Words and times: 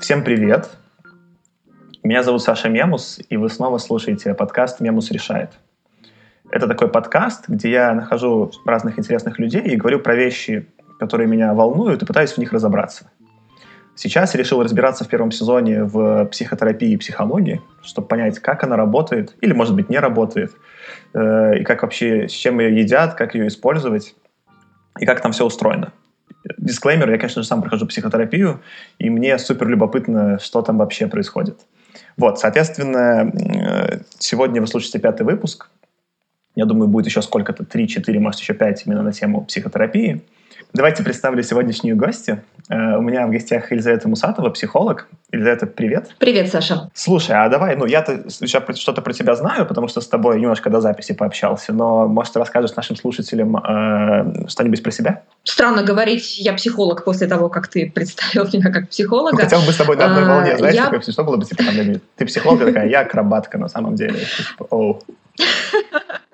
Всем 0.00 0.24
привет! 0.24 0.70
Меня 2.02 2.22
зовут 2.22 2.42
Саша 2.42 2.70
Мемус, 2.70 3.20
и 3.28 3.36
вы 3.36 3.50
снова 3.50 3.76
слушаете 3.76 4.32
подкаст 4.32 4.80
«Мемус 4.80 5.10
решает». 5.10 5.50
Это 6.50 6.66
такой 6.66 6.88
подкаст, 6.88 7.48
где 7.48 7.70
я 7.70 7.92
нахожу 7.92 8.50
разных 8.64 8.98
интересных 8.98 9.38
людей 9.38 9.60
и 9.60 9.76
говорю 9.76 10.00
про 10.00 10.14
вещи, 10.14 10.66
которые 10.98 11.28
меня 11.28 11.52
волнуют, 11.52 12.02
и 12.02 12.06
пытаюсь 12.06 12.32
в 12.32 12.38
них 12.38 12.50
разобраться. 12.54 13.10
Сейчас 13.94 14.32
я 14.32 14.40
решил 14.40 14.62
разбираться 14.62 15.04
в 15.04 15.08
первом 15.08 15.32
сезоне 15.32 15.84
в 15.84 16.24
психотерапии 16.26 16.92
и 16.92 16.96
психологии, 16.96 17.60
чтобы 17.82 18.08
понять, 18.08 18.38
как 18.38 18.64
она 18.64 18.76
работает, 18.76 19.36
или, 19.42 19.52
может 19.52 19.74
быть, 19.74 19.90
не 19.90 19.98
работает, 19.98 20.52
э, 21.12 21.58
и 21.58 21.64
как 21.64 21.82
вообще, 21.82 22.26
с 22.26 22.32
чем 22.32 22.58
ее 22.58 22.80
едят, 22.80 23.16
как 23.16 23.34
ее 23.34 23.48
использовать, 23.48 24.14
и 24.98 25.04
как 25.04 25.20
там 25.20 25.32
все 25.32 25.44
устроено 25.44 25.92
дисклеймер, 26.58 27.10
я, 27.10 27.18
конечно 27.18 27.42
же, 27.42 27.48
сам 27.48 27.62
прохожу 27.62 27.86
психотерапию, 27.86 28.60
и 28.98 29.10
мне 29.10 29.38
супер 29.38 29.68
любопытно, 29.68 30.38
что 30.38 30.62
там 30.62 30.78
вообще 30.78 31.06
происходит. 31.06 31.58
Вот, 32.16 32.38
соответственно, 32.38 33.30
э, 33.30 34.00
сегодня 34.18 34.60
вы 34.60 34.66
слушаете 34.66 34.98
пятый 34.98 35.22
выпуск. 35.22 35.68
Я 36.54 36.64
думаю, 36.64 36.88
будет 36.88 37.06
еще 37.06 37.22
сколько-то, 37.22 37.64
3-4, 37.64 38.18
может, 38.18 38.40
еще 38.40 38.54
5 38.54 38.86
именно 38.86 39.02
на 39.02 39.12
тему 39.12 39.44
психотерапии. 39.44 40.22
Давайте 40.72 41.02
представлю 41.02 41.42
сегодняшнюю 41.42 41.96
гостью. 41.96 42.44
Э, 42.68 42.96
у 42.96 43.00
меня 43.00 43.26
в 43.26 43.30
гостях 43.30 43.72
Елизавета 43.72 44.08
Мусатова, 44.08 44.50
психолог. 44.50 45.08
Елизавета, 45.32 45.66
привет. 45.66 46.10
Привет, 46.18 46.48
Саша. 46.48 46.90
Слушай, 46.94 47.34
а 47.36 47.48
давай, 47.48 47.74
ну 47.74 47.86
я-то 47.86 48.30
сейчас 48.30 48.78
что-то 48.78 49.02
про 49.02 49.12
тебя 49.12 49.34
знаю, 49.34 49.66
потому 49.66 49.88
что 49.88 50.00
с 50.00 50.06
тобой 50.06 50.40
немножко 50.40 50.70
до 50.70 50.80
записи 50.80 51.12
пообщался, 51.12 51.72
но, 51.72 52.06
может, 52.06 52.34
ты 52.34 52.38
расскажешь 52.38 52.76
нашим 52.76 52.94
слушателям 52.94 53.56
э, 53.56 54.46
что-нибудь 54.48 54.82
про 54.82 54.92
себя? 54.92 55.22
Странно 55.42 55.82
говорить, 55.82 56.38
я 56.38 56.52
психолог 56.52 57.04
после 57.04 57.26
того, 57.26 57.48
как 57.48 57.66
ты 57.66 57.90
представил 57.90 58.46
меня 58.52 58.70
как 58.72 58.88
психолога. 58.88 59.32
Ну, 59.32 59.38
хотя 59.38 59.58
бы 59.58 59.72
с 59.72 59.76
тобой 59.76 59.96
на 59.96 60.04
одной 60.04 60.22
а, 60.22 60.28
волне, 60.28 60.56
знаешь, 60.56 60.74
я... 60.76 60.84
такое, 60.84 61.00
что 61.00 61.24
было 61.24 61.36
бы, 61.36 61.44
типа, 61.44 61.64
там, 61.64 62.00
ты 62.16 62.26
психолог, 62.26 62.64
такая, 62.64 62.88
я 62.88 63.00
акробатка 63.00 63.58
на 63.58 63.68
самом 63.68 63.96
деле. 63.96 64.20
Типа, 64.20 64.66
оу. 64.70 65.02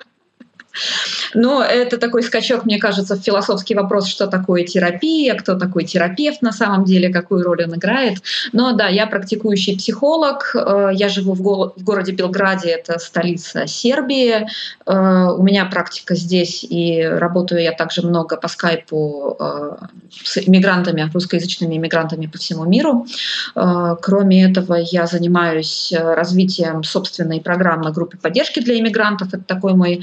Но 1.34 1.62
это 1.62 1.98
такой 1.98 2.22
скачок, 2.22 2.64
мне 2.64 2.78
кажется, 2.78 3.16
в 3.16 3.20
философский 3.20 3.74
вопрос, 3.74 4.06
что 4.06 4.26
такое 4.26 4.64
терапия, 4.64 5.34
кто 5.34 5.54
такой 5.54 5.84
терапевт 5.84 6.42
на 6.42 6.52
самом 6.52 6.84
деле, 6.84 7.08
какую 7.08 7.44
роль 7.44 7.64
он 7.64 7.74
играет. 7.74 8.18
Но 8.52 8.72
да, 8.72 8.88
я 8.88 9.06
практикующий 9.06 9.76
психолог, 9.76 10.54
э, 10.54 10.90
я 10.94 11.08
живу 11.08 11.34
в, 11.34 11.42
го- 11.42 11.72
в 11.76 11.82
городе 11.82 12.12
Белграде, 12.12 12.70
это 12.70 12.98
столица 12.98 13.66
Сербии. 13.66 14.46
Э, 14.86 15.28
у 15.36 15.42
меня 15.42 15.66
практика 15.66 16.14
здесь, 16.14 16.64
и 16.64 17.02
работаю 17.02 17.62
я 17.62 17.72
также 17.72 18.02
много 18.06 18.36
по 18.36 18.48
скайпу 18.48 19.36
э, 19.38 19.76
с 20.24 20.38
иммигрантами, 20.38 21.10
русскоязычными 21.12 21.76
иммигрантами 21.76 22.26
по 22.26 22.38
всему 22.38 22.64
миру. 22.64 23.06
Кроме 23.54 24.50
этого, 24.50 24.74
я 24.74 25.06
занимаюсь 25.06 25.92
развитием 25.92 26.84
собственной 26.84 27.40
программы 27.40 27.92
группы 27.92 28.16
поддержки 28.16 28.60
для 28.60 28.78
иммигрантов. 28.78 29.28
Это 29.28 29.42
такой 29.42 29.74
мой 29.74 30.02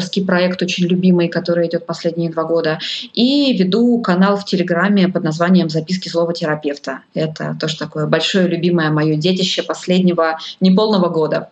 авторский 0.00 0.24
проект 0.24 0.62
очень 0.62 0.86
любимый, 0.86 1.28
который 1.28 1.68
идет 1.68 1.86
последние 1.86 2.30
два 2.30 2.44
года. 2.44 2.78
И 3.12 3.56
веду 3.56 4.00
канал 4.00 4.36
в 4.36 4.44
Телеграме 4.44 5.08
под 5.08 5.24
названием 5.24 5.68
«Записки 5.68 6.08
злого 6.08 6.32
терапевта». 6.32 7.00
Это 7.14 7.56
тоже 7.60 7.76
такое 7.78 8.06
большое 8.06 8.48
любимое 8.48 8.90
мое 8.90 9.16
детище 9.16 9.62
последнего 9.62 10.38
неполного 10.60 11.08
года. 11.08 11.50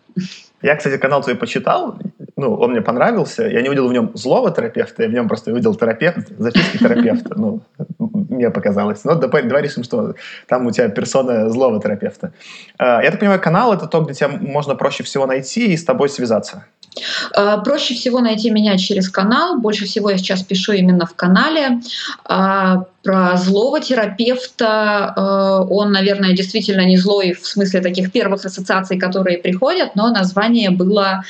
Я, 0.63 0.75
кстати, 0.77 0.97
канал 0.97 1.23
твой 1.23 1.37
почитал, 1.37 1.99
ну, 2.37 2.55
он 2.55 2.73
мне 2.73 2.81
понравился, 2.81 3.47
я 3.47 3.61
не 3.63 3.69
увидел 3.69 3.89
в 3.89 3.93
нем 3.93 4.11
злого 4.15 4.51
терапевта, 4.51 5.05
я 5.05 5.09
в 5.09 5.13
нем 5.13 5.29
просто 5.29 5.53
увидел 5.53 5.75
терапевт, 5.77 6.29
записки 6.37 6.79
терапевта, 6.79 7.35
ну, 7.37 7.61
мне 7.99 8.51
показалось. 8.51 9.05
Ну, 9.05 9.15
давай, 9.15 9.43
давай 9.43 9.63
решим, 9.63 9.85
что 9.85 10.15
там 10.49 10.67
у 10.67 10.71
тебя 10.71 10.89
персона 10.89 11.51
злого 11.51 11.81
терапевта. 11.81 12.33
А, 12.79 13.03
я 13.03 13.11
так 13.11 13.21
понимаю, 13.21 13.41
канал— 13.41 13.73
это 13.75 13.87
то, 13.87 14.01
где 14.01 14.15
тебя 14.15 14.29
можно 14.29 14.75
проще 14.75 15.05
всего 15.05 15.27
найти 15.27 15.73
и 15.73 15.77
с 15.77 15.85
тобой 15.85 16.09
связаться. 16.09 16.65
А, 17.35 17.59
проще 17.59 17.95
всего 17.95 18.21
найти 18.21 18.51
меня 18.51 18.77
через 18.79 19.09
канал. 19.09 19.59
Больше 19.59 19.87
всего 19.87 20.11
я 20.11 20.19
сейчас 20.19 20.43
пишу 20.43 20.73
именно 20.73 21.07
в 21.07 21.15
канале. 21.15 21.81
А, 22.25 22.85
про 23.03 23.37
злого 23.37 23.81
терапевта 23.81 25.15
а, 25.17 25.63
он, 25.63 25.93
наверное, 25.93 26.33
действительно 26.33 26.85
не 26.85 26.97
злой 26.97 27.33
в 27.33 27.47
смысле 27.47 27.81
таких 27.81 28.13
первых 28.13 28.45
ассоциаций, 28.45 28.99
которые 28.99 29.39
приходят, 29.39 29.95
но 29.95 30.09
название 30.11 30.71
было 30.71 31.25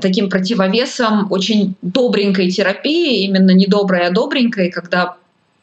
таким 0.00 0.30
противовесом 0.30 1.26
очень 1.32 1.74
добренькой 1.82 2.48
терапии, 2.50 3.24
именно 3.24 3.50
не 3.50 3.66
доброй, 3.66 4.06
а 4.06 4.10
добренькой, 4.12 4.70
когда 4.70 5.16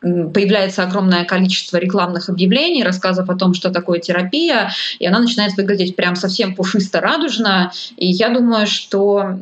появляется 0.05 0.83
огромное 0.83 1.25
количество 1.25 1.77
рекламных 1.77 2.29
объявлений, 2.29 2.83
рассказов 2.83 3.29
о 3.29 3.35
том, 3.35 3.53
что 3.53 3.71
такое 3.71 3.99
терапия, 3.99 4.71
и 4.99 5.07
она 5.07 5.19
начинает 5.19 5.53
выглядеть 5.57 5.95
прям 5.95 6.15
совсем 6.15 6.55
пушисто-радужно. 6.55 7.71
И 7.97 8.07
я 8.07 8.29
думаю, 8.29 8.67
что 8.67 9.37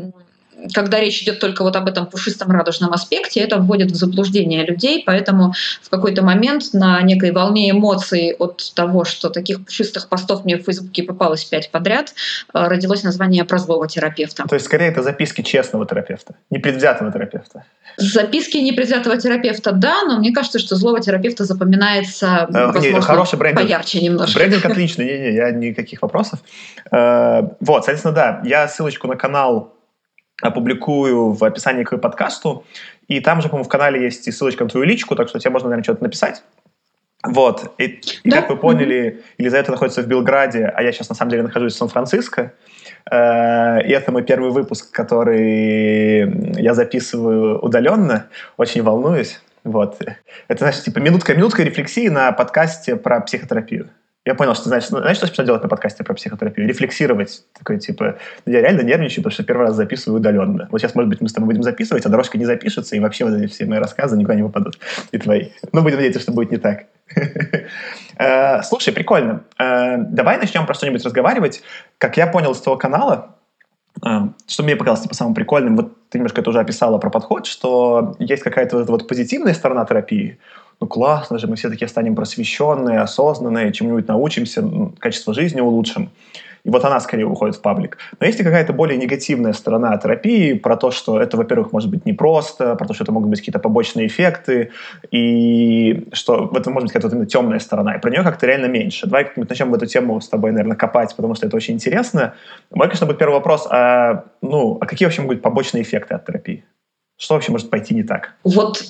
когда 0.74 1.00
речь 1.00 1.22
идет 1.22 1.40
только 1.40 1.64
вот 1.64 1.76
об 1.76 1.88
этом 1.88 2.06
пушистом 2.06 2.52
радужном 2.52 2.94
аспекте, 2.94 3.42
это 3.42 3.58
вводит 3.58 3.92
в 3.92 3.96
заблуждение 3.96 4.66
людей, 4.66 5.04
поэтому 5.06 5.54
в 5.82 5.90
какой-то 5.90 6.24
момент 6.24 6.74
на 6.74 7.02
некой 7.02 7.32
волне 7.32 7.72
эмоций 7.72 8.36
от 8.38 8.74
того, 8.76 9.04
что 9.04 9.30
таких 9.30 9.66
пушистых 9.66 10.10
постов 10.10 10.46
мне 10.46 10.58
в 10.58 10.64
Фейсбуке 10.64 11.04
попалось 11.04 11.44
пять 11.44 11.72
подряд, 11.72 12.14
э, 12.54 12.68
родилось 12.68 13.04
название 13.04 13.44
про 13.46 13.58
злого 13.58 13.88
терапевта. 13.88 14.48
То 14.48 14.56
есть, 14.56 14.66
скорее, 14.66 14.88
это 14.88 15.04
записки 15.04 15.42
честного 15.42 15.86
терапевта, 15.86 16.36
непредвзятого 16.50 17.12
терапевта. 17.12 17.66
Записки 17.98 18.58
непредвзятого 18.58 19.18
терапевта, 19.18 19.72
да, 19.72 20.04
но 20.04 20.20
мне 20.20 20.34
кажется, 20.34 20.60
что 20.60 20.76
злого 20.76 21.00
терапевта 21.00 21.46
запоминается, 21.46 22.48
э, 22.50 22.66
возможно, 22.68 22.90
не, 22.90 23.02
хороший 23.02 23.38
брендинг. 23.38 23.68
поярче 23.68 24.02
немножко. 24.02 24.38
Брендинг 24.38 24.66
отличный, 24.66 25.06
не-не, 25.06 25.36
я 25.36 25.52
никаких 25.52 26.02
вопросов. 26.02 26.40
Э, 26.92 27.42
вот, 27.60 27.86
соответственно, 27.86 28.14
да, 28.14 28.42
я 28.46 28.68
ссылочку 28.68 29.08
на 29.08 29.16
канал 29.16 29.74
опубликую 30.42 31.32
в 31.32 31.44
описании 31.44 31.84
к 31.84 31.98
подкасту. 31.98 32.66
И 33.08 33.20
там 33.20 33.42
же, 33.42 33.50
по-моему, 33.50 33.66
в 33.66 33.72
канале 33.72 34.04
есть 34.04 34.28
и 34.28 34.32
ссылочка 34.32 34.64
на 34.64 34.70
твою 34.70 34.86
личку, 34.86 35.16
так 35.16 35.30
что 35.30 35.40
тебе 35.40 35.52
можно, 35.52 35.70
наверное, 35.70 35.84
что-то 35.84 36.04
написать. 36.04 36.44
Вот. 37.24 37.74
И, 37.78 38.02
и 38.24 38.30
да. 38.30 38.42
как 38.42 38.50
вы 38.50 38.58
поняли, 38.58 38.98
mm-hmm. 38.98 39.24
Елизавета 39.38 39.72
находится 39.72 40.02
в 40.02 40.08
Белграде, 40.08 40.66
а 40.66 40.84
я 40.84 40.92
сейчас, 40.92 41.10
на 41.10 41.16
самом 41.16 41.32
деле, 41.32 41.44
нахожусь 41.44 41.74
в 41.74 41.78
Сан-Франциско. 41.78 42.54
Э, 43.10 43.82
и 43.82 43.92
это 43.92 44.12
мой 44.12 44.24
первый 44.24 44.52
выпуск, 44.52 44.92
который 44.92 46.62
я 46.62 46.74
записываю 46.74 47.60
удаленно. 47.60 48.28
Очень 48.58 48.84
волнуюсь. 48.84 49.42
Вот. 49.64 50.02
Это, 50.50 50.66
значит, 50.66 50.84
типа 50.84 51.00
минутка-минутка 51.00 51.64
рефлексии 51.64 52.10
на 52.10 52.32
подкасте 52.34 52.98
про 52.98 53.22
психотерапию. 53.22 53.90
Я 54.26 54.36
понял, 54.36 54.56
что 54.56 54.70
знаешь, 54.70 54.88
знаешь, 54.88 55.18
что 55.18 55.28
сейчас 55.28 55.46
делать 55.46 55.64
на 55.64 55.70
подкасте 55.70 56.04
про 56.06 56.14
психотерапию? 56.14 56.66
Рефлексировать. 56.66 57.44
Такой, 57.58 57.78
типа, 57.78 58.20
я 58.46 58.62
реально 58.62 58.82
нервничаю, 58.82 59.18
потому 59.18 59.34
что 59.34 59.44
первый 59.44 59.68
раз 59.68 59.76
записываю 59.76 60.22
удаленно. 60.22 60.70
Вот 60.72 60.80
сейчас, 60.80 60.96
может 60.96 61.10
быть, 61.10 61.20
мы 61.20 61.28
с 61.28 61.34
тобой 61.34 61.48
будем 61.48 61.64
записывать, 61.64 62.06
а 62.06 62.10
дорожка 62.10 62.38
не 62.38 62.46
запишется, 62.46 62.96
и 62.96 63.02
вообще 63.02 63.26
вот 63.26 63.34
эти 63.34 63.52
все 63.52 63.66
мои 63.66 63.80
рассказы 63.80 64.16
никуда 64.16 64.36
не 64.36 64.44
попадут. 64.44 64.80
И 65.12 65.18
твои. 65.18 65.50
Ну, 65.74 65.82
будем 65.82 65.98
надеяться, 65.98 66.22
что 66.22 66.32
будет 66.32 66.52
не 66.52 66.58
так. 66.58 66.86
Э, 68.16 68.62
слушай, 68.62 68.94
прикольно. 68.94 69.44
Э, 69.58 69.98
давай 69.98 70.38
начнем 70.38 70.68
про 70.68 70.76
что-нибудь 70.76 71.04
разговаривать. 71.04 71.64
Как 71.98 72.16
я 72.16 72.28
понял 72.28 72.52
из 72.52 72.62
твоего 72.62 72.78
канала, 72.78 73.38
э, 74.06 74.08
что 74.46 74.62
мне 74.62 74.76
показалось 74.76 75.02
типа, 75.02 75.16
самым 75.16 75.34
прикольным, 75.34 75.76
вот 75.76 76.10
ты 76.10 76.20
немножко 76.20 76.42
это 76.42 76.52
уже 76.52 76.60
описала 76.60 77.00
про 77.00 77.10
подход, 77.10 77.48
что 77.48 78.16
есть 78.20 78.44
какая-то 78.44 78.78
вот, 78.78 78.90
вот 78.90 79.08
позитивная 79.08 79.56
сторона 79.56 79.84
терапии, 79.84 80.38
ну 80.80 80.88
классно 80.88 81.38
же, 81.38 81.48
мы 81.48 81.56
все 81.56 81.70
такие 81.70 81.88
станем 81.88 82.16
просвещенные, 82.16 83.00
осознанные, 83.00 83.72
чему-нибудь 83.72 84.08
научимся, 84.08 84.64
качество 85.00 85.34
жизни 85.34 85.62
улучшим. 85.62 86.10
И 86.64 86.70
вот 86.70 86.86
она 86.86 87.00
скорее 87.02 87.26
уходит 87.26 87.58
в 87.58 87.62
паблик. 87.62 87.98
Но 88.20 88.26
есть 88.26 88.40
и 88.40 88.44
какая-то 88.44 88.72
более 88.72 88.98
негативная 88.98 89.52
сторона 89.54 89.98
терапии 89.98 90.54
про 90.54 90.78
то, 90.78 90.92
что 90.92 91.22
это, 91.22 91.36
во-первых, 91.36 91.74
может 91.74 91.90
быть 91.90 92.06
непросто, 92.06 92.76
про 92.76 92.88
то, 92.88 92.94
что 92.94 93.04
это 93.04 93.12
могут 93.12 93.30
быть 93.30 93.40
какие-то 93.40 93.60
побочные 93.60 94.08
эффекты, 94.08 94.72
и 95.12 96.08
что 96.14 96.46
в 96.46 96.56
этом 96.56 96.74
может 96.74 96.88
быть 96.88 96.94
какая-то 96.94 97.26
темная 97.26 97.60
сторона. 97.60 97.96
И 97.96 98.00
про 98.00 98.10
нее 98.10 98.24
как-то 98.24 98.48
реально 98.48 98.68
меньше. 98.68 99.08
Давай 99.08 99.26
как-нибудь 99.26 99.50
начнем 99.50 99.72
в 99.72 99.74
эту 99.74 99.88
тему 99.88 100.22
с 100.22 100.30
тобой, 100.30 100.52
наверное, 100.52 100.78
копать, 100.78 101.14
потому 101.16 101.36
что 101.36 101.48
это 101.48 101.58
очень 101.58 101.74
интересно. 101.74 102.34
Мой, 102.72 102.88
конечно, 102.88 103.08
будет 103.08 103.20
первый 103.20 103.34
вопрос, 103.34 103.68
а, 103.70 104.26
ну, 104.42 104.78
а 104.80 104.86
какие 104.86 105.06
вообще 105.06 105.22
могут 105.22 105.38
быть 105.38 105.44
побочные 105.44 105.84
эффекты 105.84 106.16
от 106.16 106.26
терапии? 106.26 106.64
Что 107.18 107.34
вообще 107.36 107.52
может 107.52 107.70
пойти 107.70 107.94
не 107.94 108.04
так? 108.04 108.36
Вот 108.44 108.84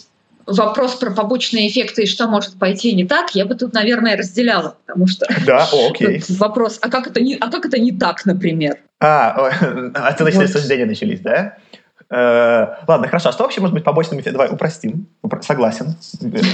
вопрос 0.46 0.96
про 0.96 1.12
побочные 1.12 1.70
эффекты 1.70 2.04
и 2.04 2.06
что 2.06 2.28
может 2.28 2.58
пойти 2.60 2.94
не 2.94 3.06
так, 3.06 3.36
я 3.36 3.46
бы 3.46 3.56
тут, 3.56 3.74
наверное, 3.74 4.18
разделяла, 4.18 4.78
потому 4.86 5.08
что 5.08 5.26
да, 5.46 5.68
о, 5.72 5.90
окей. 5.90 6.22
вопрос, 6.30 6.80
а 6.82 6.90
как 6.90 7.08
это 7.08 7.22
не, 7.22 7.36
а 7.36 7.50
как 7.50 7.66
это 7.66 7.80
не 7.80 7.92
так, 7.92 8.26
например? 8.26 8.78
А, 9.00 9.52
начали 10.20 10.32
вот. 10.32 10.50
суждения 10.50 10.86
начались, 10.86 11.20
да? 11.20 11.58
Э, 12.14 12.76
ладно, 12.88 13.08
хорошо. 13.08 13.30
А 13.30 13.32
что 13.32 13.44
вообще 13.44 13.60
может 13.60 13.74
быть 13.74 13.84
побочным 13.84 14.20
эффектом? 14.20 14.34
Давай 14.34 14.50
упростим. 14.54 15.08
Согласен. 15.42 15.96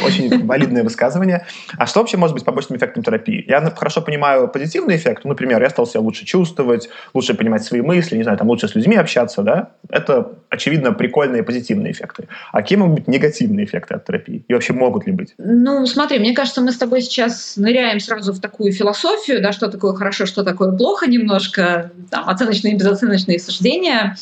Очень 0.06 0.46
валидное 0.46 0.84
высказывание. 0.84 1.46
А 1.78 1.86
что 1.86 2.00
вообще 2.00 2.16
может 2.16 2.34
быть 2.34 2.46
побочным 2.46 2.78
эффектом 2.78 3.04
терапии? 3.04 3.44
Я 3.46 3.62
хорошо 3.76 4.02
понимаю 4.02 4.48
позитивный 4.48 4.96
эффект. 4.96 5.26
Ну, 5.26 5.32
например, 5.32 5.62
я 5.62 5.70
стал 5.70 5.86
себя 5.86 6.00
лучше 6.00 6.26
чувствовать, 6.26 6.90
лучше 7.14 7.34
понимать 7.34 7.64
свои 7.64 7.82
мысли, 7.82 8.16
не 8.16 8.24
знаю, 8.24 8.38
там 8.38 8.48
лучше 8.48 8.70
с 8.70 8.76
людьми 8.76 8.96
общаться, 8.96 9.42
да? 9.42 9.72
Это, 9.90 10.32
очевидно, 10.50 10.94
прикольные 10.94 11.44
позитивные 11.44 11.92
эффекты. 11.92 12.30
А 12.54 12.62
какие 12.62 12.78
могут 12.78 13.00
быть 13.00 13.08
негативные 13.10 13.66
эффекты 13.66 13.96
от 13.96 14.06
терапии? 14.06 14.46
И 14.48 14.54
вообще 14.54 14.72
могут 14.72 15.08
ли 15.08 15.12
быть? 15.12 15.34
Ну, 15.38 15.86
смотри, 15.88 16.20
мне 16.20 16.34
кажется, 16.34 16.62
мы 16.62 16.72
с 16.72 16.78
тобой 16.78 17.02
сейчас 17.02 17.58
ныряем 17.58 18.00
сразу 18.00 18.32
в 18.32 18.40
такую 18.40 18.72
философию, 18.72 19.42
да, 19.42 19.52
что 19.52 19.68
такое 19.68 19.94
хорошо, 19.94 20.26
что 20.26 20.44
такое 20.44 20.72
плохо 20.72 21.08
немножко, 21.08 21.92
там, 22.10 22.30
оценочные 22.30 22.76
и 22.76 22.78
безоценочные 22.78 23.40
суждения. 23.40 24.16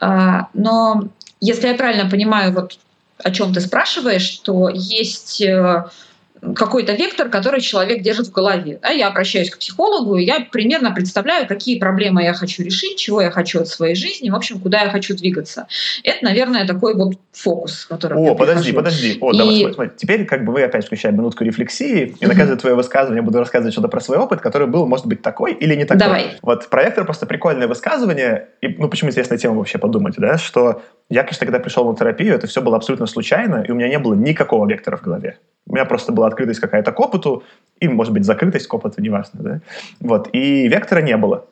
А, 0.00 0.48
если 1.40 1.68
я 1.68 1.74
правильно 1.74 2.08
понимаю, 2.08 2.52
вот 2.52 2.78
о 3.18 3.30
чем 3.30 3.52
ты 3.52 3.60
спрашиваешь, 3.60 4.40
то 4.44 4.68
есть 4.68 5.40
э, 5.40 5.84
какой-то 6.54 6.92
вектор, 6.92 7.28
который 7.28 7.60
человек 7.60 8.02
держит 8.02 8.28
в 8.28 8.32
голове. 8.32 8.78
Да, 8.82 8.90
я 8.90 9.08
обращаюсь 9.08 9.50
к 9.50 9.58
психологу, 9.58 10.16
и 10.16 10.24
я 10.24 10.46
примерно 10.50 10.92
представляю, 10.92 11.46
какие 11.46 11.78
проблемы 11.78 12.22
я 12.22 12.34
хочу 12.34 12.62
решить, 12.62 12.98
чего 12.98 13.20
я 13.20 13.30
хочу 13.30 13.60
от 13.60 13.68
своей 13.68 13.94
жизни, 13.94 14.30
в 14.30 14.34
общем, 14.34 14.60
куда 14.60 14.82
я 14.82 14.90
хочу 14.90 15.16
двигаться. 15.16 15.66
Это, 16.04 16.24
наверное, 16.24 16.66
такой 16.66 16.94
вот 16.94 17.14
фокус, 17.32 17.86
который. 17.86 18.18
О, 18.18 18.34
подожди, 18.34 18.72
прихожу. 18.72 18.76
подожди. 18.76 19.18
О, 19.20 19.32
и... 19.32 19.38
давай, 19.38 19.56
смотри, 19.58 19.74
смотри. 19.74 19.90
Теперь 19.96 20.24
как 20.26 20.44
бы 20.44 20.52
вы 20.52 20.62
опять 20.62 20.86
включаем 20.86 21.16
минутку 21.16 21.44
рефлексии, 21.44 22.16
и 22.18 22.26
на 22.26 22.34
каждое 22.34 22.56
твое 22.56 22.74
высказывание 22.74 23.22
буду 23.22 23.38
рассказывать 23.38 23.72
что-то 23.72 23.88
про 23.88 24.00
свой 24.00 24.18
опыт, 24.18 24.40
который 24.40 24.66
был, 24.66 24.86
может 24.86 25.06
быть, 25.06 25.22
такой 25.22 25.54
или 25.54 25.74
не 25.74 25.84
такой. 25.84 25.98
Давай. 25.98 26.38
Вот 26.42 26.68
проектор 26.68 27.04
просто 27.04 27.26
прикольное 27.26 27.68
высказывание, 27.68 28.48
и, 28.60 28.68
ну, 28.68 28.88
почему 28.88 29.10
интересная 29.10 29.38
тема 29.38 29.56
вообще 29.56 29.78
подумать, 29.78 30.14
да, 30.18 30.38
что 30.38 30.82
я, 31.08 31.22
конечно, 31.22 31.46
когда 31.46 31.58
пришел 31.60 31.88
на 31.88 31.96
терапию, 31.96 32.34
это 32.34 32.46
все 32.46 32.60
было 32.60 32.76
абсолютно 32.76 33.06
случайно, 33.06 33.64
и 33.66 33.70
у 33.70 33.74
меня 33.74 33.88
не 33.88 33.98
было 33.98 34.14
никакого 34.14 34.68
вектора 34.68 34.96
в 34.96 35.02
голове. 35.02 35.38
У 35.66 35.74
меня 35.74 35.84
просто 35.84 36.12
была 36.12 36.26
открытость 36.26 36.60
какая-то 36.60 36.92
к 36.92 37.00
опыту, 37.00 37.44
и, 37.80 37.88
может 37.88 38.12
быть, 38.12 38.24
закрытость 38.24 38.66
к 38.66 38.74
опыту, 38.74 39.00
неважно. 39.00 39.40
Да? 39.42 39.60
Вот. 40.00 40.28
И 40.32 40.68
вектора 40.68 41.00
не 41.00 41.16
было. 41.16 41.46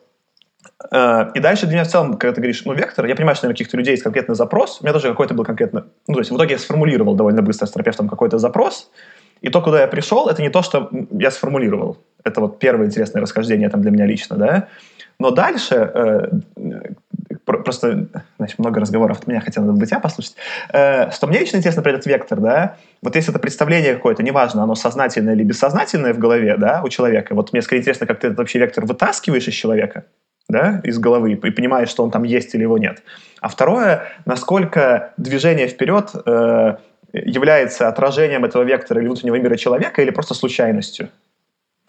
Э, 0.91 1.31
и 1.33 1.39
дальше 1.39 1.67
для 1.67 1.75
меня 1.75 1.83
в 1.83 1.87
целом, 1.87 2.17
когда 2.17 2.33
ты 2.33 2.41
говоришь, 2.41 2.63
ну, 2.65 2.73
вектор, 2.73 3.05
я 3.05 3.15
понимаю, 3.15 3.35
что, 3.35 3.45
наверное, 3.45 3.57
каких-то 3.57 3.77
людей 3.77 3.91
есть 3.91 4.03
конкретный 4.03 4.35
запрос. 4.35 4.79
У 4.81 4.83
меня 4.83 4.93
тоже 4.93 5.09
какой-то 5.09 5.33
был 5.33 5.45
конкретно... 5.45 5.85
Ну, 6.07 6.15
то 6.15 6.19
есть 6.19 6.31
в 6.31 6.35
итоге 6.35 6.53
я 6.53 6.59
сформулировал 6.59 7.15
довольно 7.15 7.41
быстро 7.41 7.65
с 7.65 7.71
терапевтом 7.71 8.09
какой-то 8.09 8.37
запрос, 8.37 8.91
и 9.41 9.49
то, 9.49 9.61
куда 9.61 9.81
я 9.81 9.87
пришел, 9.87 10.27
это 10.27 10.41
не 10.41 10.49
то, 10.49 10.63
что 10.63 10.89
я 11.11 11.31
сформулировал. 11.31 11.97
Это 12.23 12.41
вот 12.41 12.59
первое 12.59 12.87
интересное 12.87 13.21
расхождение 13.21 13.69
там 13.69 13.81
для 13.81 13.91
меня 13.91 14.05
лично, 14.05 14.37
да. 14.37 14.67
Но 15.19 15.31
дальше 15.31 15.75
э, 15.75 16.29
просто, 17.45 18.07
значит, 18.37 18.59
много 18.59 18.79
разговоров 18.79 19.19
от 19.19 19.27
меня, 19.27 19.39
хотя 19.39 19.61
надо 19.61 19.73
бытия 19.73 19.99
послушать, 19.99 20.35
э, 20.73 21.11
что 21.11 21.27
мне 21.27 21.39
лично 21.39 21.57
интересно 21.57 21.81
про 21.81 21.91
этот 21.91 22.05
вектор, 22.05 22.39
да, 22.39 22.77
вот 23.01 23.15
если 23.15 23.31
это 23.31 23.39
представление 23.39 23.93
какое-то, 23.93 24.23
неважно, 24.23 24.63
оно 24.63 24.75
сознательное 24.75 25.35
или 25.35 25.43
бессознательное 25.43 26.13
в 26.13 26.19
голове, 26.19 26.57
да, 26.57 26.81
у 26.83 26.89
человека, 26.89 27.35
вот 27.35 27.53
мне 27.53 27.61
скорее 27.61 27.81
интересно, 27.81 28.07
как 28.07 28.19
ты 28.19 28.27
этот 28.27 28.39
вообще 28.39 28.59
вектор 28.59 28.85
вытаскиваешь 28.85 29.47
из 29.47 29.53
человека, 29.53 30.05
да, 30.49 30.81
из 30.83 30.99
головы, 30.99 31.33
и 31.33 31.35
понимаешь, 31.35 31.89
что 31.89 32.03
он 32.03 32.11
там 32.11 32.23
есть 32.23 32.53
или 32.55 32.63
его 32.63 32.77
нет. 32.77 33.03
А 33.41 33.47
второе, 33.47 34.03
насколько 34.25 35.13
движение 35.17 35.67
вперед 35.67 36.11
э, 36.25 36.77
является 37.13 37.87
отражением 37.87 38.45
этого 38.45 38.63
вектора 38.63 38.99
или 38.99 39.07
внутреннего 39.07 39.35
мира 39.35 39.55
человека, 39.55 40.01
или 40.01 40.11
просто 40.11 40.33
случайностью. 40.33 41.09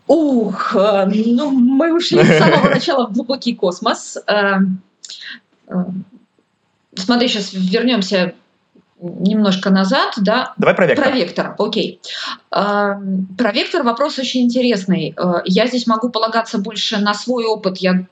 Ух, 0.07 0.77
э, 0.77 1.07
ну 1.07 1.51
мы 1.51 1.95
ушли 1.95 2.23
с 2.23 2.39
самого 2.39 2.69
начала 2.75 3.07
в 3.07 3.13
глубокий 3.13 3.55
космос. 3.55 4.19
Эм, 5.69 6.05
смотри, 6.95 7.29
сейчас 7.29 7.53
вернемся 7.53 8.35
немножко 9.01 9.71
назад, 9.71 10.15
да? 10.17 10.55
Давай 10.57 10.75
про 10.75 10.87
вектор. 10.87 11.05
Про 11.05 11.15
вектор, 11.15 11.55
окей. 11.59 12.01
Эм, 12.51 13.29
про 13.37 13.53
вектор 13.53 13.83
вопрос 13.83 14.19
очень 14.19 14.43
интересный. 14.43 15.15
Э, 15.17 15.43
я 15.45 15.67
здесь 15.67 15.87
могу 15.87 16.09
полагаться 16.09 16.59
больше 16.59 16.99
на 16.99 17.13
свой 17.13 17.45
опыт. 17.45 17.79
Я 17.79 18.07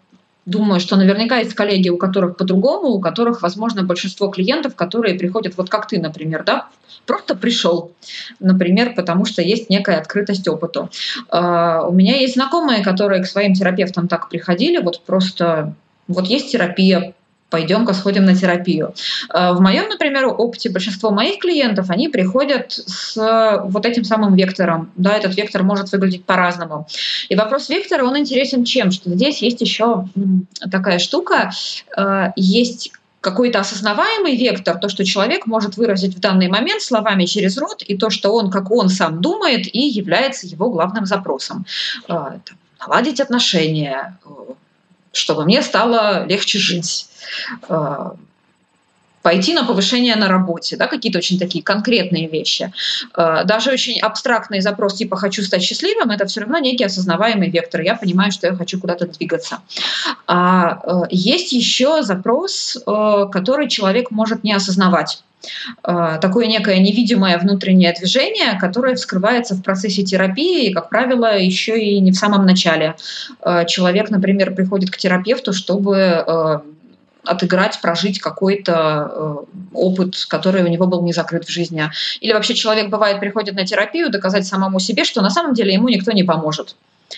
думаю, 0.47 0.81
что 0.81 0.97
наверняка 0.97 1.39
есть 1.39 1.55
коллеги, 1.55 1.89
у 1.89 1.97
которых 1.97 2.37
по-другому, 2.37 2.89
у 2.89 3.01
которых, 3.01 3.41
возможно, 3.41 3.83
большинство 3.83 4.29
клиентов, 4.29 4.75
которые 4.75 5.19
приходят, 5.19 5.57
вот 5.57 5.71
как 5.71 5.89
ты, 5.89 5.99
например, 5.99 6.45
да, 6.45 6.69
просто 7.07 7.35
пришел, 7.35 7.93
например, 8.41 8.95
потому 8.95 9.25
что 9.25 9.41
есть 9.41 9.71
некая 9.71 9.99
открытость 9.99 10.47
опыту. 10.47 10.91
Э, 11.33 11.81
у 11.87 11.93
меня 11.93 12.17
есть 12.17 12.35
знакомые, 12.35 12.85
которые 12.85 13.23
к 13.23 13.27
своим 13.27 13.55
терапевтам 13.55 14.07
так 14.07 14.29
приходили, 14.29 14.83
вот 14.83 15.01
просто 15.01 15.75
вот 16.09 16.27
есть 16.27 16.53
терапия, 16.53 17.15
пойдем-ка 17.55 17.95
сходим 17.95 18.25
на 18.25 18.35
терапию. 18.35 18.95
Э, 19.33 19.53
в 19.53 19.61
моем, 19.61 19.89
например, 19.89 20.27
опыте 20.27 20.71
большинство 20.71 21.11
моих 21.11 21.39
клиентов, 21.39 21.89
они 21.89 22.09
приходят 22.09 22.73
с 22.73 23.15
вот 23.65 23.87
этим 23.87 24.03
самым 24.05 24.35
вектором. 24.35 24.91
Да, 24.97 25.17
этот 25.17 25.37
вектор 25.37 25.63
может 25.63 25.93
выглядеть 25.93 26.25
по-разному. 26.25 26.89
И 27.29 27.37
вопрос 27.37 27.69
вектора, 27.69 28.05
он 28.05 28.19
интересен 28.19 28.65
чем? 28.65 28.91
Что 28.91 29.11
здесь 29.11 29.41
есть 29.43 29.61
еще 29.61 30.09
такая 30.69 30.99
штука, 30.99 31.53
э, 31.97 32.33
есть 32.35 32.93
какой-то 33.21 33.61
осознаваемый 33.61 34.37
вектор, 34.37 34.79
то, 34.79 34.89
что 34.89 35.05
человек 35.05 35.47
может 35.47 35.77
выразить 35.77 36.17
в 36.17 36.21
данный 36.21 36.49
момент 36.49 36.83
словами 36.83 37.25
через 37.25 37.57
рот, 37.57 37.85
и 37.87 37.97
то, 37.97 38.11
что 38.11 38.35
он, 38.35 38.51
как 38.51 38.73
он 38.73 38.89
сам 38.89 39.21
думает, 39.21 39.73
и 39.73 39.81
является 39.81 40.49
его 40.49 40.71
главным 40.71 41.07
запросом. 41.07 41.67
Э, 42.09 42.39
наладить 42.81 43.21
отношения, 43.21 44.19
чтобы 45.15 45.45
мне 45.45 45.63
стало 45.63 46.27
легче 46.27 46.59
жить 46.59 47.07
э, 47.69 48.11
пойти 49.23 49.55
на 49.55 49.65
повышение 49.65 50.17
на 50.17 50.29
работе, 50.29 50.77
да, 50.77 50.87
какие-то 50.87 51.19
очень 51.19 51.39
такие 51.39 51.65
конкретные 51.65 52.29
вещи. 52.29 52.73
Э, 53.17 53.45
даже 53.45 53.71
очень 53.71 54.01
абстрактный 54.01 54.61
запрос 54.61 54.95
типа 54.95 55.17
«хочу 55.17 55.43
стать 55.43 55.63
счастливым»— 55.63 56.11
это 56.11 56.27
все 56.27 56.41
равно 56.41 56.59
некий 56.59 56.85
осознаваемый 56.85 57.51
вектор. 57.51 57.81
Я 57.81 57.95
понимаю, 57.95 58.33
что 58.33 58.47
я 58.47 58.55
хочу 58.55 58.81
куда-то 58.81 59.07
двигаться. 59.07 59.61
А 60.27 60.81
э, 60.85 61.03
есть 61.11 61.53
еще 61.53 62.03
запрос, 62.03 62.77
который 62.85 63.69
человек 63.69 64.11
может 64.11 64.45
не 64.45 64.53
осознавать. 64.53 65.23
Э, 65.83 66.19
такое 66.21 66.47
некое 66.47 66.79
невидимое 66.79 67.39
внутреннее 67.39 67.93
движение, 67.93 68.59
которое 68.61 68.95
вскрывается 68.95 69.55
в 69.55 69.63
процессе 69.63 70.03
терапии, 70.03 70.69
и, 70.69 70.73
как 70.73 70.89
правило, 70.89 71.37
еще 71.37 71.81
и 71.81 72.01
не 72.01 72.13
в 72.13 72.17
самом 72.17 72.47
начале. 72.47 72.95
Э, 73.43 73.65
человек, 73.67 74.11
например, 74.11 74.55
приходит 74.55 74.91
к 74.91 74.97
терапевту, 74.97 75.53
чтобы 75.53 75.97
э, 75.97 76.59
отыграть, 77.25 77.81
прожить 77.81 78.21
какой-то 78.21 79.47
опыт, 79.73 80.27
который 80.29 80.63
у 80.63 80.69
него 80.69 80.87
был 80.87 81.03
не 81.03 81.15
закрыт 81.15 81.45
в 81.47 81.51
жизни. 81.51 81.91
Или 82.21 82.35
вообще 82.35 82.55
человек, 82.55 82.91
бывает, 82.91 83.19
приходит 83.19 83.55
на 83.55 83.65
терапию 83.65 84.11
доказать 84.11 84.47
самому 84.47 84.79
себе, 84.79 85.05
что 85.05 85.23
на 85.23 85.31
самом 85.31 85.55
деле 85.55 85.73
ему 85.73 85.89
никто 85.89 86.13
не 86.13 86.23
поможет. 86.23 86.77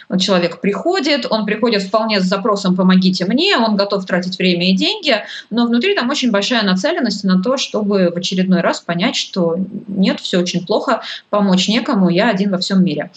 Вот 0.08 0.20
человек 0.20 0.60
приходит, 0.60 1.26
он 1.30 1.46
приходит 1.46 1.82
вполне 1.82 2.20
с 2.20 2.24
запросом 2.24 2.76
«помогите 2.76 3.24
мне», 3.24 3.56
он 3.56 3.76
готов 3.76 4.04
тратить 4.06 4.38
время 4.38 4.70
и 4.70 4.76
деньги, 4.76 5.14
но 5.50 5.66
внутри 5.66 5.94
там 5.94 6.08
очень 6.10 6.30
большая 6.30 6.62
нацеленность 6.62 7.24
на 7.24 7.42
то, 7.42 7.56
чтобы 7.56 8.10
в 8.14 8.16
очередной 8.16 8.60
раз 8.60 8.80
понять, 8.80 9.16
что 9.16 9.56
нет, 9.88 10.20
все 10.20 10.38
очень 10.38 10.66
плохо, 10.66 11.02
помочь 11.30 11.68
некому, 11.68 12.08
я 12.08 12.28
один 12.28 12.50
во 12.50 12.58
всем 12.58 12.84
мире. 12.84 13.10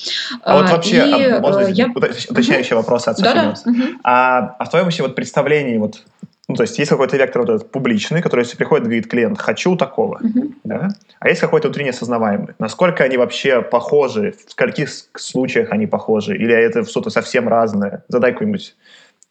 А 0.43 0.57
вот 0.57 0.69
вообще, 0.69 0.97
и, 0.97 1.23
а, 1.25 1.39
можно 1.39 1.67
я... 1.67 1.87
уточняющий 1.87 2.75
угу. 2.75 2.81
вопрос 2.81 3.07
от 3.07 3.17
да, 3.17 3.33
да. 3.33 3.71
Угу. 3.71 3.83
А, 4.03 4.55
а 4.59 4.65
в 4.65 4.69
твоем 4.69 4.85
вообще 4.85 5.03
вот 5.03 5.15
представлении 5.15 5.77
вот 5.77 6.01
ну, 6.49 6.55
то 6.55 6.63
есть 6.63 6.79
есть 6.79 6.89
какой-то 6.89 7.15
вектор 7.15 7.43
вот 7.43 7.49
этот 7.51 7.71
публичный, 7.71 8.23
который 8.23 8.41
если 8.41 8.57
приходит 8.57 8.85
говорит 8.85 9.07
клиент 9.07 9.39
«хочу 9.39 9.75
такого», 9.75 10.19
uh-huh. 10.19 10.51
да? 10.63 10.89
а 11.19 11.29
есть 11.29 11.41
какой-то 11.41 11.67
внутренне 11.67 11.91
осознаваемый. 11.91 12.55
Насколько 12.57 13.03
они 13.03 13.17
вообще 13.17 13.61
похожи, 13.61 14.33
в 14.47 14.55
каких 14.55 14.89
случаях 15.15 15.71
они 15.71 15.85
похожи, 15.85 16.35
или 16.35 16.51
это 16.51 16.83
что-то 16.85 17.11
совсем 17.11 17.47
разное? 17.47 18.03
Задай 18.07 18.31
какой-нибудь 18.31 18.75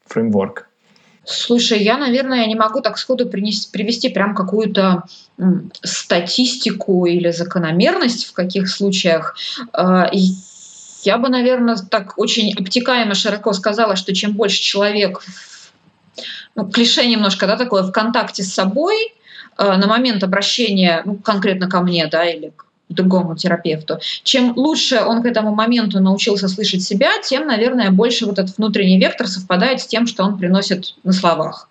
фреймворк. 0.07 0.69
Слушай, 1.25 1.81
я, 1.83 1.99
наверное, 1.99 2.47
не 2.47 2.55
могу 2.55 2.81
так 2.81 2.97
сходу 2.97 3.29
принести, 3.29 3.69
привести 3.73 4.11
прям 4.11 4.37
какую-то 4.37 5.03
статистику 5.83 7.05
или 7.05 7.33
закономерность 7.33 8.27
в 8.27 8.33
каких 8.33 8.69
случаях. 8.69 9.37
Э, 9.77 10.05
я 11.03 11.19
бы, 11.19 11.29
наверное, 11.29 11.77
так 11.91 12.17
очень 12.17 12.55
обтекаемо 12.55 13.15
широко 13.15 13.53
сказала, 13.55 13.97
что 13.97 14.15
чем 14.15 14.35
больше 14.35 14.63
человек 14.63 15.21
ну, 16.55 16.69
клише 16.69 17.07
немножко, 17.07 17.47
да, 17.47 17.57
такое 17.57 17.83
в 17.83 17.93
контакте 17.93 18.43
с 18.43 18.52
собой 18.52 19.14
э, 19.59 19.76
на 19.76 19.87
момент 19.87 20.23
обращения, 20.23 21.02
ну, 21.05 21.17
конкретно 21.17 21.69
ко 21.69 21.81
мне, 21.81 22.07
да, 22.07 22.25
или 22.25 22.52
к 22.57 22.67
другому 22.88 23.37
терапевту. 23.37 23.99
Чем 24.23 24.57
лучше 24.57 25.00
он 25.00 25.23
к 25.23 25.26
этому 25.26 25.55
моменту 25.55 26.00
научился 26.00 26.49
слышать 26.49 26.83
себя, 26.83 27.11
тем, 27.23 27.47
наверное, 27.47 27.90
больше 27.90 28.26
вот 28.26 28.38
этот 28.38 28.57
внутренний 28.57 28.99
вектор 28.99 29.26
совпадает 29.26 29.81
с 29.81 29.87
тем, 29.87 30.07
что 30.07 30.25
он 30.25 30.38
приносит 30.38 30.95
на 31.05 31.12
словах. 31.12 31.69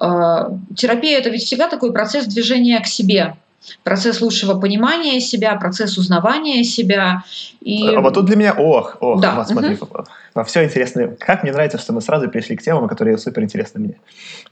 Э, 0.00 0.50
терапия— 0.76 1.18
это 1.20 1.30
ведь 1.30 1.44
всегда 1.44 1.68
такой 1.68 1.92
процесс 1.92 2.26
движения 2.26 2.80
к 2.80 2.86
себе, 2.86 3.36
процесс 3.82 4.20
лучшего 4.20 4.58
понимания 4.58 5.20
себя, 5.20 5.56
процесс 5.56 5.98
узнавания 5.98 6.64
себя. 6.64 7.22
И... 7.60 7.94
А 7.94 8.00
вот 8.00 8.14
тут 8.14 8.26
для 8.26 8.36
меня, 8.36 8.54
ох, 8.54 8.96
ох, 9.00 9.20
да. 9.20 9.34
вот 9.34 9.48
смотри, 9.48 9.74
угу. 9.74 10.04
во 10.34 10.44
все 10.44 10.64
интересно. 10.64 11.16
Как 11.18 11.42
мне 11.42 11.52
нравится, 11.52 11.78
что 11.78 11.92
мы 11.92 12.00
сразу 12.00 12.28
перешли 12.28 12.56
к 12.56 12.62
темам, 12.62 12.88
которые 12.88 13.18
супер 13.18 13.42
интересны 13.42 13.80
мне. 13.80 14.00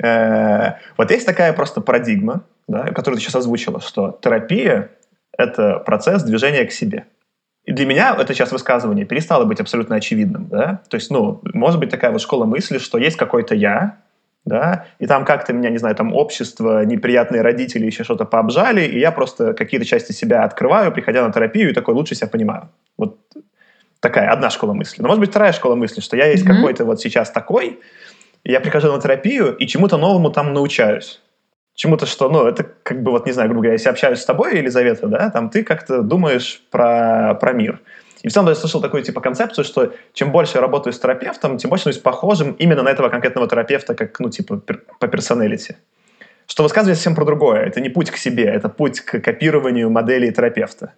Э-э- 0.02 0.75
вот 0.96 1.10
есть 1.10 1.26
такая 1.26 1.52
просто 1.52 1.80
парадигма, 1.80 2.42
да, 2.68 2.84
которую 2.92 3.18
ты 3.18 3.25
сейчас 3.25 3.36
озвучила, 3.36 3.80
что 3.80 4.18
терапия— 4.22 4.90
это 5.36 5.78
процесс 5.78 6.22
движения 6.22 6.64
к 6.64 6.72
себе. 6.72 7.06
И 7.66 7.72
для 7.72 7.84
меня 7.84 8.16
это 8.18 8.32
сейчас 8.32 8.52
высказывание 8.52 9.04
перестало 9.04 9.44
быть 9.44 9.60
абсолютно 9.60 9.96
очевидным. 9.96 10.46
Да? 10.48 10.82
То 10.88 10.96
есть, 10.96 11.10
ну, 11.10 11.40
может 11.52 11.80
быть 11.80 11.90
такая 11.90 12.12
вот 12.12 12.20
школа 12.22 12.44
мысли, 12.44 12.78
что 12.78 12.96
есть 12.96 13.16
какой-то 13.16 13.56
я, 13.56 13.98
да, 14.46 14.86
и 15.00 15.06
там 15.06 15.24
как-то 15.24 15.52
меня, 15.52 15.70
не 15.70 15.78
знаю, 15.78 15.96
там 15.96 16.14
общество, 16.14 16.84
неприятные 16.84 17.42
родители, 17.42 17.84
еще 17.84 18.04
что-то 18.04 18.24
пообжали, 18.24 18.82
и 18.82 18.98
я 18.98 19.10
просто 19.10 19.54
какие-то 19.54 19.84
части 19.84 20.12
себя 20.12 20.44
открываю, 20.44 20.92
приходя 20.92 21.26
на 21.26 21.32
терапию, 21.32 21.70
и 21.70 21.74
такой 21.74 21.94
лучше 21.94 22.14
себя 22.14 22.28
понимаю. 22.28 22.70
Вот 22.96 23.18
такая 24.00 24.30
одна 24.30 24.48
школа 24.50 24.72
мысли. 24.72 25.02
Но 25.02 25.08
может 25.08 25.20
быть 25.20 25.30
вторая 25.30 25.52
школа 25.52 25.74
мысли, 25.74 26.00
что 26.00 26.16
я 26.16 26.26
есть 26.26 26.46
mm-hmm. 26.46 26.54
какой-то 26.54 26.84
вот 26.84 27.00
сейчас 27.00 27.30
такой, 27.30 27.80
и 28.44 28.52
я 28.52 28.60
прихожу 28.60 28.92
на 28.92 29.00
терапию 29.00 29.54
и 29.56 29.66
чему-то 29.66 29.96
новому 29.96 30.30
там 30.30 30.54
научаюсь. 30.54 31.20
Чему-то, 31.74 32.06
что, 32.06 32.30
ну, 32.30 32.46
это 32.46 32.64
как 32.84 33.02
бы, 33.02 33.10
вот, 33.10 33.26
не 33.26 33.32
знаю, 33.32 33.48
грубо 33.48 33.62
говоря, 33.62 33.74
если 33.74 33.90
общаюсь 33.90 34.20
с 34.20 34.24
тобой, 34.24 34.56
Елизавета, 34.56 35.08
да, 35.08 35.28
там 35.30 35.50
ты 35.50 35.64
как-то 35.64 36.02
думаешь 36.02 36.62
про, 36.70 37.34
про 37.34 37.52
мир. 37.52 37.80
И 38.26 38.28
в 38.28 38.33
целом 38.33 38.49
я 38.49 38.56
слышал 38.56 38.80
такую 38.80 39.04
типа 39.04 39.21
концепцию, 39.21 39.64
что 39.64 39.92
чем 40.12 40.33
больше 40.33 40.56
я 40.56 40.61
работаю 40.61 40.92
с 40.92 40.99
терапевтом, 40.99 41.59
тем 41.59 41.71
больше 41.71 41.83
становлюсь 41.83 42.02
похожим 42.02 42.54
именно 42.54 42.83
на 42.83 42.88
этого 42.88 43.09
конкретного 43.09 43.49
терапевта, 43.49 43.95
как, 43.95 44.18
ну, 44.18 44.30
типа, 44.30 44.61
по 44.99 45.06
персоналити. 45.06 45.76
Что 46.49 46.64
высказывает 46.64 46.97
совсем 46.97 47.14
про 47.14 47.25
другое. 47.25 47.61
Это 47.61 47.80
не 47.80 47.88
путь 47.88 48.11
к 48.11 48.16
себе, 48.16 48.47
это 48.47 48.68
путь 48.68 48.99
к 48.99 49.21
копированию 49.21 49.90
модели 49.90 50.28
терапевта. 50.33 50.95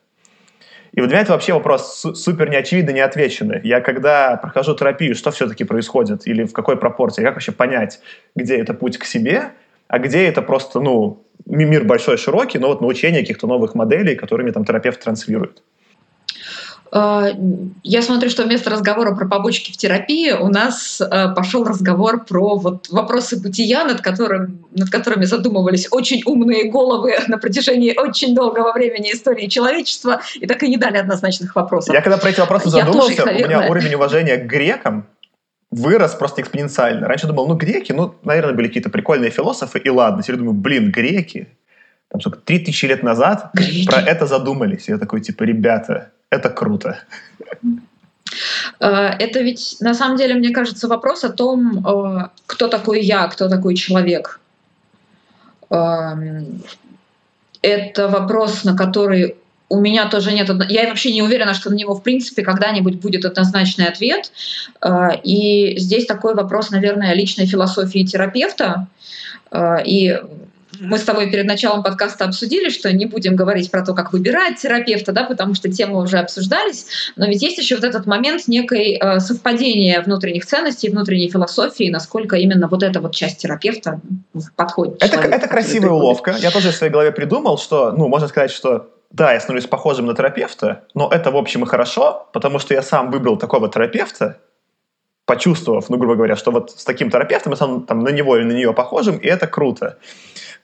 И 0.92 1.00
вот 1.00 1.08
для 1.08 1.16
меня 1.16 1.24
это 1.24 1.32
вообще 1.32 1.52
вопрос 1.52 2.02
супер 2.14 2.48
неочевидно 2.48 2.92
не 2.92 3.00
отвеченный. 3.00 3.60
Я 3.62 3.82
когда 3.82 4.38
прохожу 4.38 4.74
терапию, 4.74 5.14
что 5.14 5.30
все-таки 5.30 5.64
происходит 5.64 6.26
или 6.26 6.44
в 6.44 6.54
какой 6.54 6.78
пропорции, 6.78 7.22
как 7.22 7.34
вообще 7.34 7.52
понять, 7.52 8.00
где 8.36 8.56
это 8.56 8.72
путь 8.72 8.96
к 8.96 9.04
себе, 9.04 9.50
а 9.86 9.98
где 9.98 10.26
это 10.26 10.40
просто, 10.40 10.80
ну, 10.80 11.26
мир 11.44 11.84
большой, 11.84 12.16
широкий, 12.16 12.58
но 12.58 12.68
вот 12.68 12.80
научение 12.80 13.20
каких-то 13.20 13.46
новых 13.46 13.74
моделей, 13.74 14.14
которыми 14.14 14.50
там 14.50 14.64
терапевт 14.64 15.04
транслирует. 15.04 15.62
А, 16.90 17.28
я 17.82 18.02
смотрю, 18.02 18.30
что 18.30 18.44
вместо 18.44 18.70
разговора 18.70 19.14
про 19.14 19.26
побочки 19.26 19.72
в 19.72 19.76
терапии 19.76 20.32
у 20.32 20.48
нас 20.48 21.00
а, 21.00 21.28
пошел 21.28 21.64
разговор 21.64 22.24
про 22.24 22.56
вот 22.56 22.88
вопросы 22.88 23.40
бытия, 23.40 23.84
над, 23.84 24.00
которым, 24.00 24.66
над 24.74 24.90
которыми 24.90 25.24
задумывались 25.24 25.88
очень 25.90 26.22
умные 26.24 26.70
головы 26.70 27.14
на 27.28 27.38
протяжении 27.38 27.94
очень 27.96 28.34
долгого 28.34 28.72
времени 28.72 29.12
истории 29.12 29.46
человечества 29.48 30.22
и 30.34 30.46
так 30.46 30.62
и 30.62 30.68
не 30.68 30.76
дали 30.76 30.96
однозначных 30.96 31.54
вопросов. 31.54 31.94
Я 31.94 32.00
когда 32.00 32.18
про 32.18 32.30
эти 32.30 32.40
вопросы 32.40 32.70
задумался, 32.70 33.22
тоже, 33.22 33.36
у 33.36 33.48
меня 33.48 33.68
уровень 33.68 33.94
уважения 33.94 34.36
к 34.36 34.46
грекам 34.46 35.06
вырос 35.70 36.14
просто 36.14 36.40
экспоненциально. 36.40 37.06
Раньше 37.06 37.26
думал, 37.26 37.46
ну, 37.46 37.54
греки, 37.54 37.92
ну, 37.92 38.14
наверное, 38.22 38.54
были 38.54 38.68
какие-то 38.68 38.90
прикольные 38.90 39.30
философы, 39.30 39.78
и 39.78 39.90
ладно. 39.90 40.22
Теперь 40.22 40.36
думаю, 40.36 40.54
блин, 40.54 40.90
греки, 40.90 41.48
там, 42.08 42.20
сколько, 42.20 42.38
три 42.38 42.58
тысячи 42.58 42.86
лет 42.86 43.02
назад 43.02 43.50
греки. 43.52 43.86
про 43.86 44.00
это 44.00 44.26
задумались. 44.26 44.88
Я 44.88 44.96
такой, 44.96 45.20
типа, 45.20 45.42
ребята, 45.42 46.12
это 46.30 46.50
круто. 46.50 46.98
Э, 48.80 48.86
это 49.18 49.40
ведь 49.40 49.76
на 49.80 49.94
самом 49.94 50.16
деле, 50.16 50.34
мне 50.34 50.50
кажется, 50.50 50.88
вопрос 50.88 51.24
о 51.24 51.30
том, 51.30 51.86
э, 51.86 52.28
кто 52.46 52.68
такой 52.68 53.00
я, 53.00 53.26
кто 53.28 53.48
такой 53.48 53.74
человек. 53.74 54.40
Эм, 55.70 56.62
это 57.62 58.08
вопрос, 58.08 58.64
на 58.64 58.76
который 58.76 59.36
у 59.70 59.80
меня 59.80 60.08
тоже 60.08 60.32
нет... 60.32 60.48
Я 60.68 60.88
вообще 60.88 61.12
не 61.12 61.22
уверена, 61.22 61.52
что 61.52 61.70
на 61.70 61.74
него, 61.74 61.94
в 61.94 62.02
принципе, 62.02 62.42
когда-нибудь 62.42 63.00
будет 63.00 63.24
однозначный 63.24 63.86
ответ. 63.86 64.32
Э, 64.82 65.10
и 65.22 65.78
здесь 65.78 66.06
такой 66.06 66.34
вопрос, 66.34 66.70
наверное, 66.70 67.14
личной 67.14 67.46
философии 67.46 68.04
терапевта. 68.04 68.86
И 69.86 70.20
мы 70.80 70.98
с 70.98 71.02
тобой 71.02 71.30
перед 71.30 71.46
началом 71.46 71.82
подкаста 71.82 72.24
обсудили, 72.24 72.68
что 72.68 72.92
не 72.92 73.06
будем 73.06 73.36
говорить 73.36 73.70
про 73.70 73.84
то, 73.84 73.94
как 73.94 74.12
выбирать 74.12 74.60
терапевта, 74.60 75.12
да, 75.12 75.24
потому 75.24 75.54
что 75.54 75.70
темы 75.70 76.00
уже 76.00 76.18
обсуждались, 76.18 76.86
но 77.16 77.26
ведь 77.26 77.42
есть 77.42 77.58
еще 77.58 77.76
вот 77.76 77.84
этот 77.84 78.06
момент 78.06 78.48
некой 78.48 78.98
э, 79.00 79.20
совпадения 79.20 80.00
внутренних 80.02 80.46
ценностей, 80.46 80.90
внутренней 80.90 81.30
философии, 81.30 81.90
насколько 81.90 82.36
именно 82.36 82.68
вот 82.68 82.82
эта 82.82 83.00
вот 83.00 83.14
часть 83.14 83.38
терапевта 83.38 84.00
подходит. 84.56 85.02
Это, 85.02 85.14
человеку, 85.14 85.34
это 85.34 85.48
красивая 85.48 85.90
уловка. 85.90 86.36
Я 86.38 86.50
тоже 86.50 86.70
в 86.70 86.74
своей 86.74 86.92
голове 86.92 87.12
придумал, 87.12 87.58
что, 87.58 87.92
ну, 87.92 88.08
можно 88.08 88.28
сказать, 88.28 88.50
что 88.50 88.90
да, 89.10 89.32
я 89.32 89.40
становлюсь 89.40 89.66
похожим 89.66 90.06
на 90.06 90.14
терапевта, 90.14 90.84
но 90.94 91.08
это, 91.10 91.30
в 91.30 91.36
общем, 91.36 91.62
и 91.62 91.66
хорошо, 91.66 92.28
потому 92.32 92.58
что 92.58 92.74
я 92.74 92.82
сам 92.82 93.10
выбрал 93.10 93.36
такого 93.38 93.68
терапевта, 93.70 94.38
почувствовав, 95.24 95.88
ну, 95.88 95.96
грубо 95.96 96.14
говоря, 96.14 96.36
что 96.36 96.50
вот 96.50 96.70
с 96.70 96.84
таким 96.84 97.10
терапевтом 97.10 97.52
я 97.52 97.56
сам 97.56 97.84
там, 97.84 98.02
на 98.02 98.10
него 98.10 98.36
или 98.36 98.44
на 98.44 98.52
нее 98.52 98.72
похожим, 98.72 99.18
и 99.18 99.26
это 99.26 99.46
круто. 99.46 99.98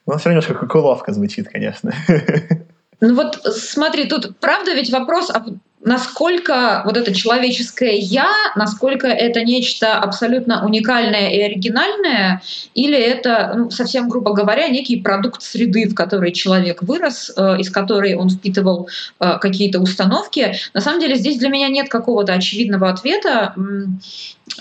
Ну, 0.05 0.17
все 0.17 0.29
равно 0.29 0.41
немножко 0.41 0.53
как 0.53 0.75
уловка 0.75 1.13
звучит, 1.13 1.47
конечно. 1.49 1.93
Ну 3.01 3.13
вот 3.13 3.41
смотри, 3.43 4.07
тут 4.07 4.39
правда 4.39 4.73
ведь 4.73 4.89
вопрос, 4.89 5.29
а 5.29 5.45
насколько 5.85 6.81
вот 6.83 6.97
это 6.97 7.13
человеческое 7.13 7.95
«я», 7.95 8.27
насколько 8.55 9.07
это 9.07 9.43
нечто 9.43 9.93
абсолютно 9.93 10.65
уникальное 10.65 11.29
и 11.29 11.39
оригинальное, 11.41 12.41
или 12.73 12.97
это, 12.97 13.53
ну, 13.55 13.69
совсем 13.69 14.09
грубо 14.09 14.33
говоря, 14.33 14.67
некий 14.67 14.99
продукт 14.99 15.43
среды, 15.43 15.87
в 15.87 15.93
которой 15.93 16.31
человек 16.31 16.81
вырос, 16.81 17.31
э, 17.37 17.59
из 17.59 17.69
которой 17.69 18.15
он 18.15 18.29
впитывал 18.29 18.89
э, 19.19 19.37
какие-то 19.39 19.79
установки. 19.79 20.55
На 20.73 20.81
самом 20.81 20.99
деле 20.99 21.15
здесь 21.15 21.37
для 21.37 21.49
меня 21.49 21.69
нет 21.69 21.87
какого-то 21.87 22.33
очевидного 22.33 22.89
ответа. 22.89 23.53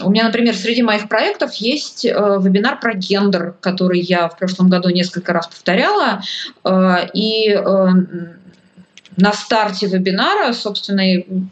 У 0.02 0.11
меня, 0.11 0.25
например, 0.25 0.54
среди 0.54 0.83
моих 0.83 1.09
проектов 1.09 1.54
есть 1.54 2.04
э, 2.04 2.11
вебинар 2.11 2.78
про 2.81 2.95
гендер, 2.95 3.54
который 3.61 4.00
я 4.00 4.28
в 4.28 4.37
прошлом 4.37 4.69
году 4.69 4.90
несколько 4.90 5.33
раз 5.33 5.47
повторяла. 5.47 6.23
Э, 6.64 7.07
и 7.14 7.49
э, 7.49 7.88
на 9.16 9.33
старте 9.33 9.87
вебинара, 9.87 10.52
собственно, 10.52 11.02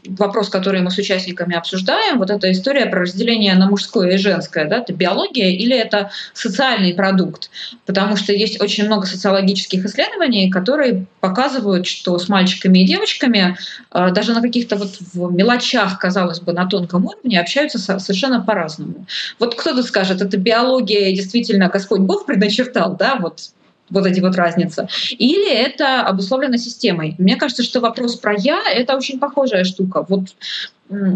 вопрос, 0.05 0.49
который 0.49 0.81
мы 0.81 0.91
с 0.91 0.99
участниками 0.99 1.57
обсуждаем, 1.57 2.19
вот 2.19 2.31
эта 2.31 2.51
история 2.51 2.87
про 2.87 3.01
разделение 3.01 3.55
на 3.55 3.69
мужское 3.69 4.13
и 4.13 4.17
женское, 4.17 4.65
да, 4.65 4.79
это 4.79 4.93
биология 4.93 5.51
или 5.51 5.77
это 5.77 6.11
социальный 6.35 6.95
продукт, 6.95 7.51
потому 7.87 8.17
что 8.17 8.33
есть 8.33 8.61
очень 8.61 8.87
много 8.87 9.07
социологических 9.07 9.85
исследований, 9.85 10.51
которые 10.51 11.07
показывают, 11.21 11.87
что 11.87 12.19
с 12.19 12.29
мальчиками 12.29 12.81
и 12.81 12.87
девочками 12.87 13.57
э, 13.93 14.11
даже 14.11 14.33
на 14.33 14.43
каких-то 14.43 14.77
вот 14.77 14.99
мелочах, 15.15 15.99
казалось 15.99 16.41
бы, 16.41 16.53
на 16.53 16.67
тонком 16.67 17.07
уровне 17.07 17.41
общаются 17.41 17.79
совершенно 17.79 18.41
по-разному. 18.41 19.07
Вот 19.39 19.55
кто-то 19.55 19.83
скажет, 19.83 20.21
это 20.21 20.37
биология, 20.37 21.15
действительно 21.15 21.69
Господь 21.69 22.01
Бог 22.01 22.27
предначертал, 22.27 22.97
да, 22.97 23.17
вот 23.17 23.53
вот 23.93 24.07
эти 24.07 24.21
вот 24.21 24.37
разницы. 24.37 24.89
Или 25.11 25.53
это 25.53 26.01
обусловлено 26.01 26.57
системой. 26.57 27.15
Мне 27.19 27.37
кажется, 27.37 27.63
что 27.63 27.81
вопрос 27.81 28.17
про 28.17 28.35
«я»— 28.35 28.63
это 28.75 28.97
очень 28.97 29.19
похожая 29.19 29.65
штука. 29.65 30.05
Вот 30.09 30.29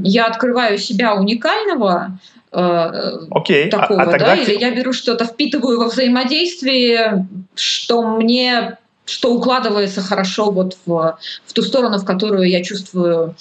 я 0.02 0.26
открываю 0.26 0.78
себя 0.78 1.14
уникального, 1.14 2.18
э, 2.52 2.56
okay. 2.56 3.68
А, 3.68 3.71
такого, 3.71 4.02
а, 4.02 4.04
а 4.04 4.11
тогда... 4.11 4.26
да, 4.26 4.35
или 4.37 4.59
я 4.59 4.71
беру 4.75 4.92
что-то, 4.92 5.25
впитываю 5.25 5.78
во 5.78 5.88
взаимодействие, 5.88 7.26
что 7.54 8.02
мне 8.02 8.78
что 9.06 9.32
укладывается 9.34 10.02
хорошо 10.02 10.50
вот 10.50 10.76
в, 10.84 11.18
в 11.46 11.52
ту 11.52 11.62
сторону, 11.62 11.98
в 11.98 12.04
которую 12.04 12.48
я 12.48 12.62
чувствую 12.62 13.34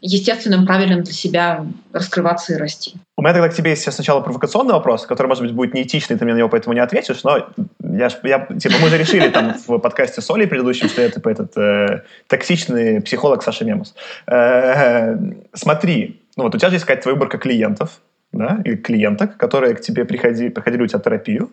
естественным, 0.00 0.66
правильным 0.66 1.02
для 1.02 1.12
себя 1.12 1.66
раскрываться 1.92 2.54
и 2.54 2.56
расти. 2.56 2.94
У 3.16 3.22
меня 3.22 3.32
тогда 3.32 3.48
к 3.48 3.54
тебе 3.54 3.70
есть 3.70 3.90
сначала 3.92 4.20
провокационный 4.20 4.74
вопрос, 4.74 5.06
который, 5.06 5.28
может 5.28 5.42
быть, 5.44 5.52
будет 5.52 5.74
неэтичный, 5.74 6.18
ты 6.18 6.24
мне 6.24 6.34
на 6.34 6.38
него 6.38 6.48
поэтому 6.48 6.74
не 6.74 6.80
ответишь, 6.80 7.22
но 7.24 7.48
я, 7.80 8.08
я, 8.24 8.46
типа, 8.60 8.74
мы 8.82 8.88
же 8.88 8.98
решили 8.98 9.28
там 9.28 9.54
в 9.66 9.78
подкасте 9.78 10.20
с 10.20 10.30
Олей 10.30 10.46
предыдущем, 10.46 10.88
что 10.88 11.02
я 11.02 11.10
типа 11.10 11.28
этот 11.28 11.56
э, 11.56 12.02
токсичный 12.26 13.00
психолог 13.00 13.42
Саша 13.42 13.64
Мемус. 13.64 13.94
Э, 14.26 15.16
смотри, 15.54 16.20
ну 16.36 16.44
вот 16.44 16.54
у 16.54 16.58
тебя 16.58 16.68
же 16.68 16.76
есть 16.76 16.84
какая-то 16.84 17.08
выборка 17.08 17.38
клиентов, 17.38 18.00
да, 18.32 18.60
или 18.64 18.76
клиенток, 18.76 19.36
которые 19.36 19.74
к 19.74 19.80
тебе 19.80 20.04
приходи, 20.04 20.48
приходили 20.48 20.82
у 20.82 20.86
тебя 20.86 20.98
терапию, 20.98 21.50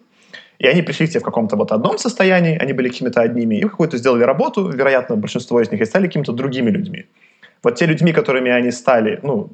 и 0.61 0.67
они 0.67 0.83
пришли 0.83 1.07
к 1.07 1.09
тебе 1.09 1.19
в 1.19 1.23
каком-то 1.23 1.55
вот 1.55 1.71
одном 1.71 1.97
состоянии, 1.97 2.55
они 2.63 2.73
были 2.73 2.89
какими-то 2.89 3.21
одними, 3.21 3.55
и 3.55 3.61
какую-то 3.61 3.97
сделали 3.97 4.23
работу, 4.23 4.69
вероятно, 4.69 5.15
большинство 5.15 5.59
из 5.59 5.71
них, 5.71 5.81
и 5.81 5.85
стали 5.85 6.05
какими-то 6.05 6.33
другими 6.33 6.69
людьми. 6.69 7.05
Вот 7.63 7.75
те 7.75 7.87
людьми, 7.87 8.13
которыми 8.13 8.51
они 8.51 8.71
стали, 8.71 9.19
ну, 9.23 9.49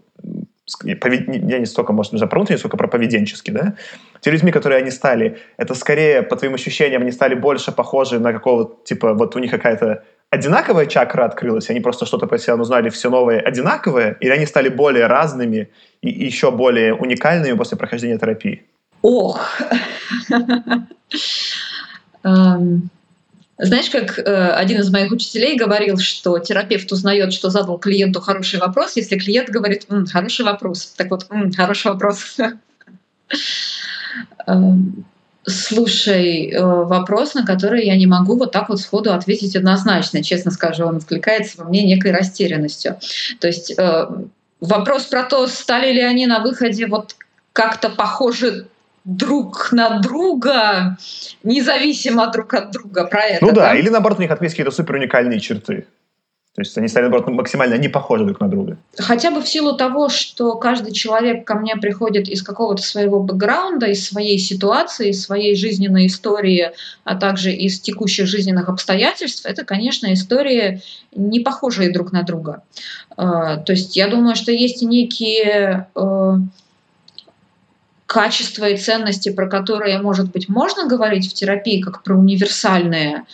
я 0.84 1.60
не 1.60 1.66
столько, 1.66 1.94
может, 1.94 2.14
не 2.14 2.28
про 2.28 2.40
внутренне, 2.40 2.58
сколько 2.58 2.78
про 2.78 2.88
поведенческий, 2.90 3.54
да, 3.54 3.74
те 4.20 4.32
людьми, 4.32 4.52
которые 4.52 4.82
они 4.82 4.92
стали, 4.92 5.38
это 5.58 5.76
скорее, 5.76 6.24
по 6.24 6.36
твоим 6.36 6.56
ощущениям, 6.56 7.02
они 7.02 7.12
стали 7.12 7.36
больше 7.36 7.72
похожи 7.72 8.20
на 8.20 8.34
какого-то, 8.34 8.76
типа, 8.84 9.14
вот 9.14 9.36
у 9.36 9.40
них 9.40 9.52
какая-то 9.52 10.04
одинаковая 10.30 10.88
чакра 10.88 11.24
открылась, 11.26 11.70
они 11.70 11.80
просто 11.80 12.06
что-то 12.06 12.28
про 12.28 12.38
себя 12.38 12.56
узнали 12.56 12.90
все 12.90 13.10
новое 13.10 13.40
одинаковое, 13.40 14.18
или 14.20 14.32
они 14.32 14.46
стали 14.46 14.68
более 14.68 15.08
разными 15.08 15.70
и 16.02 16.10
еще 16.10 16.52
более 16.52 16.94
уникальными 16.94 17.58
после 17.58 17.78
прохождения 17.78 18.18
терапии? 18.18 18.66
Ох! 19.08 19.40
Эм, 22.24 22.90
знаешь, 23.58 23.90
как 23.90 24.20
э, 24.20 24.50
один 24.50 24.82
из 24.82 24.92
моих 24.92 25.14
учителей 25.14 25.56
говорил, 25.56 25.98
что 25.98 26.38
терапевт 26.40 26.92
узнает, 26.92 27.32
что 27.32 27.50
задал 27.50 27.78
клиенту 27.78 28.20
хороший 28.20 28.60
вопрос, 28.60 28.98
если 28.98 29.18
клиент 29.18 29.50
говорит 29.50 29.86
М, 29.90 30.06
«хороший 30.08 30.44
вопрос». 30.44 30.88
Так 30.98 31.10
вот, 31.10 31.26
М, 31.30 31.54
«хороший 31.54 31.92
вопрос». 31.94 32.36
Эм, 34.46 35.06
слушай, 35.46 36.52
э, 36.52 36.62
вопрос, 36.62 37.34
на 37.34 37.46
который 37.46 37.86
я 37.86 37.96
не 37.96 38.08
могу 38.08 38.36
вот 38.36 38.52
так 38.52 38.68
вот 38.68 38.82
сходу 38.82 39.14
ответить 39.14 39.56
однозначно, 39.56 40.22
честно 40.22 40.52
скажу, 40.52 40.86
он 40.86 40.98
откликается 40.98 41.60
во 41.60 41.70
мне 41.70 41.84
некой 41.84 42.12
растерянностью. 42.12 43.00
То 43.40 43.48
есть 43.48 43.74
э, 43.78 44.08
вопрос 44.60 45.04
про 45.06 45.24
то, 45.24 45.48
стали 45.48 45.94
ли 45.94 46.02
они 46.02 46.28
на 46.28 46.42
выходе 46.42 46.88
вот 46.88 47.16
как-то 47.54 47.90
похожи 47.90 48.68
друг 49.08 49.70
на 49.72 50.00
друга, 50.00 50.98
независимо 51.44 52.28
друг 52.28 52.54
от 52.54 52.72
друга 52.72 53.06
про 53.06 53.22
это. 53.22 53.46
Ну 53.46 53.54
да, 53.54 53.70
да? 53.70 53.76
или 53.76 53.88
наоборот 53.88 54.20
у 54.20 54.22
них 54.22 54.30
есть 54.30 54.54
какие-то 54.54 54.72
супер 54.72 54.96
уникальные 54.96 55.40
черты. 55.40 55.88
То 56.56 56.62
есть 56.62 56.76
они 56.76 56.88
стали, 56.88 57.04
наоборот, 57.04 57.28
максимально 57.28 57.76
не 57.76 57.88
похожи 57.88 58.26
друг 58.26 58.40
на 58.42 58.50
друга. 58.50 58.78
Хотя 58.98 59.30
бы 59.30 59.42
в 59.42 59.48
силу 59.48 59.78
того, 59.78 60.10
что 60.10 60.56
каждый 60.56 60.92
человек 60.92 61.46
ко 61.46 61.54
мне 61.54 61.76
приходит 61.76 62.28
из 62.28 62.42
какого-то 62.42 62.82
своего 62.82 63.22
бэкграунда, 63.22 63.86
из 63.86 64.06
своей 64.06 64.40
ситуации, 64.40 65.10
из 65.10 65.22
своей 65.22 65.56
жизненной 65.56 66.08
истории, 66.08 66.72
а 67.04 67.16
также 67.16 67.54
из 67.54 67.80
текущих 67.80 68.26
жизненных 68.26 68.70
обстоятельств, 68.70 69.46
это, 69.46 69.64
конечно, 69.64 70.12
истории 70.12 70.82
не 71.16 71.42
похожие 71.42 71.94
друг 71.94 72.12
на 72.12 72.24
друга. 72.24 72.64
А, 73.16 73.58
то 73.58 73.74
есть 73.74 73.96
я 73.96 74.08
думаю, 74.08 74.36
что 74.36 74.52
есть 74.52 74.82
некие 74.82 75.88
э, 75.96 76.34
качества 78.08 78.70
и 78.70 78.78
ценности, 78.78 79.30
про 79.30 79.48
которые, 79.48 80.00
может 80.00 80.32
быть, 80.32 80.50
можно 80.50 80.88
говорить 80.88 81.30
в 81.30 81.34
терапии 81.34 81.82
как 81.82 82.04
про 82.04 82.16
универсальные, 82.16 83.26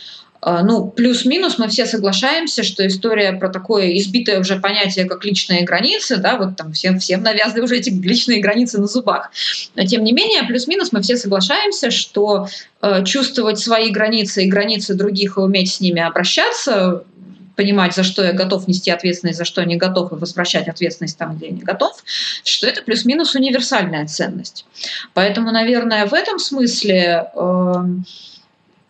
а, 0.45 0.61
ну, 0.61 0.89
плюс-минус 0.89 1.57
мы 1.57 1.69
все 1.69 1.85
соглашаемся, 1.85 2.63
что 2.63 2.85
история 2.85 3.31
про 3.31 3.47
такое 3.47 3.97
избитое 3.97 4.41
уже 4.41 4.59
понятие, 4.59 5.05
как 5.05 5.23
личные 5.23 5.63
границы, 5.63 6.17
да, 6.17 6.37
вот 6.37 6.57
там 6.57 6.73
всем, 6.73 6.99
всем 6.99 7.23
навязаны 7.23 7.63
уже 7.63 7.77
эти 7.77 7.89
личные 7.89 8.41
границы 8.41 8.79
на 8.79 8.87
зубах. 8.87 9.31
Но 9.75 9.85
тем 9.85 10.03
не 10.03 10.11
менее, 10.11 10.43
плюс-минус 10.43 10.91
мы 10.91 11.01
все 11.01 11.15
соглашаемся, 11.15 11.91
что 11.91 12.49
э, 12.81 13.05
чувствовать 13.05 13.59
свои 13.59 13.89
границы 13.89 14.43
и 14.43 14.49
границы 14.49 14.95
других 14.95 15.37
и 15.37 15.39
уметь 15.39 15.71
с 15.71 15.79
ними 15.79 16.01
обращаться, 16.01 17.05
понимать, 17.55 17.93
за 17.93 18.03
что 18.03 18.23
я 18.23 18.33
готов 18.33 18.67
нести 18.67 18.91
ответственность, 18.91 19.37
за 19.37 19.45
что 19.45 19.63
не 19.63 19.75
готов, 19.75 20.11
и 20.11 20.15
возвращать 20.15 20.67
ответственность 20.67 21.17
там, 21.17 21.35
где 21.37 21.47
я 21.47 21.51
не 21.51 21.61
готов, 21.61 22.03
что 22.43 22.67
это 22.67 22.81
плюс-минус 22.81 23.35
универсальная 23.35 24.07
ценность. 24.07 24.65
Поэтому, 25.13 25.51
наверное, 25.51 26.05
в 26.05 26.13
этом 26.13 26.39
смысле 26.39 27.29
э, 27.35 27.75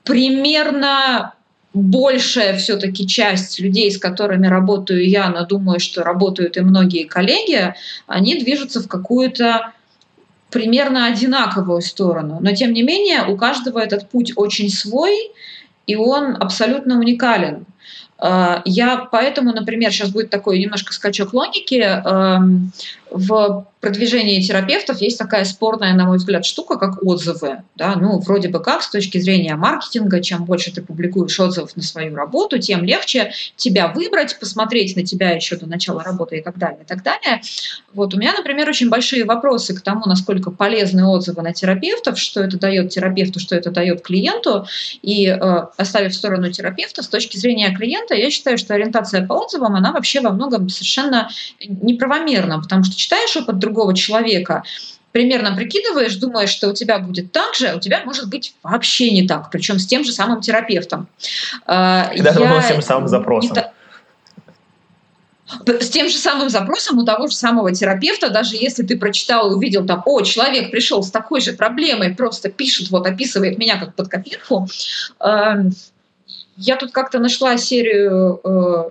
примерно 0.04 1.34
большая 1.74 2.56
все-таки 2.58 3.08
часть 3.08 3.60
людей, 3.60 3.92
с 3.92 3.98
которыми 3.98 4.48
работаю 4.48 5.08
я, 5.08 5.30
но 5.30 5.46
думаю, 5.46 5.80
что 5.80 6.04
работают 6.04 6.56
и 6.56 6.62
многие 6.62 7.06
коллеги, 7.06 7.74
они 8.06 8.40
движутся 8.40 8.80
в 8.80 8.88
какую-то 8.88 9.74
примерно 10.52 11.08
одинаковую 11.08 11.82
сторону. 11.82 12.38
Но 12.40 12.54
тем 12.54 12.74
не 12.74 12.84
менее 12.84 13.26
у 13.26 13.36
каждого 13.36 13.80
этот 13.80 14.10
путь 14.10 14.34
очень 14.36 14.70
свой, 14.70 15.32
и 15.88 15.96
он 15.96 16.38
абсолютно 16.40 17.00
уникален. 17.00 17.66
А, 18.18 18.62
я 18.66 18.98
поэтому, 19.12 19.52
например, 19.54 19.92
сейчас 19.92 20.10
будет 20.10 20.30
такой 20.30 20.60
немножко 20.60 20.94
скачок 20.94 21.34
логики. 21.34 21.82
В 23.14 23.68
продвижении 23.80 24.42
терапевтов 24.42 25.02
есть 25.02 25.20
такая 25.20 25.46
спорная, 25.46 25.94
на 25.94 26.06
мой 26.06 26.18
взгляд, 26.18 26.46
штука, 26.46 26.78
как 26.78 27.04
отзывы. 27.04 27.64
Да? 27.76 27.96
Ну, 27.96 28.18
вроде 28.20 28.48
бы 28.48 28.60
как, 28.60 28.82
с 28.82 28.90
точки 28.90 29.20
зрения 29.20 29.56
маркетинга, 29.56 30.20
чем 30.22 30.46
больше 30.46 30.74
ты 30.74 30.82
публикуешь 30.82 31.40
отзывов 31.40 31.76
на 31.76 31.84
свою 31.84 32.16
работу, 32.16 32.58
тем 32.58 32.84
легче 32.84 33.34
тебя 33.56 33.90
выбрать, 33.90 34.40
посмотреть 34.40 34.96
на 34.96 35.04
тебя 35.04 35.32
еще 35.32 35.58
до 35.58 35.68
начала 35.68 36.02
работы 36.02 36.38
и 36.38 36.42
так 36.42 36.58
далее, 36.58 36.80
и 36.82 36.86
так 36.86 37.04
далее. 37.04 37.42
Вот 37.94 38.16
у 38.16 38.18
меня, 38.18 38.34
например, 38.36 38.68
очень 38.68 38.90
большие 38.90 39.26
вопросы 39.26 39.76
к 39.76 39.82
тому, 39.82 40.06
насколько 40.06 40.50
полезны 40.50 41.06
отзывы 41.06 41.44
на 41.44 41.54
терапевтов, 41.54 42.18
что 42.18 42.42
это 42.42 42.58
дает 42.58 42.90
терапевту, 42.90 43.40
что 43.40 43.56
это 43.56 43.70
дает 43.70 44.02
клиенту. 44.02 44.66
И 45.04 45.28
э, 45.28 45.38
оставив 45.78 46.14
в 46.14 46.16
сторону 46.16 46.52
терапевта, 46.52 47.04
с 47.04 47.08
точки 47.08 47.38
зрения 47.38 47.76
клиента, 47.76 48.16
я 48.16 48.32
считаю, 48.32 48.58
что 48.58 48.74
ориентация 48.74 49.28
по 49.28 49.34
отзывам, 49.34 49.76
она 49.76 49.92
вообще 49.92 50.22
во 50.22 50.32
многом 50.32 50.70
совершенно 50.70 51.30
неправомерна, 51.60 52.60
потому 52.60 52.84
что 52.84 53.03
читаешь 53.04 53.36
опыт 53.36 53.60
другого 53.60 53.94
человека, 53.96 54.64
примерно 55.12 55.56
прикидываешь, 55.56 56.16
думаешь, 56.16 56.50
что 56.50 56.70
у 56.70 56.74
тебя 56.74 57.00
будет 57.00 57.32
так 57.32 57.54
же, 57.54 57.68
а 57.68 57.76
у 57.76 57.80
тебя 57.80 58.02
может 58.06 58.30
быть 58.30 58.56
вообще 58.64 59.12
не 59.12 59.28
так, 59.28 59.52
причем 59.52 59.78
с 59.78 59.86
тем 59.86 60.04
же 60.04 60.12
самым 60.12 60.42
терапевтом. 60.42 61.08
А, 61.66 62.12
и 62.16 62.22
даже 62.22 62.40
с 62.40 62.68
тем 62.68 62.82
самым 62.82 63.08
запросом. 63.08 63.58
С 65.68 65.90
тем 65.90 66.10
же 66.10 66.18
самым 66.18 66.50
запросом 66.50 66.98
у 66.98 67.06
того 67.06 67.28
же 67.28 67.36
самого 67.36 67.72
терапевта, 67.74 68.30
даже 68.30 68.56
если 68.56 68.84
ты 68.84 68.98
прочитал 68.98 69.52
и 69.52 69.56
увидел 69.56 69.86
там, 69.86 70.02
о, 70.06 70.22
человек 70.22 70.72
пришел 70.72 71.04
с 71.04 71.12
такой 71.12 71.42
же 71.42 71.54
проблемой, 71.54 72.16
просто 72.16 72.50
пишет, 72.50 72.90
вот 72.90 73.06
описывает 73.06 73.60
меня 73.60 73.78
как 73.78 73.94
под 73.94 74.08
копирку. 74.08 74.68
Эм, 75.20 75.72
я 76.58 76.76
тут 76.76 76.92
как-то 76.92 77.20
нашла 77.20 77.58
серию 77.58 78.40
э, 78.44 78.90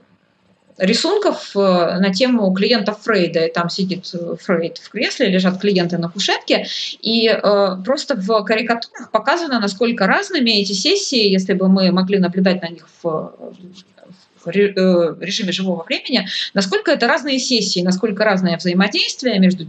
рисунков 0.82 1.52
э, 1.54 1.58
на 1.58 2.12
тему 2.12 2.52
клиентов 2.52 3.00
Фрейда. 3.02 3.46
И 3.46 3.52
там 3.52 3.70
сидит 3.70 4.10
э, 4.14 4.36
Фрейд 4.40 4.78
в 4.78 4.90
кресле, 4.90 5.28
лежат 5.28 5.60
клиенты 5.60 5.96
на 5.96 6.10
кушетке. 6.10 6.66
И 7.00 7.28
э, 7.28 7.76
просто 7.84 8.16
в 8.16 8.42
карикатурах 8.42 9.10
показано, 9.10 9.60
насколько 9.60 10.06
разными 10.06 10.50
эти 10.50 10.72
сессии, 10.72 11.28
если 11.28 11.52
бы 11.52 11.68
мы 11.68 11.92
могли 11.92 12.18
наблюдать 12.18 12.62
на 12.62 12.68
них 12.68 12.88
в, 13.02 13.32
режиме 14.44 15.52
живого 15.52 15.84
времени, 15.84 16.26
насколько 16.52 16.90
это 16.90 17.06
разные 17.06 17.38
сессии, 17.38 17.78
насколько 17.80 18.24
разное 18.24 18.56
взаимодействие 18.56 19.38
между 19.38 19.68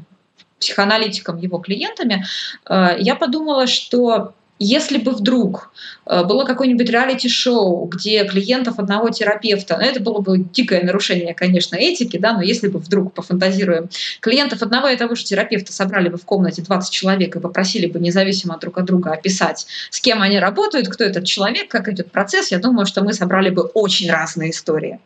психоаналитиком 0.60 1.38
его 1.38 1.60
клиентами. 1.60 2.26
Я 2.68 3.16
подумала, 3.16 3.68
что 3.68 4.34
если 4.60 4.98
бы 4.98 5.12
вдруг 5.12 5.72
э, 6.06 6.24
было 6.24 6.46
какое-нибудь 6.46 6.90
реалити-шоу, 6.90 7.86
где 7.86 8.24
клиентов 8.24 8.80
одного 8.80 9.10
терапевта, 9.10 9.78
ну, 9.78 9.84
это 9.84 10.00
было 10.00 10.20
бы 10.20 10.38
дикое 10.38 10.84
нарушение, 10.84 11.34
конечно, 11.34 11.76
этики, 11.76 12.18
да, 12.18 12.34
но 12.34 12.42
если 12.42 12.68
бы 12.68 12.80
вдруг, 12.80 13.14
пофантазируем, 13.14 13.90
клиентов 14.22 14.62
одного 14.62 14.88
и 14.88 14.96
того 14.96 15.16
же 15.16 15.24
терапевта 15.24 15.74
собрали 15.74 16.10
бы 16.10 16.18
в 16.18 16.26
комнате 16.26 16.62
20 16.62 16.92
человек 16.92 17.36
и 17.36 17.40
попросили 17.40 17.88
бы 17.88 18.00
независимо 18.00 18.58
друг 18.58 18.78
от 18.78 18.86
друга 18.86 19.12
описать, 19.12 19.66
с 19.90 20.00
кем 20.00 20.22
они 20.22 20.40
работают, 20.40 20.88
кто 20.88 21.04
этот 21.04 21.26
человек, 21.26 21.68
как 21.68 21.90
идет 21.90 22.12
процесс, 22.12 22.52
я 22.52 22.60
думаю, 22.60 22.86
что 22.86 23.04
мы 23.04 23.14
собрали 23.14 23.50
бы 23.50 23.64
очень 23.64 24.12
разные 24.12 24.52
истории. 24.52 25.00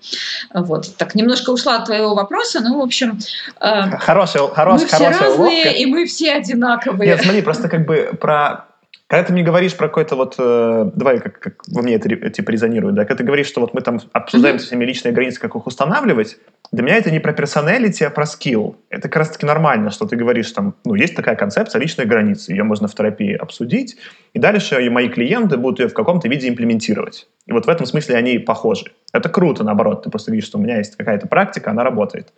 Вот. 0.53 0.95
Так, 0.97 1.15
немножко 1.15 1.51
ушла 1.51 1.77
от 1.77 1.85
твоего 1.85 2.15
вопроса, 2.15 2.59
ну, 2.59 2.79
в 2.79 2.83
общем... 2.83 3.19
Хороший, 3.59 4.41
э, 4.41 4.53
хороший, 4.53 4.83
мы 4.83 4.87
все 4.87 5.09
разные, 5.09 5.29
уловка. 5.31 5.69
и 5.69 5.85
мы 5.85 6.05
все 6.05 6.33
одинаковые. 6.33 7.11
Нет, 7.11 7.21
смотри, 7.23 7.41
просто 7.41 7.69
как 7.69 7.85
бы 7.85 8.11
про 8.19 8.67
когда 9.07 9.23
ты 9.23 9.33
мне 9.33 9.41
говоришь 9.41 9.75
про 9.75 9.87
какой-то 9.87 10.17
вот, 10.17 10.35
э, 10.37 10.91
давай, 10.93 11.21
как, 11.21 11.39
как 11.39 11.63
во 11.69 11.81
мне 11.81 11.95
это 11.95 12.29
типа 12.29 12.51
резонирует, 12.51 12.93
да, 12.93 13.05
когда 13.05 13.19
ты 13.19 13.23
говоришь, 13.23 13.47
что 13.47 13.61
вот 13.61 13.73
мы 13.73 13.79
там 13.79 14.01
обсуждаем 14.11 14.59
со 14.59 14.65
всеми 14.65 14.83
личные 14.83 15.13
границы, 15.13 15.39
как 15.39 15.55
их 15.55 15.65
устанавливать, 15.65 16.37
для 16.73 16.83
меня 16.83 16.97
это 16.97 17.09
не 17.09 17.19
про 17.19 17.31
персоналити, 17.31 18.03
а 18.03 18.09
про 18.09 18.25
скилл. 18.25 18.75
Это 18.89 19.03
как 19.03 19.15
раз-таки 19.15 19.45
нормально, 19.45 19.91
что 19.91 20.05
ты 20.05 20.17
говоришь 20.17 20.51
там, 20.51 20.75
ну, 20.83 20.95
есть 20.95 21.15
такая 21.15 21.37
концепция 21.37 21.79
личной 21.79 22.05
границы, 22.05 22.51
ее 22.51 22.63
можно 22.63 22.89
в 22.89 22.95
терапии 22.95 23.33
обсудить, 23.33 23.95
и 24.33 24.39
дальше 24.39 24.83
и 24.83 24.89
мои 24.89 25.07
клиенты 25.07 25.55
будут 25.55 25.79
ее 25.79 25.87
в 25.87 25.93
каком-то 25.93 26.27
виде 26.27 26.49
имплементировать. 26.49 27.29
И 27.45 27.53
вот 27.53 27.65
в 27.65 27.69
этом 27.69 27.85
смысле 27.85 28.17
они 28.17 28.39
похожи. 28.39 28.91
Это 29.13 29.29
круто, 29.29 29.63
наоборот, 29.63 30.03
ты 30.03 30.09
просто 30.09 30.31
видишь, 30.31 30.47
что 30.47 30.57
у 30.57 30.61
меня 30.61 30.79
есть 30.79 30.97
какая-то 30.97 31.27
практика, 31.27 31.71
она 31.71 31.85
работает. 31.85 32.33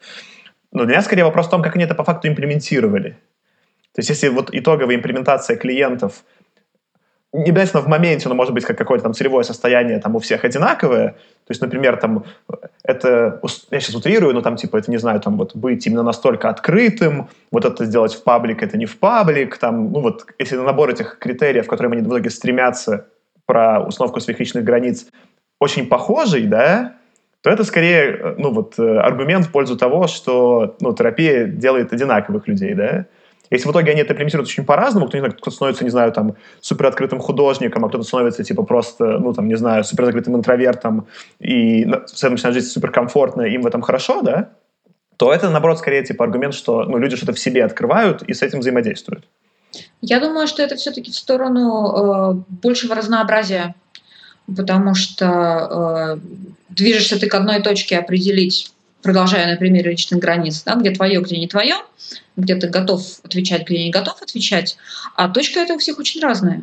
Но 0.72 0.86
для 0.86 0.94
меня 0.94 1.02
скорее 1.02 1.24
вопрос 1.24 1.48
в 1.48 1.50
том, 1.50 1.64
как 1.64 1.76
они 1.76 1.86
это 1.86 1.96
по 1.96 2.04
факту 2.04 2.28
имплементировали. 2.28 3.18
То 3.96 4.02
есть 4.02 4.10
если 4.10 4.28
вот 4.28 4.50
итоговая 4.54 4.98
имплементация 4.98 5.58
клиентов– 5.58 6.24
не 7.32 7.52
обязательно 7.52 7.84
в 7.84 7.88
моменте, 7.88 8.28
но 8.28 8.36
может 8.36 8.54
быть 8.54 8.66
как 8.66 8.78
какое-то 8.78 9.04
там 9.04 9.14
целевое 9.14 9.44
состояние 9.44 10.00
там 10.00 10.16
у 10.16 10.20
всех 10.20 10.44
одинаковое. 10.44 11.10
То 11.10 11.52
есть, 11.52 11.62
например, 11.62 11.98
там 11.98 12.26
это, 12.84 13.40
я 13.70 13.80
сейчас 13.80 13.96
утрирую, 13.96 14.34
но 14.34 14.42
там 14.42 14.56
типа 14.56 14.78
это, 14.78 14.90
не 14.90 14.98
знаю, 14.98 15.20
там 15.20 15.38
вот 15.38 15.56
быть 15.56 15.86
именно 15.86 16.02
настолько 16.02 16.50
открытым, 16.50 17.30
вот 17.52 17.66
это 17.66 17.86
сделать 17.86 18.14
в 18.16 18.24
паблик, 18.24 18.64
это 18.64 18.78
не 18.78 18.86
в 18.88 18.98
паблик, 18.98 19.58
там, 19.58 19.92
ну 19.92 20.02
вот, 20.02 20.26
если 20.40 20.56
набор 20.58 20.90
этих 20.90 21.20
критериев, 21.20 21.68
к 21.68 21.70
которым 21.70 21.92
они 21.92 22.02
в 22.02 22.08
итоге 22.08 22.32
стремятся 22.32 23.06
про 23.46 23.82
установку 23.82 24.20
своих 24.20 24.40
личных 24.40 24.64
границ, 24.64 25.06
очень 25.60 25.88
похожий, 25.88 26.46
да, 26.46 26.96
то 27.42 27.50
это 27.50 27.64
скорее, 27.64 28.36
ну 28.38 28.52
вот, 28.52 28.80
э, 28.80 28.98
аргумент 28.98 29.46
в 29.46 29.52
пользу 29.52 29.78
того, 29.78 30.08
что, 30.08 30.76
ну, 30.82 30.94
терапия 30.94 31.46
делает 31.46 31.94
одинаковых 31.94 32.48
людей, 32.48 32.74
да, 32.74 33.06
если 33.50 33.68
в 33.68 33.72
итоге 33.72 33.92
они 33.92 34.02
это 34.02 34.14
имплементируют 34.14 34.50
очень 34.50 34.66
по-разному, 34.66 35.08
кто-то, 35.08 35.32
кто 35.32 35.52
становится, 35.52 35.84
не 35.84 35.90
знаю, 35.90 36.12
там, 36.12 36.36
супероткрытым 36.62 37.20
художником, 37.20 37.86
а 37.86 37.90
кто-то 37.90 38.04
становится, 38.04 38.44
типа, 38.44 38.64
просто, 38.64 39.20
ну, 39.20 39.34
там, 39.34 39.48
не 39.48 39.56
знаю, 39.56 39.84
суперзакрытым 39.84 40.36
интровертом, 40.36 41.08
и 41.40 41.86
в 41.86 42.06
целом 42.08 42.34
начинает 42.34 42.56
жить 42.56 42.72
суперкомфортно, 42.72 43.42
им 43.44 43.62
в 43.62 43.68
этом 43.68 43.82
хорошо, 43.82 44.22
да, 44.22 44.50
то 45.18 45.34
это, 45.34 45.50
наоборот, 45.50 45.80
скорее, 45.80 46.04
типа, 46.04 46.26
аргумент, 46.26 46.54
что, 46.54 46.84
ну, 46.84 46.98
люди 46.98 47.16
что-то 47.16 47.34
в 47.34 47.40
себе 47.40 47.66
открывают 47.66 48.24
и 48.24 48.34
с 48.34 48.42
этим 48.42 48.60
взаимодействуют. 48.60 49.26
Я 50.02 50.20
думаю, 50.20 50.48
что 50.48 50.64
это 50.64 50.76
все-таки 50.76 51.12
в 51.12 51.16
сторону 51.16 52.40
э, 52.40 52.44
большего 52.48 52.96
разнообразия, 52.96 53.76
потому 54.56 54.96
что 54.96 56.16
э, 56.16 56.20
движешься 56.70 57.20
ты 57.20 57.28
к 57.28 57.36
одной 57.36 57.62
точке 57.62 57.98
определить 57.98 58.72
продолжая 59.02 59.52
на 59.52 59.58
примере 59.58 59.92
личных 59.92 60.20
границ, 60.20 60.64
да, 60.66 60.76
где 60.76 60.92
твое, 60.92 61.22
где 61.22 61.38
не 61.38 61.48
твое, 61.48 61.76
где 62.40 62.56
ты 62.56 62.68
готов 62.68 63.02
отвечать, 63.24 63.68
где 63.68 63.86
не 63.86 63.92
готов 63.92 64.22
отвечать, 64.22 64.78
а 65.16 65.30
точка 65.30 65.60
это 65.60 65.74
у 65.74 65.78
всех 65.78 66.00
очень 66.00 66.22
разная. 66.22 66.62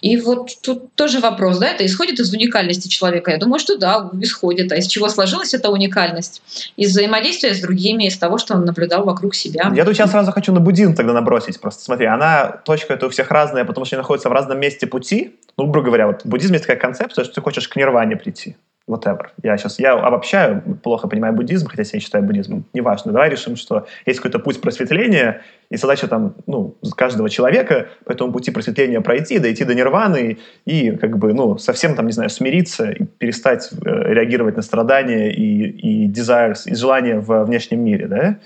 И 0.00 0.16
вот 0.16 0.50
тут 0.62 0.94
тоже 0.94 1.20
вопрос, 1.20 1.58
да, 1.58 1.68
это 1.68 1.84
исходит 1.84 2.20
из 2.20 2.32
уникальности 2.32 2.88
человека. 2.88 3.30
Я 3.30 3.36
думаю, 3.36 3.58
что 3.58 3.76
да, 3.76 4.10
исходит. 4.20 4.72
А 4.72 4.76
из 4.76 4.86
чего 4.86 5.08
сложилась 5.08 5.52
эта 5.52 5.70
уникальность? 5.70 6.42
Из 6.76 6.90
взаимодействия 6.90 7.54
с 7.54 7.60
другими, 7.60 8.04
из 8.04 8.16
того, 8.16 8.38
что 8.38 8.54
он 8.54 8.64
наблюдал 8.64 9.04
вокруг 9.04 9.34
себя. 9.34 9.70
Я 9.74 9.84
тут 9.84 9.94
сейчас 9.94 10.10
сразу 10.10 10.32
хочу 10.32 10.52
на 10.52 10.60
буддизм 10.60 10.94
тогда 10.94 11.12
набросить. 11.12 11.60
Просто 11.60 11.84
смотри, 11.84 12.06
она, 12.06 12.60
точка 12.64 12.94
это 12.94 13.06
у 13.06 13.10
всех 13.10 13.30
разная, 13.30 13.64
потому 13.64 13.84
что 13.84 13.96
они 13.96 14.00
находятся 14.00 14.30
в 14.30 14.32
разном 14.32 14.58
месте 14.58 14.86
пути. 14.86 15.36
Ну, 15.58 15.66
грубо 15.66 15.86
говоря, 15.86 16.06
вот 16.06 16.22
буддизм 16.24 16.54
есть 16.54 16.66
такая 16.66 16.80
концепция, 16.80 17.24
что 17.24 17.34
ты 17.34 17.40
хочешь 17.42 17.68
к 17.68 17.76
нирване 17.76 18.16
прийти 18.16 18.56
whatever. 18.90 19.28
Я 19.42 19.56
сейчас, 19.56 19.78
я 19.78 19.94
обобщаю, 19.94 20.62
плохо 20.82 21.08
понимаю 21.08 21.32
буддизм, 21.32 21.68
хотя 21.68 21.84
я 21.92 22.00
считаю 22.00 22.24
буддизм, 22.24 22.64
неважно. 22.72 23.12
Давай 23.12 23.30
решим, 23.30 23.56
что 23.56 23.86
есть 24.06 24.18
какой-то 24.18 24.38
путь 24.38 24.60
просветления, 24.60 25.42
и 25.70 25.76
задача 25.76 26.08
там, 26.08 26.34
ну, 26.46 26.76
каждого 26.96 27.30
человека 27.30 27.88
по 28.04 28.12
этому 28.12 28.32
пути 28.32 28.50
просветления 28.50 29.00
пройти, 29.00 29.38
дойти 29.38 29.64
до 29.64 29.74
нирваны 29.74 30.38
и, 30.64 30.90
как 30.92 31.16
бы, 31.18 31.32
ну, 31.32 31.58
совсем 31.58 31.94
там, 31.94 32.06
не 32.06 32.12
знаю, 32.12 32.30
смириться 32.30 32.90
и 32.90 33.04
перестать 33.04 33.70
э, 33.72 33.76
реагировать 33.84 34.56
на 34.56 34.62
страдания 34.62 35.30
и, 35.32 36.06
и 36.06 36.10
desires, 36.10 36.62
и 36.66 36.74
желания 36.74 37.20
в 37.20 37.44
внешнем 37.44 37.84
мире, 37.84 38.06
да? 38.08 38.38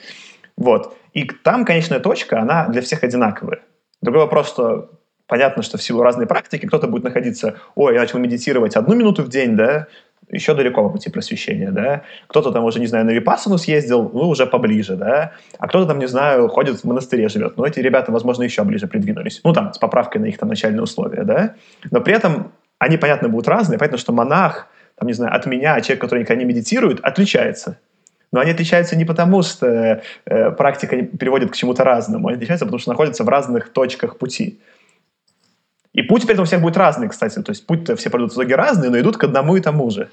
Вот. 0.57 0.97
И 1.15 1.25
там 1.25 1.65
конечная 1.65 2.01
точка, 2.01 2.41
она 2.41 2.69
для 2.69 2.83
всех 2.83 3.03
одинаковая. 3.03 3.61
Другой 4.03 4.23
вопрос, 4.23 4.49
что 4.49 4.91
понятно, 5.27 5.63
что 5.63 5.79
в 5.79 5.83
силу 5.83 6.03
разной 6.03 6.27
практики 6.27 6.67
кто-то 6.67 6.87
будет 6.87 7.05
находиться, 7.05 7.57
ой, 7.75 7.95
я 7.95 8.01
начал 8.01 8.19
медитировать 8.19 8.77
одну 8.77 8.95
минуту 8.95 9.23
в 9.23 9.29
день, 9.29 9.57
да, 9.57 9.87
еще 10.31 10.55
далеко 10.55 10.83
по 10.83 10.91
пути 10.91 11.11
просвещения, 11.11 11.71
да. 11.71 12.03
Кто-то 12.27 12.51
там 12.51 12.65
уже, 12.65 12.81
не 12.81 12.87
знаю, 12.87 13.05
на 13.05 13.11
Випассану 13.11 13.59
съездил, 13.59 14.11
ну, 14.13 14.29
уже 14.29 14.47
поближе, 14.47 14.97
да. 14.97 15.33
А 15.59 15.69
кто-то 15.69 15.87
там, 15.87 15.99
не 15.99 16.09
знаю, 16.09 16.49
ходит 16.49 16.81
в 16.81 16.85
монастыре 16.85 17.29
живет. 17.29 17.57
Ну, 17.57 17.65
эти 17.65 17.81
ребята, 17.81 18.13
возможно, 18.13 18.43
еще 18.43 18.65
ближе 18.65 18.87
придвинулись. 18.87 19.41
Ну, 19.45 19.53
там, 19.53 19.73
с 19.73 19.79
поправкой 19.79 20.21
на 20.21 20.27
их 20.27 20.39
там 20.39 20.49
начальные 20.49 20.83
условия, 20.83 21.25
да. 21.25 21.55
Но 21.91 22.01
при 22.01 22.15
этом 22.15 22.53
они, 22.79 22.97
понятно, 22.97 23.29
будут 23.29 23.49
разные. 23.49 23.79
Понятно, 23.79 23.99
что 23.99 24.13
монах, 24.13 24.69
там, 24.97 25.09
не 25.09 25.15
знаю, 25.15 25.35
от 25.35 25.47
меня, 25.47 25.81
человек, 25.81 26.01
который 26.01 26.21
никогда 26.21 26.43
не 26.43 26.49
медитирует, 26.49 27.01
отличается. 27.01 27.79
Но 28.33 28.41
они 28.41 28.51
отличаются 28.51 28.97
не 28.97 29.05
потому, 29.05 29.43
что 29.43 30.03
э, 30.27 30.51
практика 30.51 31.03
переводит 31.03 31.53
к 31.53 31.55
чему-то 31.55 31.85
разному, 31.85 32.27
они 32.27 32.37
отличаются, 32.37 32.65
потому 32.65 32.81
что 32.81 32.91
находятся 32.91 33.23
в 33.23 33.29
разных 33.29 33.73
точках 33.73 34.19
пути. 34.19 34.59
И 35.95 36.03
путь 36.03 36.23
при 36.23 36.33
этом 36.33 36.43
у 36.43 36.47
всех 36.47 36.61
будет 36.61 36.77
разный, 36.77 37.09
кстати. 37.09 37.41
То 37.41 37.51
есть 37.51 37.67
путь-то 37.67 37.97
все 37.97 38.11
пройдут 38.11 38.33
в 38.33 38.35
итоге 38.35 38.57
разные, 38.57 38.91
но 38.91 38.99
идут 38.99 39.17
к 39.17 39.25
одному 39.25 39.57
и 39.57 39.61
тому 39.61 39.91
же. 39.91 40.11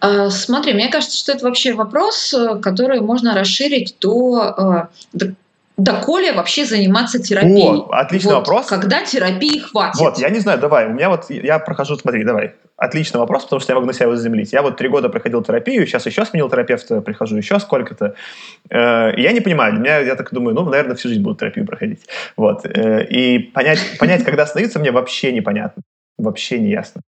А, 0.00 0.30
смотри, 0.30 0.72
мне 0.72 0.88
кажется, 0.88 1.18
что 1.18 1.32
это 1.32 1.44
вообще 1.44 1.74
вопрос, 1.74 2.32
э, 2.32 2.58
который 2.60 3.00
можно 3.00 3.34
расширить 3.34 3.96
до, 4.00 4.88
э, 5.12 5.18
до 5.18 5.34
доколе 5.76 6.32
вообще 6.32 6.64
заниматься 6.64 7.18
терапией? 7.18 7.80
О, 7.80 7.88
отличный 7.92 8.34
вот, 8.34 8.40
вопрос. 8.40 8.66
Когда 8.66 9.04
терапии 9.04 9.58
хватит? 9.58 10.00
Вот, 10.00 10.18
я 10.18 10.30
не 10.30 10.40
знаю, 10.40 10.58
давай, 10.58 10.86
у 10.86 10.92
меня 10.92 11.08
вот, 11.08 11.28
я 11.30 11.58
прохожу, 11.58 11.96
смотри, 11.96 12.24
давай. 12.24 12.54
Отличный 12.76 13.20
вопрос, 13.20 13.44
потому 13.44 13.60
что 13.60 13.72
я 13.72 13.76
могу 13.76 13.86
на 13.86 13.94
себя 13.94 14.04
его 14.04 14.16
заземлить. 14.16 14.52
Я 14.52 14.62
вот 14.62 14.76
три 14.76 14.88
года 14.88 15.08
проходил 15.08 15.42
терапию, 15.42 15.86
сейчас 15.86 16.04
еще 16.06 16.24
сменил 16.26 16.50
терапевта, 16.50 17.00
прихожу 17.00 17.36
еще 17.36 17.58
сколько-то. 17.58 18.14
Э, 18.68 19.12
я 19.16 19.32
не 19.32 19.40
понимаю, 19.40 19.72
для 19.72 19.80
меня, 19.80 19.98
я 19.98 20.14
так 20.14 20.32
думаю, 20.32 20.54
ну, 20.54 20.64
наверное, 20.64 20.94
всю 20.94 21.08
жизнь 21.08 21.22
буду 21.22 21.36
терапию 21.36 21.66
проходить. 21.66 22.06
Вот. 22.36 22.66
Э, 22.66 23.04
и 23.04 23.38
понять, 23.38 23.80
понять, 23.98 24.24
когда 24.24 24.42
остановиться, 24.42 24.78
мне 24.78 24.90
вообще 24.90 25.32
непонятно. 25.32 25.82
Вообще 26.18 26.58
не 26.58 26.70
ясно. 26.70 27.00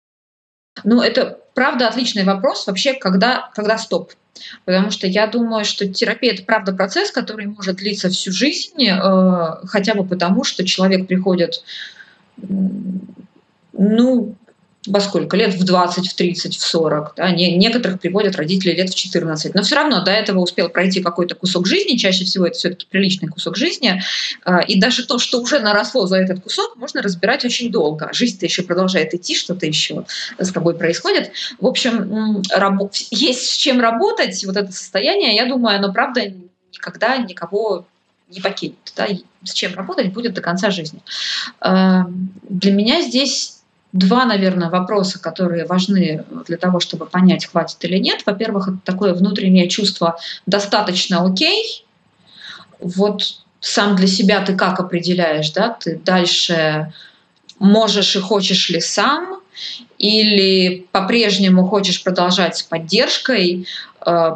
Ну, 0.83 1.01
это 1.01 1.39
правда 1.53 1.87
отличный 1.87 2.23
вопрос. 2.23 2.67
Вообще, 2.67 2.93
когда, 2.93 3.49
когда 3.53 3.77
стоп? 3.77 4.11
Потому 4.65 4.91
что 4.91 5.07
я 5.07 5.27
думаю, 5.27 5.65
что 5.65 5.87
терапия 5.87 6.33
это 6.33 6.43
правда 6.43 6.73
процесс, 6.73 7.11
который 7.11 7.47
может 7.47 7.77
длиться 7.77 8.09
всю 8.09 8.31
жизнь, 8.31 8.85
э, 8.85 9.51
хотя 9.65 9.93
бы 9.93 10.05
потому, 10.05 10.43
что 10.43 10.65
человек 10.65 11.07
приходит, 11.07 11.63
ну, 13.73 14.35
во 14.87 14.99
сколько? 15.01 15.35
Лет 15.37 15.53
в 15.53 15.63
20, 15.63 16.07
в 16.07 16.15
30, 16.15 16.55
в 16.55 16.61
40. 16.61 17.13
Да? 17.17 17.29
Не, 17.31 17.55
некоторых 17.57 17.99
приводят 17.99 18.35
родители 18.35 18.71
лет 18.71 18.89
в 18.89 18.95
14. 18.95 19.53
Но 19.53 19.61
все 19.61 19.75
равно 19.75 20.03
до 20.03 20.11
этого 20.11 20.39
успел 20.39 20.69
пройти 20.69 21.01
какой-то 21.01 21.35
кусок 21.35 21.67
жизни. 21.67 21.97
Чаще 21.97 22.25
всего 22.25 22.47
это 22.47 22.57
все-таки 22.57 22.87
приличный 22.89 23.27
кусок 23.27 23.57
жизни. 23.57 24.01
А, 24.43 24.61
и 24.61 24.79
даже 24.79 25.05
то, 25.05 25.19
что 25.19 25.41
уже 25.41 25.59
наросло 25.59 26.07
за 26.07 26.17
этот 26.17 26.41
кусок, 26.41 26.75
можно 26.77 27.01
разбирать 27.01 27.43
очень 27.45 27.71
долго. 27.71 28.09
Жизнь-то 28.13 28.45
еще 28.45 28.63
продолжает 28.63 29.13
идти, 29.13 29.35
что-то 29.35 29.65
еще 29.65 30.05
с 30.39 30.51
тобой 30.51 30.75
происходит. 30.75 31.31
В 31.59 31.67
общем, 31.67 32.41
есть 33.11 33.49
с 33.49 33.57
чем 33.57 33.81
работать. 33.81 34.43
Вот 34.45 34.55
это 34.55 34.71
состояние, 34.71 35.35
я 35.35 35.45
думаю, 35.45 35.77
оно 35.77 35.91
правда 35.91 36.21
никогда 36.71 37.17
никого 37.17 37.85
не 38.29 38.41
покинет. 38.41 38.77
Да? 38.95 39.07
С 39.43 39.53
чем 39.53 39.75
работать 39.75 40.13
будет 40.13 40.33
до 40.33 40.41
конца 40.41 40.71
жизни. 40.71 41.01
Для 41.61 42.71
меня 42.71 43.01
здесь 43.01 43.56
два, 43.93 44.25
наверное, 44.25 44.69
вопроса, 44.69 45.19
которые 45.19 45.65
важны 45.65 46.25
для 46.47 46.57
того, 46.57 46.79
чтобы 46.79 47.05
понять, 47.05 47.45
хватит 47.45 47.83
или 47.85 47.97
нет. 47.97 48.23
Во-первых, 48.25 48.67
это 48.67 48.77
такое 48.83 49.13
внутреннее 49.13 49.69
чувство 49.69 50.19
«достаточно 50.45 51.25
окей». 51.25 51.85
Вот 52.79 53.41
сам 53.59 53.95
для 53.95 54.07
себя 54.07 54.41
ты 54.41 54.55
как 54.55 54.79
определяешь, 54.79 55.51
да, 55.51 55.69
ты 55.69 55.99
дальше 56.03 56.93
можешь 57.59 58.15
и 58.15 58.19
хочешь 58.19 58.69
ли 58.69 58.79
сам, 58.79 59.41
или 59.97 60.85
по-прежнему 60.91 61.65
хочешь 61.65 62.03
продолжать 62.03 62.57
с 62.57 62.63
поддержкой, 62.63 63.67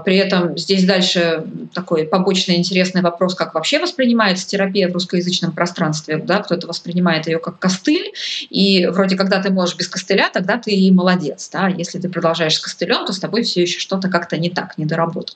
при 0.04 0.18
этом 0.18 0.58
здесь 0.58 0.84
дальше 0.84 1.46
такой 1.74 2.04
побочный 2.06 2.58
интересный 2.58 3.02
вопрос, 3.02 3.36
как 3.36 3.54
вообще 3.54 3.80
воспринимается 3.80 4.46
терапия 4.46 4.90
в 4.90 4.94
русскоязычном 4.94 5.54
пространстве. 5.54 6.18
Да? 6.18 6.40
Кто-то 6.40 6.68
воспринимает 6.68 7.28
ее 7.28 7.40
как 7.40 7.58
костыль, 7.58 8.12
и 8.50 8.86
вроде 8.88 9.16
когда 9.16 9.42
ты 9.42 9.50
можешь 9.50 9.78
без 9.78 9.88
костыля, 9.88 10.30
тогда 10.34 10.58
ты 10.58 10.72
и 10.72 10.92
молодец. 10.92 11.50
Да? 11.54 11.70
Если 11.70 12.00
ты 12.00 12.10
продолжаешь 12.10 12.56
с 12.56 12.60
костылем, 12.60 13.06
то 13.06 13.14
с 13.14 13.20
тобой 13.20 13.44
все 13.44 13.62
еще 13.62 13.80
что-то 13.80 14.10
как-то 14.10 14.38
не 14.38 14.50
так, 14.50 14.78
не 14.78 14.86
доработал. 14.86 15.36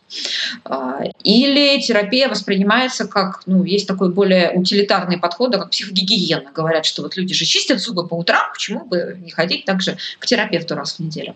А, 0.65 0.99
или 1.23 1.79
терапия 1.79 2.27
воспринимается 2.27 3.07
как, 3.07 3.43
ну, 3.45 3.63
есть 3.63 3.87
такой 3.87 4.11
более 4.11 4.51
утилитарный 4.51 5.17
подход, 5.17 5.53
как 5.53 5.69
психогигиена. 5.69 6.51
Говорят, 6.53 6.85
что 6.85 7.03
вот 7.03 7.15
люди 7.15 7.33
же 7.33 7.45
чистят 7.45 7.79
зубы 7.79 8.05
по 8.05 8.15
утрам, 8.15 8.51
почему 8.51 8.83
бы 8.83 9.17
не 9.23 9.31
ходить 9.31 9.63
также 9.63 9.97
к 10.19 10.25
терапевту 10.25 10.75
раз 10.75 10.95
в 10.95 10.99
неделю. 10.99 11.35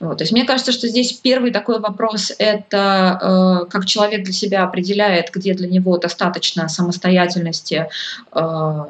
Вот. 0.00 0.18
То 0.18 0.24
есть 0.24 0.32
мне 0.32 0.44
кажется, 0.44 0.72
что 0.72 0.88
здесь 0.88 1.12
первый 1.12 1.52
такой 1.52 1.78
вопрос 1.78 2.31
это 2.38 3.18
э, 3.66 3.70
как 3.70 3.86
человек 3.86 4.24
для 4.24 4.32
себя 4.32 4.64
определяет, 4.64 5.30
где 5.32 5.54
для 5.54 5.68
него 5.68 5.98
достаточно 5.98 6.68
самостоятельности, 6.68 7.88
э, 8.32 8.84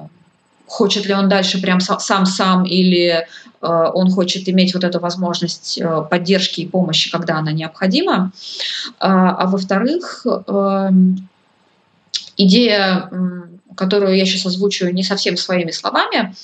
хочет 0.66 1.06
ли 1.06 1.14
он 1.14 1.28
дальше 1.28 1.60
прям 1.60 1.80
сам-сам 1.80 2.64
или 2.64 3.08
э, 3.08 3.24
он 3.60 4.10
хочет 4.10 4.48
иметь 4.48 4.74
вот 4.74 4.84
эту 4.84 5.00
возможность 5.00 5.80
поддержки 6.10 6.62
и 6.62 6.68
помощи, 6.68 7.10
когда 7.10 7.38
она 7.38 7.52
необходима. 7.52 8.32
А, 8.98 9.36
а 9.36 9.46
во-вторых, 9.46 10.26
э, 10.26 10.90
идея, 12.36 13.10
которую 13.76 14.16
я 14.16 14.24
сейчас 14.26 14.46
озвучу 14.46 14.88
не 14.88 15.02
совсем 15.02 15.36
своими 15.36 15.70
словами, 15.70 16.34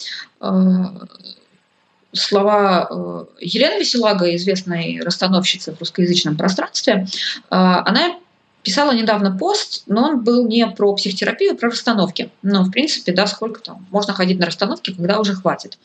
слова 2.13 2.89
э, 2.91 3.25
Елены 3.41 3.81
Веселага, 3.81 4.35
известной 4.37 5.01
расстановщицы 5.03 5.73
в 5.73 5.81
русскоязычном 5.81 6.37
пространстве, 6.37 7.07
э, 7.07 7.45
она 7.51 8.17
писала 8.63 8.93
недавно 8.93 9.31
пост, 9.31 9.85
но 9.87 10.05
он 10.05 10.25
был 10.25 10.47
не 10.47 10.67
про 10.67 10.95
психотерапию, 10.95 11.53
а 11.53 11.57
про 11.57 11.71
расстановки. 11.71 12.31
Но, 12.43 12.65
в 12.65 12.71
принципе, 12.71 13.13
да, 13.13 13.27
сколько 13.27 13.61
там 13.61 13.87
можно 13.91 14.13
ходить 14.13 14.39
на 14.39 14.47
расстановки, 14.47 14.93
когда 14.93 15.19
уже 15.19 15.35
хватит. 15.35 15.79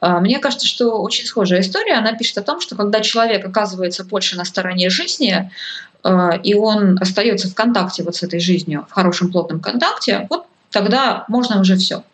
Э, 0.00 0.20
мне 0.20 0.38
кажется, 0.38 0.66
что 0.66 1.00
очень 1.02 1.26
схожая 1.26 1.60
история. 1.60 1.94
Она 1.94 2.12
пишет 2.12 2.38
о 2.38 2.42
том, 2.42 2.60
что 2.60 2.76
когда 2.76 3.00
человек 3.00 3.44
оказывается 3.44 4.04
больше 4.04 4.36
на 4.36 4.44
стороне 4.44 4.90
жизни, 4.90 5.50
и 6.44 6.54
он 6.54 6.96
остается 6.98 7.50
в 7.50 7.54
контакте 7.54 8.02
вот 8.02 8.16
с 8.16 8.22
этой 8.22 8.40
жизнью, 8.40 8.86
в 8.88 8.92
хорошем 8.94 9.30
плотном 9.30 9.60
контакте, 9.60 10.26
вот 10.30 10.46
тогда 10.70 11.24
можно 11.28 11.60
уже 11.60 11.76
все. 11.76 12.04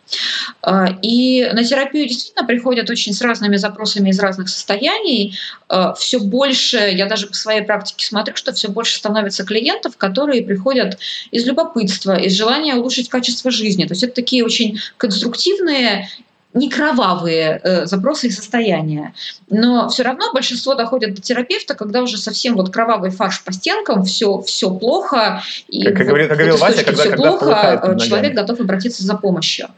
А, 0.62 0.86
и 1.02 1.48
на 1.52 1.64
терапию 1.64 2.06
действительно 2.06 2.46
приходят 2.46 2.88
очень 2.90 3.12
с 3.12 3.20
разными 3.20 3.56
запросами 3.56 4.10
из 4.10 4.18
разных 4.18 4.48
состояний. 4.48 5.38
А, 5.68 5.94
все 5.94 6.18
больше, 6.18 6.76
я 6.76 7.06
даже 7.06 7.26
по 7.26 7.34
своей 7.34 7.62
практике 7.62 8.06
смотрю, 8.06 8.36
что 8.36 8.52
все 8.52 8.68
больше 8.68 8.96
становится 8.96 9.44
клиентов, 9.44 9.96
которые 9.96 10.42
приходят 10.42 10.98
из 11.30 11.46
любопытства, 11.46 12.16
из 12.16 12.32
желания 12.34 12.74
улучшить 12.74 13.08
качество 13.08 13.50
жизни. 13.50 13.84
То 13.84 13.92
есть 13.92 14.02
это 14.02 14.14
такие 14.14 14.44
очень 14.44 14.78
конструктивные 14.96 16.08
не 16.54 16.70
кровавые 16.70 17.60
э, 17.62 17.86
запросы 17.86 18.28
и 18.28 18.30
состояния. 18.30 19.14
Но 19.48 19.88
все 19.88 20.02
равно 20.02 20.32
большинство 20.32 20.74
доходят 20.74 21.14
до 21.14 21.20
терапевта, 21.20 21.74
когда 21.74 22.02
уже 22.02 22.16
совсем 22.16 22.56
вот 22.56 22.72
кровавый 22.72 23.10
фарш 23.10 23.44
по 23.44 23.52
стенкам, 23.52 24.04
все, 24.04 24.40
все 24.40 24.70
плохо. 24.70 25.42
И 25.68 25.84
как, 25.84 25.98
вот, 25.98 26.06
говорил, 26.06 26.28
как 26.28 26.38
говорил 26.38 26.56
Вася, 26.56 26.84
когда, 26.84 27.02
все 27.02 27.10
когда 27.10 27.30
плохо, 27.32 27.96
человек 28.00 28.34
готов 28.34 28.60
обратиться 28.60 29.04
за 29.04 29.16
помощью. 29.16 29.68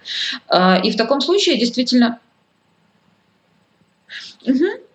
Э, 0.49 0.81
и 0.83 0.91
в 0.91 0.97
таком 0.97 1.21
случае 1.21 1.59
действительно... 1.59 2.19
Угу. 4.47 4.88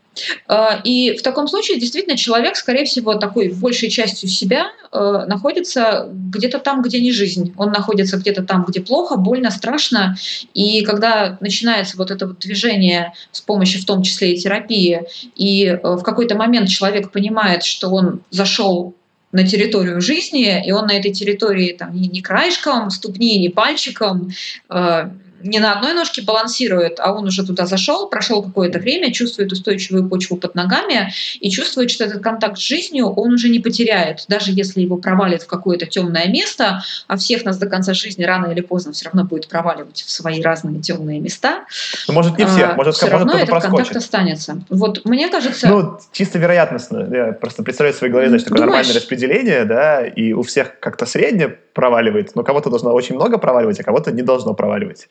А, 0.47 0.82
и 0.84 1.15
в 1.17 1.21
таком 1.21 1.47
случае 1.47 1.80
действительно 1.80 2.17
человек, 2.17 2.56
скорее 2.56 2.86
всего, 2.86 3.15
такой 3.15 3.49
большей 3.49 3.89
частью 3.89 4.30
себя 4.30 4.67
э, 4.91 5.26
находится 5.28 6.08
где-то 6.12 6.60
там, 6.60 6.82
где 6.82 6.99
не 7.02 7.12
жизнь. 7.12 7.54
Он 7.58 7.71
находится 7.71 8.17
где-то 8.17 8.43
там, 8.43 8.65
где 8.67 8.82
плохо, 8.82 9.15
больно, 9.15 9.52
страшно. 9.52 10.15
И 10.54 10.84
когда 10.84 11.38
начинается 11.39 11.97
вот 11.97 12.12
это 12.12 12.28
вот 12.28 12.39
движение 12.39 13.13
с 13.32 13.41
помощью 13.41 13.82
в 13.82 13.86
том 13.86 14.04
числе 14.04 14.34
и 14.34 14.38
терапии, 14.38 15.04
и 15.36 15.65
э, 15.65 15.78
в 15.82 16.04
какой-то 16.04 16.36
момент 16.36 16.69
человек 16.69 17.12
понимает, 17.12 17.63
что 17.63 17.89
он 17.89 18.21
зашел 18.30 18.95
на 19.32 19.45
территорию 19.47 19.99
жизни, 19.99 20.63
и 20.65 20.71
он 20.71 20.86
на 20.86 20.93
этой 20.93 21.12
территории 21.12 21.73
там, 21.73 21.99
ни 21.99 22.21
краешком 22.21 22.91
ступни, 22.91 23.39
ни 23.39 23.47
пальчиком, 23.47 24.32
э, 24.69 25.10
не 25.43 25.60
на 25.60 25.73
одной 25.73 25.93
ножке 25.93 26.21
балансирует, 26.21 26.99
а 26.99 27.13
он 27.13 27.25
уже 27.25 27.45
туда 27.45 27.65
зашел, 27.65 28.08
прошел 28.08 28.41
какое-то 28.41 28.79
время, 28.79 29.13
чувствует 29.13 29.51
устойчивую 29.51 30.08
почву 30.10 30.38
под 30.38 30.56
ногами 30.56 31.12
и 31.39 31.49
чувствует, 31.49 31.91
что 31.91 32.06
этот 32.06 32.23
контакт 32.23 32.58
с 32.58 32.62
жизнью 32.62 33.08
он 33.08 33.34
уже 33.34 33.49
не 33.49 33.60
потеряет, 33.60 34.25
даже 34.27 34.51
если 34.51 34.82
его 34.82 34.97
провалит 34.97 35.43
в 35.43 35.47
какое-то 35.47 35.86
темное 35.86 36.27
место, 36.27 36.82
а 37.08 37.17
всех 37.17 37.45
нас 37.45 37.58
до 37.58 37.67
конца 37.67 37.93
жизни 37.93 38.23
рано 38.23 38.51
или 38.51 38.62
поздно 38.62 38.93
все 38.93 39.06
равно 39.06 39.25
будет 39.25 39.47
проваливать 39.47 40.03
в 40.06 40.10
свои 40.10 40.41
разные 40.41 40.82
темные 40.82 41.19
места. 41.19 41.65
Ну, 42.08 42.13
может, 42.13 42.38
не 42.38 42.45
всех, 42.45 42.75
может, 42.75 42.95
все 42.95 43.08
равно 43.08 43.34
этот 43.34 43.49
проскочит. 43.49 43.77
контакт 43.77 43.95
останется. 43.95 44.62
Вот 44.69 45.06
мне 45.06 45.29
кажется... 45.29 45.67
Ну, 45.67 45.99
чисто 46.12 46.39
вероятностно. 46.39 47.08
Я 47.12 47.34
просто 47.34 47.63
представляю 47.63 47.95
в 47.95 47.97
своей 47.97 48.12
голове, 48.12 48.29
значит, 48.29 48.47
такое 48.47 48.62
Думаешь? 48.62 48.88
нормальное 48.88 48.95
распределение, 48.95 49.65
да, 49.65 50.06
и 50.06 50.34
у 50.34 50.43
всех 50.43 50.79
как-то 50.79 51.06
среднее 51.06 51.58
проваливает, 51.73 52.36
но 52.36 52.43
кого-то 52.43 52.69
должно 52.69 52.93
очень 52.93 53.15
много 53.15 53.38
проваливать, 53.38 53.79
а 53.79 53.84
кого-то 53.84 54.12
не 54.12 54.21
должно 54.21 54.53
проваливать. 54.53 55.08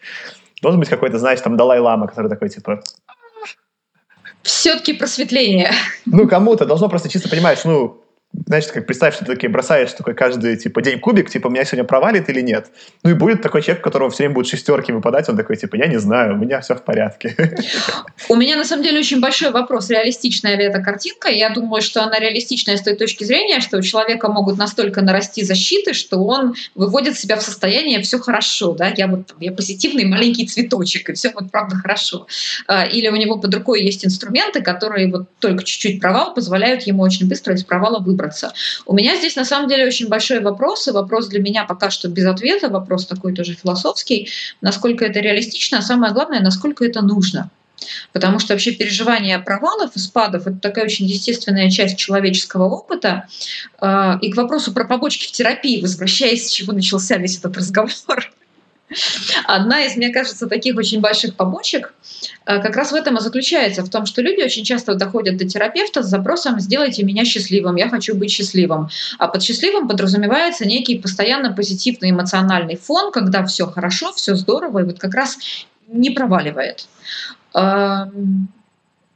Должен 0.63 0.79
быть 0.79 0.89
какой-то, 0.89 1.19
знаешь, 1.19 1.41
там 1.41 1.57
Далай-Лама, 1.57 2.07
который 2.07 2.29
такой, 2.29 2.49
типа, 2.49 2.81
Все-таки 4.43 4.93
просветление. 4.93 5.73
ну, 6.07 6.29
кому-то 6.29 6.65
должно 6.65 6.89
просто 6.89 7.09
чисто 7.09 7.29
понимать, 7.29 7.61
ну, 7.65 8.01
знаешь, 8.47 8.67
как 8.67 8.87
представь, 8.87 9.15
что 9.15 9.25
ты 9.25 9.35
такие 9.35 9.51
бросаешь 9.51 9.93
такой 9.93 10.15
каждый, 10.15 10.57
типа, 10.57 10.83
день 10.83 10.99
кубик, 10.99 11.31
типа, 11.31 11.49
меня 11.49 11.65
сегодня 11.65 11.85
провалит 11.85 12.29
или 12.29 12.41
нет. 12.41 12.71
Ну, 13.03 13.11
и 13.11 13.15
будет 13.15 13.43
такой 13.43 13.63
человек, 13.63 13.83
у 13.83 13.85
которого 13.85 14.11
все 14.11 14.25
время 14.25 14.35
будут 14.35 14.51
шестерки 14.51 14.91
выпадать, 14.93 15.29
он 15.29 15.37
такой, 15.37 15.57
типа, 15.57 15.77
я 15.77 15.87
не 15.87 15.99
знаю, 15.99 16.35
у 16.35 16.37
меня 16.37 16.61
все 16.61 16.75
в 16.75 16.83
порядке. 16.83 17.37
У 18.29 18.37
меня 18.37 18.57
на 18.57 18.65
самом 18.65 18.85
деле 18.85 19.01
очень 19.01 19.21
большой 19.21 19.51
вопрос, 19.51 19.91
реалистичная 19.91 20.57
ли 20.57 20.65
эта 20.65 20.81
картинка. 20.81 21.29
Я 21.29 21.51
думаю, 21.51 21.83
что 21.83 22.03
она 22.03 22.19
реалистичная 22.19 22.77
с 22.77 22.83
той 22.83 22.95
точки 22.95 23.25
зрения, 23.25 23.61
что 23.61 23.79
у 23.79 23.83
человека 23.83 24.29
могут 24.29 24.57
настолько 24.57 25.03
нарасти 25.03 25.45
защиты, 25.45 25.93
что 25.93 26.19
он 26.25 26.55
выводит 26.75 27.19
себя 27.19 27.37
в 27.37 27.43
состояние 27.43 28.01
все 28.03 28.19
хорошо, 28.19 28.73
да, 28.73 28.93
я 28.97 29.07
вот 29.07 29.35
я 29.41 29.53
позитивный 29.53 30.05
маленький 30.05 30.47
цветочек, 30.47 31.11
и 31.11 31.13
все 31.13 31.31
вот 31.35 31.51
правда 31.51 31.77
хорошо. 31.77 32.27
А, 32.67 32.85
Или 32.85 33.09
у 33.09 33.17
него 33.17 33.39
под 33.39 33.55
рукой 33.55 33.83
есть 33.83 34.05
инструменты, 34.05 34.63
которые 34.63 35.11
вот 35.11 35.29
только 35.39 35.65
чуть-чуть 35.65 36.01
провал 36.01 36.35
позволяют 36.35 36.83
ему 36.83 37.03
очень 37.03 37.29
быстро 37.29 37.55
из 37.55 37.65
провала 37.65 37.99
выбраться. 37.99 38.22
У 38.87 38.95
меня 38.95 39.17
здесь 39.17 39.37
на 39.37 39.45
самом 39.45 39.69
деле 39.69 39.87
очень 39.87 40.09
большой 40.09 40.41
вопрос, 40.41 40.89
и 40.89 40.91
вопрос 40.91 41.29
для 41.29 41.41
меня 41.41 41.65
пока 41.65 41.91
что 41.91 42.09
без 42.09 42.27
ответа, 42.27 42.69
вопрос 42.69 43.07
такой 43.07 43.35
тоже 43.35 43.55
философский, 43.55 44.29
насколько 44.61 45.05
это 45.05 45.21
реалистично, 45.21 45.79
а 45.79 45.83
самое 45.83 46.13
главное, 46.13 46.41
насколько 46.41 46.85
это 46.85 47.03
нужно. 47.03 47.51
Потому 48.13 48.39
что 48.39 48.55
вообще 48.55 48.73
переживание 48.73 49.39
провалов 49.39 49.97
и 49.97 49.99
спадов– 49.99 50.47
это 50.47 50.59
такая 50.59 50.85
очень 50.85 51.07
естественная 51.07 51.71
часть 51.71 51.97
человеческого 51.97 52.65
опыта. 52.65 53.27
А, 53.81 54.19
И 54.23 54.31
к 54.31 54.37
вопросу 54.37 54.73
про 54.73 54.85
побочки 54.85 55.27
в 55.27 55.33
терапии, 55.33 55.81
возвращаясь, 55.81 56.47
с 56.47 56.51
чего 56.51 56.73
начался 56.73 57.17
весь 57.17 57.39
этот 57.39 57.57
разговор, 57.57 57.91
Одна 59.47 59.85
из, 59.85 59.97
мне 59.97 60.11
кажется, 60.11 60.47
таких 60.47 60.77
очень 60.77 61.01
больших 61.01 61.35
побочек 61.35 61.95
э, 62.47 62.61
как 62.61 62.77
раз 62.77 62.93
в 62.93 62.95
этом 62.95 63.17
и 63.17 63.21
заключается, 63.21 63.83
в 63.83 63.91
том, 63.91 64.07
что 64.07 64.23
люди 64.23 64.43
очень 64.43 64.65
часто 64.65 64.95
доходят 64.95 65.37
до 65.37 65.49
терапевта 65.49 66.03
с 66.03 66.07
запросом 66.07 66.61
«сделайте 66.61 67.05
меня 67.05 67.25
счастливым, 67.25 67.77
я 67.77 67.89
хочу 67.89 68.15
быть 68.15 68.31
счастливым». 68.31 68.89
А 69.19 69.29
под 69.29 69.43
счастливым 69.43 69.89
подразумевается 69.89 70.67
некий 70.67 70.99
постоянно 70.99 71.53
позитивный 71.53 72.11
эмоциональный 72.11 72.77
фон, 72.77 73.13
когда 73.13 73.45
все 73.45 73.67
хорошо, 73.67 74.13
все 74.13 74.35
здорово, 74.35 74.81
и 74.81 74.85
вот 74.85 74.99
как 74.99 75.15
раз 75.15 75.39
не 75.89 76.11
проваливает. 76.11 76.87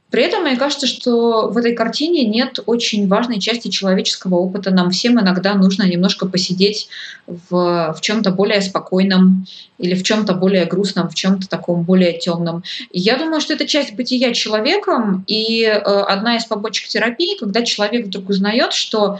При 0.09 0.23
этом 0.23 0.43
мне 0.43 0.55
кажется, 0.55 0.87
что 0.87 1.49
в 1.49 1.57
этой 1.57 1.75
картине 1.75 2.23
нет 2.23 2.59
очень 2.65 3.07
важной 3.07 3.39
части 3.39 3.67
человеческого 3.67 4.35
опыта. 4.35 4.71
Нам 4.71 4.89
всем 4.89 5.19
иногда 5.19 5.53
нужно 5.53 5.83
немножко 5.83 6.25
посидеть 6.25 6.87
в, 7.27 7.93
в 7.93 7.99
чем-то 7.99 8.31
более 8.31 8.61
спокойном 8.61 9.45
или 9.77 9.95
в 9.95 10.03
чем-то 10.03 10.33
более 10.33 10.65
грустном, 10.65 11.09
в 11.09 11.15
чем-то 11.15 11.49
таком 11.49 11.83
более 11.83 12.17
темном. 12.17 12.63
Я 12.91 13.17
думаю, 13.17 13.41
что 13.41 13.53
это 13.53 13.67
часть 13.67 13.95
бытия 13.95 14.33
человеком, 14.33 15.25
и 15.27 15.63
э, 15.63 15.73
одна 15.73 16.37
из 16.37 16.45
побочек 16.45 16.87
терапии, 16.87 17.37
когда 17.37 17.63
человек 17.63 18.07
вдруг 18.07 18.29
узнает, 18.29 18.71
что 18.71 19.19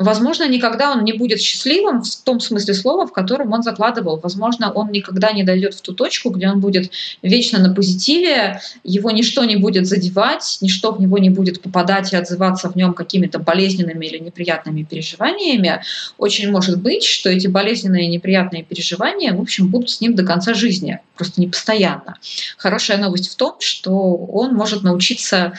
Возможно, 0.00 0.48
никогда 0.48 0.92
он 0.92 1.04
не 1.04 1.12
будет 1.12 1.42
счастливым 1.42 2.02
в 2.02 2.16
том 2.24 2.40
смысле 2.40 2.72
слова, 2.72 3.06
в 3.06 3.12
котором 3.12 3.52
он 3.52 3.62
закладывал. 3.62 4.18
Возможно, 4.18 4.72
он 4.72 4.90
никогда 4.90 5.30
не 5.32 5.44
дойдет 5.44 5.74
в 5.74 5.82
ту 5.82 5.92
точку, 5.92 6.30
где 6.30 6.48
он 6.48 6.60
будет 6.60 6.90
вечно 7.20 7.58
на 7.58 7.74
позитиве, 7.74 8.62
его 8.82 9.10
ничто 9.10 9.44
не 9.44 9.56
будет 9.56 9.86
задевать, 9.86 10.56
ничто 10.62 10.92
в 10.92 11.02
него 11.02 11.18
не 11.18 11.28
будет 11.28 11.60
попадать 11.60 12.14
и 12.14 12.16
отзываться 12.16 12.70
в 12.70 12.76
нем 12.76 12.94
какими-то 12.94 13.40
болезненными 13.40 14.06
или 14.06 14.16
неприятными 14.16 14.84
переживаниями. 14.84 15.82
Очень 16.16 16.50
может 16.50 16.80
быть, 16.80 17.04
что 17.04 17.28
эти 17.28 17.46
болезненные 17.46 18.06
и 18.06 18.08
неприятные 18.08 18.62
переживания, 18.62 19.34
в 19.34 19.40
общем, 19.40 19.68
будут 19.68 19.90
с 19.90 20.00
ним 20.00 20.14
до 20.14 20.24
конца 20.24 20.54
жизни, 20.54 21.00
просто 21.14 21.42
не 21.42 21.48
постоянно. 21.48 22.16
Хорошая 22.56 22.96
новость 22.96 23.30
в 23.30 23.36
том, 23.36 23.56
что 23.58 23.92
он 23.92 24.54
может 24.54 24.82
научиться 24.82 25.52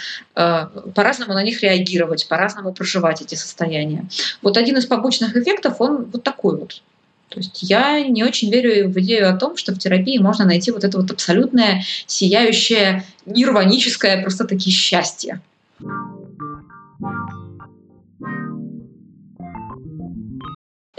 по-разному 0.96 1.34
на 1.34 1.44
них 1.44 1.62
реагировать, 1.62 2.28
по-разному 2.28 2.74
проживать 2.74 3.22
эти 3.22 3.36
состояния. 3.36 4.06
Вот 4.42 4.58
один 4.58 4.78
из 4.78 4.86
побочных 4.86 5.36
эффектов, 5.36 5.80
он 5.80 6.06
вот 6.06 6.24
такой 6.24 6.58
вот. 6.58 6.82
То 7.30 7.40
есть 7.40 7.64
я 7.64 8.02
не 8.02 8.26
очень 8.26 8.52
верю 8.52 8.90
в 8.90 9.00
идею 9.00 9.30
о 9.30 9.38
том, 9.38 9.56
что 9.56 9.74
в 9.74 9.80
терапии 9.80 10.18
можно 10.18 10.44
найти 10.44 10.70
вот 10.72 10.84
это 10.84 11.00
вот 11.00 11.12
абсолютное, 11.12 11.84
сияющее, 12.06 13.06
нирваническое 13.26 14.22
просто-таки 14.22 14.70
счастье. 14.70 15.40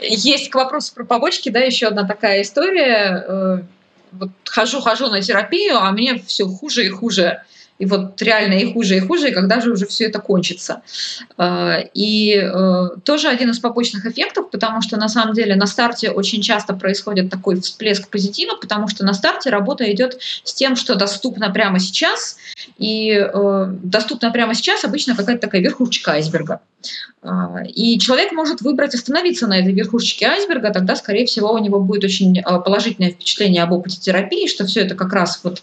Есть 0.01 0.51
к 0.51 0.55
вопросу 0.55 0.95
про 0.95 1.05
побочки, 1.05 1.51
да, 1.51 1.61
еще 1.61 1.87
одна 1.87 2.05
такая 2.05 2.43
история. 2.43 3.25
Э, 3.29 3.63
вот 4.13 4.31
хожу-хожу 4.45 5.09
на 5.09 5.21
терапию, 5.21 5.77
а 5.77 5.91
мне 5.93 6.19
все 6.19 6.47
хуже 6.47 6.87
и 6.87 6.89
хуже 6.89 7.43
и 7.83 7.85
вот 7.85 8.23
реально 8.23 8.55
и 8.55 8.73
хуже, 8.73 8.97
и 8.97 9.01
хуже, 9.01 9.31
и 9.31 9.33
когда 9.33 9.61
же 9.61 9.73
уже 9.73 9.87
все 9.87 10.05
это 10.05 10.21
кончится. 10.21 10.83
А, 11.37 11.81
и 11.95 12.37
э, 12.37 12.89
тоже 13.03 13.27
один 13.27 13.51
из 13.51 13.59
побочных 13.59 14.07
эффектов, 14.07 14.51
потому 14.51 14.83
что 14.83 14.97
на 14.97 15.09
самом 15.09 15.35
деле 15.35 15.57
на 15.57 15.67
старте 15.67 16.11
очень 16.11 16.43
часто 16.43 16.75
происходит 16.75 17.29
такой 17.29 17.61
всплеск 17.61 18.09
позитива, 18.09 18.55
потому 18.61 18.87
что 18.87 19.05
на 19.05 19.15
старте 19.15 19.51
работа 19.51 19.91
идет 19.91 20.19
с 20.45 20.55
тем, 20.55 20.77
что 20.77 20.95
доступно 20.95 21.51
прямо 21.51 21.81
сейчас, 21.81 22.37
и 22.79 23.11
э, 23.11 23.67
доступно 23.83 24.31
прямо 24.31 24.55
сейчас 24.55 24.85
обычно 24.85 25.17
какая-то 25.17 25.41
такая 25.41 25.61
верхушечка 25.61 26.13
айсберга. 26.13 26.61
А, 27.23 27.63
и 27.65 27.99
человек 27.99 28.33
может 28.33 28.63
выбрать 28.63 28.95
остановиться 28.95 29.47
на 29.47 29.59
этой 29.59 29.73
верхушечке 29.73 30.27
айсберга, 30.27 30.73
тогда, 30.73 30.97
скорее 30.97 31.27
всего, 31.27 31.53
у 31.53 31.59
него 31.59 31.79
будет 31.79 32.03
очень 32.05 32.39
э, 32.39 32.43
положительное 32.43 33.11
впечатление 33.11 33.63
об 33.63 33.73
опыте 33.73 34.01
терапии, 34.01 34.49
что 34.49 34.67
все 34.67 34.81
это 34.81 34.95
как 34.95 35.13
раз 35.13 35.41
вот 35.45 35.63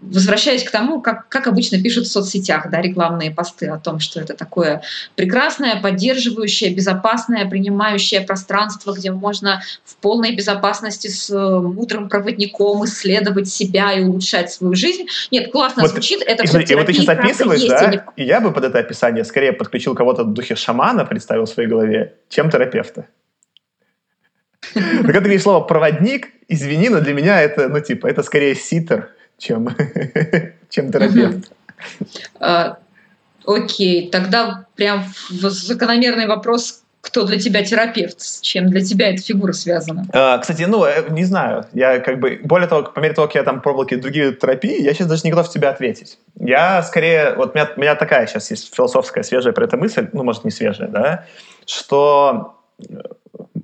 возвращаясь 0.00 0.64
к 0.64 0.70
тому, 0.70 1.00
как, 1.00 1.28
как 1.28 1.46
обычно 1.46 1.80
пишут 1.80 2.06
в 2.06 2.10
соцсетях, 2.10 2.70
да, 2.70 2.80
рекламные 2.80 3.30
посты 3.30 3.66
о 3.66 3.78
том, 3.78 4.00
что 4.00 4.20
это 4.20 4.34
такое 4.34 4.82
прекрасное, 5.16 5.80
поддерживающее, 5.80 6.72
безопасное, 6.74 7.48
принимающее 7.48 8.20
пространство, 8.22 8.92
где 8.92 9.10
можно 9.10 9.62
в 9.84 9.96
полной 9.96 10.34
безопасности 10.34 11.08
с 11.08 11.30
мудрым 11.30 12.08
проводником 12.08 12.84
исследовать 12.84 13.48
себя 13.48 13.92
и 13.92 14.02
улучшать 14.02 14.50
свою 14.50 14.74
жизнь. 14.74 15.06
Нет, 15.30 15.52
классно 15.52 15.82
Вот, 15.82 15.90
звучит, 15.90 16.22
это 16.22 16.44
И, 16.44 16.46
все 16.46 16.60
и 16.60 16.74
вот 16.74 16.86
ты 16.86 16.94
сейчас 16.94 17.08
описываешь, 17.08 17.64
да, 17.68 18.06
и 18.16 18.24
я 18.24 18.40
бы 18.40 18.52
под 18.52 18.64
это 18.64 18.78
описание 18.78 19.24
скорее 19.24 19.52
подключил 19.52 19.94
кого-то 19.94 20.24
в 20.30 20.34
духе 20.34 20.54
шамана, 20.54 21.04
представил 21.04 21.44
в 21.44 21.48
своей 21.48 21.68
голове, 21.68 22.16
чем 22.28 22.50
терапевта. 22.50 23.06
Но 24.74 25.02
когда 25.02 25.18
ты 25.18 25.24
говоришь 25.24 25.42
слово 25.42 25.64
«проводник», 25.64 26.28
извини, 26.48 26.88
но 26.88 27.00
для 27.00 27.14
меня 27.14 27.40
это, 27.40 27.68
ну, 27.68 27.80
типа, 27.80 28.06
это 28.06 28.22
скорее 28.22 28.54
ситер, 28.54 29.10
чем, 29.38 29.68
чем 30.68 30.92
терапевт. 30.92 31.52
А, 32.38 32.78
Окей, 33.46 34.10
тогда 34.10 34.66
прям 34.76 35.04
закономерный 35.30 36.26
вопрос, 36.26 36.82
кто 37.00 37.24
для 37.24 37.38
тебя 37.38 37.64
терапевт, 37.64 38.20
с 38.20 38.40
чем 38.40 38.68
для 38.68 38.82
тебя 38.82 39.10
эта 39.10 39.22
фигура 39.22 39.52
связана? 39.52 40.04
А, 40.12 40.38
Кстати, 40.38 40.62
ну, 40.62 40.84
э, 40.84 41.08
не 41.10 41.24
знаю, 41.24 41.64
я 41.72 41.98
как 41.98 42.20
бы, 42.20 42.40
более 42.44 42.68
того, 42.68 42.82
по 42.82 43.00
мере 43.00 43.14
того, 43.14 43.26
как 43.26 43.36
я 43.36 43.42
там 43.42 43.62
пробовал 43.62 43.84
какие-то 43.84 44.02
другие 44.02 44.32
терапии, 44.32 44.82
я 44.82 44.92
сейчас 44.92 45.06
даже 45.06 45.22
не 45.24 45.30
готов 45.30 45.50
тебе 45.50 45.68
ответить. 45.68 46.18
Я 46.38 46.82
скорее, 46.82 47.34
вот 47.36 47.52
у 47.52 47.58
меня, 47.58 47.70
у 47.74 47.80
меня 47.80 47.94
такая 47.94 48.26
сейчас 48.26 48.50
есть 48.50 48.74
философская 48.74 49.24
свежая 49.24 49.52
про 49.52 49.64
это 49.64 49.76
мысль, 49.76 50.08
ну, 50.12 50.24
может, 50.24 50.44
не 50.44 50.50
свежая, 50.50 50.88
да, 50.88 51.24
что 51.64 52.56
э, 52.78 52.94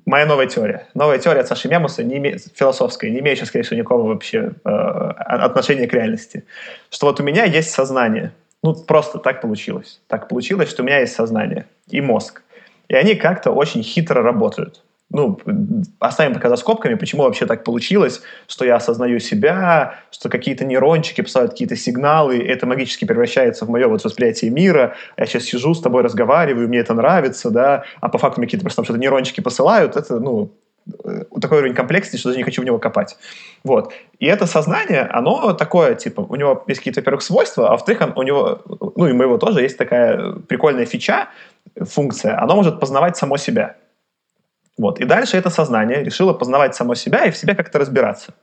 моя 0.05 0.25
новая 0.25 0.47
теория. 0.47 0.87
Новая 0.95 1.19
теория 1.19 1.41
от 1.41 1.47
Саши 1.47 1.67
Мемуса, 1.67 2.03
не 2.03 2.17
име... 2.17 2.37
философская, 2.55 3.11
не 3.11 3.19
имеющая, 3.19 3.45
скорее 3.45 3.63
всего, 3.63 3.77
никакого 3.77 4.07
вообще 4.07 4.53
э, 4.65 4.69
отношения 4.69 5.87
к 5.87 5.93
реальности. 5.93 6.43
Что 6.89 7.05
вот 7.05 7.19
у 7.19 7.23
меня 7.23 7.43
есть 7.43 7.69
сознание. 7.69 8.31
Ну, 8.63 8.73
просто 8.73 9.19
так 9.19 9.41
получилось. 9.41 10.01
Так 10.07 10.27
получилось, 10.27 10.69
что 10.69 10.81
у 10.81 10.85
меня 10.85 10.99
есть 10.99 11.13
сознание 11.13 11.67
и 11.87 12.01
мозг. 12.01 12.41
И 12.89 12.95
они 12.95 13.15
как-то 13.15 13.51
очень 13.51 13.83
хитро 13.83 14.21
работают 14.21 14.83
ну, 15.09 15.39
оставим 15.99 16.33
пока 16.33 16.49
за 16.49 16.57
скобками, 16.57 16.95
почему 16.95 17.23
вообще 17.23 17.45
так 17.45 17.63
получилось, 17.63 18.21
что 18.47 18.65
я 18.65 18.75
осознаю 18.75 19.19
себя, 19.19 19.99
что 20.11 20.29
какие-то 20.29 20.65
нейрончики 20.65 21.21
посылают 21.21 21.51
какие-то 21.51 21.77
сигналы, 21.77 22.39
это 22.39 22.65
магически 22.65 23.05
превращается 23.05 23.65
в 23.65 23.69
мое 23.69 23.87
вот 23.87 24.03
восприятие 24.03 24.51
мира, 24.51 24.95
я 25.17 25.25
сейчас 25.25 25.43
сижу 25.43 25.73
с 25.73 25.81
тобой 25.81 26.03
разговариваю, 26.03 26.67
мне 26.67 26.79
это 26.79 26.93
нравится, 26.93 27.49
да, 27.49 27.85
а 28.01 28.09
по 28.09 28.17
факту 28.17 28.41
мне 28.41 28.47
какие-то 28.47 28.65
просто 28.65 28.83
что-то 28.83 28.99
нейрончики 28.99 29.39
посылают, 29.39 29.95
это, 29.95 30.19
ну, 30.19 30.51
э, 31.05 31.23
такой 31.39 31.59
уровень 31.59 31.75
комплексности, 31.75 32.17
что 32.17 32.29
даже 32.29 32.39
не 32.39 32.43
хочу 32.43 32.61
в 32.61 32.65
него 32.65 32.77
копать. 32.77 33.17
Вот. 33.63 33.93
И 34.19 34.25
это 34.25 34.45
сознание, 34.45 35.03
оно 35.03 35.53
такое, 35.53 35.95
типа, 35.95 36.19
у 36.19 36.35
него 36.35 36.65
есть 36.67 36.81
какие-то, 36.81 36.99
во-первых, 36.99 37.21
свойства, 37.21 37.69
а 37.69 37.71
во-вторых, 37.71 38.17
у 38.17 38.23
него, 38.23 38.61
ну 38.97 39.07
и 39.07 39.13
моего 39.13 39.37
тоже 39.37 39.61
есть 39.61 39.77
такая 39.77 40.33
прикольная 40.33 40.85
фича, 40.85 41.29
функция, 41.81 42.41
оно 42.41 42.55
может 42.55 42.79
познавать 42.79 43.17
само 43.17 43.37
себя. 43.37 43.75
Вот. 44.77 44.99
И 44.99 45.05
дальше 45.05 45.37
это 45.37 45.49
сознание 45.49 46.03
решило 46.03 46.33
познавать 46.33 46.75
само 46.75 46.95
себя 46.95 47.25
и 47.25 47.31
в 47.31 47.37
себе 47.37 47.55
как-то 47.55 47.79
разбираться. 47.79 48.33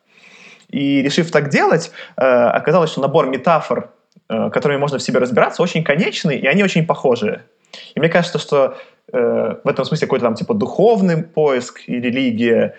И 0.68 1.02
решив 1.02 1.30
так 1.30 1.50
делать, 1.50 1.92
э, 2.16 2.24
оказалось, 2.24 2.90
что 2.90 3.00
набор 3.00 3.28
метафор, 3.28 3.90
э, 4.28 4.50
которыми 4.50 4.78
можно 4.78 4.98
в 4.98 5.02
себе 5.02 5.20
разбираться, 5.20 5.62
очень 5.62 5.84
конечный, 5.84 6.38
и 6.38 6.46
они 6.46 6.64
очень 6.64 6.86
похожие. 6.86 7.42
И 7.94 8.00
мне 8.00 8.08
кажется, 8.08 8.38
что 8.38 8.76
э, 9.12 9.56
в 9.62 9.68
этом 9.68 9.84
смысле 9.84 10.06
какой-то 10.06 10.24
там 10.24 10.34
типа 10.34 10.54
духовный 10.54 11.22
поиск 11.22 11.82
и 11.86 12.00
религия, 12.00 12.76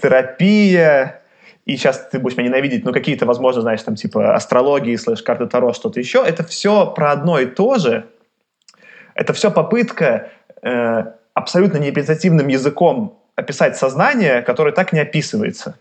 терапия, 0.00 1.22
и 1.66 1.76
сейчас 1.76 2.08
ты 2.10 2.18
будешь 2.18 2.36
меня 2.36 2.48
ненавидеть, 2.48 2.84
но 2.84 2.92
какие-то, 2.92 3.26
возможно, 3.26 3.60
знаешь, 3.60 3.82
там 3.82 3.96
типа 3.96 4.34
астрологии, 4.34 4.96
слэш 4.96 5.22
карты 5.22 5.46
Таро, 5.46 5.72
что-то 5.72 6.00
еще, 6.00 6.24
это 6.26 6.44
все 6.44 6.86
про 6.86 7.12
одно 7.12 7.38
и 7.40 7.46
то 7.46 7.76
же. 7.78 8.06
Это 9.16 9.32
все 9.32 9.50
попытка 9.50 10.30
э, 10.62 11.04
абсолютно 11.34 11.78
непредативным 11.78 12.48
языком 12.48 13.18
описать 13.34 13.76
сознание, 13.76 14.42
которое 14.42 14.72
так 14.72 14.92
не 14.92 15.00
описывается. 15.00 15.78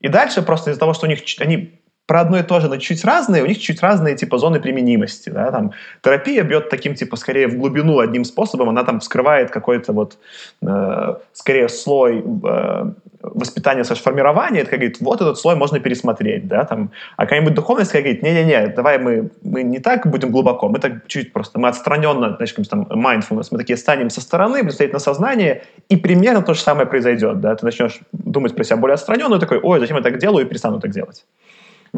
И 0.00 0.08
дальше 0.08 0.42
просто 0.42 0.70
из-за 0.70 0.78
того, 0.78 0.92
что 0.92 1.06
у 1.06 1.08
них 1.08 1.20
они 1.40 1.77
про 2.08 2.22
одно 2.22 2.38
и 2.38 2.42
то 2.42 2.58
же, 2.58 2.68
но 2.68 2.78
чуть 2.78 3.04
разные, 3.04 3.42
у 3.42 3.46
них 3.46 3.58
чуть 3.58 3.82
разные 3.82 4.16
типа 4.16 4.38
зоны 4.38 4.60
применимости. 4.60 5.28
Да? 5.28 5.50
Там, 5.52 5.72
терапия 6.02 6.42
бьет 6.42 6.70
таким 6.70 6.94
типа 6.94 7.16
скорее 7.16 7.48
в 7.48 7.58
глубину 7.58 7.98
одним 7.98 8.24
способом, 8.24 8.70
она 8.70 8.82
там 8.82 9.00
вскрывает 9.00 9.50
какой-то 9.50 9.92
вот 9.92 10.16
э, 10.62 11.14
скорее 11.34 11.68
слой 11.68 12.24
э, 12.24 12.92
воспитания, 13.20 13.84
слэш 13.84 14.00
формирования, 14.00 14.60
это 14.60 14.70
говорит, 14.70 15.00
вот 15.00 15.20
этот 15.20 15.38
слой 15.38 15.56
можно 15.56 15.80
пересмотреть, 15.80 16.48
да, 16.48 16.64
там, 16.64 16.92
а 17.16 17.24
какая-нибудь 17.24 17.54
духовность 17.54 17.92
говорит, 17.92 18.22
не-не-не, 18.22 18.68
давай 18.68 18.98
мы, 18.98 19.30
мы 19.42 19.62
не 19.62 19.78
так 19.78 20.06
будем 20.06 20.30
глубоко, 20.30 20.70
мы 20.70 20.78
так 20.78 21.06
чуть 21.08 21.32
просто, 21.34 21.58
мы 21.58 21.68
отстраненно, 21.68 22.36
знаешь, 22.36 22.54
там, 22.70 22.84
mindfulness, 22.84 23.48
мы 23.50 23.58
такие 23.58 23.76
станем 23.76 24.08
со 24.08 24.22
стороны, 24.22 24.62
будем 24.62 24.92
на 24.92 24.98
сознание, 24.98 25.64
и 25.90 25.96
примерно 25.96 26.42
то 26.42 26.54
же 26.54 26.60
самое 26.60 26.86
произойдет, 26.86 27.40
да, 27.40 27.54
ты 27.54 27.66
начнешь 27.66 28.00
думать 28.12 28.54
про 28.54 28.64
себя 28.64 28.76
более 28.76 28.94
отстраненно, 28.94 29.34
и 29.34 29.40
такой, 29.40 29.58
ой, 29.58 29.80
зачем 29.80 29.96
я 29.96 30.02
так 30.02 30.18
делаю, 30.18 30.46
и 30.46 30.48
перестану 30.48 30.80
так 30.80 30.90
делать. 30.90 31.24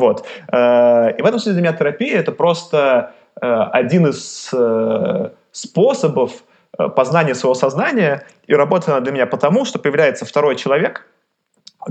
Вот. 0.00 0.26
Э, 0.50 1.12
и 1.16 1.22
в 1.22 1.26
этом 1.26 1.38
смысле 1.38 1.52
для 1.52 1.62
меня 1.62 1.72
терапия— 1.72 2.18
это 2.20 2.32
просто 2.32 3.12
э, 3.40 3.46
один 3.72 4.06
из 4.06 4.50
э, 4.52 5.30
способов 5.52 6.32
познания 6.96 7.34
своего 7.34 7.54
сознания, 7.54 8.26
и 8.46 8.54
работает 8.54 8.88
она 8.88 9.00
для 9.00 9.12
меня 9.12 9.26
потому, 9.26 9.66
что 9.66 9.78
появляется 9.78 10.24
второй 10.24 10.56
человек, 10.56 11.06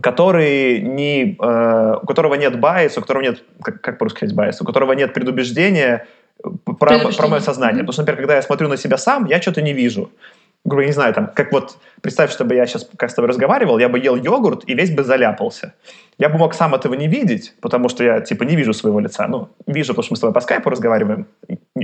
который 0.02 0.80
не, 0.80 1.38
у 1.38 2.06
которого 2.08 2.36
нет 2.36 2.60
байса, 2.60 3.00
у 3.00 3.02
которого 3.02 3.22
нет, 3.22 3.44
как, 3.62 3.82
как 3.82 3.98
по-русски 3.98 4.20
сказать 4.20 4.36
байса, 4.36 4.64
у 4.64 4.66
которого 4.66 4.94
нет 4.94 5.14
предубеждения 5.14 6.08
про, 6.80 7.00
про 7.18 7.28
мое 7.28 7.40
сознание. 7.42 7.82
Mm-hmm. 7.82 7.86
Потому 7.86 7.92
что, 7.92 8.02
например, 8.02 8.18
когда 8.18 8.36
я 8.36 8.42
смотрю 8.42 8.68
на 8.70 8.78
себя 8.78 8.98
сам, 8.98 9.26
я 9.26 9.42
что-то 9.42 9.62
не 9.62 9.74
вижу 9.74 10.10
грубо 10.66 10.86
не 10.86 10.92
знаю, 10.92 11.14
там, 11.14 11.32
как 11.34 11.52
вот, 11.52 11.78
представь, 12.02 12.32
чтобы 12.32 12.56
я 12.56 12.66
сейчас 12.66 12.88
как 12.98 13.10
с 13.10 13.14
тобой 13.14 13.30
разговаривал, 13.30 13.80
я 13.80 13.90
бы 13.90 14.00
ел 14.00 14.16
йогурт 14.16 14.64
и 14.68 14.74
весь 14.74 14.92
бы 14.92 15.04
заляпался. 15.04 15.74
Я 16.18 16.28
бы 16.30 16.38
мог 16.38 16.54
сам 16.54 16.76
этого 16.76 16.96
не 16.96 17.08
видеть, 17.08 17.54
потому 17.62 17.88
что 17.88 18.04
я, 18.04 18.20
типа, 18.20 18.44
не 18.44 18.56
вижу 18.56 18.74
своего 18.74 19.00
лица. 19.00 19.28
Ну, 19.28 19.50
вижу, 19.68 19.94
потому 19.94 20.04
что 20.04 20.14
мы 20.14 20.18
с 20.18 20.20
тобой 20.20 20.34
по 20.34 20.42
скайпу 20.42 20.70
разговариваем. 20.70 21.28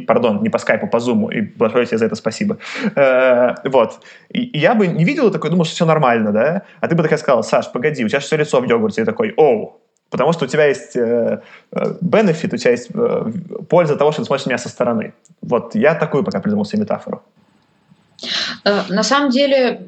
Пардон, 0.08 0.44
не 0.44 0.50
по 0.50 0.58
скайпу, 0.58 0.88
по 0.88 1.00
зуму, 1.00 1.30
и 1.30 1.42
большое 1.42 1.86
тебе 1.86 1.98
за 1.98 2.06
это 2.06 2.16
спасибо. 2.16 2.58
Э, 2.96 3.56
вот. 3.64 4.02
И 4.30 4.60
я 4.60 4.76
бы 4.76 4.88
не 4.88 5.06
видел 5.06 5.32
такой, 5.32 5.52
думал, 5.52 5.64
что 5.64 5.76
все 5.76 5.86
нормально, 5.86 6.32
да? 6.32 6.64
А 6.82 6.88
ты 6.88 6.96
бы 6.96 7.04
такая 7.04 7.18
сказала, 7.18 7.44
Саш, 7.44 7.72
погоди, 7.72 8.04
у 8.04 8.10
тебя 8.10 8.20
все 8.20 8.36
лицо 8.36 8.60
в 8.60 8.66
йогурте. 8.66 9.04
И 9.04 9.06
такой, 9.06 9.34
оу, 9.38 9.80
Потому 10.10 10.34
что 10.34 10.46
у 10.46 10.48
тебя 10.48 10.66
есть 10.68 10.96
э, 10.96 11.42
бенефит, 12.02 12.54
у 12.54 12.58
тебя 12.58 12.72
есть 12.72 12.90
э, 12.94 13.32
польза 13.70 13.96
того, 13.96 14.12
что 14.12 14.22
ты 14.22 14.26
смотришь 14.28 14.46
на 14.46 14.50
меня 14.52 14.58
со 14.58 14.70
стороны. 14.70 15.14
Вот 15.42 15.76
я 15.76 15.96
такую 15.96 16.24
пока 16.24 16.40
придумал 16.40 16.66
себе 16.66 16.82
метафору. 16.82 17.24
Э, 18.64 18.84
на 18.90 19.04
самом 19.04 19.30
деле, 19.30 19.82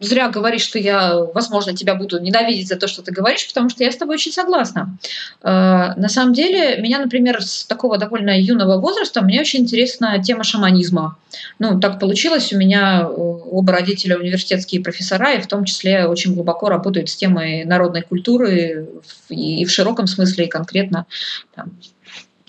зря 0.00 0.28
говоришь, 0.28 0.62
что 0.62 0.78
я, 0.78 1.16
возможно, 1.34 1.74
тебя 1.74 1.94
буду 1.94 2.20
ненавидеть 2.20 2.68
за 2.68 2.76
то, 2.76 2.86
что 2.86 3.02
ты 3.02 3.12
говоришь, 3.12 3.46
потому 3.48 3.68
что 3.68 3.84
я 3.84 3.90
с 3.90 3.96
тобой 3.96 4.16
очень 4.16 4.32
согласна. 4.32 4.96
Э, 5.42 5.94
на 5.96 6.08
самом 6.08 6.32
деле, 6.32 6.80
меня, 6.80 6.98
например, 6.98 7.42
с 7.42 7.64
такого 7.64 7.98
довольно 7.98 8.38
юного 8.38 8.80
возраста, 8.80 9.22
мне 9.22 9.40
очень 9.40 9.60
интересна 9.60 10.22
тема 10.22 10.44
шаманизма. 10.44 11.16
Ну, 11.58 11.80
так 11.80 11.98
получилось, 11.98 12.52
у 12.52 12.58
меня 12.58 13.02
э, 13.02 13.06
оба 13.06 13.72
родителя 13.72 14.18
университетские 14.18 14.82
профессора, 14.82 15.34
и 15.34 15.40
в 15.40 15.46
том 15.46 15.64
числе 15.64 16.06
очень 16.06 16.34
глубоко 16.34 16.68
работают 16.68 17.08
с 17.08 17.16
темой 17.16 17.64
народной 17.64 18.02
культуры 18.02 18.88
и 19.28 19.64
в 19.64 19.70
широком 19.70 20.06
смысле, 20.06 20.46
и 20.46 20.48
конкретно 20.48 21.06
там, 21.54 21.72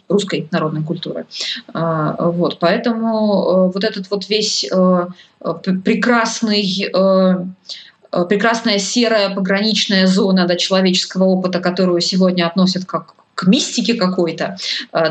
русской 0.09 0.47
народной 0.51 0.83
культуры. 0.83 1.25
А, 1.73 2.29
вот, 2.29 2.59
поэтому 2.59 3.07
э, 3.07 3.71
вот 3.73 3.83
этот 3.83 4.09
вот 4.09 4.29
весь 4.29 4.65
э, 4.71 5.07
прекрасный 5.83 6.89
э, 6.93 7.45
прекрасная 8.29 8.79
серая 8.79 9.35
пограничная 9.35 10.07
зона 10.07 10.47
да, 10.47 10.55
человеческого 10.55 11.25
опыта, 11.25 11.59
которую 11.59 11.99
сегодня 12.01 12.47
относят 12.47 12.85
как 12.85 13.13
к 13.35 13.45
мистике 13.45 13.93
какой-то, 13.93 14.57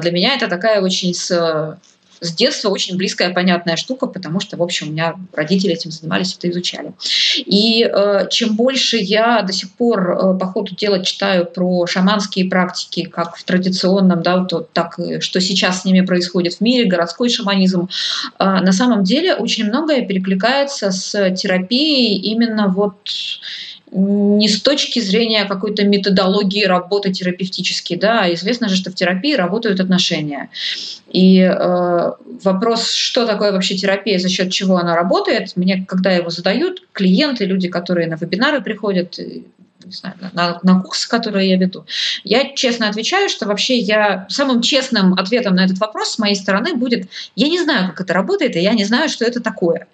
для 0.00 0.10
меня 0.10 0.34
это 0.34 0.48
такая 0.48 0.80
очень 0.80 1.14
с 1.14 1.78
с 2.20 2.34
детства 2.34 2.68
очень 2.68 2.96
близкая, 2.96 3.32
понятная 3.32 3.76
штука, 3.76 4.06
потому 4.06 4.40
что, 4.40 4.56
в 4.56 4.62
общем, 4.62 4.88
у 4.88 4.92
меня 4.92 5.16
родители 5.32 5.72
этим 5.72 5.90
занимались, 5.90 6.34
это 6.36 6.50
изучали. 6.50 6.92
И 7.36 7.84
э, 7.84 8.28
чем 8.30 8.56
больше 8.56 8.96
я 8.96 9.42
до 9.42 9.52
сих 9.52 9.70
пор 9.72 10.10
э, 10.10 10.38
по 10.38 10.46
ходу 10.46 10.74
дела 10.74 11.04
читаю 11.04 11.46
про 11.46 11.86
шаманские 11.86 12.48
практики, 12.48 13.04
как 13.04 13.36
в 13.36 13.44
традиционном, 13.44 14.22
да, 14.22 14.44
то, 14.44 14.60
так 14.60 14.98
что 15.20 15.40
сейчас 15.40 15.82
с 15.82 15.84
ними 15.84 16.00
происходит 16.04 16.54
в 16.54 16.60
мире, 16.60 16.88
городской 16.88 17.28
шаманизм, 17.28 17.88
э, 18.38 18.44
на 18.44 18.72
самом 18.72 19.04
деле 19.04 19.34
очень 19.34 19.66
многое 19.66 20.06
перекликается 20.06 20.90
с 20.90 21.30
терапией 21.32 22.18
именно 22.18 22.68
вот 22.68 22.96
не 23.92 24.48
с 24.48 24.60
точки 24.62 24.98
зрения 24.98 25.44
какой-то 25.44 25.84
методологии 25.84 26.64
работы 26.64 27.12
терапевтической, 27.12 27.96
да, 27.96 28.32
известно 28.34 28.68
же, 28.68 28.76
что 28.76 28.90
в 28.90 28.94
терапии 28.94 29.34
работают 29.34 29.80
отношения. 29.80 30.50
И 31.10 31.40
э, 31.40 32.12
вопрос, 32.42 32.90
что 32.90 33.26
такое 33.26 33.52
вообще 33.52 33.76
терапия, 33.76 34.18
за 34.18 34.28
счет 34.28 34.50
чего 34.50 34.76
она 34.76 34.96
работает, 34.96 35.52
мне, 35.56 35.84
когда 35.86 36.10
его 36.10 36.30
задают, 36.30 36.82
клиенты, 36.92 37.44
люди, 37.44 37.68
которые 37.68 38.08
на 38.08 38.16
вебинары 38.16 38.60
приходят, 38.60 39.18
не 39.86 39.92
знаю, 39.92 40.16
на, 40.32 40.58
на 40.62 40.80
курсы, 40.80 41.08
которые 41.08 41.48
я 41.48 41.56
веду. 41.56 41.86
Я 42.24 42.54
честно 42.54 42.88
отвечаю, 42.88 43.28
что 43.28 43.46
вообще 43.46 43.78
я 43.78 44.26
самым 44.28 44.60
честным 44.60 45.14
ответом 45.14 45.54
на 45.54 45.64
этот 45.64 45.78
вопрос 45.78 46.12
с 46.12 46.18
моей 46.18 46.34
стороны 46.34 46.74
будет, 46.74 47.08
я 47.36 47.48
не 47.48 47.60
знаю, 47.60 47.90
как 47.90 48.00
это 48.02 48.14
работает, 48.14 48.56
и 48.56 48.60
я 48.60 48.72
не 48.72 48.84
знаю, 48.84 49.08
что 49.08 49.24
это 49.24 49.40
такое. 49.40 49.86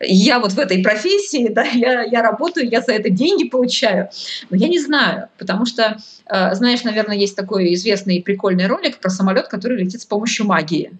Я 0.00 0.38
вот 0.38 0.52
в 0.52 0.58
этой 0.58 0.82
профессии, 0.82 1.48
да, 1.48 1.64
я, 1.64 2.02
я 2.02 2.22
работаю, 2.22 2.68
я 2.68 2.80
за 2.80 2.92
это 2.92 3.10
деньги 3.10 3.48
получаю, 3.48 4.08
но 4.50 4.56
я 4.56 4.68
не 4.68 4.78
знаю, 4.78 5.28
потому 5.36 5.66
что, 5.66 5.98
э, 6.26 6.54
знаешь, 6.54 6.84
наверное, 6.84 7.16
есть 7.16 7.36
такой 7.36 7.74
известный 7.74 8.16
и 8.16 8.22
прикольный 8.22 8.66
ролик 8.66 8.98
про 8.98 9.10
самолет, 9.10 9.48
который 9.48 9.78
летит 9.78 10.00
с 10.00 10.06
помощью 10.06 10.46
магии. 10.46 10.92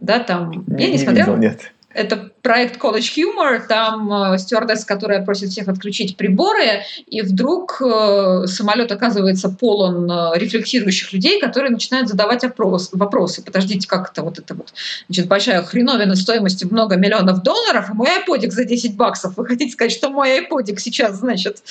Да, 0.00 0.18
там, 0.18 0.64
я 0.66 0.86
не, 0.86 0.92
не 0.92 0.98
смотрела. 0.98 1.36
Видел, 1.36 1.36
нет. 1.36 1.72
Это 1.92 2.30
проект 2.42 2.80
College 2.80 3.16
Humor, 3.16 3.66
там 3.66 4.12
э, 4.12 4.38
стюардесс, 4.38 4.84
которая 4.84 5.24
просит 5.24 5.50
всех 5.50 5.66
отключить 5.66 6.16
приборы, 6.16 6.84
и 7.08 7.20
вдруг 7.22 7.82
э, 7.82 8.46
самолет 8.46 8.92
оказывается 8.92 9.48
полон 9.48 10.08
э, 10.08 10.38
рефлексирующих 10.38 11.12
людей, 11.12 11.40
которые 11.40 11.72
начинают 11.72 12.08
задавать 12.08 12.44
опрос, 12.44 12.90
вопросы. 12.92 13.42
Подождите, 13.42 13.88
как 13.88 14.12
это 14.12 14.22
вот 14.22 14.38
это 14.38 14.54
вот 14.54 14.72
значит, 15.08 15.26
большая 15.26 15.62
хреновина 15.64 16.14
стоимостью 16.14 16.68
много 16.70 16.96
миллионов 16.96 17.42
долларов, 17.42 17.90
и 17.90 17.92
мой 17.92 18.08
айподик 18.08 18.52
за 18.52 18.64
10 18.64 18.96
баксов. 18.96 19.36
Вы 19.36 19.46
хотите 19.46 19.72
сказать, 19.72 19.92
что 19.92 20.10
мой 20.10 20.34
айподик 20.34 20.78
сейчас, 20.78 21.16
значит, 21.16 21.62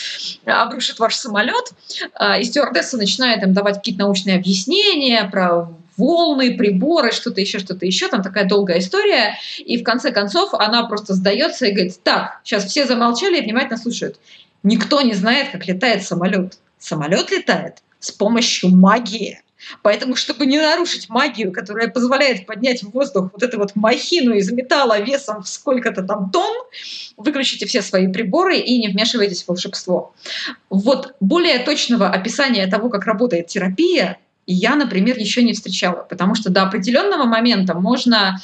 обрушит 0.46 1.00
ваш 1.00 1.16
самолет? 1.16 1.72
И 2.40 2.44
стюардесса 2.44 2.98
начинает 2.98 3.42
им 3.44 3.54
давать 3.54 3.76
какие-то 3.76 4.02
научные 4.02 4.38
объяснения 4.38 5.24
про 5.32 5.70
волны, 6.00 6.58
приборы, 6.58 7.12
что-то 7.12 7.42
еще, 7.42 7.60
что-то 7.60 7.86
еще, 7.86 8.08
там 8.08 8.24
такая 8.24 8.48
долгая 8.48 8.80
история, 8.80 9.38
и 9.60 9.78
в 9.78 9.84
конце 9.84 10.12
концов 10.12 10.54
она 10.54 10.86
просто 10.86 11.14
сдается 11.14 11.68
и 11.68 11.72
говорит, 11.72 12.02
так, 12.04 12.42
сейчас 12.44 12.66
все 12.66 12.86
замолчали 12.86 13.38
и 13.38 13.42
внимательно 13.42 13.78
слушают. 13.78 14.20
Никто 14.64 15.02
не 15.02 15.14
знает, 15.14 15.50
как 15.52 15.68
летает 15.68 16.04
самолет. 16.04 16.58
Самолет 16.80 17.30
летает 17.32 17.84
с 18.00 18.12
помощью 18.12 18.70
магии. 18.70 19.42
Поэтому, 19.82 20.16
чтобы 20.16 20.46
не 20.46 20.58
нарушить 20.58 21.10
магию, 21.10 21.52
которая 21.52 21.90
позволяет 21.90 22.46
поднять 22.46 22.82
в 22.82 22.92
воздух 22.92 23.30
вот 23.34 23.44
эту 23.44 23.58
вот 23.60 23.76
махину 23.76 24.34
из 24.34 24.50
металла 24.52 25.00
весом 25.00 25.44
в 25.44 25.50
сколько-то 25.50 26.04
там 26.04 26.32
тонн, 26.32 26.56
выключите 27.18 27.66
все 27.66 27.82
свои 27.82 28.08
приборы 28.08 28.58
и 28.58 28.80
не 28.80 28.88
вмешивайтесь 28.88 29.44
в 29.44 29.50
волшебство. 29.50 30.14
Вот 30.70 31.14
более 31.20 31.60
точного 31.60 32.10
описания 32.10 32.68
того, 32.68 32.90
как 32.90 33.06
работает 33.06 33.48
терапия, 33.48 34.18
я, 34.54 34.76
например, 34.76 35.18
еще 35.18 35.44
не 35.44 35.54
встречала, 35.54 36.06
потому 36.10 36.36
что 36.36 36.50
до 36.50 36.64
определенного 36.64 37.26
момента 37.26 37.74
можно 37.74 38.40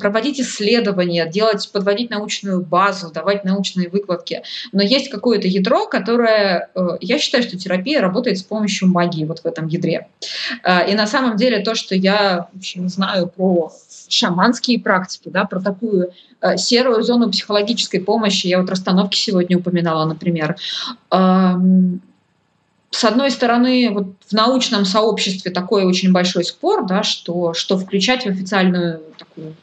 проводить 0.00 0.40
исследования, 0.40 1.28
делать, 1.28 1.68
подводить 1.72 2.10
научную 2.10 2.64
базу, 2.64 3.10
давать 3.10 3.44
научные 3.44 3.88
выкладки. 3.88 4.42
Но 4.72 4.82
есть 4.82 5.10
какое-то 5.10 5.48
ядро, 5.48 5.86
которое... 5.86 6.70
Э, 6.74 6.98
я 7.00 7.18
считаю, 7.18 7.42
что 7.42 7.58
терапия 7.58 8.00
работает 8.00 8.38
с 8.38 8.42
помощью 8.42 8.88
магии 8.88 9.24
вот 9.24 9.40
в 9.40 9.46
этом 9.46 9.66
ядре. 9.66 10.08
Э, 10.62 10.90
и 10.90 10.94
на 10.94 11.06
самом 11.06 11.36
деле 11.36 11.60
то, 11.60 11.74
что 11.74 11.94
я 11.94 12.48
в 12.52 12.58
общем, 12.58 12.88
знаю 12.88 13.28
про 13.28 13.72
шаманские 14.08 14.78
практики, 14.78 15.28
да, 15.30 15.44
про 15.44 15.60
такую 15.60 16.12
э, 16.40 16.56
серую 16.56 17.02
зону 17.02 17.30
психологической 17.30 18.00
помощи, 18.00 18.46
я 18.46 18.60
вот 18.60 18.70
расстановки 18.70 19.16
сегодня 19.16 19.58
упоминала, 19.58 20.04
например, 20.06 20.56
с 22.90 23.04
одной 23.04 23.30
стороны, 23.30 23.90
вот 23.90 24.14
в 24.26 24.32
научном 24.32 24.84
сообществе 24.84 25.50
такой 25.50 25.84
очень 25.84 26.12
большой 26.12 26.44
спор, 26.44 26.86
да, 26.86 27.02
что, 27.02 27.52
что 27.52 27.78
включать 27.78 28.24
в 28.24 28.28
официальную 28.28 29.02
такую 29.18 29.54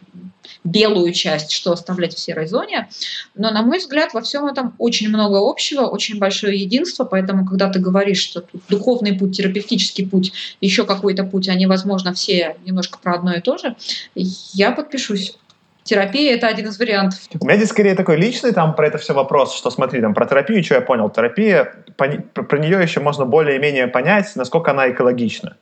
белую 0.64 1.12
часть, 1.14 1.52
что 1.52 1.72
оставлять 1.72 2.14
в 2.14 2.20
серой 2.20 2.48
зоне. 2.48 2.90
Но, 3.36 3.52
на 3.52 3.62
мой 3.62 3.80
взгляд, 3.80 4.14
во 4.14 4.22
всем 4.22 4.46
этом 4.46 4.76
очень 4.78 5.10
много 5.10 5.38
общего, 5.38 5.82
очень 5.82 6.20
большое 6.20 6.58
единство, 6.58 7.04
поэтому, 7.04 7.46
когда 7.46 7.70
ты 7.70 7.80
говоришь, 7.80 8.22
что 8.22 8.42
тут 8.42 8.62
духовный 8.70 9.14
путь, 9.14 9.36
терапевтический 9.36 10.08
путь, 10.08 10.32
еще 10.62 10.86
какой-то 10.86 11.24
путь, 11.24 11.50
они, 11.50 11.66
возможно, 11.66 12.14
все 12.14 12.56
немножко 12.66 12.98
про 12.98 13.16
одно 13.16 13.34
и 13.34 13.42
то 13.42 13.58
же, 13.58 13.76
я 14.16 14.72
подпишусь 14.72 15.36
терапия– 15.84 16.36
это 16.38 16.48
один 16.48 16.68
из 16.68 16.80
вариантов. 16.80 17.20
У 17.40 17.46
меня 17.46 17.58
здесь 17.58 17.70
скорее 17.70 17.96
такой 17.96 18.18
личный 18.18 18.52
там 18.52 18.76
про 18.76 18.88
это 18.88 18.98
все 18.98 19.14
вопрос, 19.14 19.56
что 19.56 19.70
смотри, 19.70 20.02
там 20.02 20.14
про 20.14 20.26
терапию, 20.26 20.64
что 20.64 20.76
я 20.76 20.82
понял, 20.82 21.10
терапия, 21.10 21.74
про, 21.98 22.10
про 22.44 22.58
нее 22.58 22.82
еще 22.82 23.00
можно 23.00 23.26
более-менее 23.26 23.88
понять, 23.88 24.32
насколько 24.36 24.72
она 24.72 24.90
экологична. 24.90 25.58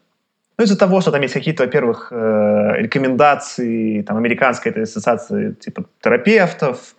Ну, 0.57 0.65
из-за 0.65 0.77
того, 0.77 1.01
что 1.01 1.11
там 1.11 1.21
есть 1.21 1.33
какие-то, 1.33 1.63
во-первых, 1.63 2.09
э, 2.11 2.73
рекомендации 2.77 4.01
там, 4.03 4.17
американской 4.17 4.71
этой 4.71 4.83
ассоциации 4.83 5.53
типа 5.53 5.85
терапевтов, 6.03 6.95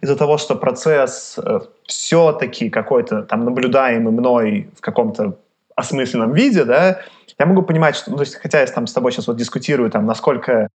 из-за 0.00 0.16
того, 0.16 0.38
что 0.38 0.56
процесс 0.56 1.38
э, 1.38 1.60
все-таки 1.86 2.68
какой-то 2.68 3.22
там 3.22 3.44
наблюдаемый 3.44 4.12
мной 4.12 4.70
в 4.76 4.80
каком-то 4.80 5.38
осмысленном 5.76 6.32
виде, 6.32 6.64
да, 6.64 7.00
я 7.38 7.46
могу 7.46 7.62
понимать, 7.62 7.96
что, 7.96 8.10
ну, 8.10 8.16
то 8.16 8.22
есть, 8.22 8.36
хотя 8.36 8.60
я 8.60 8.66
там 8.66 8.86
с 8.86 8.92
тобой 8.92 9.12
сейчас 9.12 9.26
вот 9.26 9.36
дискутирую, 9.36 9.90
там, 9.90 10.06
насколько 10.06 10.68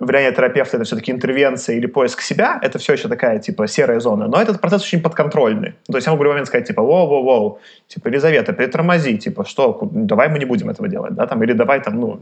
влияние 0.00 0.32
терапевта— 0.32 0.76
это 0.78 0.84
все-таки 0.84 1.12
интервенция 1.12 1.76
или 1.76 1.86
поиск 1.86 2.20
себя, 2.20 2.58
это 2.62 2.78
все 2.78 2.92
еще 2.92 3.08
такая, 3.08 3.38
типа, 3.38 3.66
серая 3.66 4.00
зона. 4.00 4.28
Но 4.28 4.40
этот 4.40 4.60
процесс 4.60 4.82
очень 4.82 5.02
подконтрольный. 5.02 5.74
То 5.86 5.96
есть 5.96 6.06
я 6.06 6.12
могу 6.12 6.20
в 6.20 6.24
любой 6.24 6.34
момент 6.34 6.48
сказать, 6.48 6.66
типа, 6.66 6.82
воу-воу-воу, 6.82 7.58
типа, 7.88 8.08
Елизавета, 8.08 8.52
притормози, 8.52 9.18
типа, 9.18 9.44
что, 9.44 9.78
давай 9.92 10.28
мы 10.28 10.38
не 10.38 10.44
будем 10.44 10.68
этого 10.68 10.88
делать, 10.88 11.14
да, 11.14 11.26
там, 11.26 11.42
или 11.42 11.52
давай 11.52 11.80
там, 11.80 12.00
ну, 12.00 12.20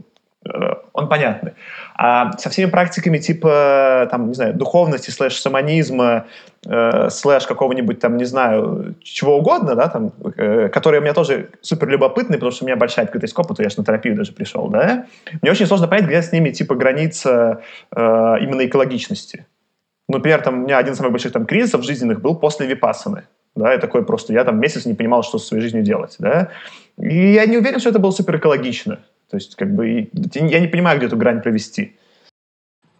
он 0.93 1.09
понятный. 1.09 1.53
А 1.95 2.37
со 2.37 2.49
всеми 2.49 2.69
практиками 2.69 3.17
типа, 3.17 4.07
там, 4.11 4.27
не 4.27 4.33
знаю, 4.33 4.53
духовности, 4.53 5.09
слэш-шаманизма, 5.09 6.25
э, 6.65 7.09
слэш 7.09 7.47
какого-нибудь 7.47 7.99
там, 7.99 8.17
не 8.17 8.25
знаю, 8.25 8.95
чего 9.01 9.37
угодно, 9.37 9.75
да, 9.75 9.87
там, 9.87 10.11
э, 10.37 10.69
которые 10.69 11.01
у 11.01 11.03
меня 11.03 11.13
тоже 11.13 11.49
супер 11.61 11.89
любопытные, 11.89 12.37
потому 12.37 12.51
что 12.51 12.63
у 12.63 12.67
меня 12.67 12.75
большая 12.75 13.05
открытость 13.05 13.33
к 13.33 13.39
опыту, 13.39 13.63
я 13.63 13.69
же 13.69 13.75
на 13.77 13.85
терапию 13.85 14.15
даже 14.15 14.33
пришел, 14.33 14.67
да, 14.67 15.05
мне 15.41 15.51
очень 15.51 15.65
сложно 15.65 15.87
понять, 15.87 16.05
где 16.05 16.21
с 16.21 16.31
ними, 16.31 16.51
типа, 16.51 16.75
граница 16.75 17.61
э, 17.95 18.01
именно 18.41 18.65
экологичности. 18.65 19.45
Например, 20.07 20.41
там, 20.41 20.61
у 20.61 20.65
меня 20.65 20.77
один 20.77 20.93
из 20.93 20.97
самых 20.97 21.13
больших 21.13 21.31
там 21.31 21.45
кризисов 21.45 21.83
жизненных 21.83 22.21
был 22.21 22.35
после 22.35 22.67
випассаны. 22.67 23.23
Да, 23.55 23.71
я 23.71 23.79
такой 23.79 24.05
просто, 24.05 24.33
я 24.33 24.43
там 24.43 24.59
месяц 24.59 24.85
не 24.85 24.93
понимал, 24.93 25.23
что 25.23 25.39
со 25.39 25.47
своей 25.47 25.63
жизнью 25.63 25.81
делать, 25.81 26.17
да. 26.19 26.49
И 26.97 27.33
я 27.33 27.45
не 27.45 27.57
уверен, 27.57 27.79
что 27.79 27.89
это 27.89 27.99
было 27.99 28.11
супер 28.11 28.35
экологично. 28.35 28.99
То 29.35 29.39
есть, 29.39 29.55
как 29.55 29.75
бы, 29.75 30.09
я 30.33 30.59
не 30.61 30.67
понимаю, 30.67 30.97
где 30.97 31.07
эту 31.07 31.17
грань 31.17 31.41
провести. 31.41 31.97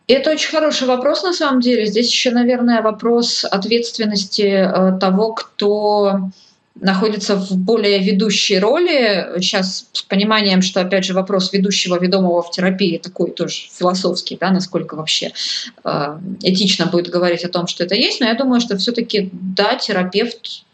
Это 0.05 0.31
очень 0.31 0.49
хороший 0.49 0.85
вопрос, 0.85 1.23
на 1.23 1.31
самом 1.31 1.61
деле. 1.61 1.85
Здесь 1.85 2.11
еще, 2.11 2.31
наверное, 2.31 2.81
вопрос 2.81 3.45
ответственности 3.45 4.41
э, 4.41 4.99
того, 4.99 5.31
кто 5.31 6.29
находится 6.75 7.37
в 7.37 7.55
более 7.55 7.99
ведущей 7.99 8.59
роли. 8.59 9.39
Сейчас 9.39 9.87
с 9.93 10.01
пониманием, 10.01 10.61
что, 10.61 10.81
опять 10.81 11.05
же, 11.05 11.13
вопрос 11.13 11.53
ведущего, 11.53 11.97
ведомого 11.97 12.41
в 12.41 12.51
терапии 12.51 12.97
такой 12.97 13.31
тоже 13.31 13.69
философский, 13.71 14.37
да, 14.37 14.51
насколько 14.51 14.95
вообще 14.95 15.31
э, 15.85 16.19
этично 16.43 16.87
будет 16.87 17.09
говорить 17.09 17.45
о 17.45 17.49
том, 17.49 17.67
что 17.67 17.85
это 17.85 17.95
есть. 17.95 18.19
Но 18.19 18.25
я 18.27 18.33
думаю, 18.33 18.59
что 18.59 18.75
все-таки, 18.75 19.29
да, 19.31 19.75
терапевт 19.75 20.65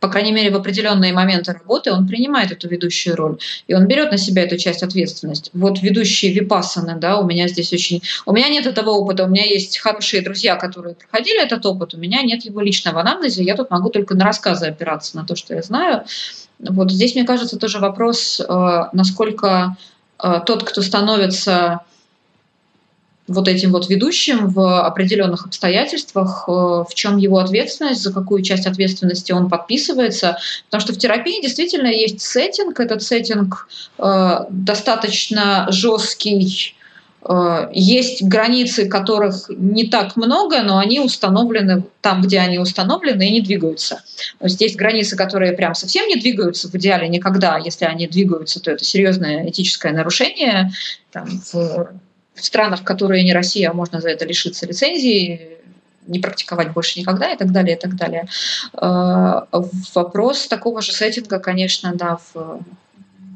по 0.00 0.08
крайней 0.08 0.32
мере, 0.32 0.50
в 0.50 0.56
определенные 0.56 1.12
моменты 1.12 1.52
работы 1.52 1.92
он 1.92 2.06
принимает 2.06 2.52
эту 2.52 2.68
ведущую 2.68 3.16
роль, 3.16 3.38
и 3.66 3.74
он 3.74 3.86
берет 3.86 4.12
на 4.12 4.18
себя 4.18 4.44
эту 4.44 4.56
часть 4.56 4.82
ответственности. 4.82 5.50
Вот 5.54 5.80
ведущие 5.82 6.32
випассаны, 6.32 6.96
да, 6.96 7.18
у 7.18 7.26
меня 7.26 7.48
здесь 7.48 7.72
очень... 7.72 8.02
У 8.24 8.32
меня 8.32 8.48
нет 8.48 8.66
этого 8.66 8.90
опыта, 8.90 9.24
у 9.24 9.28
меня 9.28 9.44
есть 9.44 9.78
хорошие 9.78 10.22
друзья, 10.22 10.56
которые 10.56 10.94
проходили 10.94 11.42
этот 11.42 11.66
опыт, 11.66 11.94
у 11.94 11.98
меня 11.98 12.22
нет 12.22 12.44
его 12.44 12.60
личного 12.60 13.00
анамнеза, 13.00 13.42
я 13.42 13.56
тут 13.56 13.70
могу 13.70 13.90
только 13.90 14.14
на 14.14 14.24
рассказы 14.24 14.66
опираться, 14.66 15.16
на 15.16 15.24
то, 15.24 15.34
что 15.34 15.54
я 15.54 15.62
знаю. 15.62 16.04
Вот 16.60 16.90
здесь, 16.90 17.14
мне 17.14 17.24
кажется, 17.24 17.58
тоже 17.58 17.78
вопрос, 17.78 18.40
э, 18.40 18.82
насколько 18.92 19.76
э, 20.22 20.40
тот, 20.46 20.64
кто 20.64 20.82
становится 20.82 21.80
вот 23.28 23.46
этим 23.46 23.72
вот 23.72 23.88
ведущим 23.88 24.48
в 24.48 24.86
определенных 24.86 25.46
обстоятельствах, 25.46 26.44
э, 26.48 26.50
в 26.50 26.88
чем 26.94 27.18
его 27.18 27.38
ответственность, 27.38 28.02
за 28.02 28.12
какую 28.12 28.42
часть 28.42 28.66
ответственности 28.66 29.32
он 29.32 29.48
подписывается. 29.48 30.38
Потому 30.66 30.80
что 30.80 30.94
в 30.94 30.98
терапии 30.98 31.42
действительно 31.42 31.88
есть 31.88 32.20
сеттинг. 32.20 32.80
Этот 32.80 33.02
сеттинг 33.02 33.68
э, 33.98 34.38
достаточно 34.50 35.66
жесткий. 35.70 36.74
Э, 37.28 37.68
есть 37.72 38.22
границы, 38.22 38.88
которых 38.88 39.50
не 39.50 39.86
так 39.86 40.16
много, 40.16 40.62
но 40.62 40.78
они 40.78 40.98
установлены 40.98 41.84
там, 42.00 42.22
где 42.22 42.38
они 42.38 42.58
установлены, 42.58 43.28
и 43.28 43.32
не 43.32 43.40
двигаются. 43.42 44.02
То 44.38 44.46
есть 44.46 44.60
есть 44.62 44.76
границы, 44.76 45.16
которые 45.16 45.52
прям 45.52 45.74
совсем 45.74 46.08
не 46.08 46.16
двигаются, 46.16 46.68
в 46.68 46.74
идеале 46.76 47.08
никогда. 47.08 47.58
Если 47.58 47.84
они 47.84 48.06
двигаются, 48.06 48.58
то 48.58 48.70
это 48.70 48.84
серьезное 48.84 49.50
этическое 49.50 49.92
нарушение. 49.92 50.72
Там, 51.12 51.28
в 51.52 51.90
в 52.38 52.44
странах, 52.44 52.84
которые 52.84 53.24
не 53.24 53.32
Россия, 53.32 53.72
можно 53.72 54.00
за 54.00 54.10
это 54.10 54.24
лишиться 54.24 54.66
лицензии, 54.66 55.58
не 56.06 56.18
практиковать 56.20 56.72
больше 56.72 56.98
никогда 56.98 57.32
и 57.32 57.36
так 57.36 57.52
далее, 57.52 57.76
и 57.76 57.78
так 57.78 57.94
далее. 57.94 58.28
Э, 58.80 59.42
вопрос 59.94 60.48
такого 60.48 60.80
же 60.80 60.92
сеттинга, 60.92 61.38
конечно, 61.38 61.92
да, 61.94 62.18
в, 62.32 62.60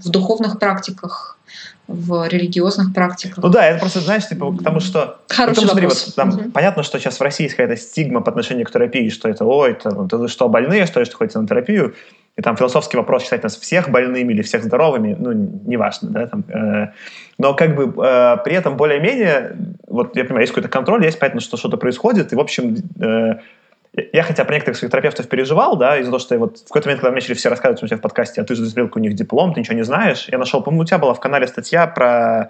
в 0.05 0.11
духовных 0.11 0.59
практиках, 0.59 1.39
в 1.87 2.29
религиозных 2.29 2.95
практиках. 2.95 3.45
Ну 3.45 3.51
да, 3.51 3.67
это 3.67 3.81
просто, 3.81 4.01
знаешь, 4.01 4.27
типа, 4.27 4.53
потому 4.53 4.81
что... 4.81 5.21
Хороший 5.29 5.63
потому, 5.63 5.69
смотри, 5.69 5.87
вот, 5.89 6.15
там, 6.17 6.29
угу. 6.31 6.51
Понятно, 6.51 6.83
что 6.83 6.99
сейчас 6.99 7.19
в 7.19 7.23
России 7.23 7.45
есть 7.45 7.57
какая-то 7.57 7.81
стигма 7.81 8.21
по 8.23 8.31
отношению 8.31 8.67
к 8.67 8.71
терапии, 8.71 9.11
что 9.11 9.29
это, 9.29 9.45
ой, 9.45 9.73
это, 9.73 9.91
ну, 9.91 10.09
ты 10.09 10.29
что, 10.29 10.49
больные, 10.49 10.87
что 10.87 11.01
ли, 11.01 11.07
что 11.07 11.17
ходите 11.17 11.39
на 11.39 11.47
терапию? 11.47 11.95
И 12.37 12.43
там 12.43 12.57
философский 12.57 12.97
вопрос, 12.97 13.25
считать 13.25 13.43
нас 13.43 13.57
всех 13.57 13.91
больными 13.91 14.33
или 14.33 14.41
всех 14.41 14.65
здоровыми, 14.65 15.15
ну, 15.19 15.33
неважно, 15.33 16.09
да, 16.11 16.27
там, 16.27 16.45
э, 16.49 16.93
но 17.37 17.55
как 17.55 17.77
бы 17.77 17.93
э, 18.03 18.37
при 18.43 18.55
этом 18.55 18.79
более-менее, 18.79 19.57
вот 19.87 20.17
я 20.17 20.25
понимаю, 20.25 20.45
есть 20.45 20.53
какой-то 20.53 20.71
контроль, 20.71 21.05
есть 21.05 21.19
понятно, 21.19 21.43
что 21.43 21.59
что-то 21.59 21.77
происходит, 21.77 22.33
и, 22.33 22.37
в 22.37 22.41
общем, 22.41 22.77
э, 23.01 23.41
я 24.15 24.23
хотя 24.23 24.47
про 24.47 24.55
некоторых 24.55 24.79
своих 24.79 24.91
терапевтов 24.91 25.29
переживал, 25.29 25.77
да, 25.77 25.99
из-за 25.99 26.11
того, 26.11 26.19
что 26.19 26.35
я 26.35 26.39
вот 26.39 26.57
в 26.57 26.69
какой-то 26.69 26.89
момент, 26.89 27.03
когда 27.03 27.15
начали 27.15 27.35
все 27.35 27.51
рассказывать 27.51 27.83
у 27.83 27.87
тебя 27.87 27.99
в 27.99 28.01
подкасте, 28.01 28.41
а 28.41 28.45
ты 28.45 28.55
же 28.55 28.65
смотрел, 28.65 28.91
у 28.95 28.99
них 28.99 29.13
диплом, 29.13 29.53
ты 29.53 29.61
ничего 29.61 29.77
не 29.77 29.85
знаешь, 29.85 30.27
я 30.31 30.39
нашел, 30.39 30.63
по-моему, 30.63 30.85
у 30.85 30.87
тебя 30.87 30.97
была 30.97 31.13
в 31.13 31.21
канале 31.21 31.47
статья 31.47 31.87
про 31.87 32.49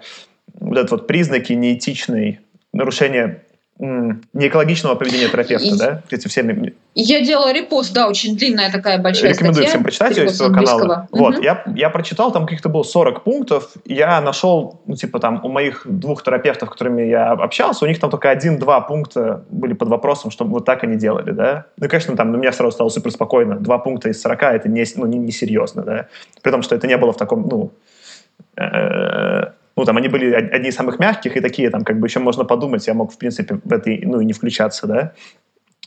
вот 0.53 0.77
этот 0.77 0.91
вот 0.91 1.07
признаки 1.07 1.51
неэтичной 1.51 2.39
нарушения 2.71 3.43
неэкологичного 3.83 4.95
поведения 4.95 5.27
терапевта, 5.27 5.65
и, 5.65 5.77
да? 5.77 6.01
Эти 6.09 6.27
все... 6.27 6.43
Я 6.95 7.21
делала 7.21 7.51
репост, 7.51 7.93
да, 7.93 8.07
очень 8.07 8.37
длинная 8.37 8.71
такая 8.71 8.97
большая 8.97 9.31
Рекомендую 9.31 9.65
статья. 9.65 9.69
всем 9.69 9.83
прочитать 9.83 10.17
ее 10.17 10.25
из 10.25 10.37
своего 10.37 10.53
канала. 10.53 11.07
Вот, 11.11 11.35
угу. 11.35 11.43
я, 11.43 11.63
я 11.75 11.89
прочитал, 11.89 12.31
там 12.31 12.45
каких-то 12.45 12.69
было 12.69 12.83
40 12.83 13.23
пунктов, 13.23 13.71
я 13.85 14.21
нашел, 14.21 14.79
ну, 14.85 14.95
типа, 14.95 15.19
там, 15.19 15.43
у 15.43 15.49
моих 15.49 15.81
двух 15.85 16.23
терапевтов, 16.23 16.69
с 16.69 16.71
которыми 16.71 17.01
я 17.01 17.31
общался, 17.31 17.83
у 17.83 17.87
них 17.87 17.99
там 17.99 18.09
только 18.09 18.29
один-два 18.29 18.79
пункта 18.81 19.43
были 19.49 19.73
под 19.73 19.89
вопросом, 19.89 20.31
чтобы 20.31 20.51
вот 20.51 20.65
так 20.65 20.83
они 20.83 20.95
делали, 20.95 21.31
да? 21.31 21.65
Ну, 21.77 21.89
конечно, 21.89 22.15
там, 22.15 22.31
на 22.31 22.37
меня 22.37 22.53
сразу 22.53 22.71
стало 22.71 22.89
супер 22.89 23.11
спокойно. 23.11 23.55
Два 23.55 23.79
пункта 23.79 24.09
из 24.09 24.21
40 24.21 24.43
это 24.43 24.69
не, 24.69 24.85
ну, 24.95 25.05
не, 25.07 25.17
не 25.17 25.31
серьезно, 25.31 25.83
да? 25.83 26.07
При 26.41 26.51
том, 26.51 26.61
что 26.61 26.75
это 26.75 26.87
не 26.87 26.95
было 26.95 27.11
в 27.11 27.17
таком, 27.17 27.47
ну, 27.49 27.71
э, 28.55 29.51
ну, 29.75 29.85
там, 29.85 29.97
они 29.97 30.07
были 30.07 30.33
одни 30.33 30.69
из 30.69 30.75
самых 30.75 30.99
мягких, 30.99 31.35
и 31.35 31.41
такие, 31.41 31.69
там, 31.69 31.83
как 31.83 31.99
бы 31.99 32.07
еще 32.07 32.19
можно 32.19 32.43
подумать, 32.45 32.85
я 32.87 32.93
мог, 32.93 33.11
в 33.11 33.17
принципе, 33.17 33.59
в 33.63 33.73
этой, 33.73 34.01
ну, 34.05 34.21
и 34.21 34.25
не 34.25 34.33
включаться, 34.33 34.87
да. 34.87 35.13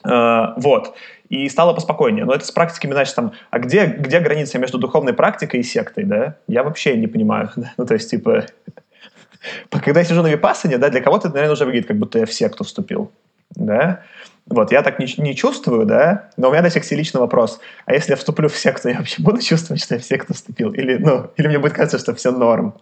Э, 0.04 0.54
вот. 0.60 0.94
И 1.28 1.48
стало 1.48 1.72
поспокойнее. 1.72 2.24
Но 2.24 2.34
это 2.34 2.44
с 2.44 2.50
практиками, 2.50 2.92
знаешь, 2.92 3.12
там, 3.12 3.32
а 3.50 3.58
где, 3.58 3.86
где 3.86 4.20
граница 4.20 4.58
между 4.58 4.78
духовной 4.78 5.12
практикой 5.12 5.60
и 5.60 5.62
сектой, 5.62 6.04
да? 6.04 6.36
Я 6.48 6.62
вообще 6.62 6.96
не 6.96 7.06
понимаю. 7.06 7.50
Ну, 7.76 7.86
то 7.86 7.94
есть, 7.94 8.10
типа, 8.10 8.46
когда 9.70 10.00
я 10.00 10.06
сижу 10.06 10.22
на 10.22 10.28
випассане, 10.28 10.78
да, 10.78 10.88
для 10.88 11.00
кого-то 11.00 11.28
это, 11.28 11.36
наверное, 11.36 11.54
уже 11.54 11.64
выглядит, 11.64 11.88
как 11.88 11.98
будто 11.98 12.18
я 12.18 12.26
в 12.26 12.32
секту 12.32 12.64
вступил, 12.64 13.10
да? 13.54 14.02
Вот, 14.48 14.70
я 14.70 14.82
так 14.82 15.00
не, 15.00 15.12
не 15.18 15.34
чувствую, 15.34 15.86
да, 15.86 16.30
но 16.36 16.48
у 16.48 16.52
меня 16.52 16.62
до 16.62 16.70
сих 16.70 16.88
личный 16.92 17.20
вопрос. 17.20 17.60
А 17.84 17.94
если 17.94 18.12
я 18.12 18.16
вступлю 18.16 18.48
в 18.48 18.56
секту, 18.56 18.88
я 18.88 18.98
вообще 18.98 19.20
буду 19.20 19.42
чувствовать, 19.42 19.82
что 19.82 19.94
я 19.94 20.00
в 20.00 20.04
секту 20.04 20.34
вступил? 20.34 20.72
Или, 20.72 20.98
ну, 20.98 21.30
или 21.36 21.48
мне 21.48 21.58
будет 21.58 21.72
казаться, 21.72 21.98
что 21.98 22.14
все 22.14 22.30
норм? 22.30 22.74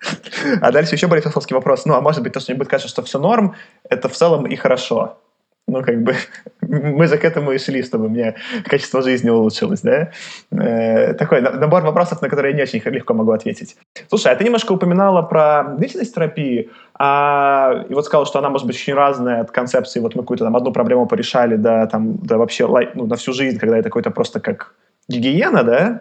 А 0.60 0.72
дальше 0.72 0.94
еще 0.94 1.06
более 1.06 1.22
философский 1.22 1.54
вопрос. 1.54 1.84
Ну, 1.84 1.94
а 1.94 2.00
может 2.00 2.22
быть, 2.22 2.32
то, 2.32 2.40
что 2.40 2.52
мне 2.52 2.58
будет 2.58 2.68
казаться, 2.68 2.88
что 2.88 3.02
все 3.02 3.18
норм, 3.18 3.54
это 3.88 4.08
в 4.08 4.12
целом 4.12 4.46
и 4.46 4.56
хорошо 4.56 5.18
ну, 5.68 5.82
как 5.82 6.02
бы, 6.02 6.14
мы 6.62 7.06
же 7.06 7.18
к 7.18 7.24
этому 7.24 7.52
и 7.52 7.58
шли, 7.58 7.82
чтобы 7.82 8.08
меня 8.08 8.34
качество 8.64 9.02
жизни 9.02 9.30
улучшилось, 9.30 9.82
да? 9.82 10.10
Э, 10.50 11.14
такой 11.14 11.40
набор 11.40 11.82
вопросов, 11.82 12.22
на 12.22 12.28
которые 12.28 12.52
я 12.52 12.56
не 12.56 12.62
очень 12.62 12.82
легко 12.84 13.14
могу 13.14 13.32
ответить. 13.32 13.76
Слушай, 14.08 14.32
а 14.32 14.36
ты 14.36 14.44
немножко 14.44 14.72
упоминала 14.72 15.22
про 15.22 15.74
длительность 15.76 16.14
терапии, 16.14 16.70
а, 16.98 17.84
и 17.88 17.94
вот 17.94 18.06
сказала, 18.06 18.26
что 18.26 18.38
она 18.38 18.48
может 18.48 18.66
быть 18.66 18.76
очень 18.76 18.94
разная 18.94 19.42
от 19.42 19.50
концепции, 19.50 20.00
вот 20.00 20.14
мы 20.16 20.22
какую-то 20.22 20.44
там 20.44 20.56
одну 20.56 20.72
проблему 20.72 21.06
порешали, 21.06 21.56
да, 21.56 21.86
там, 21.86 22.16
да 22.18 22.38
вообще, 22.38 22.66
ну, 22.94 23.06
на 23.06 23.16
всю 23.16 23.32
жизнь, 23.32 23.58
когда 23.58 23.76
это 23.78 23.90
какой-то 23.90 24.10
просто 24.10 24.40
как 24.40 24.74
гигиена, 25.08 25.62
да? 25.62 26.00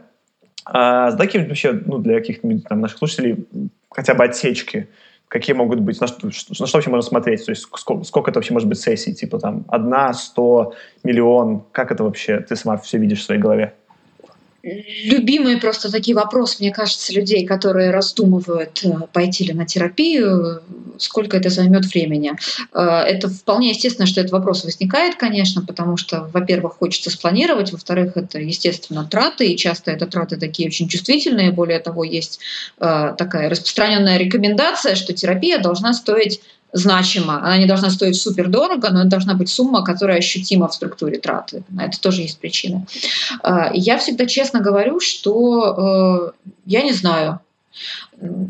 А, 0.69 1.11
дай 1.11 1.27
какие 1.27 1.45
вообще, 1.45 1.71
ну, 1.85 1.99
для 1.99 2.15
каких-то 2.15 2.47
там 2.67 2.81
наших 2.81 2.97
слушателей 2.97 3.47
хотя 3.89 4.13
бы 4.13 4.25
отсечки, 4.25 4.89
какие 5.27 5.55
могут 5.55 5.79
быть, 5.79 5.99
на 5.99 6.07
что, 6.07 6.27
на 6.27 6.31
что 6.31 6.77
вообще 6.77 6.89
можно 6.89 7.07
смотреть, 7.07 7.45
то 7.45 7.51
есть 7.51 7.63
сколько, 7.63 8.03
сколько 8.03 8.31
это 8.31 8.39
вообще 8.39 8.53
может 8.53 8.67
быть 8.67 8.79
сессий, 8.79 9.13
типа 9.13 9.39
там 9.39 9.65
одна, 9.69 10.13
сто, 10.13 10.73
миллион, 11.03 11.63
как 11.71 11.91
это 11.91 12.03
вообще? 12.03 12.39
Ты 12.39 12.55
сама 12.55 12.77
все 12.77 12.97
видишь 12.97 13.19
в 13.19 13.23
своей 13.23 13.41
голове? 13.41 13.73
Любимые 14.63 15.57
просто 15.57 15.91
такие 15.91 16.15
вопросы, 16.15 16.57
мне 16.59 16.71
кажется, 16.71 17.13
людей, 17.13 17.45
которые 17.45 17.91
раздумывают, 17.91 18.83
э, 18.83 19.07
пойти 19.13 19.45
ли 19.45 19.53
на 19.53 19.65
терапию, 19.65 20.61
сколько 20.97 21.37
это 21.37 21.49
займет 21.49 21.85
времени. 21.85 22.33
Э, 22.73 23.03
это 23.05 23.29
вполне 23.29 23.69
естественно, 23.69 24.07
что 24.07 24.19
этот 24.19 24.33
вопрос 24.33 24.63
возникает, 24.63 25.15
конечно, 25.15 25.63
потому 25.65 25.97
что, 25.97 26.29
во-первых, 26.33 26.77
хочется 26.77 27.09
спланировать, 27.09 27.71
во-вторых, 27.71 28.17
это, 28.17 28.39
естественно, 28.39 29.05
траты, 29.05 29.47
и 29.47 29.57
часто 29.57 29.91
это 29.91 30.07
траты 30.07 30.37
такие 30.37 30.67
очень 30.67 30.87
чувствительные. 30.87 31.51
Более 31.51 31.79
того, 31.79 32.03
есть 32.03 32.39
э, 32.79 33.15
такая 33.17 33.49
распространенная 33.49 34.17
рекомендация, 34.17 34.95
что 34.95 35.13
терапия 35.13 35.59
должна 35.59 35.93
стоить 35.93 36.41
значима. 36.77 37.39
Она 37.39 37.57
не 37.57 37.65
должна 37.65 37.89
стоить 37.89 38.15
супер 38.15 38.47
дорого, 38.47 38.89
но 38.89 39.01
это 39.01 39.09
должна 39.09 39.33
быть 39.33 39.49
сумма, 39.49 39.83
которая 39.83 40.17
ощутима 40.17 40.67
в 40.67 40.73
структуре 40.73 41.19
траты. 41.19 41.63
На 41.69 41.85
это 41.85 41.99
тоже 41.99 42.21
есть 42.21 42.39
причины. 42.39 42.85
А, 43.43 43.71
я 43.73 43.97
всегда 43.97 44.25
честно 44.25 44.59
говорю, 44.59 44.99
что 44.99 46.33
э, 46.43 46.49
я 46.65 46.81
не 46.81 46.93
знаю. 46.93 47.39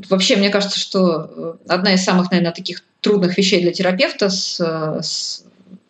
Вообще, 0.09 0.35
мне 0.35 0.49
кажется, 0.49 0.79
что 0.79 1.29
э, 1.35 1.53
одна 1.67 1.93
из 1.93 2.03
самых, 2.03 2.31
наверное, 2.31 2.53
таких 2.53 2.83
трудных 3.01 3.37
вещей 3.37 3.61
для 3.61 3.71
терапевта 3.71 4.29
с, 4.29 4.59
с 4.59 5.43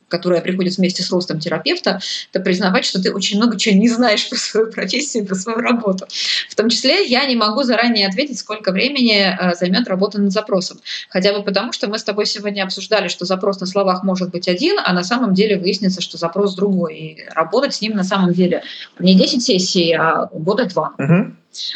которая 0.07 0.41
приходит 0.41 0.77
вместе 0.77 1.03
с 1.03 1.11
ростом 1.11 1.39
терапевта, 1.39 1.99
это 2.31 2.43
признавать, 2.43 2.85
что 2.85 3.01
ты 3.01 3.13
очень 3.13 3.37
много 3.37 3.57
чего 3.57 3.75
не 3.75 3.89
знаешь 3.89 4.29
про 4.29 4.37
свою 4.37 4.71
профессию, 4.71 5.25
про 5.25 5.35
свою 5.35 5.59
работу. 5.59 6.07
В 6.49 6.55
том 6.55 6.69
числе 6.69 7.05
я 7.05 7.25
не 7.25 7.35
могу 7.35 7.63
заранее 7.63 8.07
ответить, 8.07 8.39
сколько 8.39 8.71
времени 8.71 9.17
э, 9.17 9.55
займет 9.55 9.87
работа 9.87 10.19
над 10.19 10.31
запросом. 10.31 10.79
Хотя 11.09 11.33
бы 11.33 11.43
потому, 11.43 11.71
что 11.73 11.87
мы 11.87 11.99
с 11.99 12.03
тобой 12.03 12.25
сегодня 12.25 12.63
обсуждали, 12.63 13.07
что 13.07 13.25
запрос 13.25 13.59
на 13.59 13.65
словах 13.65 14.03
может 14.03 14.31
быть 14.31 14.47
один, 14.47 14.77
а 14.83 14.93
на 14.93 15.03
самом 15.03 15.33
деле 15.33 15.57
выяснится, 15.57 16.01
что 16.01 16.17
запрос 16.17 16.55
другой. 16.55 16.97
И 16.97 17.17
работать 17.33 17.73
с 17.73 17.81
ним 17.81 17.95
на 17.95 18.03
самом 18.03 18.33
деле 18.33 18.63
не 18.99 19.15
10 19.15 19.43
сессий, 19.43 19.93
а 19.93 20.29
года 20.31 20.65
два. 20.65 20.93
Uh-huh. 20.97 21.31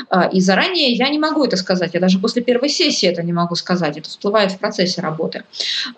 А, 0.09 0.27
и 0.27 0.39
заранее 0.39 0.91
я 0.91 1.09
не 1.09 1.19
могу 1.19 1.45
это 1.45 1.57
сказать, 1.57 1.91
я 1.93 1.99
даже 1.99 2.19
после 2.19 2.41
первой 2.41 2.69
сессии 2.69 3.07
это 3.07 3.23
не 3.23 3.34
могу 3.34 3.55
сказать, 3.55 3.97
это 3.97 4.09
всплывает 4.09 4.51
в 4.51 4.57
процессе 4.57 5.01
работы. 5.01 5.43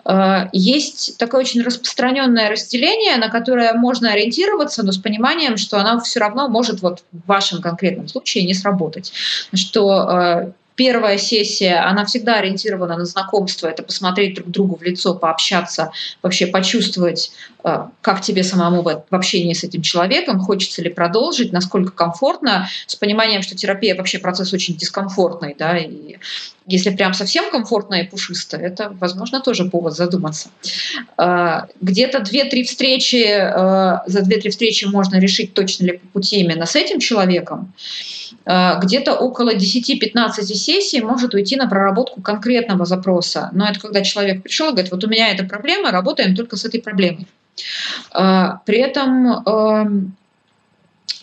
А, 0.04 0.48
есть 0.52 1.16
такое 1.18 1.40
очень 1.40 1.62
распространенное 1.62 2.50
разделение, 2.50 3.16
на 3.16 3.28
которое 3.28 3.74
можно 3.74 4.12
ориентироваться, 4.12 4.82
но 4.82 4.92
с 4.92 4.98
пониманием, 4.98 5.56
что 5.56 5.78
оно 5.78 6.00
все 6.00 6.20
равно 6.20 6.48
может 6.48 6.82
вот 6.82 7.02
в 7.12 7.26
вашем 7.26 7.60
конкретном 7.60 8.08
случае 8.08 8.44
не 8.44 8.54
сработать. 8.54 9.12
Что 9.52 9.90
а, 9.90 10.52
Первая 10.76 11.18
сессия, 11.18 11.76
она 11.76 12.04
всегда 12.04 12.38
ориентирована 12.38 12.96
на 12.96 13.04
знакомство, 13.04 13.68
это 13.68 13.84
посмотреть 13.84 14.34
друг 14.34 14.48
другу 14.50 14.76
в 14.76 14.82
лицо, 14.82 15.14
пообщаться, 15.14 15.92
вообще 16.20 16.48
почувствовать, 16.48 17.30
как 18.02 18.20
тебе 18.20 18.44
самому 18.44 18.82
в 18.82 19.04
общении 19.10 19.54
с 19.54 19.64
этим 19.64 19.80
человеком, 19.80 20.38
хочется 20.38 20.82
ли 20.82 20.90
продолжить, 20.90 21.50
насколько 21.50 21.92
комфортно, 21.92 22.68
с 22.86 22.94
пониманием, 22.94 23.40
что 23.40 23.56
терапия 23.56 23.96
вообще 23.96 24.18
процесс 24.18 24.52
очень 24.52 24.76
дискомфортный, 24.76 25.56
да, 25.58 25.78
и 25.78 26.16
если 26.66 26.90
прям 26.90 27.14
совсем 27.14 27.50
комфортно 27.50 27.94
и 27.94 28.06
пушисто, 28.06 28.58
это, 28.58 28.94
возможно, 29.00 29.40
тоже 29.40 29.64
повод 29.64 29.94
задуматься. 29.94 30.48
Э, 31.18 31.62
где-то 31.80 32.18
2-3 32.18 32.64
встречи, 32.64 33.24
э, 33.24 33.98
за 34.06 34.20
2-3 34.20 34.50
встречи 34.50 34.84
можно 34.84 35.16
решить, 35.18 35.54
точно 35.54 35.84
ли 35.84 35.92
по 35.98 36.06
пути 36.08 36.40
именно 36.40 36.66
с 36.66 36.76
этим 36.76 37.00
человеком, 37.00 37.72
Э, 38.46 38.78
где-то 38.80 39.14
около 39.14 39.54
10-15 39.54 40.42
сессий 40.54 41.00
может 41.00 41.34
уйти 41.34 41.56
на 41.56 41.66
проработку 41.66 42.20
конкретного 42.20 42.84
запроса. 42.84 43.50
Но 43.52 43.66
это 43.66 43.80
когда 43.80 44.02
человек 44.02 44.42
пришел 44.42 44.68
и 44.68 44.72
говорит, 44.72 44.92
вот 44.92 45.04
у 45.04 45.08
меня 45.08 45.30
эта 45.30 45.44
проблема, 45.44 45.90
работаем 45.90 46.36
только 46.36 46.56
с 46.56 46.64
этой 46.64 46.80
проблемой. 46.82 47.26
Э, 48.12 48.58
при 48.64 48.78
этом 48.78 49.26
эм, 49.46 50.16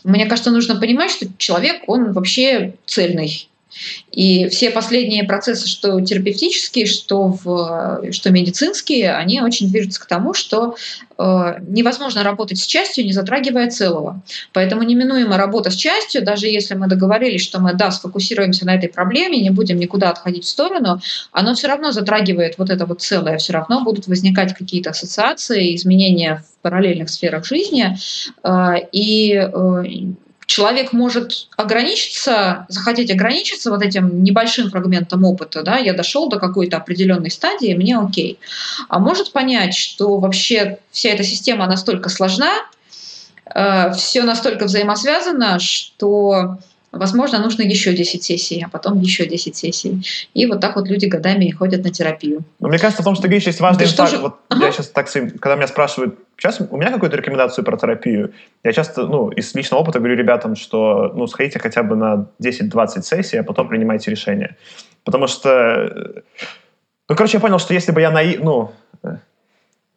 мне 0.03 0.25
кажется, 0.25 0.51
нужно 0.51 0.79
понимать, 0.79 1.11
что 1.11 1.27
человек, 1.37 1.83
он 1.87 2.11
вообще 2.11 2.75
цельный. 2.85 3.49
И 4.11 4.49
все 4.49 4.71
последние 4.71 5.23
процессы, 5.23 5.67
что 5.67 5.99
терапевтические, 6.01 6.85
что, 6.85 7.37
в, 7.43 8.11
что 8.11 8.29
медицинские, 8.31 9.13
они 9.13 9.41
очень 9.41 9.69
движутся 9.69 10.01
к 10.01 10.05
тому, 10.05 10.33
что 10.33 10.75
э, 11.17 11.55
невозможно 11.67 12.23
работать 12.23 12.59
с 12.59 12.65
частью, 12.65 13.05
не 13.05 13.13
затрагивая 13.13 13.69
целого. 13.69 14.21
Поэтому 14.53 14.83
неминуемо 14.83 15.37
работа 15.37 15.71
с 15.71 15.75
частью, 15.75 16.23
даже 16.23 16.47
если 16.47 16.75
мы 16.75 16.87
договорились, 16.87 17.41
что 17.41 17.59
мы, 17.59 17.73
да, 17.73 17.91
сфокусируемся 17.91 18.65
на 18.65 18.75
этой 18.75 18.89
проблеме, 18.89 19.39
не 19.39 19.49
будем 19.49 19.77
никуда 19.77 20.09
отходить 20.09 20.45
в 20.45 20.49
сторону, 20.49 21.01
оно 21.31 21.53
все 21.53 21.67
равно 21.67 21.91
затрагивает 21.91 22.57
вот 22.57 22.69
это 22.69 22.85
вот 22.85 23.01
целое, 23.01 23.37
все 23.37 23.53
равно 23.53 23.83
будут 23.83 24.07
возникать 24.07 24.53
какие-то 24.53 24.89
ассоциации, 24.89 25.75
изменения 25.75 26.43
в 26.43 26.61
параллельных 26.61 27.09
сферах 27.09 27.45
жизни. 27.45 27.95
Э, 28.43 28.75
и 28.91 29.33
э, 29.33 29.83
человек 30.51 30.91
может 30.91 31.47
ограничиться, 31.55 32.65
захотеть 32.67 33.09
ограничиться 33.09 33.71
вот 33.71 33.81
этим 33.81 34.21
небольшим 34.21 34.69
фрагментом 34.69 35.23
опыта, 35.23 35.63
да, 35.63 35.77
я 35.77 35.93
дошел 35.93 36.27
до 36.27 36.39
какой-то 36.39 36.75
определенной 36.75 37.31
стадии, 37.31 37.73
мне 37.73 37.97
окей. 37.97 38.37
А 38.89 38.99
может 38.99 39.31
понять, 39.31 39.73
что 39.73 40.17
вообще 40.17 40.79
вся 40.91 41.11
эта 41.11 41.23
система 41.23 41.67
настолько 41.67 42.09
сложна, 42.09 42.51
э, 43.45 43.93
все 43.93 44.23
настолько 44.23 44.65
взаимосвязано, 44.65 45.59
что 45.59 46.57
Возможно, 46.91 47.39
нужно 47.39 47.61
еще 47.61 47.93
10 47.93 48.21
сессий, 48.21 48.61
а 48.65 48.69
потом 48.69 48.99
еще 48.99 49.25
10 49.25 49.55
сессий. 49.55 50.01
И 50.33 50.45
вот 50.45 50.59
так 50.59 50.75
вот 50.75 50.89
люди 50.89 51.05
годами 51.05 51.49
ходят 51.49 51.83
на 51.83 51.89
терапию. 51.89 52.43
Но 52.59 52.67
мне 52.67 52.79
кажется, 52.79 53.01
в 53.01 53.05
том, 53.05 53.15
что 53.15 53.23
ты 53.23 53.27
говоришь, 53.29 53.47
есть 53.47 53.61
важный 53.61 53.85
инфа... 53.85 54.07
же... 54.07 54.17
вот 54.17 54.35
ага. 54.49 54.65
Я 54.65 54.71
сейчас 54.73 54.89
так, 54.89 55.09
когда 55.09 55.55
меня 55.55 55.67
спрашивают, 55.67 56.19
сейчас 56.37 56.59
у 56.59 56.75
меня 56.75 56.91
какую-то 56.91 57.15
рекомендацию 57.15 57.63
про 57.63 57.77
терапию, 57.77 58.33
я 58.65 58.73
часто, 58.73 59.07
ну, 59.07 59.29
из 59.29 59.55
личного 59.55 59.81
опыта 59.81 59.99
говорю 59.99 60.15
ребятам, 60.15 60.57
что, 60.57 61.13
ну, 61.15 61.27
сходите 61.27 61.59
хотя 61.59 61.81
бы 61.83 61.95
на 61.95 62.27
10-20 62.43 63.03
сессий, 63.03 63.37
а 63.37 63.43
потом 63.43 63.69
принимайте 63.69 64.11
решение. 64.11 64.57
Потому 65.05 65.27
что, 65.27 66.23
ну, 67.07 67.15
короче, 67.15 67.37
я 67.37 67.41
понял, 67.41 67.59
что 67.59 67.73
если 67.73 67.93
бы 67.93 68.01
я, 68.01 68.11
на, 68.11 68.21
ну, 68.21 68.73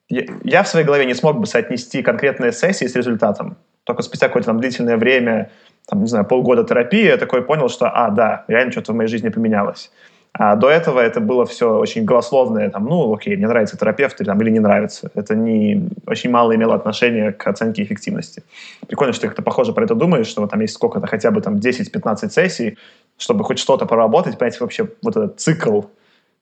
я, 0.09 0.25
я 0.45 0.63
в 0.63 0.69
своей 0.69 0.87
голове 0.87 1.07
не 1.07 1.15
смог 1.15 1.41
бы 1.41 1.47
соотнести 1.47 2.03
конкретные 2.03 2.53
сессии 2.53 2.87
с 2.87 2.95
результатом. 2.95 3.57
Только 3.83 4.03
спустя 4.03 4.29
какое-то 4.29 4.47
там 4.47 4.61
длительное 4.61 4.97
время 4.97 5.51
там, 5.87 6.01
не 6.01 6.09
знаю, 6.09 6.25
полгода 6.25 6.65
терапии, 6.65 7.05
я 7.05 7.17
такой 7.17 7.43
понял, 7.43 7.69
что, 7.69 7.91
а, 7.91 8.11
да, 8.11 8.45
реально 8.49 8.73
что-то 8.73 8.93
в 8.93 8.97
моей 8.97 9.09
жизни 9.09 9.29
поменялось. 9.29 9.91
А 10.37 10.57
до 10.57 10.69
этого 10.69 10.99
это 10.99 11.21
было 11.21 11.47
все 11.47 11.79
очень 11.79 12.05
голословное, 12.05 12.69
там, 12.69 12.87
ну, 12.87 13.15
окей, 13.15 13.37
мне 13.37 13.47
нравится 13.47 13.77
терапевт 13.77 14.21
или, 14.21 14.27
там, 14.27 14.41
или 14.41 14.51
не 14.51 14.59
нравится. 14.59 15.09
Это 15.15 15.37
не 15.37 15.89
очень 16.07 16.31
мало 16.31 16.57
имело 16.57 16.75
отношение 16.75 17.33
к 17.33 17.47
оценке 17.47 17.85
эффективности. 17.85 18.43
Прикольно, 18.89 19.13
что 19.13 19.23
ты 19.23 19.29
как-то 19.29 19.43
похоже 19.43 19.73
про 19.73 19.85
это 19.85 19.95
думаешь, 19.95 20.27
что 20.27 20.41
вот 20.41 20.51
там 20.51 20.61
есть 20.61 20.75
сколько-то, 20.75 21.07
хотя 21.07 21.31
бы 21.31 21.41
там 21.41 21.57
10-15 21.57 22.31
сессий, 22.31 22.79
чтобы 23.17 23.45
хоть 23.45 23.61
что-то 23.61 23.87
поработать, 23.87 24.37
понять 24.37 24.61
вообще 24.61 24.89
вот 25.03 25.17
этот 25.17 25.39
цикл, 25.39 25.83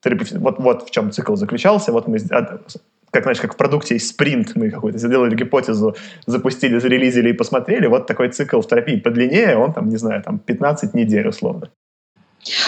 вот, 0.04 0.58
вот 0.58 0.88
в 0.88 0.90
чем 0.90 1.12
цикл 1.12 1.34
заключался, 1.34 1.92
вот 1.92 2.08
мы 2.08 2.18
как, 3.12 3.24
знаешь, 3.24 3.40
как 3.40 3.54
в 3.54 3.56
продукте 3.56 3.94
есть 3.94 4.08
спринт, 4.08 4.56
мы 4.56 4.70
какой-то 4.70 4.98
сделали 4.98 5.36
гипотезу, 5.36 5.94
запустили, 6.26 6.78
зарелизили 6.78 7.28
и 7.28 7.34
посмотрели, 7.34 7.86
вот 7.86 8.06
такой 8.06 8.30
цикл 8.30 8.60
в 8.60 8.66
терапии 8.66 8.96
подлиннее, 8.96 9.56
он 9.56 9.74
там, 9.74 9.90
не 9.90 9.98
знаю, 9.98 10.22
там 10.22 10.38
15 10.38 10.94
недель 10.94 11.28
условно. 11.28 11.68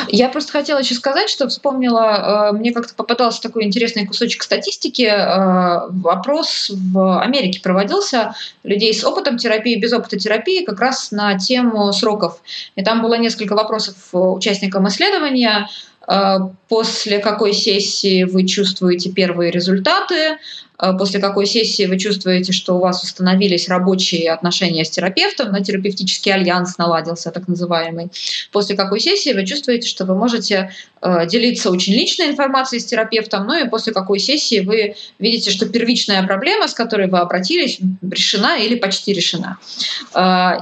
Я 0.08 0.28
просто 0.28 0.52
хотела 0.52 0.78
еще 0.78 0.94
сказать, 0.94 1.28
что 1.28 1.48
вспомнила, 1.48 2.50
э, 2.50 2.56
мне 2.56 2.72
как-то 2.72 2.94
попадался 2.94 3.42
такой 3.42 3.64
интересный 3.64 4.06
кусочек 4.06 4.42
статистики. 4.44 5.02
Э, 5.02 5.88
вопрос 5.88 6.70
в 6.70 7.20
Америке 7.20 7.60
проводился 7.60 8.34
людей 8.62 8.94
с 8.94 9.02
опытом 9.02 9.36
терапии, 9.36 9.80
без 9.80 9.92
опыта 9.92 10.16
терапии, 10.16 10.64
как 10.64 10.78
раз 10.78 11.10
на 11.10 11.36
тему 11.38 11.92
сроков. 11.92 12.40
И 12.76 12.84
там 12.84 13.02
было 13.02 13.14
несколько 13.14 13.56
вопросов 13.56 13.96
участникам 14.12 14.86
исследования. 14.86 15.68
Э, 16.06 16.38
после 16.68 17.18
какой 17.18 17.52
сессии 17.52 18.24
вы 18.24 18.46
чувствуете 18.46 19.10
первые 19.10 19.50
результаты, 19.50 20.14
э, 20.14 20.92
после 20.98 21.20
какой 21.20 21.46
сессии 21.46 21.86
вы 21.86 21.98
чувствуете, 21.98 22.52
что 22.52 22.76
у 22.76 22.80
вас 22.80 23.02
установились 23.02 23.68
рабочие 23.68 24.32
отношения 24.32 24.84
с 24.84 24.90
терапевтом, 24.90 25.52
на 25.52 25.62
терапевтический 25.62 26.32
альянс 26.32 26.78
наладился, 26.78 27.30
так 27.30 27.48
называемый. 27.48 28.10
После 28.52 28.76
какой 28.76 29.00
сессии 29.00 29.32
вы 29.32 29.46
чувствуете, 29.46 29.88
что 29.88 30.04
вы 30.04 30.14
можете 30.14 30.72
э, 31.00 31.26
делиться 31.26 31.70
очень 31.70 31.94
личной 31.94 32.26
информацией 32.26 32.80
с 32.80 32.86
терапевтом, 32.86 33.46
ну 33.46 33.64
и 33.64 33.68
после 33.68 33.92
какой 33.92 34.18
сессии 34.18 34.60
вы 34.60 34.96
видите, 35.18 35.50
что 35.50 35.66
первичная 35.66 36.22
проблема, 36.26 36.68
с 36.68 36.74
которой 36.74 37.08
вы 37.08 37.18
обратились, 37.18 37.78
решена 38.02 38.58
или 38.58 38.74
почти 38.74 39.12
решена. 39.12 39.58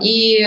И 0.02 0.46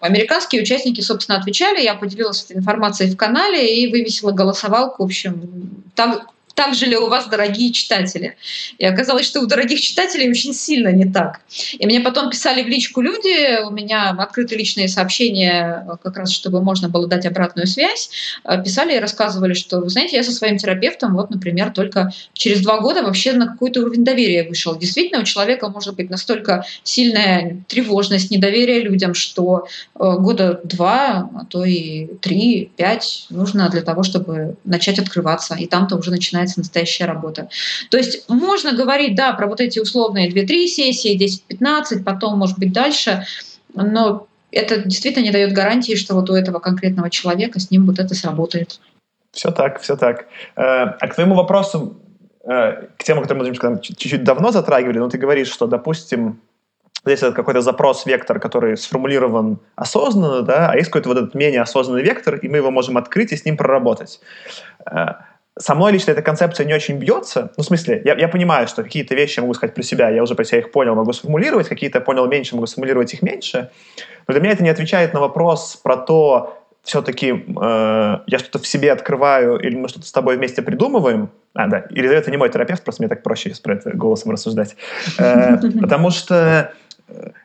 Американские 0.00 0.62
участники, 0.62 1.00
собственно, 1.00 1.38
отвечали, 1.38 1.82
я 1.82 1.94
поделилась 1.94 2.44
этой 2.44 2.56
информацией 2.56 3.10
в 3.10 3.16
канале 3.16 3.82
и 3.82 3.90
вывесила 3.90 4.30
голосовалку. 4.30 5.02
В 5.02 5.06
общем, 5.06 5.82
там 5.94 6.28
так 6.58 6.74
же 6.74 6.86
ли 6.86 6.96
у 6.96 7.06
вас, 7.06 7.28
дорогие 7.28 7.72
читатели? 7.72 8.36
И 8.78 8.84
оказалось, 8.84 9.26
что 9.26 9.40
у 9.40 9.46
дорогих 9.46 9.80
читателей 9.80 10.28
очень 10.28 10.52
сильно 10.52 10.88
не 10.88 11.04
так. 11.04 11.40
И 11.78 11.86
мне 11.86 12.00
потом 12.00 12.30
писали 12.30 12.64
в 12.64 12.66
личку 12.66 13.00
люди, 13.00 13.62
у 13.64 13.70
меня 13.70 14.10
открыты 14.10 14.56
личные 14.56 14.88
сообщения, 14.88 15.86
как 16.02 16.16
раз 16.16 16.32
чтобы 16.32 16.60
можно 16.60 16.88
было 16.88 17.06
дать 17.06 17.26
обратную 17.26 17.68
связь, 17.68 18.10
э, 18.42 18.60
писали 18.60 18.96
и 18.96 18.98
рассказывали, 18.98 19.54
что, 19.54 19.78
вы 19.78 19.88
знаете, 19.88 20.16
я 20.16 20.24
со 20.24 20.32
своим 20.32 20.58
терапевтом, 20.58 21.14
вот, 21.14 21.30
например, 21.30 21.70
только 21.70 22.10
через 22.32 22.60
два 22.60 22.80
года 22.80 23.04
вообще 23.04 23.34
на 23.34 23.46
какой-то 23.46 23.82
уровень 23.82 24.04
доверия 24.04 24.42
вышел. 24.48 24.76
Действительно, 24.76 25.20
у 25.20 25.24
человека 25.24 25.68
может 25.68 25.94
быть 25.94 26.10
настолько 26.10 26.64
сильная 26.82 27.62
тревожность, 27.68 28.32
недоверие 28.32 28.80
людям, 28.80 29.14
что 29.14 29.68
э, 29.94 29.98
года 30.18 30.60
два, 30.64 31.30
а 31.36 31.44
то 31.48 31.64
и 31.64 32.06
три, 32.16 32.72
пять 32.76 33.26
нужно 33.30 33.68
для 33.68 33.82
того, 33.82 34.02
чтобы 34.02 34.56
начать 34.64 34.98
открываться. 34.98 35.54
И 35.54 35.66
там-то 35.66 35.94
уже 35.94 36.10
начинается 36.10 36.47
начинается 36.48 36.60
настоящая 36.60 37.06
работа. 37.06 37.48
То 37.90 37.98
есть 37.98 38.28
можно 38.28 38.72
говорить, 38.72 39.14
да, 39.14 39.32
про 39.32 39.46
вот 39.46 39.60
эти 39.60 39.78
условные 39.78 40.30
2-3 40.30 40.66
сессии, 40.66 41.42
10-15, 41.50 42.04
потом, 42.04 42.38
может 42.38 42.58
быть, 42.58 42.72
дальше, 42.72 43.24
но 43.74 44.26
это 44.50 44.78
действительно 44.78 45.24
не 45.24 45.30
дает 45.30 45.52
гарантии, 45.52 45.94
что 45.94 46.14
вот 46.14 46.30
у 46.30 46.34
этого 46.34 46.58
конкретного 46.58 47.10
человека 47.10 47.60
с 47.60 47.70
ним 47.70 47.86
вот 47.86 47.98
это 47.98 48.14
сработает. 48.14 48.80
Все 49.32 49.50
так, 49.50 49.80
все 49.80 49.96
так. 49.96 50.26
Э, 50.56 50.96
а 51.00 51.08
к 51.08 51.14
твоему 51.14 51.34
вопросу, 51.34 51.96
э, 52.44 52.88
к 52.96 53.04
тему, 53.04 53.22
которую 53.22 53.54
мы 53.54 53.80
чуть-чуть 53.80 54.24
давно 54.24 54.50
затрагивали, 54.50 54.98
ну 54.98 55.08
ты 55.08 55.18
говоришь, 55.18 55.52
что, 55.52 55.66
допустим, 55.66 56.40
здесь 57.04 57.22
это 57.22 57.32
какой-то 57.32 57.60
запрос, 57.60 58.06
вектор, 58.06 58.40
который 58.40 58.76
сформулирован 58.76 59.58
осознанно, 59.76 60.42
да, 60.42 60.70
а 60.70 60.76
есть 60.76 60.88
какой-то 60.88 61.10
вот 61.10 61.18
этот 61.18 61.34
менее 61.34 61.60
осознанный 61.60 62.02
вектор, 62.02 62.36
и 62.36 62.48
мы 62.48 62.56
его 62.56 62.70
можем 62.70 62.96
открыть 62.96 63.32
и 63.32 63.36
с 63.36 63.44
ним 63.44 63.56
проработать. 63.56 64.20
Э, 65.58 65.60
со 65.60 65.74
мной 65.74 65.92
лично 65.92 66.12
эта 66.12 66.22
концепция 66.22 66.66
не 66.66 66.74
очень 66.74 66.98
бьется. 66.98 67.52
Ну, 67.56 67.62
в 67.62 67.66
смысле, 67.66 68.02
я, 68.04 68.14
я 68.14 68.28
понимаю, 68.28 68.68
что 68.68 68.82
какие-то 68.82 69.14
вещи 69.14 69.38
я 69.38 69.42
могу 69.42 69.54
сказать 69.54 69.74
про 69.74 69.82
себя, 69.82 70.08
я 70.10 70.22
уже 70.22 70.34
про 70.34 70.44
себя 70.44 70.58
их 70.58 70.70
понял, 70.70 70.94
могу 70.94 71.12
сформулировать, 71.12 71.68
какие-то 71.68 72.00
понял 72.00 72.26
меньше, 72.26 72.54
могу 72.54 72.66
сформулировать 72.66 73.12
их 73.14 73.22
меньше. 73.22 73.70
Но 74.26 74.32
для 74.32 74.40
меня 74.40 74.52
это 74.52 74.62
не 74.62 74.70
отвечает 74.70 75.14
на 75.14 75.20
вопрос 75.20 75.76
про 75.76 75.96
то, 75.96 76.54
все-таки 76.82 77.30
э, 77.30 78.18
я 78.26 78.38
что-то 78.38 78.58
в 78.58 78.66
себе 78.66 78.92
открываю, 78.92 79.58
или 79.58 79.76
мы 79.76 79.88
что-то 79.88 80.06
с 80.06 80.12
тобой 80.12 80.36
вместе 80.36 80.62
придумываем. 80.62 81.30
А, 81.54 81.66
да, 81.66 81.84
это 81.90 82.30
не 82.30 82.36
мой 82.36 82.48
терапевт, 82.48 82.82
просто 82.82 83.02
мне 83.02 83.08
так 83.08 83.22
проще 83.22 83.52
про 83.62 83.74
это 83.74 83.90
голосом 83.90 84.30
рассуждать. 84.30 84.76
Э, 85.18 85.56
потому 85.80 86.10
что 86.10 86.72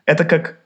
это 0.06 0.24
как 0.24 0.56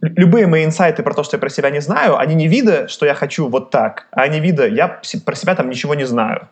любые 0.00 0.46
мои 0.46 0.64
инсайты 0.64 1.02
про 1.02 1.14
то, 1.14 1.22
что 1.22 1.36
я 1.36 1.40
про 1.40 1.48
себя 1.48 1.70
не 1.70 1.80
знаю, 1.80 2.18
они 2.18 2.34
не 2.34 2.48
вида, 2.48 2.88
что 2.88 3.06
я 3.06 3.14
хочу 3.14 3.48
вот 3.48 3.70
так, 3.70 4.06
а 4.10 4.22
они 4.22 4.40
вида, 4.40 4.66
я 4.66 5.00
про 5.24 5.34
себя 5.34 5.54
там 5.54 5.70
ничего 5.70 5.94
не 5.94 6.04
знаю. 6.04 6.48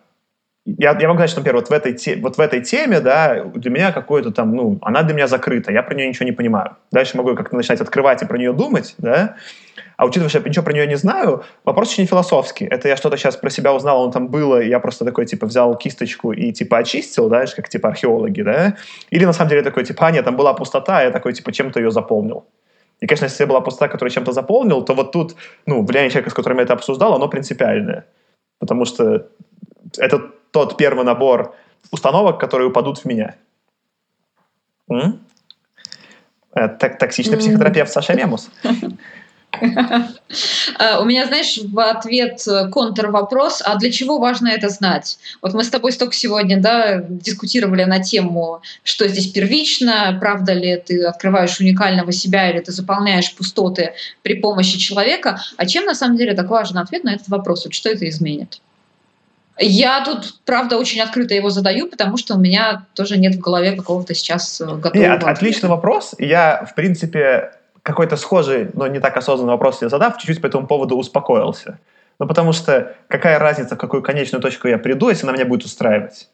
Я, 0.66 0.96
я 0.98 1.08
могу 1.08 1.18
сказать, 1.18 1.30
что, 1.30 1.40
например, 1.40 1.56
вот 1.56 1.68
в, 1.68 1.72
этой 1.72 1.92
те, 1.92 2.16
вот 2.16 2.38
в 2.38 2.40
этой 2.40 2.62
теме, 2.62 3.00
да, 3.00 3.44
для 3.44 3.70
меня 3.70 3.92
какое-то 3.92 4.30
там, 4.30 4.56
ну, 4.56 4.78
она 4.80 5.02
для 5.02 5.14
меня 5.14 5.26
закрыта, 5.26 5.70
я 5.70 5.82
про 5.82 5.94
нее 5.94 6.08
ничего 6.08 6.24
не 6.24 6.32
понимаю. 6.32 6.78
Дальше 6.90 7.18
могу 7.18 7.34
как-то 7.34 7.54
начинать 7.54 7.82
открывать 7.82 8.22
и 8.22 8.26
про 8.26 8.38
нее 8.38 8.54
думать, 8.54 8.94
да, 8.96 9.36
а 9.98 10.06
учитывая, 10.06 10.30
что 10.30 10.38
я 10.38 10.48
ничего 10.48 10.64
про 10.64 10.72
нее 10.72 10.86
не 10.86 10.96
знаю, 10.96 11.44
вопрос 11.64 11.92
очень 11.92 12.06
философский. 12.06 12.64
Это 12.64 12.88
я 12.88 12.96
что-то 12.96 13.18
сейчас 13.18 13.36
про 13.36 13.50
себя 13.50 13.74
узнал, 13.74 14.02
он 14.02 14.10
там 14.10 14.28
было, 14.28 14.60
и 14.60 14.68
я 14.68 14.80
просто 14.80 15.04
такой, 15.04 15.26
типа, 15.26 15.46
взял 15.46 15.76
кисточку 15.76 16.32
и, 16.32 16.50
типа, 16.50 16.78
очистил, 16.78 17.28
да, 17.28 17.44
как, 17.54 17.68
типа, 17.68 17.90
археологи, 17.90 18.40
да? 18.40 18.76
Или, 19.10 19.26
на 19.26 19.34
самом 19.34 19.50
деле, 19.50 19.62
такой, 19.62 19.84
типа, 19.84 20.06
а, 20.06 20.10
нет, 20.10 20.24
там 20.24 20.34
была 20.34 20.54
пустота, 20.54 21.02
я 21.02 21.10
такой, 21.10 21.34
типа, 21.34 21.52
чем-то 21.52 21.78
ее 21.78 21.90
заполнил. 21.90 22.46
И, 23.00 23.06
конечно, 23.06 23.26
если 23.26 23.44
была 23.44 23.60
пустота, 23.60 23.88
которую 23.88 24.10
чем-то 24.10 24.32
заполнил, 24.32 24.82
то 24.82 24.94
вот 24.94 25.12
тут, 25.12 25.34
ну, 25.66 25.84
влияние 25.84 26.10
человека, 26.10 26.30
с 26.30 26.34
которым 26.34 26.58
я 26.58 26.64
это 26.64 26.74
обсуждал, 26.74 27.14
оно 27.14 27.28
принципиальное. 27.28 28.06
Потому 28.58 28.84
что 28.84 29.26
это 29.98 30.30
тот 30.50 30.76
первый 30.76 31.04
набор 31.04 31.54
установок, 31.90 32.40
которые 32.40 32.68
упадут 32.68 32.98
в 32.98 33.04
меня. 33.04 33.34
М? 34.90 35.20
Это 36.54 36.88
токсичный 36.88 37.36
психотерапевт 37.36 37.92
Саша 37.92 38.14
Мемус. 38.14 38.50
Э, 40.78 40.98
у 41.00 41.04
меня, 41.04 41.26
знаешь, 41.26 41.58
в 41.62 41.78
ответ 41.78 42.42
э, 42.48 42.68
контрвопрос, 42.68 43.62
а 43.64 43.76
для 43.76 43.92
чего 43.92 44.18
важно 44.18 44.48
это 44.48 44.68
знать? 44.68 45.18
Вот 45.42 45.54
мы 45.54 45.62
с 45.62 45.70
тобой 45.70 45.92
столько 45.92 46.14
сегодня 46.14 46.60
да, 46.60 47.04
дискутировали 47.08 47.84
на 47.84 48.02
тему, 48.02 48.60
что 48.82 49.06
здесь 49.06 49.28
первично, 49.28 50.16
правда 50.20 50.52
ли 50.52 50.76
ты 50.76 51.04
открываешь 51.04 51.60
уникального 51.60 52.12
себя 52.12 52.50
или 52.50 52.60
ты 52.60 52.72
заполняешь 52.72 53.34
пустоты 53.34 53.92
при 54.22 54.34
помощи 54.34 54.78
человека. 54.78 55.40
А 55.56 55.66
чем 55.66 55.84
на 55.84 55.94
самом 55.94 56.16
деле 56.16 56.34
так 56.34 56.48
важен 56.48 56.78
ответ 56.78 57.04
на 57.04 57.14
этот 57.14 57.28
вопрос? 57.28 57.64
Вот 57.64 57.74
что 57.74 57.88
это 57.88 58.08
изменит? 58.08 58.60
Я 59.58 60.04
тут, 60.04 60.40
правда, 60.44 60.76
очень 60.76 61.00
открыто 61.00 61.34
его 61.34 61.48
задаю, 61.48 61.88
потому 61.88 62.16
что 62.16 62.34
у 62.34 62.38
меня 62.38 62.86
тоже 62.94 63.18
нет 63.18 63.36
в 63.36 63.40
голове 63.40 63.72
какого-то 63.72 64.12
сейчас 64.14 64.60
э, 64.60 64.64
готового. 64.64 65.08
Нет, 65.08 65.22
отличный 65.22 65.68
вопрос. 65.68 66.14
Я, 66.18 66.66
в 66.68 66.74
принципе, 66.74 67.52
какой-то 67.84 68.16
схожий, 68.16 68.70
но 68.72 68.86
не 68.88 68.98
так 68.98 69.16
осознанный 69.16 69.52
вопрос 69.52 69.78
себе 69.78 69.90
задав, 69.90 70.16
чуть-чуть 70.18 70.40
по 70.40 70.46
этому 70.46 70.66
поводу 70.66 70.96
успокоился. 70.96 71.78
Ну, 72.18 72.26
потому 72.26 72.52
что 72.52 72.96
какая 73.08 73.38
разница, 73.38 73.76
в 73.76 73.78
какую 73.78 74.02
конечную 74.02 74.40
точку 74.40 74.68
я 74.68 74.78
приду, 74.78 75.10
если 75.10 75.26
она 75.26 75.34
меня 75.34 75.44
будет 75.44 75.64
устраивать? 75.64 76.30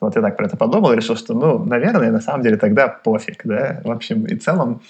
Вот 0.00 0.16
я 0.16 0.22
так 0.22 0.36
про 0.36 0.46
это 0.46 0.56
подумал 0.56 0.92
и 0.92 0.96
решил, 0.96 1.16
что, 1.16 1.34
ну, 1.34 1.58
наверное, 1.64 2.10
на 2.10 2.20
самом 2.20 2.42
деле 2.42 2.56
тогда 2.56 2.88
пофиг, 2.88 3.42
да, 3.44 3.80
в 3.84 3.90
общем 3.90 4.24
и 4.24 4.36
целом. 4.36 4.80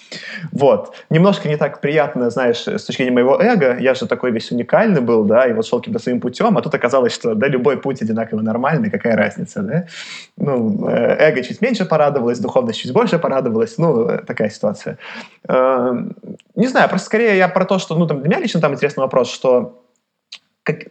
Вот. 0.51 0.95
Немножко 1.09 1.49
не 1.49 1.57
так 1.57 1.81
приятно, 1.81 2.29
знаешь, 2.29 2.65
с 2.65 2.85
точки 2.85 3.01
зрения 3.01 3.11
моего 3.11 3.41
эго, 3.41 3.77
я 3.77 3.93
же 3.93 4.07
такой 4.07 4.31
весь 4.31 4.51
уникальный 4.51 5.01
был, 5.01 5.25
да, 5.25 5.45
и 5.45 5.53
вот 5.53 5.65
шел 5.65 5.79
каким-то 5.79 5.99
своим 5.99 6.21
путем, 6.21 6.57
а 6.57 6.61
тут 6.61 6.73
оказалось, 6.73 7.13
что, 7.13 7.35
да, 7.35 7.47
любой 7.47 7.77
путь 7.77 8.01
одинаково 8.01 8.41
нормальный, 8.41 8.89
какая 8.89 9.17
разница, 9.17 9.61
да. 9.61 9.85
Ну, 10.37 10.87
э, 10.87 11.17
эго 11.19 11.43
чуть 11.43 11.61
меньше 11.61 11.85
порадовалось, 11.85 12.39
духовность 12.39 12.79
чуть 12.79 12.93
больше 12.93 13.19
порадовалась, 13.19 13.77
ну, 13.77 14.07
э, 14.07 14.23
такая 14.25 14.49
ситуация. 14.49 14.97
Эм, 15.47 16.15
не 16.55 16.67
знаю, 16.67 16.87
просто 16.87 17.07
скорее 17.07 17.37
я 17.37 17.49
про 17.49 17.65
то, 17.65 17.79
что, 17.79 17.95
ну, 17.95 18.07
там, 18.07 18.21
для 18.21 18.29
меня 18.29 18.39
лично 18.39 18.61
там 18.61 18.73
интересный 18.73 19.01
вопрос, 19.01 19.29
что 19.29 19.83
как, 20.63 20.85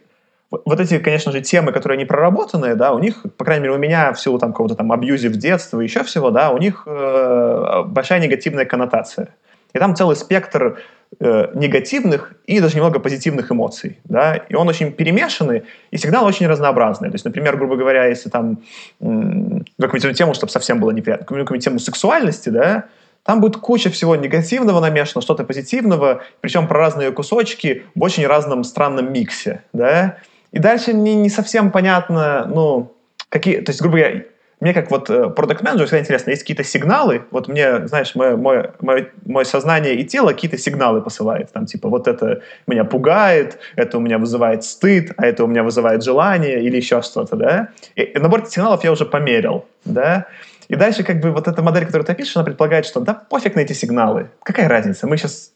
вот 0.51 0.79
эти, 0.79 0.99
конечно 0.99 1.31
же, 1.31 1.41
темы, 1.41 1.71
которые 1.71 1.97
не 1.97 2.05
проработанные, 2.05 2.75
да, 2.75 2.91
у 2.93 2.99
них, 2.99 3.23
по 3.37 3.45
крайней 3.45 3.63
мере, 3.63 3.75
у 3.75 3.79
меня 3.79 4.11
в 4.11 4.19
силу 4.19 4.37
там 4.37 4.51
какого-то 4.51 4.75
там 4.75 4.91
абьюзив 4.91 5.31
детства 5.33 5.79
и 5.79 5.83
еще 5.85 6.03
всего, 6.03 6.29
да, 6.29 6.51
у 6.51 6.57
них 6.57 6.83
э, 6.85 7.83
большая 7.87 8.19
негативная 8.19 8.65
коннотация. 8.65 9.29
И 9.73 9.79
там 9.79 9.95
целый 9.95 10.17
спектр 10.17 10.81
э, 11.21 11.47
негативных 11.53 12.33
и 12.45 12.59
даже 12.59 12.75
немного 12.75 12.99
позитивных 12.99 13.49
эмоций, 13.49 13.99
да, 14.03 14.35
и 14.35 14.53
он 14.53 14.67
очень 14.67 14.91
перемешанный, 14.91 15.63
и 15.89 15.97
сигнал 15.97 16.25
очень 16.25 16.47
разнообразный. 16.47 17.09
То 17.09 17.15
есть, 17.15 17.23
например, 17.23 17.55
грубо 17.55 17.77
говоря, 17.77 18.05
если 18.07 18.29
там 18.29 18.59
м- 18.99 19.65
какую-нибудь 19.79 20.17
тему, 20.17 20.33
чтобы 20.33 20.51
совсем 20.51 20.81
было 20.81 20.91
неприятно, 20.91 21.25
какую-нибудь 21.25 21.63
тему 21.63 21.79
сексуальности, 21.79 22.49
да, 22.49 22.85
там 23.23 23.39
будет 23.39 23.57
куча 23.57 23.89
всего 23.89 24.15
негативного 24.15 24.81
намешано, 24.81 25.21
что-то 25.21 25.43
позитивного, 25.43 26.23
причем 26.41 26.67
про 26.67 26.79
разные 26.79 27.11
кусочки 27.11 27.83
в 27.95 28.03
очень 28.03 28.25
разном 28.25 28.63
странном 28.63 29.13
миксе, 29.13 29.63
да, 29.73 30.17
и 30.51 30.59
дальше 30.59 30.93
мне 30.93 31.15
не 31.15 31.29
совсем 31.29 31.71
понятно, 31.71 32.45
ну, 32.45 32.93
какие, 33.29 33.61
то 33.61 33.69
есть, 33.71 33.81
грубо 33.81 33.97
говоря, 33.97 34.23
мне 34.59 34.75
как 34.75 34.91
вот 34.91 35.07
продукт 35.07 35.63
менеджер 35.63 35.87
всегда 35.87 36.01
интересно, 36.01 36.29
есть 36.29 36.43
какие-то 36.43 36.63
сигналы, 36.63 37.23
вот 37.31 37.47
мне, 37.47 37.87
знаешь, 37.87 38.13
мое, 38.13 38.37
мое, 38.37 38.73
мое, 38.79 39.07
мое 39.25 39.43
сознание 39.43 39.95
и 39.95 40.05
тело 40.05 40.27
какие-то 40.27 40.57
сигналы 40.57 41.01
посылает, 41.01 41.51
там 41.51 41.65
типа 41.65 41.89
вот 41.89 42.07
это 42.07 42.41
меня 42.67 42.83
пугает, 42.83 43.57
это 43.75 43.97
у 43.97 44.01
меня 44.01 44.19
вызывает 44.19 44.63
стыд, 44.63 45.13
а 45.17 45.25
это 45.25 45.43
у 45.43 45.47
меня 45.47 45.63
вызывает 45.63 46.03
желание 46.03 46.61
или 46.61 46.77
еще 46.77 47.01
что-то, 47.01 47.35
да. 47.35 47.69
И 47.95 48.13
набор 48.19 48.41
этих 48.41 48.51
сигналов 48.51 48.83
я 48.83 48.91
уже 48.91 49.05
померил, 49.05 49.65
да. 49.83 50.27
И 50.67 50.75
дальше 50.75 51.03
как 51.03 51.19
бы 51.21 51.31
вот 51.31 51.47
эта 51.47 51.63
модель, 51.63 51.85
которую 51.85 52.05
ты 52.05 52.11
опишешь, 52.11 52.35
она 52.35 52.45
предполагает, 52.45 52.85
что 52.85 52.99
да 52.99 53.15
пофиг 53.15 53.55
на 53.55 53.61
эти 53.61 53.73
сигналы, 53.73 54.29
какая 54.43 54.69
разница, 54.69 55.07
мы 55.07 55.17
сейчас 55.17 55.53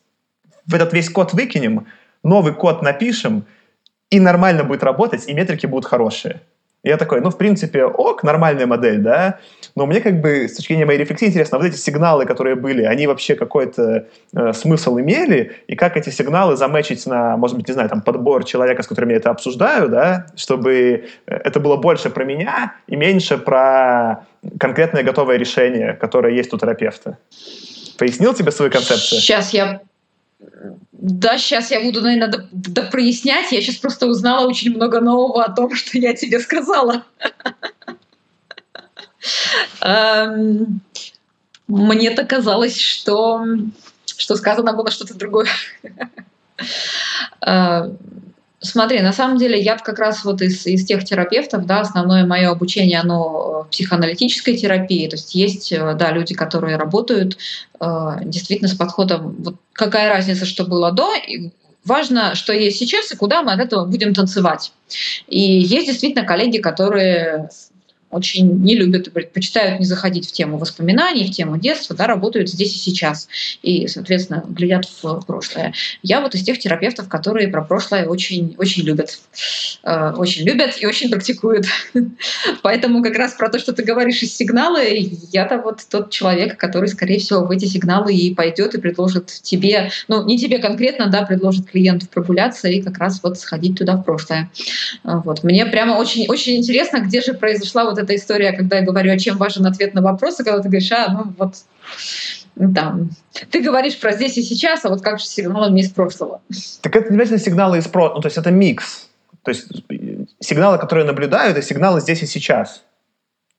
в 0.66 0.74
этот 0.74 0.94
весь 0.94 1.12
код 1.12 1.32
выкинем, 1.34 1.86
новый 2.24 2.54
код 2.54 2.82
напишем, 2.82 3.46
и 4.10 4.20
нормально 4.20 4.64
будет 4.64 4.84
работать, 4.84 5.28
и 5.28 5.34
метрики 5.34 5.66
будут 5.66 5.86
хорошие. 5.86 6.42
я 6.84 6.98
такой, 6.98 7.20
ну, 7.22 7.32
в 7.32 7.38
принципе, 7.38 7.86
ок, 7.86 8.24
нормальная 8.24 8.68
модель, 8.68 9.00
да, 9.00 9.40
но 9.76 9.88
мне 9.88 10.02
как 10.02 10.22
бы 10.22 10.48
с 10.48 10.56
точки 10.56 10.74
зрения 10.74 10.86
моей 10.86 11.00
рефлексии 11.00 11.28
интересно, 11.28 11.58
вот 11.58 11.66
эти 11.66 11.76
сигналы, 11.76 12.26
которые 12.26 12.56
были, 12.56 12.84
они 12.84 13.08
вообще 13.08 13.36
какой-то 13.36 14.08
э, 14.36 14.54
смысл 14.54 15.00
имели, 15.00 15.56
и 15.68 15.76
как 15.76 15.98
эти 15.98 16.12
сигналы 16.12 16.56
заметчить 16.56 17.06
на, 17.08 17.38
может 17.38 17.58
быть, 17.58 17.68
не 17.68 17.74
знаю, 17.74 17.90
там, 17.90 18.02
подбор 18.02 18.44
человека, 18.44 18.84
с 18.84 18.88
которым 18.88 19.10
я 19.10 19.18
это 19.18 19.32
обсуждаю, 19.32 19.90
да, 19.90 20.28
чтобы 20.36 21.06
э, 21.26 21.36
это 21.44 21.60
было 21.60 21.78
больше 21.78 22.12
про 22.12 22.24
меня 22.24 22.76
и 22.88 22.96
меньше 22.96 23.38
про 23.40 24.28
конкретное 24.60 25.02
готовое 25.04 25.38
решение, 25.38 25.94
которое 25.94 26.36
есть 26.36 26.54
у 26.54 26.58
терапевта. 26.58 27.18
Пояснил 27.98 28.34
тебе 28.34 28.52
свою 28.52 28.72
концепцию? 28.72 29.22
Сейчас 29.22 29.54
я 29.54 29.82
да, 31.08 31.38
сейчас 31.38 31.70
я 31.70 31.82
буду, 31.82 32.02
наверное, 32.02 32.50
прояснять. 32.90 33.52
Я 33.52 33.62
сейчас 33.62 33.76
просто 33.76 34.08
узнала 34.08 34.48
очень 34.48 34.76
много 34.76 35.02
нового 35.02 35.44
о 35.44 35.52
том, 35.52 35.76
что 35.76 36.00
я 36.00 36.16
тебе 36.16 36.40
сказала. 36.40 37.04
Эм, 39.82 40.82
мне-то 41.68 42.26
казалось, 42.26 42.82
что, 42.82 43.46
что 44.18 44.36
сказано 44.36 44.74
было 44.74 44.90
что-то 44.90 45.14
другое. 45.14 45.48
Э, 48.66 48.68
смотри, 48.68 49.02
на 49.02 49.14
самом 49.14 49.38
деле 49.38 49.60
я 49.60 49.78
как 49.78 50.00
раз 50.00 50.24
вот 50.26 50.42
из, 50.42 50.66
из 50.66 50.86
тех 50.86 51.04
терапевтов, 51.04 51.66
да, 51.66 51.82
основное 51.82 52.26
мое 52.26 52.50
обучение, 52.50 53.00
оно 53.00 53.64
в 53.64 53.68
психоаналитической 53.72 54.58
терапии, 54.58 55.08
то 55.08 55.16
есть 55.16 55.36
есть, 55.36 55.72
э, 55.72 55.96
да, 55.96 56.12
люди, 56.12 56.34
которые 56.34 56.78
работают 56.78 57.38
э, 57.80 57.86
действительно 58.24 58.70
с 58.70 58.76
подходом, 58.76 59.36
вот 59.40 59.56
какая 59.74 60.10
разница, 60.10 60.46
что 60.46 60.66
было 60.66 60.92
до, 60.92 61.10
важно, 61.84 62.36
что 62.36 62.54
есть 62.54 62.80
сейчас 62.80 63.12
и 63.12 63.18
куда 63.18 63.44
мы 63.44 63.54
от 63.54 63.60
этого 63.60 63.86
будем 63.86 64.14
танцевать. 64.14 64.72
И 65.28 65.40
есть 65.40 65.88
действительно 65.88 66.26
коллеги, 66.26 66.58
которые 66.58 67.50
очень 68.16 68.64
не 68.64 68.76
любят 68.76 69.12
предпочитают 69.12 69.80
не 69.80 69.86
заходить 69.86 70.28
в 70.28 70.32
тему 70.32 70.58
воспоминаний, 70.58 71.26
в 71.26 71.32
тему 71.32 71.58
детства, 71.58 71.96
да, 71.96 72.08
работают 72.08 72.50
здесь 72.50 72.76
и 72.76 72.80
сейчас 72.80 73.28
и, 73.62 73.88
соответственно, 73.88 74.44
глядят 74.48 74.86
в 75.02 75.22
прошлое. 75.26 75.74
Я 76.04 76.22
вот 76.22 76.36
из 76.36 76.44
тех 76.44 76.60
терапевтов, 76.60 77.08
которые 77.10 77.48
про 77.48 77.64
прошлое 77.64 78.06
очень, 78.06 78.56
очень 78.58 78.84
любят. 78.84 79.20
Э, 79.84 80.12
очень 80.12 80.46
любят 80.46 80.76
и 80.80 80.86
очень 80.86 81.10
практикуют. 81.10 81.66
Поэтому 82.62 83.04
как 83.04 83.16
раз 83.16 83.34
про 83.34 83.50
то, 83.50 83.60
что 83.60 83.74
ты 83.74 83.84
говоришь 83.84 84.22
из 84.24 84.36
сигналы, 84.36 85.10
я-то 85.32 85.58
вот 85.58 85.82
тот 85.90 86.12
человек, 86.12 86.58
который, 86.58 86.88
скорее 86.88 87.20
всего, 87.20 87.46
в 87.46 87.52
эти 87.52 87.66
сигналы 87.66 88.14
и 88.14 88.34
пойдет 88.34 88.76
и 88.76 88.82
предложит 88.82 89.28
тебе, 89.28 89.90
ну, 90.08 90.26
не 90.26 90.38
тебе 90.38 90.60
конкретно, 90.60 91.08
да, 91.08 91.24
предложит 91.24 91.70
клиенту 91.70 92.08
прогуляться 92.08 92.68
и 92.68 92.82
как 92.82 92.98
раз 92.98 93.20
вот 93.24 93.40
сходить 93.40 93.78
туда 93.78 93.96
в 93.96 94.04
прошлое. 94.04 94.50
Вот. 95.04 95.44
Мне 95.44 95.66
прямо 95.66 95.94
очень, 95.94 96.28
очень 96.28 96.58
интересно, 96.58 97.00
где 97.00 97.22
же 97.22 97.34
произошла 97.34 97.86
вот 97.86 97.98
эта 97.98 98.05
эта 98.06 98.16
история, 98.16 98.54
когда 98.54 98.78
я 98.78 98.84
говорю, 98.84 99.12
а 99.12 99.18
чем 99.18 99.38
важен 99.38 99.66
ответ 99.66 99.94
на 99.94 100.02
вопросы, 100.02 100.44
когда 100.44 100.62
ты 100.62 100.70
говоришь, 100.70 100.92
а, 100.92 101.12
ну 101.12 101.34
вот 101.38 101.56
там, 102.74 103.10
ты 103.52 103.62
говоришь 103.62 104.00
про 104.00 104.14
здесь 104.14 104.38
и 104.38 104.44
сейчас, 104.44 104.86
а 104.86 104.90
вот 104.90 105.02
как 105.02 105.20
же 105.20 105.26
сигналами 105.26 105.82
из 105.82 105.90
прошлого. 105.90 106.42
Так 106.82 106.96
это 106.96 107.12
не 107.12 107.18
обязательно 107.18 107.40
сигналы 107.40 107.78
из 107.80 107.88
прошлого, 107.88 108.16
ну, 108.16 108.22
то 108.22 108.28
есть 108.28 108.38
это 108.38 108.52
микс. 108.52 109.10
То 109.44 109.50
есть 109.50 109.68
сигналы, 110.40 110.78
которые 110.78 111.06
наблюдаю, 111.06 111.52
это 111.52 111.62
сигналы 111.62 112.02
здесь 112.02 112.24
и 112.24 112.26
сейчас. 112.26 112.84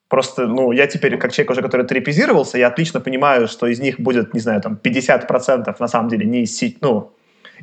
Просто, 0.08 0.46
ну, 0.46 0.72
я 0.72 0.86
теперь, 0.86 1.18
как 1.18 1.32
человек 1.32 1.50
уже, 1.50 1.62
который 1.62 1.86
терапизировался, 1.86 2.58
я 2.58 2.68
отлично 2.68 3.00
понимаю, 3.00 3.48
что 3.48 3.66
из 3.66 3.80
них 3.80 4.00
будет, 4.00 4.34
не 4.34 4.40
знаю, 4.40 4.60
там, 4.60 4.78
50% 4.82 5.76
на 5.78 5.88
самом 5.88 6.08
деле 6.08 6.24
не 6.24 6.42
из, 6.44 6.60
ну, 6.80 7.12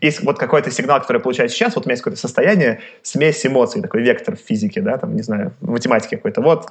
есть 0.02 0.24
вот 0.24 0.38
какой-то 0.38 0.72
сигнал, 0.72 1.00
который 1.02 1.18
я 1.18 1.22
получаю 1.22 1.50
сейчас, 1.50 1.76
вот 1.76 1.86
у 1.86 1.88
меня 1.88 1.94
есть 1.94 2.04
какое-то 2.04 2.20
состояние, 2.20 2.82
смесь 3.02 3.46
эмоций, 3.46 3.82
такой 3.82 4.02
вектор 4.02 4.36
в 4.36 4.40
физике, 4.40 4.82
да, 4.82 4.98
там, 4.98 5.16
не 5.16 5.22
знаю, 5.22 5.54
в 5.62 5.70
математике 5.70 6.18
какой-то. 6.18 6.42
Вот, 6.42 6.70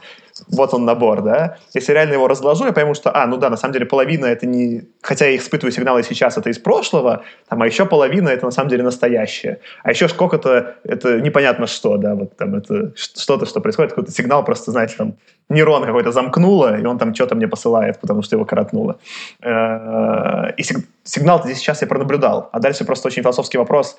вот 0.49 0.75
он 0.75 0.85
набор, 0.85 1.23
да. 1.23 1.59
Если 1.75 1.93
реально 1.93 2.15
его 2.15 2.29
разложу, 2.29 2.67
я 2.67 2.73
пойму, 2.73 2.95
что, 2.95 3.15
а, 3.15 3.27
ну 3.27 3.37
да, 3.37 3.51
на 3.51 3.57
самом 3.57 3.73
деле 3.73 3.87
половина 3.87 4.27
это 4.27 4.47
не... 4.47 4.83
Хотя 5.03 5.27
я 5.27 5.37
испытываю 5.37 5.73
сигналы 5.73 6.03
сейчас, 6.03 6.37
это 6.39 6.51
из 6.51 6.59
прошлого, 6.59 7.25
там, 7.49 7.63
а 7.63 7.67
еще 7.67 7.87
половина 7.87 8.29
это 8.29 8.45
на 8.45 8.53
самом 8.53 8.71
деле 8.71 8.83
настоящее. 8.83 9.61
А 9.83 9.91
еще 9.91 10.09
сколько-то 10.09 10.77
это 10.85 11.21
непонятно 11.21 11.67
что, 11.67 11.97
да, 11.97 12.15
вот 12.15 12.37
там 12.37 12.55
это 12.55 12.93
что-то, 12.97 13.47
что 13.47 13.61
происходит, 13.61 13.93
какой-то 13.93 14.13
сигнал 14.13 14.45
просто, 14.45 14.71
знаете, 14.71 14.95
там, 14.97 15.17
нейрон 15.49 15.85
какой-то 15.85 16.13
замкнуло, 16.13 16.79
и 16.79 16.85
он 16.85 16.99
там 16.99 17.15
что-то 17.15 17.35
мне 17.35 17.49
посылает, 17.49 18.01
потому 18.01 18.23
что 18.23 18.37
его 18.37 18.45
коротнуло. 18.45 18.99
Э, 19.43 20.53
и 20.57 20.63
сигнал 21.05 21.43
здесь 21.45 21.59
сейчас 21.59 21.83
я 21.83 21.89
пронаблюдал. 21.89 22.49
А 22.53 22.61
дальше 22.61 22.85
просто 22.85 23.09
очень 23.09 23.23
философский 23.23 23.59
вопрос. 23.59 23.97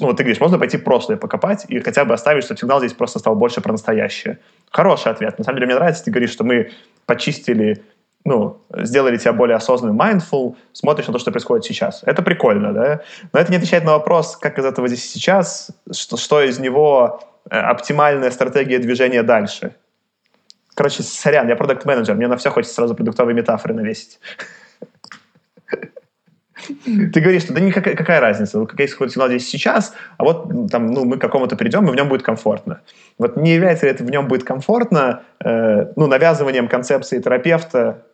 Ну, 0.00 0.06
вот 0.06 0.16
ты 0.16 0.22
говоришь, 0.22 0.40
можно 0.40 0.58
пойти 0.58 0.76
прошлое 0.76 1.16
покопать 1.16 1.64
и 1.68 1.80
хотя 1.80 2.04
бы 2.04 2.14
оставить, 2.14 2.44
что 2.44 2.56
сигнал 2.56 2.78
здесь 2.80 2.92
просто 2.92 3.18
стал 3.18 3.34
больше 3.34 3.60
про 3.60 3.72
настоящее. 3.72 4.38
Хороший 4.70 5.12
ответ. 5.12 5.38
На 5.38 5.44
самом 5.44 5.56
деле 5.56 5.66
мне 5.66 5.74
нравится, 5.74 6.04
ты 6.04 6.10
говоришь, 6.10 6.30
что 6.30 6.44
мы 6.44 6.70
почистили 7.06 7.82
ну, 8.24 8.62
сделали 8.74 9.18
тебя 9.18 9.34
более 9.34 9.56
осознанным, 9.56 10.00
mindful, 10.00 10.56
смотришь 10.72 11.06
на 11.06 11.12
то, 11.12 11.18
что 11.18 11.30
происходит 11.30 11.66
сейчас. 11.66 12.02
Это 12.06 12.22
прикольно, 12.22 12.72
да? 12.72 13.02
Но 13.32 13.38
это 13.38 13.50
не 13.50 13.58
отвечает 13.58 13.84
на 13.84 13.92
вопрос, 13.92 14.36
как 14.36 14.58
из 14.58 14.64
этого 14.64 14.88
здесь 14.88 15.10
сейчас, 15.12 15.70
что, 15.92 16.16
что 16.16 16.40
из 16.40 16.58
него 16.58 17.20
э, 17.50 17.58
оптимальная 17.58 18.30
стратегия 18.30 18.78
движения 18.78 19.22
дальше. 19.22 19.74
Короче, 20.74 21.02
сорян, 21.02 21.48
я 21.48 21.56
продукт-менеджер, 21.56 22.14
мне 22.14 22.26
на 22.26 22.36
все 22.36 22.50
хочется 22.50 22.74
сразу 22.74 22.94
продуктовые 22.94 23.34
метафоры 23.34 23.74
навесить. 23.74 24.18
Ты 26.84 27.20
говоришь, 27.20 27.42
что 27.42 27.52
да 27.52 27.60
никакая 27.60 27.96
какая 27.96 28.20
разница, 28.20 28.58
вот 28.58 28.70
какой 28.70 28.88
сигнал 28.88 29.28
здесь 29.28 29.48
сейчас, 29.48 29.94
а 30.18 30.24
вот 30.24 30.70
там, 30.70 30.86
ну, 30.86 31.04
мы 31.04 31.16
к 31.16 31.20
какому-то 31.20 31.56
придем, 31.56 31.88
и 31.88 31.90
в 31.90 31.94
нем 31.94 32.08
будет 32.08 32.22
комфортно. 32.22 32.80
Вот 33.18 33.36
не 33.36 33.54
является 33.54 33.86
ли 33.86 33.92
это 33.92 34.04
в 34.04 34.10
нем 34.10 34.28
будет 34.28 34.44
комфортно, 34.44 35.22
э, 35.44 35.92
ну, 35.96 36.06
навязыванием 36.06 36.68
концепции 36.68 37.20
терапевта 37.20 38.04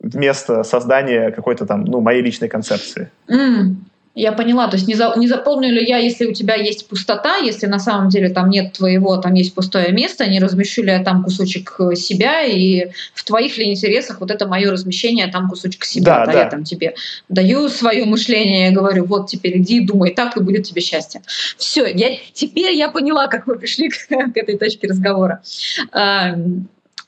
вместо 0.00 0.62
создания 0.62 1.30
какой-то 1.30 1.66
там, 1.66 1.84
ну, 1.84 2.00
моей 2.00 2.22
личной 2.22 2.48
концепции? 2.48 3.10
Mm. 3.28 3.76
Я 4.16 4.32
поняла, 4.32 4.66
то 4.66 4.76
есть 4.76 4.88
не, 4.88 4.94
за, 4.94 5.12
не 5.16 5.28
запомню 5.28 5.68
ли 5.70 5.84
я, 5.84 5.98
если 5.98 6.24
у 6.24 6.32
тебя 6.32 6.54
есть 6.54 6.88
пустота, 6.88 7.36
если 7.36 7.66
на 7.66 7.78
самом 7.78 8.08
деле 8.08 8.30
там 8.30 8.48
нет 8.48 8.72
твоего, 8.72 9.18
там 9.18 9.34
есть 9.34 9.54
пустое 9.54 9.92
место, 9.92 10.26
не 10.26 10.40
размещу 10.40 10.82
ли 10.82 10.90
я 10.90 11.04
там 11.04 11.22
кусочек 11.22 11.76
э, 11.78 11.94
себя, 11.96 12.42
и 12.42 12.92
в 13.12 13.24
твоих 13.24 13.58
ли 13.58 13.70
интересах 13.70 14.20
вот 14.20 14.30
это 14.30 14.48
мое 14.48 14.70
размещение 14.72 15.26
там 15.26 15.50
кусочек 15.50 15.84
себя, 15.84 16.20
да, 16.20 16.24
да, 16.24 16.32
да. 16.32 16.38
я 16.44 16.48
там 16.48 16.64
тебе 16.64 16.94
даю 17.28 17.68
свое 17.68 18.06
мышление, 18.06 18.68
я 18.68 18.72
говорю, 18.72 19.04
вот 19.04 19.28
теперь 19.28 19.58
иди, 19.58 19.80
думай 19.80 20.14
так, 20.14 20.34
и 20.38 20.40
будет 20.40 20.64
тебе 20.64 20.80
счастье. 20.80 21.20
Все, 21.58 21.84
я, 21.84 22.16
теперь 22.32 22.74
я 22.74 22.88
поняла, 22.88 23.26
как 23.26 23.46
вы 23.46 23.58
пришли 23.58 23.88
к, 23.90 24.08
к 24.08 24.36
этой 24.36 24.56
точке 24.56 24.88
разговора. 24.88 25.42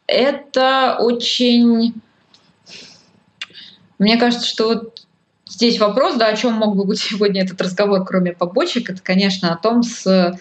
Это 0.07 0.97
очень... 1.01 1.95
Мне 3.99 4.19
кажется, 4.19 4.47
что 4.47 4.69
вот 4.69 4.98
Здесь 5.59 5.81
вопрос, 5.81 6.15
да, 6.15 6.29
о 6.29 6.37
чем 6.37 6.53
мог 6.53 6.77
бы 6.77 6.85
быть 6.85 7.01
сегодня 7.11 7.43
этот 7.43 7.61
разговор, 7.61 8.05
кроме 8.05 8.33
побочек, 8.33 8.91
это, 8.91 9.03
конечно, 9.03 9.53
о 9.53 9.57
том, 9.57 9.83
с, 9.83 10.07
э, 10.07 10.33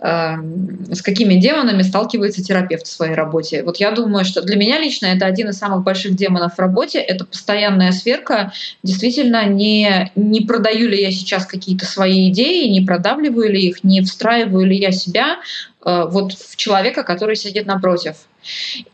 с 0.00 1.02
какими 1.02 1.34
демонами 1.34 1.82
сталкивается 1.82 2.42
терапевт 2.42 2.86
в 2.86 2.90
своей 2.90 3.12
работе. 3.12 3.62
Вот 3.62 3.76
я 3.76 3.90
думаю, 3.90 4.24
что 4.24 4.40
для 4.40 4.56
меня 4.56 4.78
лично 4.78 5.04
это 5.04 5.26
один 5.26 5.50
из 5.50 5.58
самых 5.58 5.82
больших 5.82 6.16
демонов 6.16 6.54
в 6.54 6.58
работе, 6.58 6.98
это 6.98 7.26
постоянная 7.26 7.92
сверка, 7.92 8.52
действительно, 8.82 9.44
не, 9.44 10.10
не 10.16 10.40
продаю 10.40 10.88
ли 10.88 10.98
я 10.98 11.10
сейчас 11.10 11.44
какие-то 11.44 11.84
свои 11.84 12.30
идеи, 12.30 12.66
не 12.66 12.80
продавливаю 12.80 13.52
ли 13.52 13.68
их, 13.68 13.84
не 13.84 14.00
встраиваю 14.00 14.64
ли 14.64 14.78
я 14.78 14.92
себя 14.92 15.40
э, 15.84 16.04
вот 16.08 16.32
в 16.32 16.56
человека, 16.56 17.02
который 17.02 17.36
сидит 17.36 17.66
напротив. 17.66 18.14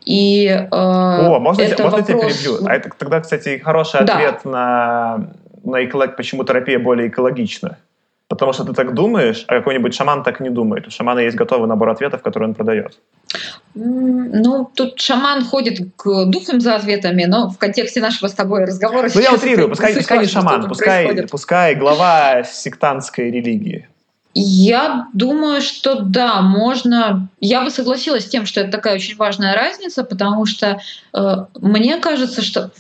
И, 0.04 0.46
э, 0.46 0.68
О, 0.72 1.38
можно, 1.38 1.62
это 1.62 1.80
можно 1.84 1.98
вопрос... 1.98 2.08
тебя 2.08 2.28
перебью? 2.28 2.66
А 2.66 2.74
это 2.74 2.90
тогда, 2.98 3.20
кстати, 3.20 3.58
хороший 3.62 4.00
ответ 4.00 4.40
да. 4.42 4.50
на 4.50 5.30
на 5.64 5.84
эколог... 5.84 6.16
почему 6.16 6.44
терапия 6.44 6.78
более 6.78 7.08
экологична. 7.08 7.78
Потому 8.28 8.52
что 8.52 8.64
ты 8.64 8.72
так 8.74 8.94
думаешь, 8.94 9.44
а 9.48 9.56
какой-нибудь 9.56 9.92
шаман 9.92 10.22
так 10.22 10.38
не 10.38 10.50
думает. 10.50 10.86
У 10.86 10.90
шамана 10.90 11.18
есть 11.18 11.36
готовый 11.36 11.68
набор 11.68 11.88
ответов, 11.88 12.22
который 12.22 12.44
он 12.44 12.54
продает. 12.54 12.96
Ну, 13.74 14.70
тут 14.72 15.00
шаман 15.00 15.44
ходит 15.44 15.80
к 15.96 16.26
духам 16.26 16.60
за 16.60 16.76
ответами, 16.76 17.24
но 17.24 17.50
в 17.50 17.58
контексте 17.58 18.00
нашего 18.00 18.28
с 18.28 18.34
тобой 18.34 18.66
разговора... 18.66 19.10
Ну, 19.12 19.20
я 19.20 19.32
утрирую, 19.32 19.68
пускай, 19.68 19.96
пускай 19.96 20.20
не 20.20 20.26
шаман, 20.26 20.68
пускай, 20.68 21.26
пускай 21.26 21.74
глава 21.74 22.44
сектантской 22.44 23.32
религии. 23.32 23.88
Я 24.32 25.08
думаю, 25.12 25.60
что 25.60 26.00
да, 26.00 26.40
можно. 26.40 27.28
Я 27.40 27.62
бы 27.64 27.70
согласилась 27.70 28.26
с 28.26 28.28
тем, 28.28 28.46
что 28.46 28.60
это 28.60 28.70
такая 28.70 28.94
очень 28.94 29.16
важная 29.16 29.56
разница, 29.56 30.04
потому 30.04 30.46
что 30.46 30.80
э, 31.12 31.36
мне 31.60 31.96
кажется, 31.96 32.42
что 32.42 32.70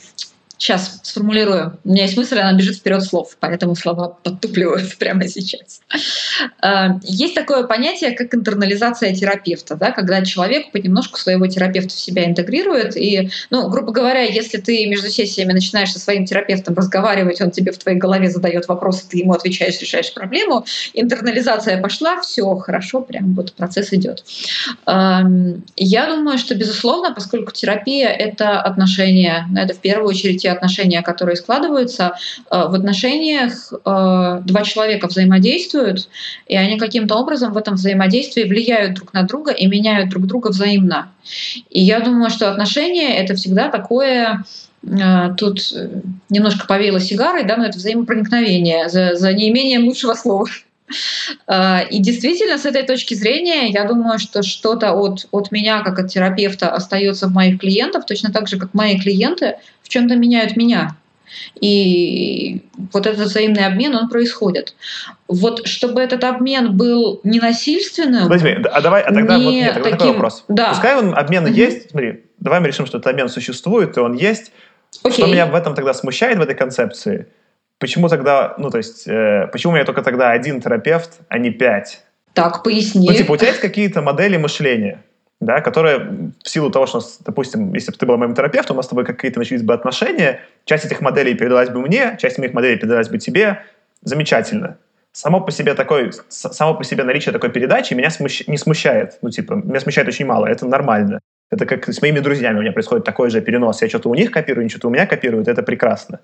Сейчас 0.60 1.00
сформулирую. 1.04 1.78
У 1.84 1.88
меня 1.88 2.02
есть 2.02 2.18
мысль, 2.18 2.38
она 2.38 2.52
бежит 2.52 2.76
вперед 2.76 3.02
слов, 3.02 3.34
поэтому 3.40 3.74
слова 3.74 4.18
подтупливают 4.22 4.94
прямо 4.98 5.26
сейчас. 5.26 5.80
Э, 6.62 6.98
есть 7.02 7.34
такое 7.34 7.64
понятие, 7.64 8.10
как 8.10 8.34
интернализация 8.34 9.14
терапевта, 9.14 9.76
да, 9.76 9.90
когда 9.90 10.22
человек 10.22 10.70
понемножку 10.70 11.18
своего 11.18 11.46
терапевта 11.46 11.94
в 11.94 11.98
себя 11.98 12.26
интегрирует. 12.26 12.94
И, 12.94 13.30
ну, 13.48 13.70
грубо 13.70 13.90
говоря, 13.90 14.20
если 14.20 14.58
ты 14.58 14.84
между 14.84 15.08
сессиями 15.08 15.54
начинаешь 15.54 15.92
со 15.92 15.98
своим 15.98 16.26
терапевтом 16.26 16.74
разговаривать, 16.74 17.40
он 17.40 17.52
тебе 17.52 17.72
в 17.72 17.78
твоей 17.78 17.98
голове 17.98 18.28
задает 18.28 18.68
вопросы, 18.68 19.08
ты 19.08 19.16
ему 19.16 19.32
отвечаешь, 19.32 19.80
решаешь 19.80 20.12
проблему, 20.12 20.66
интернализация 20.92 21.80
пошла, 21.80 22.20
все 22.20 22.54
хорошо, 22.56 23.00
прям 23.00 23.32
вот 23.32 23.54
процесс 23.54 23.94
идет. 23.94 24.24
Эм, 24.86 25.64
я 25.76 26.06
думаю, 26.06 26.36
что, 26.36 26.54
безусловно, 26.54 27.14
поскольку 27.14 27.50
терапия— 27.50 28.08
это 28.10 28.60
отношения, 28.60 29.48
это 29.56 29.72
в 29.72 29.78
первую 29.78 30.10
очередь 30.10 30.49
отношения, 30.52 31.02
которые 31.02 31.36
складываются, 31.36 32.14
э, 32.50 32.66
в 32.68 32.74
отношениях 32.74 33.72
э, 33.72 34.40
два 34.44 34.62
человека 34.62 35.06
взаимодействуют, 35.08 36.08
и 36.46 36.56
они 36.56 36.78
каким-то 36.78 37.16
образом 37.16 37.52
в 37.52 37.56
этом 37.56 37.74
взаимодействии 37.74 38.44
влияют 38.44 38.94
друг 38.94 39.12
на 39.12 39.22
друга 39.22 39.52
и 39.52 39.66
меняют 39.66 40.10
друг 40.10 40.26
друга 40.26 40.48
взаимно. 40.48 41.12
И 41.70 41.80
я 41.80 42.00
думаю, 42.00 42.30
что 42.30 42.50
отношения— 42.50 43.16
это 43.18 43.34
всегда 43.34 43.68
такое 43.68 44.44
э, 44.82 45.34
тут 45.36 45.60
немножко 46.28 46.66
повеяло 46.66 47.00
сигарой, 47.00 47.44
да, 47.44 47.56
но 47.56 47.64
это 47.64 47.78
взаимопроникновение 47.78 48.88
за, 48.88 49.14
за 49.14 49.32
неимением 49.32 49.86
лучшего 49.86 50.14
слова. 50.14 50.46
А, 51.46 51.80
и 51.80 51.98
действительно, 51.98 52.58
с 52.58 52.66
этой 52.66 52.82
точки 52.82 53.14
зрения, 53.14 53.68
я 53.68 53.84
думаю, 53.84 54.18
что 54.18 54.42
что-то 54.42 54.92
от, 54.92 55.26
от 55.30 55.52
меня, 55.52 55.82
как 55.82 55.98
от 55.98 56.08
терапевта, 56.08 56.70
остается 56.70 57.28
в 57.28 57.32
моих 57.32 57.60
клиентов, 57.60 58.06
точно 58.06 58.32
так 58.32 58.48
же, 58.48 58.58
как 58.58 58.74
мои 58.74 58.98
клиенты 58.98 59.56
в 59.82 59.88
чем-то 59.88 60.16
меняют 60.16 60.56
меня. 60.56 60.96
И 61.60 62.62
вот 62.92 63.06
этот 63.06 63.28
взаимный 63.28 63.64
обмен, 63.64 63.94
он 63.94 64.08
происходит. 64.08 64.74
Вот 65.28 65.66
чтобы 65.66 66.00
этот 66.00 66.24
обмен 66.24 66.76
был 66.76 67.20
не 67.22 67.38
насильственным. 67.38 68.26
Смотри, 68.26 68.58
а 68.64 68.80
давай, 68.80 69.02
а 69.02 69.12
тогда, 69.12 69.38
не 69.38 69.44
вот, 69.44 69.50
нет, 69.52 69.74
тогда 69.74 69.90
таким... 69.90 69.98
такой 69.98 70.12
вопрос. 70.14 70.44
Да. 70.48 70.70
Пускай 70.70 70.96
он 70.96 71.14
обмен 71.14 71.46
mm-hmm. 71.46 71.52
есть, 71.52 71.90
смотри, 71.90 72.24
давай 72.38 72.60
мы 72.60 72.66
решим, 72.66 72.86
что 72.86 72.98
этот 72.98 73.12
обмен 73.12 73.28
существует, 73.28 73.96
и 73.96 74.00
он 74.00 74.14
есть. 74.14 74.50
Okay. 75.04 75.12
Что 75.12 75.26
меня 75.26 75.46
в 75.46 75.54
этом 75.54 75.76
тогда 75.76 75.94
смущает, 75.94 76.38
в 76.38 76.42
этой 76.42 76.56
концепции– 76.56 77.26
Почему 77.80 78.08
тогда, 78.08 78.54
ну, 78.58 78.70
то 78.70 78.76
есть, 78.76 79.08
э, 79.08 79.48
почему 79.50 79.72
у 79.72 79.74
меня 79.74 79.86
только 79.86 80.02
тогда 80.02 80.30
один 80.30 80.60
терапевт, 80.60 81.18
а 81.28 81.38
не 81.38 81.50
пять? 81.50 82.02
Так, 82.34 82.62
поясни. 82.62 83.08
Ну, 83.08 83.14
типа, 83.14 83.32
у 83.32 83.36
тебя 83.38 83.48
есть 83.48 83.60
какие-то 83.60 84.02
модели 84.02 84.36
мышления, 84.36 85.02
да, 85.40 85.62
которые 85.62 86.32
в 86.44 86.48
силу 86.48 86.70
того, 86.70 86.84
что, 86.86 87.00
допустим, 87.24 87.72
если 87.72 87.90
бы 87.90 87.96
ты 87.96 88.04
был 88.04 88.18
моим 88.18 88.34
терапевтом, 88.34 88.76
у 88.76 88.78
нас 88.78 88.86
с 88.86 88.90
тобой 88.90 89.06
какие-то 89.06 89.38
начались 89.38 89.62
бы 89.62 89.72
отношения, 89.72 90.40
часть 90.66 90.84
этих 90.84 91.00
моделей 91.00 91.32
передалась 91.34 91.70
бы 91.70 91.80
мне, 91.80 92.18
часть 92.20 92.36
моих 92.36 92.52
моделей 92.52 92.76
передалась 92.76 93.08
бы 93.08 93.16
тебе, 93.16 93.62
замечательно. 94.02 94.76
Само 95.12 95.40
по 95.40 95.50
себе 95.50 95.74
такой, 95.74 96.12
само 96.28 96.74
по 96.74 96.84
себе 96.84 97.02
наличие 97.02 97.32
такой 97.32 97.50
передачи 97.50 97.94
меня 97.94 98.10
смущ, 98.10 98.46
не 98.46 98.56
смущает. 98.56 99.18
Ну, 99.22 99.30
типа, 99.30 99.54
меня 99.54 99.80
смущает 99.80 100.06
очень 100.06 100.26
мало, 100.26 100.46
это 100.46 100.66
нормально. 100.66 101.20
Это 101.50 101.66
как 101.66 101.88
с 101.88 102.00
моими 102.00 102.20
друзьями 102.20 102.58
у 102.58 102.62
меня 102.62 102.72
происходит 102.72 103.04
такой 103.04 103.28
же 103.30 103.40
перенос. 103.40 103.82
Я 103.82 103.88
что-то 103.88 104.08
у 104.08 104.14
них 104.14 104.30
копирую, 104.30 104.62
они 104.62 104.70
что-то 104.70 104.86
у 104.86 104.90
меня 104.90 105.06
копируют, 105.06 105.48
это 105.48 105.64
прекрасно. 105.64 106.20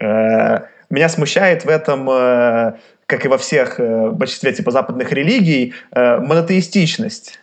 Э, 0.00 0.60
меня 0.90 1.08
смущает 1.08 1.64
в 1.64 1.68
этом, 1.68 2.08
э, 2.08 2.74
как 3.06 3.24
и 3.24 3.28
во 3.28 3.36
всех 3.36 3.80
э, 3.80 4.10
большинстве 4.10 4.52
типа 4.52 4.70
западных 4.70 5.10
религий, 5.12 5.74
монотеистичность. 5.92 7.40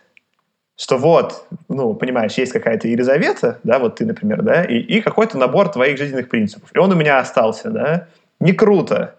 Что 0.80 0.98
вот, 0.98 1.48
ну, 1.68 1.96
понимаешь, 1.96 2.34
есть 2.34 2.54
какая-то 2.54 2.88
Елизавета, 2.88 3.60
да, 3.64 3.80
вот 3.80 3.96
ты, 3.96 4.06
например, 4.06 4.44
да, 4.44 4.64
и, 4.64 4.78
и 4.78 5.02
какой-то 5.02 5.38
набор 5.38 5.70
твоих 5.70 5.98
жизненных 5.98 6.30
принципов. 6.30 6.70
И 6.74 6.78
он 6.78 6.92
у 6.92 6.96
меня 6.96 7.18
остался, 7.18 7.72
да. 7.72 8.08
Не 8.40 8.54
круто. 8.54 9.16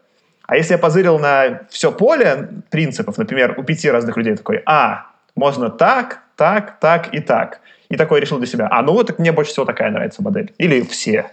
А 0.48 0.56
если 0.56 0.72
я 0.72 0.78
позырил 0.78 1.18
на 1.18 1.60
все 1.68 1.92
поле 1.92 2.48
принципов, 2.70 3.18
например, 3.18 3.54
у 3.58 3.62
пяти 3.62 3.90
разных 3.90 4.16
людей 4.16 4.34
такой, 4.34 4.62
а, 4.64 5.06
можно 5.36 5.68
так, 5.68 6.22
так, 6.36 6.80
так 6.80 7.14
и 7.14 7.20
так. 7.20 7.60
И 7.90 7.96
такой 7.96 8.20
решил 8.20 8.38
для 8.38 8.46
себя, 8.46 8.66
а, 8.70 8.82
ну 8.82 8.92
вот 8.94 9.06
так 9.06 9.18
мне 9.18 9.30
больше 9.30 9.52
всего 9.52 9.66
такая 9.66 9.90
нравится 9.90 10.22
модель. 10.22 10.50
Или 10.56 10.80
все. 10.80 11.30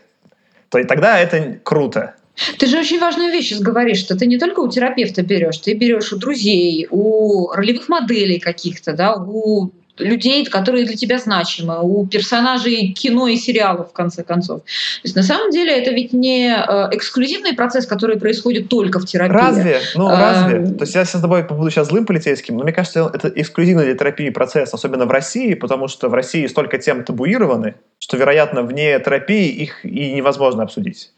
То 0.68 0.80
и 0.80 0.84
тогда 0.84 1.18
это 1.18 1.60
круто. 1.64 2.16
Ты 2.60 2.66
же 2.68 2.78
очень 2.78 3.00
важную 3.00 3.32
вещь 3.32 3.58
говоришь, 3.58 4.00
что 4.00 4.18
ты 4.18 4.26
не 4.26 4.38
только 4.38 4.60
у 4.60 4.70
терапевта 4.70 5.24
берешь, 5.24 5.60
ты 5.60 5.76
берешь 5.76 6.12
у 6.12 6.18
друзей, 6.18 6.86
у 6.92 7.52
ролевых 7.54 7.88
моделей 7.88 8.40
каких-то, 8.40 8.92
да, 8.92 9.16
у 9.16 9.72
людей, 9.98 10.46
которые 10.46 10.86
для 10.86 10.96
тебя 10.96 11.18
значимы, 11.18 11.80
у 11.82 12.06
персонажей 12.06 12.94
кино 12.94 13.28
и 13.28 13.38
сериалов, 13.38 13.90
в 13.90 13.94
конце 13.94 14.24
концов. 14.24 14.62
То 14.62 15.02
есть 15.04 15.16
на 15.16 15.24
самом 15.24 15.52
деле 15.52 15.78
это 15.78 15.92
ведь 15.92 16.14
не 16.14 16.50
э, 16.50 16.90
эксклюзивный 16.92 17.54
процесс, 17.54 17.86
который 17.86 18.18
происходит 18.18 18.70
только 18.70 19.00
в 19.00 19.06
терапии. 19.06 19.34
Разве? 19.34 19.80
Ну, 19.96 20.08
а, 20.08 20.20
разве? 20.20 20.66
То 20.76 20.84
есть 20.84 20.96
я 20.96 21.06
с 21.06 21.12
тобой 21.12 21.44
буду 21.44 21.70
сейчас 21.70 21.88
злым 21.88 22.06
полицейским, 22.06 22.58
но 22.58 22.64
мне 22.64 22.74
кажется, 22.74 23.10
это 23.14 23.30
эксклюзивный 23.30 23.86
для 23.86 23.96
терапии 23.96 24.30
процесс, 24.30 24.74
особенно 24.74 25.06
в 25.06 25.12
России, 25.12 25.54
потому 25.54 25.88
что 25.88 26.10
в 26.10 26.14
России 26.14 26.46
столько 26.48 26.78
тем 26.78 27.04
табуированы, 27.04 27.76
что, 28.00 28.18
вероятно, 28.18 28.64
вне 28.64 29.00
терапии 29.00 29.50
их 29.50 29.86
и 29.86 30.14
невозможно 30.14 30.64
обсудить. 30.64 31.12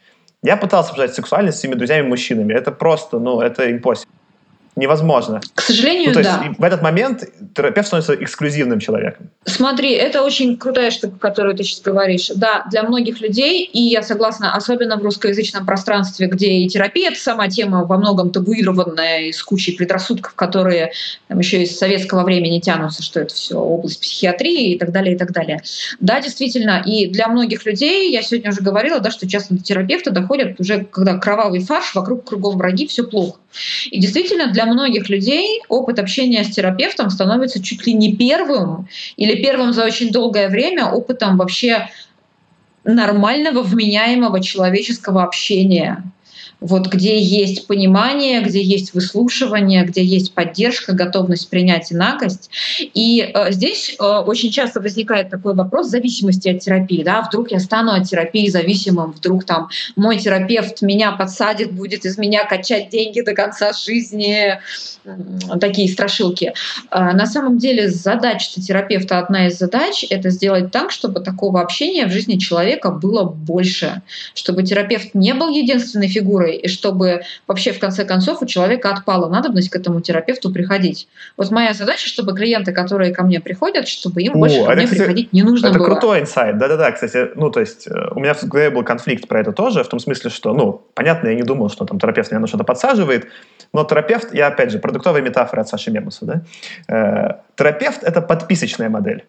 Я 0.44 0.56
пытался 0.56 0.92
обсуждать 0.92 1.16
сексуальность 1.16 1.58
с 1.58 1.62
своими 1.62 1.76
друзьями-мужчинами. 1.76 2.54
Это 2.54 2.72
просто, 2.72 3.20
ну, 3.20 3.42
это 3.42 3.70
impossible 3.70 4.06
невозможно. 4.78 5.42
К 5.56 5.62
сожалению, 5.62 6.10
ну, 6.10 6.14
то 6.14 6.24
да. 6.24 6.44
Есть 6.46 6.60
в 6.60 6.64
этот 6.64 6.82
момент 6.82 7.24
терапевт 7.56 7.88
становится 7.88 8.14
эксклюзивным 8.14 8.80
человеком. 8.80 9.30
Смотри, 9.46 9.92
это 9.92 10.24
очень 10.24 10.56
крутая 10.56 10.92
штука, 10.92 11.18
которую 11.20 11.56
ты 11.56 11.64
сейчас 11.64 11.82
говоришь. 11.82 12.30
Да, 12.36 12.66
для 12.70 12.84
многих 12.84 13.20
людей, 13.20 13.66
и 13.66 13.82
я 13.82 14.04
согласна, 14.04 14.56
особенно 14.56 14.98
в 14.98 15.04
русскоязычном 15.04 15.66
пространстве, 15.66 16.28
где 16.28 16.48
и 16.52 16.70
терапия— 16.70 17.10
это 17.12 17.20
сама 17.20 17.48
тема 17.48 17.86
во 17.86 17.98
многом 17.98 18.30
табуированная, 18.30 19.32
с 19.32 19.42
кучей 19.44 19.76
предрассудков, 19.76 20.36
которые 20.36 20.92
там, 21.28 21.40
еще 21.40 21.64
из 21.64 21.78
советского 21.78 22.24
времени 22.24 22.60
тянутся, 22.60 23.02
что 23.02 23.22
это 23.22 23.34
все 23.34 23.56
область 23.56 24.00
психиатрии 24.00 24.74
и 24.74 24.78
так 24.78 24.92
далее, 24.92 25.16
и 25.16 25.18
так 25.18 25.32
далее. 25.32 25.62
Да, 26.00 26.22
действительно, 26.22 26.84
и 26.86 27.08
для 27.08 27.28
многих 27.28 27.66
людей, 27.66 28.12
я 28.12 28.22
сегодня 28.22 28.52
уже 28.52 28.62
говорила, 28.62 29.00
да, 29.00 29.10
что 29.10 29.28
часто 29.28 29.56
до 29.56 29.64
терапевта 29.64 30.12
доходят 30.12 30.60
уже, 30.60 30.84
когда 30.84 31.18
кровавый 31.18 31.62
фарш, 31.62 31.96
вокруг 31.96 32.26
кругом 32.26 32.58
враги, 32.58 32.86
все 32.86 33.04
плохо. 33.04 33.40
И 33.90 34.00
действительно, 34.00 34.48
для 34.48 34.66
многих 34.66 35.10
людей 35.10 35.62
опыт 35.70 36.00
общения 36.00 36.44
с 36.44 36.54
терапевтом 36.54 37.10
становится 37.10 37.64
чуть 37.64 37.86
ли 37.88 37.94
не 37.94 38.16
первым 38.16 38.88
или 39.16 39.42
первым 39.42 39.74
за 39.74 39.86
очень 39.86 40.12
долгое 40.12 40.50
время 40.50 40.86
опытом 40.86 41.38
вообще 41.38 41.90
нормального, 42.84 43.64
вменяемого 43.64 44.42
человеческого 44.42 45.24
общения 45.24 46.04
вот 46.60 46.88
где 46.88 47.22
есть 47.22 47.68
понимание, 47.68 48.42
где 48.42 48.62
есть 48.62 48.94
выслушивание, 48.94 49.86
где 49.86 50.04
есть 50.04 50.34
поддержка, 50.34 50.94
готовность 50.94 51.50
принять 51.50 51.92
инакость. 51.92 52.50
И 52.80 53.22
э, 53.22 53.52
здесь 53.52 53.96
э, 54.00 54.04
очень 54.04 54.52
часто 54.52 54.82
возникает 54.82 55.30
такой 55.30 55.54
вопрос 55.54 55.88
зависимости 55.88 56.50
от 56.50 56.60
терапии. 56.60 57.04
Да? 57.04 57.22
Вдруг 57.22 57.52
я 57.52 57.60
стану 57.60 57.92
от 57.92 58.06
терапии 58.06 58.50
зависимым, 58.50 59.12
вдруг 59.12 59.46
там 59.46 59.70
мой 59.96 60.18
терапевт 60.18 60.82
меня 60.82 61.12
подсадит, 61.12 61.72
будет 61.72 62.06
из 62.06 62.18
меня 62.18 62.46
качать 62.46 62.90
деньги 62.90 63.22
до 63.22 63.34
конца 63.34 63.72
жизни, 63.74 64.60
такие 65.60 65.90
страшилки. 65.90 66.54
Э, 66.92 67.14
на 67.14 67.26
самом 67.26 67.58
деле 67.58 67.90
задача 67.90 68.62
терапевта, 68.62 69.20
одна 69.20 69.48
из 69.48 69.58
задач, 69.58 70.06
это 70.10 70.30
сделать 70.30 70.72
так, 70.72 70.92
чтобы 70.92 71.22
такого 71.22 71.62
общения 71.62 72.06
в 72.06 72.12
жизни 72.12 72.38
человека 72.38 72.92
было 72.92 73.24
больше, 73.24 74.02
чтобы 74.34 74.64
терапевт 74.64 75.14
не 75.14 75.34
был 75.34 75.50
единственной 75.50 76.08
фигурой, 76.08 76.47
фигурой, 76.48 76.56
и 76.56 76.68
чтобы 76.68 77.22
вообще 77.48 77.72
в 77.72 77.80
конце 77.80 78.06
концов 78.06 78.42
у 78.42 78.46
человека 78.46 78.90
отпала 78.90 79.30
надобность 79.30 79.70
к 79.70 79.76
этому 79.76 80.02
терапевту 80.02 80.52
приходить. 80.52 81.08
Вот 81.36 81.52
моя 81.52 81.74
задача, 81.74 82.08
чтобы 82.08 82.36
клиенты, 82.36 82.72
которые 82.72 83.14
ко 83.14 83.24
мне 83.24 83.40
приходят, 83.40 83.88
чтобы 83.88 84.22
им 84.22 84.34
О, 84.36 84.40
больше 84.40 84.64
ко 84.64 84.72
мне 84.74 84.84
кстати, 84.84 85.00
приходить 85.00 85.34
не 85.34 85.44
нужно 85.44 85.68
это 85.68 85.80
было. 85.80 85.88
Это 85.88 85.96
крутой 85.96 86.20
инсайт, 86.22 86.58
да-да-да, 86.58 86.92
кстати, 86.92 87.30
ну 87.36 87.50
то 87.50 87.60
есть 87.60 87.88
э, 87.88 87.94
у 88.16 88.20
меня 88.20 88.34
в 88.34 88.44
голове 88.44 88.70
был 88.70 88.84
конфликт 88.84 89.28
про 89.28 89.40
это 89.40 89.52
тоже, 89.52 89.84
в 89.84 89.88
том 89.88 90.00
смысле, 90.00 90.30
что, 90.30 90.54
ну, 90.54 90.82
понятно, 90.94 91.30
я 91.30 91.36
не 91.36 91.44
думал, 91.44 91.70
что 91.70 91.86
там 91.86 92.00
терапевт 92.00 92.32
меня 92.32 92.40
на 92.40 92.48
что-то 92.48 92.64
подсаживает, 92.64 93.28
но 93.74 93.84
терапевт, 93.84 94.34
я 94.34 94.48
опять 94.48 94.72
же, 94.72 94.80
продуктовая 94.80 95.22
метафора 95.22 95.62
от 95.62 95.68
Саши 95.68 95.92
Мемуса, 95.92 96.26
да, 96.26 96.42
э, 96.88 97.42
терапевт— 97.56 98.04
это 98.04 98.22
подписочная 98.22 98.90
модель. 98.90 99.26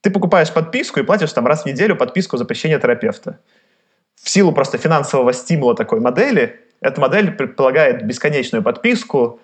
Ты 0.00 0.10
покупаешь 0.10 0.52
подписку 0.52 1.00
и 1.00 1.02
платишь 1.02 1.32
там 1.32 1.46
раз 1.46 1.62
в 1.62 1.66
неделю 1.66 1.96
подписку 1.96 2.36
за 2.36 2.44
посещение 2.44 2.78
терапевта 2.78 3.40
в 4.22 4.28
силу 4.28 4.52
просто 4.52 4.78
финансового 4.78 5.32
стимула 5.32 5.74
такой 5.74 6.00
модели, 6.00 6.60
эта 6.80 7.00
модель 7.00 7.32
предполагает 7.32 8.06
бесконечную 8.06 8.62
подписку 8.62 9.40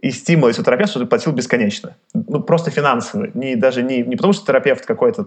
и 0.00 0.10
стимул, 0.10 0.48
если 0.48 0.62
терапевт, 0.62 0.90
что 0.90 1.00
ты 1.00 1.06
платил 1.06 1.32
бесконечно. 1.32 1.96
Ну, 2.14 2.40
просто 2.42 2.70
финансовый. 2.70 3.30
Не, 3.34 3.56
даже 3.56 3.82
не, 3.82 4.02
не 4.02 4.16
потому, 4.16 4.32
что 4.32 4.46
терапевт 4.46 4.86
какой-то... 4.86 5.26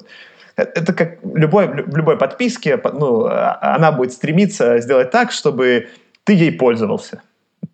Это 0.55 0.93
как 0.93 1.17
любой, 1.23 1.67
любой 1.67 2.17
подписке, 2.17 2.79
ну, 2.93 3.25
а, 3.25 3.75
она 3.75 3.91
будет 3.91 4.13
стремиться 4.13 4.79
сделать 4.79 5.11
так, 5.11 5.31
чтобы 5.31 5.89
ты 6.23 6.33
ей 6.33 6.51
пользовался. 6.51 7.21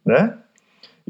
Да? 0.04 0.41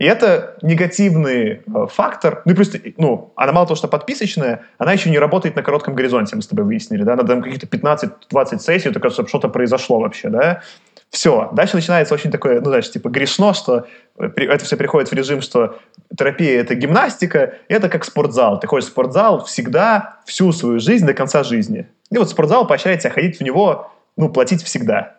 И 0.01 0.03
это 0.03 0.55
негативный 0.63 1.61
э, 1.63 1.87
фактор. 1.87 2.41
Ну 2.45 2.53
и 2.53 2.55
плюс, 2.55 2.71
ну, 2.97 3.33
она 3.35 3.51
мало 3.51 3.67
того, 3.67 3.75
что 3.75 3.87
подписочная, 3.87 4.63
она 4.79 4.93
еще 4.93 5.11
не 5.11 5.19
работает 5.19 5.55
на 5.55 5.61
коротком 5.61 5.93
горизонте, 5.93 6.35
мы 6.35 6.41
с 6.41 6.47
тобой 6.47 6.65
выяснили, 6.65 7.03
да, 7.03 7.15
надо 7.15 7.27
там 7.27 7.43
каких-то 7.43 7.67
15-20 7.67 8.57
сессий, 8.57 8.89
только 8.89 9.11
чтобы 9.11 9.29
что-то 9.29 9.47
произошло 9.47 9.99
вообще, 9.99 10.29
да. 10.29 10.63
Все. 11.11 11.51
Дальше 11.53 11.75
начинается 11.75 12.15
очень 12.15 12.31
такое, 12.31 12.61
ну, 12.61 12.69
знаешь, 12.69 12.89
типа 12.89 13.09
грешно, 13.09 13.53
что 13.53 13.85
это 14.17 14.65
все 14.65 14.75
приходит 14.75 15.11
в 15.11 15.13
режим, 15.13 15.39
что 15.39 15.77
терапия— 16.17 16.59
это 16.61 16.73
гимнастика, 16.73 17.53
это 17.67 17.87
как 17.87 18.03
спортзал. 18.03 18.59
Ты 18.59 18.65
ходишь 18.65 18.87
в 18.87 18.91
спортзал 18.91 19.43
всегда, 19.43 20.17
всю 20.25 20.51
свою 20.51 20.79
жизнь 20.79 21.05
до 21.05 21.13
конца 21.13 21.43
жизни. 21.43 21.87
И 22.09 22.17
вот 22.17 22.27
спортзал 22.27 22.65
поощряет 22.65 23.01
тебя 23.01 23.11
ходить 23.11 23.37
в 23.37 23.43
него, 23.43 23.91
ну, 24.17 24.29
платить 24.29 24.63
всегда. 24.63 25.17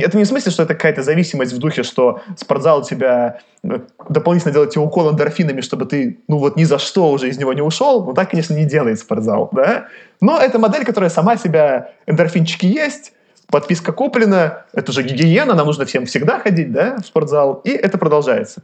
Это 0.00 0.16
не 0.16 0.24
в 0.24 0.26
смысле, 0.26 0.50
что 0.50 0.62
это 0.62 0.74
какая-то 0.74 1.02
зависимость 1.02 1.52
в 1.52 1.58
духе, 1.58 1.82
что 1.82 2.20
спортзал 2.36 2.80
у 2.80 2.82
тебя 2.84 3.40
ну, 3.62 3.82
дополнительно 4.08 4.52
делает 4.52 4.70
тебе 4.70 4.82
укол 4.82 5.10
эндорфинами, 5.10 5.60
чтобы 5.60 5.86
ты, 5.86 6.20
ну 6.28 6.38
вот 6.38 6.56
ни 6.56 6.64
за 6.64 6.78
что 6.78 7.10
уже 7.10 7.28
из 7.28 7.38
него 7.38 7.52
не 7.52 7.62
ушел. 7.62 8.04
Ну 8.04 8.14
так, 8.14 8.30
конечно, 8.30 8.54
не 8.54 8.64
делает 8.64 8.98
спортзал, 8.98 9.48
да? 9.52 9.86
Но 10.20 10.38
это 10.38 10.58
модель, 10.58 10.84
которая 10.84 11.10
сама 11.10 11.36
себя, 11.36 11.92
эндорфинчики 12.06 12.66
есть, 12.66 13.12
подписка 13.50 13.92
куплена, 13.92 14.64
это 14.72 14.92
же 14.92 15.02
гигиена, 15.02 15.54
нам 15.54 15.66
нужно 15.66 15.84
всем 15.84 16.06
всегда 16.06 16.38
ходить, 16.38 16.72
да, 16.72 16.96
в 16.96 17.06
спортзал, 17.06 17.60
и 17.64 17.70
это 17.70 17.98
продолжается. 17.98 18.62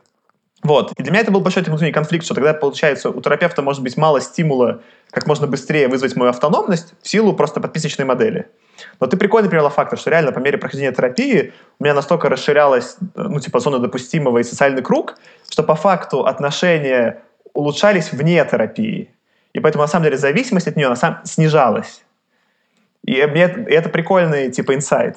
Вот. 0.62 0.92
И 0.96 1.02
для 1.02 1.12
меня 1.12 1.20
это 1.20 1.30
был 1.30 1.40
большой 1.40 1.62
внутренний 1.62 1.92
конфликт, 1.92 2.24
что 2.24 2.34
тогда, 2.34 2.54
получается, 2.54 3.10
у 3.10 3.20
терапевта 3.20 3.60
может 3.60 3.82
быть 3.82 3.96
мало 3.98 4.20
стимула 4.20 4.80
как 5.10 5.26
можно 5.26 5.46
быстрее 5.46 5.88
вызвать 5.88 6.16
мою 6.16 6.30
автономность 6.30 6.94
в 7.02 7.08
силу 7.08 7.34
просто 7.34 7.60
подписочной 7.60 8.06
модели. 8.06 8.46
Но 9.00 9.06
ты 9.06 9.16
прикольно 9.16 9.48
привела 9.48 9.70
фактор, 9.70 9.98
что 9.98 10.10
реально 10.10 10.32
по 10.32 10.38
мере 10.38 10.58
прохождения 10.58 10.92
терапии 10.92 11.52
у 11.78 11.84
меня 11.84 11.94
настолько 11.94 12.28
расширялась, 12.28 12.96
ну, 13.14 13.40
типа, 13.40 13.60
зона 13.60 13.78
допустимого 13.78 14.38
и 14.38 14.42
социальный 14.42 14.82
круг, 14.82 15.16
что 15.48 15.62
по 15.62 15.74
факту 15.74 16.26
отношения 16.26 17.22
улучшались 17.52 18.12
вне 18.12 18.44
терапии. 18.44 19.10
И 19.52 19.60
поэтому, 19.60 19.82
на 19.82 19.88
самом 19.88 20.04
деле, 20.04 20.16
зависимость 20.16 20.68
от 20.68 20.76
нее 20.76 20.88
на 20.88 20.96
самом 20.96 21.24
снижалась. 21.24 22.02
И 23.04 23.22
мне 23.26 23.44
и 23.68 23.72
это 23.72 23.88
прикольный, 23.88 24.50
типа, 24.50 24.74
инсайт. 24.74 25.16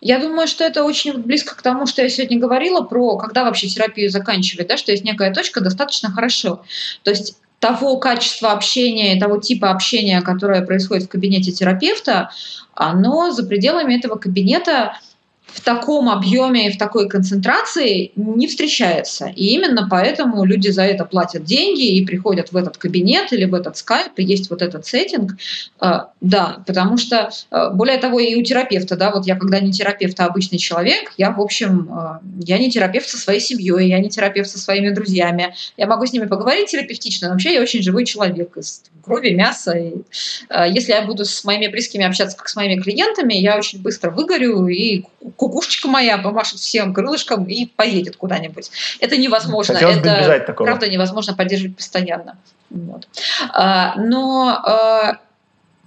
Я 0.00 0.18
думаю, 0.18 0.46
что 0.46 0.64
это 0.64 0.84
очень 0.84 1.20
близко 1.22 1.56
к 1.56 1.62
тому, 1.62 1.86
что 1.86 2.00
я 2.02 2.08
сегодня 2.08 2.38
говорила 2.38 2.82
про, 2.82 3.16
когда 3.16 3.44
вообще 3.44 3.66
терапию 3.66 4.08
заканчивать, 4.08 4.68
да, 4.68 4.76
что 4.76 4.92
есть 4.92 5.04
некая 5.04 5.34
точка 5.34 5.60
достаточно 5.60 6.10
хорошо. 6.10 6.62
То 7.02 7.10
есть 7.10 7.36
того 7.64 7.96
качества 7.96 8.52
общения 8.52 9.16
и 9.16 9.18
того 9.18 9.38
типа 9.38 9.70
общения, 9.70 10.20
которое 10.20 10.60
происходит 10.60 11.04
в 11.04 11.08
кабинете 11.08 11.50
терапевта, 11.50 12.28
оно 12.74 13.30
за 13.30 13.42
пределами 13.42 13.94
этого 13.94 14.16
кабинета 14.16 14.98
в 15.54 15.60
таком 15.60 16.08
объеме 16.08 16.66
и 16.66 16.72
в 16.72 16.78
такой 16.78 17.08
концентрации 17.08 18.10
не 18.16 18.48
встречается. 18.48 19.26
И 19.36 19.46
именно 19.54 19.86
поэтому 19.88 20.44
люди 20.44 20.68
за 20.68 20.82
это 20.82 21.04
платят 21.04 21.44
деньги 21.44 21.96
и 21.96 22.04
приходят 22.04 22.50
в 22.50 22.56
этот 22.56 22.76
кабинет 22.76 23.32
или 23.32 23.44
в 23.44 23.54
этот 23.54 23.76
скайп, 23.76 24.12
и 24.16 24.24
есть 24.24 24.50
вот 24.50 24.62
этот 24.62 24.84
сеттинг. 24.84 25.36
А, 25.78 26.10
да, 26.20 26.58
потому 26.66 26.96
что, 26.96 27.30
а, 27.50 27.70
более 27.70 27.98
того, 27.98 28.18
и 28.18 28.34
у 28.34 28.42
терапевта, 28.42 28.96
да, 28.96 29.12
вот 29.12 29.26
я 29.26 29.36
когда 29.36 29.60
не 29.60 29.72
терапевт, 29.72 30.18
а 30.18 30.26
обычный 30.26 30.58
человек, 30.58 31.12
я, 31.18 31.30
в 31.30 31.40
общем, 31.40 31.88
а, 31.92 32.20
я 32.40 32.58
не 32.58 32.68
терапевт 32.68 33.08
со 33.08 33.16
своей 33.16 33.40
семьей, 33.40 33.88
я 33.88 34.00
не 34.00 34.10
терапевт 34.10 34.50
со 34.50 34.58
своими 34.58 34.90
друзьями. 34.90 35.54
Я 35.76 35.86
могу 35.86 36.04
с 36.04 36.12
ними 36.12 36.26
поговорить 36.26 36.70
терапевтично, 36.70 37.28
но 37.28 37.34
вообще 37.34 37.54
я 37.54 37.62
очень 37.62 37.80
живой 37.80 38.04
человек 38.06 38.56
из 38.56 38.82
крови, 39.04 39.30
мяса. 39.30 39.72
И, 39.72 39.92
если 40.70 40.92
я 40.92 41.02
буду 41.02 41.24
с 41.24 41.44
моими 41.44 41.68
близкими 41.68 42.04
общаться 42.04 42.36
как 42.36 42.48
с 42.48 42.56
моими 42.56 42.80
клиентами, 42.80 43.34
я 43.34 43.56
очень 43.56 43.80
быстро 43.80 44.10
выгорю 44.10 44.66
и 44.66 45.04
кукушечка 45.44 45.88
моя 45.88 46.16
помашет 46.16 46.58
всем 46.58 46.94
крылышком 46.94 47.44
и 47.44 47.66
поедет 47.66 48.16
куда-нибудь. 48.16 48.70
Это 49.00 49.18
невозможно. 49.18 49.74
Хотелось 49.74 49.98
это 49.98 50.46
такого. 50.46 50.66
правда 50.66 50.88
невозможно 50.88 51.34
поддерживать 51.34 51.76
постоянно. 51.76 52.38
Вот. 52.70 53.06
А, 53.52 53.94
но 53.96 54.48
а, 54.48 55.18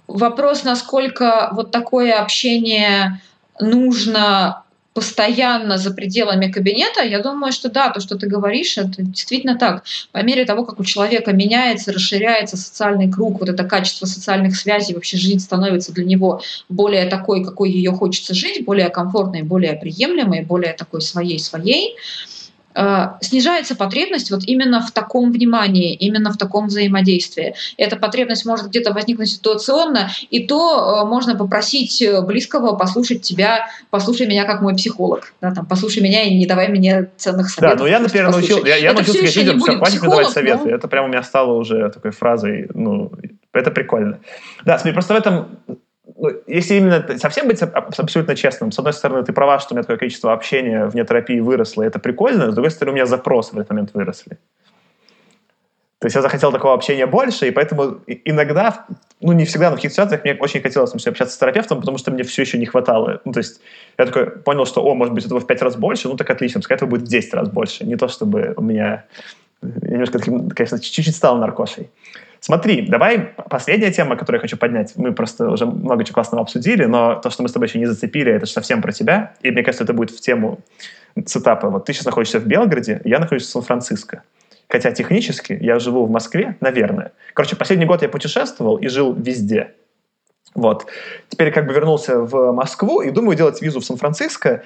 вопрос, 0.06 0.62
насколько 0.62 1.48
вот 1.52 1.72
такое 1.72 2.20
общение 2.20 3.20
нужно 3.58 4.62
постоянно 4.98 5.78
за 5.78 5.92
пределами 5.92 6.50
кабинета, 6.50 7.04
я 7.04 7.20
думаю, 7.20 7.52
что 7.52 7.68
да, 7.70 7.90
то, 7.90 8.00
что 8.00 8.16
ты 8.16 8.26
говоришь, 8.26 8.76
это 8.78 9.00
действительно 9.00 9.56
так. 9.56 9.84
По 10.10 10.24
мере 10.24 10.44
того, 10.44 10.64
как 10.64 10.80
у 10.80 10.84
человека 10.84 11.32
меняется, 11.32 11.92
расширяется 11.92 12.56
социальный 12.56 13.08
круг, 13.08 13.38
вот 13.38 13.48
это 13.48 13.62
качество 13.62 14.06
социальных 14.06 14.56
связей, 14.56 14.94
вообще 14.94 15.16
жизнь 15.16 15.38
становится 15.38 15.92
для 15.92 16.04
него 16.04 16.42
более 16.68 17.06
такой, 17.06 17.44
какой 17.44 17.70
ее 17.70 17.92
хочется 17.92 18.34
жить, 18.34 18.64
более 18.64 18.88
комфортной, 18.88 19.42
более 19.42 19.74
приемлемой, 19.74 20.40
более 20.40 20.72
такой 20.72 21.00
своей-своей, 21.00 21.94
снижается 23.20 23.74
потребность 23.74 24.30
вот 24.30 24.44
именно 24.44 24.80
в 24.80 24.90
таком 24.90 25.32
внимании, 25.32 25.94
именно 25.94 26.32
в 26.32 26.36
таком 26.36 26.66
взаимодействии. 26.66 27.54
Эта 27.76 27.96
потребность 27.96 28.46
может 28.46 28.68
где-то 28.68 28.92
возникнуть 28.92 29.30
ситуационно, 29.30 30.10
и 30.30 30.46
то 30.46 31.02
э, 31.02 31.08
можно 31.08 31.36
попросить 31.36 32.02
близкого 32.26 32.76
послушать 32.76 33.22
тебя, 33.22 33.66
послушай 33.90 34.26
меня 34.26 34.44
как 34.44 34.62
мой 34.62 34.74
психолог, 34.74 35.32
да, 35.40 35.52
там, 35.52 35.66
послушай 35.66 36.02
меня 36.02 36.22
и 36.22 36.36
не 36.36 36.46
давай 36.46 36.68
мне 36.68 37.10
ценных 37.16 37.50
советов. 37.50 37.78
Да, 37.78 37.84
ну 37.84 37.90
я, 37.90 37.98
например, 37.98 38.30
научил, 38.30 38.64
я, 38.64 38.76
я 38.76 38.92
научился 38.92 39.18
говорить 39.18 39.36
людям, 39.36 39.60
все, 39.60 39.76
хватит 39.76 40.00
мне 40.00 40.10
давать 40.10 40.28
советы. 40.28 40.64
Но... 40.64 40.70
Это 40.70 40.88
прямо 40.88 41.06
у 41.06 41.10
меня 41.10 41.22
стало 41.22 41.54
уже 41.54 41.90
такой 41.90 42.12
фразой, 42.12 42.68
ну, 42.74 43.10
это 43.52 43.70
прикольно. 43.70 44.20
Да, 44.64 44.78
смотри, 44.78 44.92
просто 44.92 45.14
в 45.14 45.16
этом 45.16 45.58
ну, 46.18 46.30
если 46.48 46.74
именно 46.74 47.18
совсем 47.18 47.46
быть 47.46 47.62
абсолютно 47.62 48.34
честным, 48.34 48.72
с 48.72 48.78
одной 48.78 48.92
стороны, 48.92 49.24
ты 49.24 49.32
права, 49.32 49.60
что 49.60 49.72
у 49.72 49.76
меня 49.76 49.82
такое 49.82 49.98
количество 49.98 50.32
общения 50.32 50.86
вне 50.86 51.04
терапии 51.04 51.38
выросло, 51.38 51.84
и 51.84 51.86
это 51.86 52.00
прикольно, 52.00 52.50
с 52.50 52.54
другой 52.54 52.72
стороны, 52.72 52.92
у 52.92 52.94
меня 52.96 53.06
запросы 53.06 53.54
в 53.54 53.58
этот 53.58 53.70
момент 53.70 53.90
выросли. 53.94 54.36
То 56.00 56.06
есть 56.06 56.16
я 56.16 56.22
захотел 56.22 56.52
такого 56.52 56.74
общения 56.74 57.06
больше, 57.06 57.48
и 57.48 57.50
поэтому 57.50 58.00
иногда, 58.06 58.86
ну 59.20 59.32
не 59.32 59.44
всегда, 59.44 59.70
но 59.70 59.76
в 59.76 59.78
каких-то 59.78 59.94
ситуациях 59.94 60.24
мне 60.24 60.34
очень 60.34 60.60
хотелось 60.60 60.92
например, 60.92 61.12
общаться 61.12 61.34
с 61.34 61.38
терапевтом, 61.38 61.80
потому 61.80 61.98
что 61.98 62.12
мне 62.12 62.22
все 62.22 62.42
еще 62.42 62.58
не 62.58 62.66
хватало. 62.66 63.20
Ну 63.24 63.32
то 63.32 63.38
есть 63.38 63.60
я 63.96 64.06
такой 64.06 64.26
понял, 64.26 64.64
что, 64.64 64.84
о, 64.84 64.94
может 64.94 65.14
быть, 65.14 65.24
этого 65.24 65.40
в 65.40 65.46
пять 65.46 65.62
раз 65.62 65.76
больше, 65.76 66.08
ну 66.08 66.16
так 66.16 66.30
отлично, 66.30 66.60
пускай 66.60 66.76
этого 66.76 66.88
будет 66.88 67.02
в 67.02 67.08
10 67.08 67.34
раз 67.34 67.48
больше. 67.48 67.84
Не 67.84 67.96
то, 67.96 68.06
чтобы 68.08 68.54
у 68.56 68.62
меня... 68.62 69.06
Я 69.60 69.90
немножко, 69.90 70.20
конечно, 70.20 70.78
чуть-чуть 70.78 71.16
стал 71.16 71.36
наркошей. 71.38 71.90
Смотри, 72.40 72.82
давай 72.82 73.18
последняя 73.50 73.90
тема, 73.90 74.16
которую 74.16 74.38
я 74.38 74.42
хочу 74.42 74.56
поднять. 74.56 74.92
Мы 74.96 75.12
просто 75.12 75.50
уже 75.50 75.66
много 75.66 76.04
чего 76.04 76.14
классного 76.14 76.42
обсудили, 76.42 76.84
но 76.84 77.16
то, 77.16 77.30
что 77.30 77.42
мы 77.42 77.48
с 77.48 77.52
тобой 77.52 77.68
еще 77.68 77.78
не 77.78 77.86
зацепили, 77.86 78.32
это 78.32 78.46
же 78.46 78.52
совсем 78.52 78.80
про 78.80 78.92
тебя. 78.92 79.34
И 79.42 79.50
мне 79.50 79.62
кажется, 79.62 79.84
это 79.84 79.92
будет 79.92 80.10
в 80.10 80.20
тему 80.20 80.60
цитапы. 81.26 81.68
Вот 81.68 81.84
ты 81.84 81.92
сейчас 81.92 82.06
находишься 82.06 82.38
в 82.38 82.46
Белгороде, 82.46 83.00
я 83.04 83.18
нахожусь 83.18 83.46
в 83.46 83.50
Сан-Франциско. 83.50 84.22
Хотя 84.68 84.92
технически 84.92 85.58
я 85.60 85.78
живу 85.78 86.04
в 86.04 86.10
Москве, 86.10 86.56
наверное. 86.60 87.12
Короче, 87.34 87.56
последний 87.56 87.86
год 87.86 88.02
я 88.02 88.08
путешествовал 88.08 88.76
и 88.76 88.88
жил 88.88 89.14
везде. 89.14 89.72
Вот. 90.54 90.86
Теперь 91.28 91.52
как 91.52 91.66
бы 91.66 91.72
вернулся 91.72 92.20
в 92.20 92.52
Москву 92.52 93.00
и 93.00 93.10
думаю 93.10 93.36
делать 93.36 93.62
визу 93.62 93.80
в 93.80 93.84
Сан-Франциско 93.84 94.62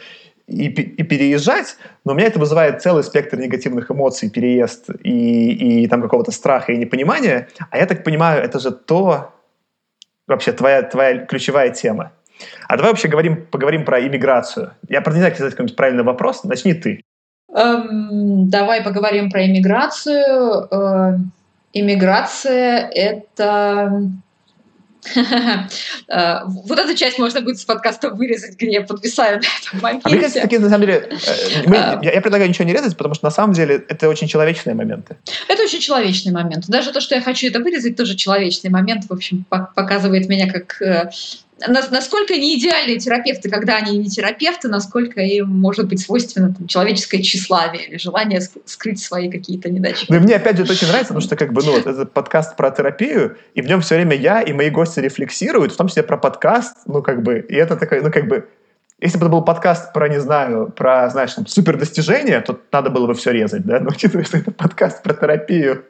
и, 0.53 0.67
и 0.69 1.03
переезжать, 1.03 1.77
но 2.05 2.13
у 2.13 2.15
меня 2.15 2.27
это 2.27 2.39
вызывает 2.39 2.83
целый 2.83 3.03
спектр 3.03 3.39
негативных 3.39 3.91
эмоций, 3.91 4.31
переезд 4.31 4.91
и, 5.03 5.83
и 5.85 5.87
там 5.89 6.03
какого-то 6.03 6.31
страха 6.31 6.73
и 6.73 6.79
непонимания. 6.79 7.49
А 7.71 7.79
я 7.79 7.87
так 7.87 8.05
понимаю, 8.05 8.43
это 8.43 8.59
же 8.59 8.71
то, 8.71 9.33
вообще 10.27 10.53
твоя, 10.53 10.83
твоя 10.83 11.27
ключевая 11.27 11.71
тема. 11.71 12.13
А 12.69 12.77
давай 12.77 12.93
вообще 12.93 13.09
говорим, 13.09 13.47
поговорим 13.47 13.85
про 13.85 14.01
иммиграцию. 14.07 14.73
Я 14.89 15.01
не 15.01 15.13
знаю, 15.13 15.35
задать 15.37 15.53
какой-нибудь 15.53 15.77
правильный 15.77 16.05
вопрос. 16.05 16.45
Начни 16.45 16.75
ты. 16.75 17.03
Эм, 17.55 18.49
давай 18.49 18.83
поговорим 18.83 19.31
про 19.31 19.47
иммиграцию. 19.47 20.69
Э, 20.71 21.19
иммиграция— 21.73 22.89
это 22.95 24.03
вот 26.47 26.79
эту 26.79 26.95
часть 26.95 27.19
можно 27.19 27.41
будет 27.41 27.59
с 27.59 27.65
подкаста 27.65 28.11
вырезать, 28.11 28.55
где 28.57 28.73
я 28.73 28.83
подвисаю 28.83 29.41
на 29.41 29.47
этом 29.61 29.81
моменте. 29.81 30.03
А 30.05 30.09
мне 30.09 30.19
кажется, 30.19 30.41
такие, 30.41 30.61
на 30.61 30.69
самом 30.69 30.87
деле, 30.87 31.09
э, 31.11 31.63
мы, 31.67 31.77
а. 31.77 32.01
я, 32.03 32.13
я 32.13 32.21
предлагаю 32.21 32.49
ничего 32.49 32.65
не 32.65 32.73
резать, 32.73 32.97
потому 32.97 33.15
что 33.15 33.25
на 33.25 33.31
самом 33.31 33.53
деле 33.53 33.85
это 33.89 34.09
очень 34.09 34.29
человечные 34.29 34.75
моменты. 34.75 35.17
Это 35.49 35.63
очень 35.65 35.81
человечный 35.81 36.33
момент. 36.33 36.69
Даже 36.69 36.93
то, 36.93 37.01
что 37.01 37.15
я 37.15 37.21
хочу 37.21 37.49
это 37.49 37.59
вырезать, 37.61 37.97
тоже 37.97 38.15
человечный 38.15 38.71
момент, 38.71 39.05
в 39.09 39.13
общем, 39.13 39.45
показывает 39.49 40.29
меня 40.29 40.51
как 40.51 40.81
э, 40.81 41.11
насколько 41.69 42.35
не 42.35 42.59
идеальные 42.59 42.99
терапевты, 42.99 43.51
когда 43.51 43.77
они 43.77 43.99
не 43.99 44.09
терапевты, 44.09 44.69
насколько 44.69 45.21
им 45.21 45.49
может 45.49 45.89
быть 45.89 46.01
свойственно 46.01 46.55
там, 46.55 46.67
человеческое 46.67 47.23
тщеславие 47.23 47.87
или 47.87 47.99
желание 47.99 48.41
скрыть 48.65 49.01
свои 49.01 49.31
какие-то 49.31 49.71
недачи. 49.71 50.07
Ну 50.09 50.17
и 50.17 50.19
мне 50.19 50.37
опять 50.37 50.57
же 50.57 50.65
это 50.65 50.73
очень 50.73 50.89
нравится, 50.89 51.15
потому 51.15 51.27
что 51.27 51.37
как 51.37 51.53
бы, 51.53 51.63
ну, 51.65 51.73
вот, 51.73 51.87
это 51.87 52.07
подкаст 52.07 52.57
про 52.57 52.71
терапию, 52.71 53.37
и 53.55 53.63
в 53.63 53.67
нем 53.67 53.81
все 53.81 53.97
время 53.97 54.17
я 54.17 54.41
и 54.43 54.53
мои 54.53 54.71
гости 54.71 55.01
рефлексируют, 55.01 55.73
в 55.73 55.77
том 55.77 55.89
числе 55.89 56.03
про 56.03 56.17
подкаст, 56.17 56.77
ну 56.87 57.03
как 57.03 57.23
бы, 57.23 57.45
и 57.49 57.55
это 57.55 57.77
такое, 57.77 58.03
ну 58.03 58.11
как 58.11 58.29
бы, 58.29 58.49
если 59.03 59.19
бы 59.19 59.25
это 59.27 59.33
был 59.33 59.43
подкаст 59.43 59.93
про, 59.93 60.09
не 60.09 60.21
знаю, 60.21 60.73
про, 60.75 61.11
знаешь, 61.11 61.35
там, 61.35 61.45
супер 61.47 61.77
достижения, 61.77 62.41
то 62.41 62.59
надо 62.71 62.89
было 62.89 63.09
бы 63.09 63.15
все 63.15 63.33
резать, 63.33 63.65
да? 63.65 63.81
Но 63.81 63.89
учитывая, 63.91 64.25
что 64.25 64.39
это 64.39 64.53
подкаст 64.53 65.03
про 65.03 65.13
терапию, 65.13 65.85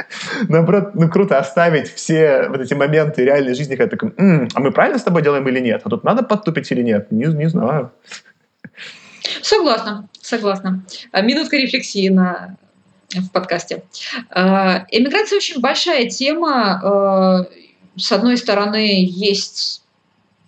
наоборот, 0.48 0.94
ну 0.94 1.10
круто 1.10 1.38
оставить 1.38 1.92
все 1.92 2.48
вот 2.48 2.60
эти 2.60 2.72
моменты 2.72 3.22
реальной 3.24 3.54
жизни, 3.54 3.76
когда 3.76 3.90
такой, 3.96 4.14
м-м, 4.16 4.48
а 4.54 4.60
мы 4.60 4.72
правильно 4.72 4.98
с 4.98 5.02
тобой 5.02 5.22
делаем 5.22 5.46
или 5.46 5.60
нет? 5.60 5.82
А 5.84 5.90
тут 5.90 6.04
надо 6.04 6.22
подтупить 6.22 6.72
или 6.72 6.80
нет? 6.82 7.12
Не, 7.12 7.26
не 7.26 7.48
знаю. 7.50 7.92
Согласна, 9.42 10.08
согласна. 10.22 10.82
А, 11.12 11.20
минутка 11.20 11.56
рефлексии 11.56 12.08
на 12.08 12.56
в 13.14 13.28
подкасте. 13.30 13.82
Эмиграция 14.30 15.36
очень 15.36 15.60
большая 15.60 16.08
тема. 16.08 17.46
С 17.94 18.10
одной 18.10 18.38
стороны, 18.38 19.04
есть 19.06 19.81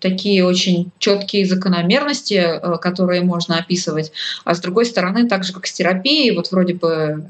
такие 0.04 0.44
очень 0.44 0.92
четкие 0.98 1.46
закономерности, 1.46 2.60
которые 2.82 3.22
можно 3.22 3.58
описывать, 3.58 4.12
а 4.44 4.54
с 4.54 4.60
другой 4.60 4.84
стороны, 4.84 5.26
так 5.26 5.44
же 5.44 5.54
как 5.54 5.66
с 5.66 5.72
терапией, 5.72 6.36
вот 6.36 6.50
вроде 6.50 6.74
бы 6.74 7.24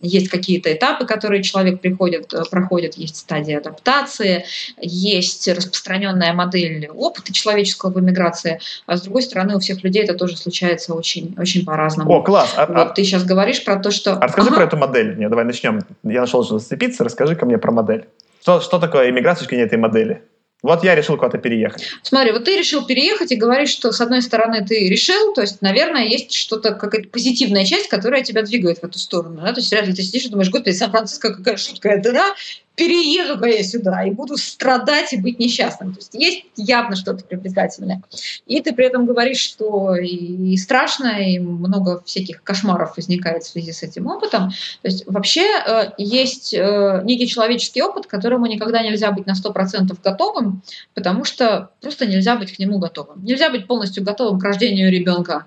есть 0.00 0.28
какие-то 0.28 0.72
этапы, 0.72 1.06
которые 1.06 1.42
человек 1.42 1.80
приходит, 1.80 2.32
э, 2.34 2.42
проходит, 2.50 2.94
есть 2.94 3.16
стадия 3.16 3.58
адаптации, 3.58 4.44
есть 4.80 5.48
распространенная 5.48 6.32
модель 6.32 6.88
опыта 6.88 7.32
человеческого 7.32 7.90
в 7.90 8.00
эмиграции, 8.00 8.60
а 8.86 8.96
с 8.96 9.02
другой 9.02 9.22
стороны 9.22 9.56
у 9.56 9.60
всех 9.60 9.82
людей 9.82 10.02
это 10.02 10.14
тоже 10.14 10.36
случается 10.36 10.94
очень, 10.94 11.34
очень 11.38 11.64
по-разному. 11.64 12.10
О, 12.10 12.22
класс! 12.22 12.52
А, 12.56 12.66
вот, 12.66 12.76
а, 12.76 12.84
ты 12.86 13.04
сейчас 13.04 13.24
говоришь 13.24 13.64
про 13.64 13.76
то, 13.76 13.90
что... 13.90 14.14
А 14.14 14.26
расскажи 14.26 14.48
ага. 14.48 14.56
про 14.56 14.64
эту 14.64 14.76
модель. 14.76 15.16
Нет, 15.16 15.30
давай 15.30 15.44
начнем. 15.44 15.80
Я 16.02 16.22
нашел, 16.22 16.44
что 16.44 16.58
зацепиться. 16.58 17.04
Расскажи 17.04 17.36
ко 17.36 17.46
мне 17.46 17.58
про 17.58 17.72
модель. 17.72 18.06
Что, 18.42 18.60
что 18.60 18.78
такое 18.78 19.10
иммиграция 19.10 19.48
в 19.48 19.52
этой 19.52 19.78
модели? 19.78 20.22
Вот 20.64 20.82
я 20.82 20.94
решил 20.94 21.18
куда-то 21.18 21.36
переехать. 21.36 21.84
Смотри, 22.02 22.32
вот 22.32 22.44
ты 22.44 22.56
решил 22.56 22.86
переехать 22.86 23.30
и 23.30 23.36
говоришь, 23.36 23.68
что 23.68 23.92
с 23.92 24.00
одной 24.00 24.22
стороны 24.22 24.64
ты 24.64 24.88
решил, 24.88 25.34
то 25.34 25.42
есть, 25.42 25.60
наверное, 25.60 26.06
есть 26.06 26.32
что-то, 26.32 26.72
какая-то 26.72 27.10
позитивная 27.10 27.66
часть, 27.66 27.88
которая 27.88 28.22
тебя 28.22 28.40
двигает 28.40 28.78
в 28.78 28.84
эту 28.84 28.98
сторону. 28.98 29.42
Да? 29.42 29.52
То 29.52 29.60
есть, 29.60 29.70
реально 29.70 29.94
ты 29.94 30.00
сидишь 30.00 30.24
и 30.24 30.30
думаешь, 30.30 30.48
господи, 30.48 30.74
Сан-Франциско 30.74 31.34
какая 31.34 31.58
шуткая 31.58 32.02
дыра, 32.02 32.32
перееду-ка 32.74 33.46
я 33.46 33.62
сюда 33.62 34.04
и 34.04 34.10
буду 34.10 34.36
страдать 34.36 35.12
и 35.12 35.20
быть 35.20 35.38
несчастным. 35.38 35.92
То 35.92 36.00
есть 36.00 36.14
есть 36.14 36.44
явно 36.56 36.96
что-то 36.96 37.24
привлекательное. 37.24 38.02
И 38.46 38.60
ты 38.60 38.72
при 38.72 38.86
этом 38.86 39.06
говоришь, 39.06 39.38
что 39.38 39.94
и, 39.94 40.56
страшно, 40.56 41.20
и 41.20 41.38
много 41.38 42.02
всяких 42.04 42.42
кошмаров 42.42 42.96
возникает 42.96 43.44
в 43.44 43.48
связи 43.48 43.72
с 43.72 43.82
этим 43.82 44.06
опытом. 44.06 44.50
То 44.82 44.88
есть 44.88 45.04
вообще 45.06 45.44
э, 45.44 45.90
есть 45.98 46.52
э, 46.54 47.02
некий 47.04 47.28
человеческий 47.28 47.82
опыт, 47.82 48.06
к 48.06 48.10
которому 48.10 48.46
никогда 48.46 48.82
нельзя 48.82 49.12
быть 49.12 49.26
на 49.26 49.32
100% 49.32 49.96
готовым, 50.02 50.62
потому 50.94 51.24
что 51.24 51.70
просто 51.80 52.06
нельзя 52.06 52.36
быть 52.36 52.54
к 52.54 52.58
нему 52.58 52.78
готовым. 52.78 53.24
Нельзя 53.24 53.50
быть 53.50 53.66
полностью 53.66 54.02
готовым 54.02 54.40
к 54.40 54.44
рождению 54.44 54.90
ребенка 54.90 55.46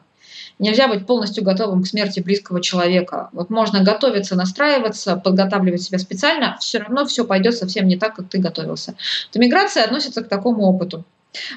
Нельзя 0.59 0.87
быть 0.87 1.05
полностью 1.05 1.43
готовым 1.43 1.83
к 1.83 1.87
смерти 1.87 2.19
близкого 2.19 2.61
человека. 2.61 3.29
Вот 3.31 3.49
можно 3.49 3.83
готовиться, 3.83 4.35
настраиваться, 4.35 5.15
подготавливать 5.15 5.81
себя 5.81 5.99
специально, 5.99 6.57
все 6.59 6.79
равно 6.79 7.05
все 7.05 7.25
пойдет 7.25 7.55
совсем 7.55 7.87
не 7.87 7.97
так, 7.97 8.15
как 8.15 8.29
ты 8.29 8.39
готовился. 8.39 8.95
Вот 9.33 9.41
миграция 9.41 9.83
относится 9.83 10.23
к 10.23 10.29
такому 10.29 10.63
опыту. 10.63 11.03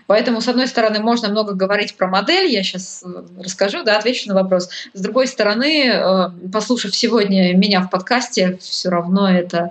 Поэтому, 0.07 0.40
с 0.40 0.48
одной 0.48 0.66
стороны, 0.66 1.01
можно 1.01 1.28
много 1.28 1.55
говорить 1.55 1.96
про 1.96 2.09
модель, 2.09 2.51
я 2.51 2.62
сейчас 2.62 3.03
э, 3.03 3.22
расскажу, 3.42 3.82
да, 3.82 3.96
отвечу 3.96 4.28
на 4.28 4.34
вопрос. 4.34 4.68
С 4.92 5.01
другой 5.01 5.26
стороны, 5.26 5.86
э, 5.86 6.30
послушав 6.53 6.94
сегодня 6.94 7.57
меня 7.57 7.80
в 7.80 7.88
подкасте, 7.88 8.59
все 8.61 8.90
равно 8.90 9.30
это 9.30 9.70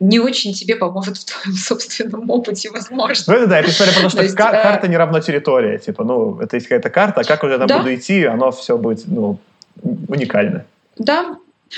не 0.00 0.18
очень 0.18 0.54
тебе 0.54 0.76
поможет 0.76 1.18
в 1.18 1.24
твоем 1.24 1.56
собственном 1.56 2.30
опыте, 2.30 2.70
возможно. 2.70 3.24
Ну, 3.34 3.40
это 3.40 3.46
да, 3.46 3.60
это 3.60 3.70
история 3.70 3.92
про 3.92 4.02
то, 4.02 4.08
что 4.08 4.22
есть, 4.22 4.34
кар- 4.34 4.54
э, 4.54 4.62
карта 4.62 4.88
не 4.88 4.96
равна 4.96 5.20
территория. 5.20 5.78
Типа, 5.78 6.04
ну, 6.04 6.40
это 6.40 6.56
есть 6.56 6.66
какая-то 6.66 6.90
карта, 6.90 7.20
а 7.20 7.24
как 7.24 7.44
уже 7.44 7.58
там 7.58 7.66
да? 7.66 7.78
буду 7.78 7.94
идти, 7.94 8.24
оно 8.24 8.50
все 8.50 8.78
будет, 8.78 9.06
ну, 9.06 9.38
уникально. 10.08 10.64
Да, 10.96 11.36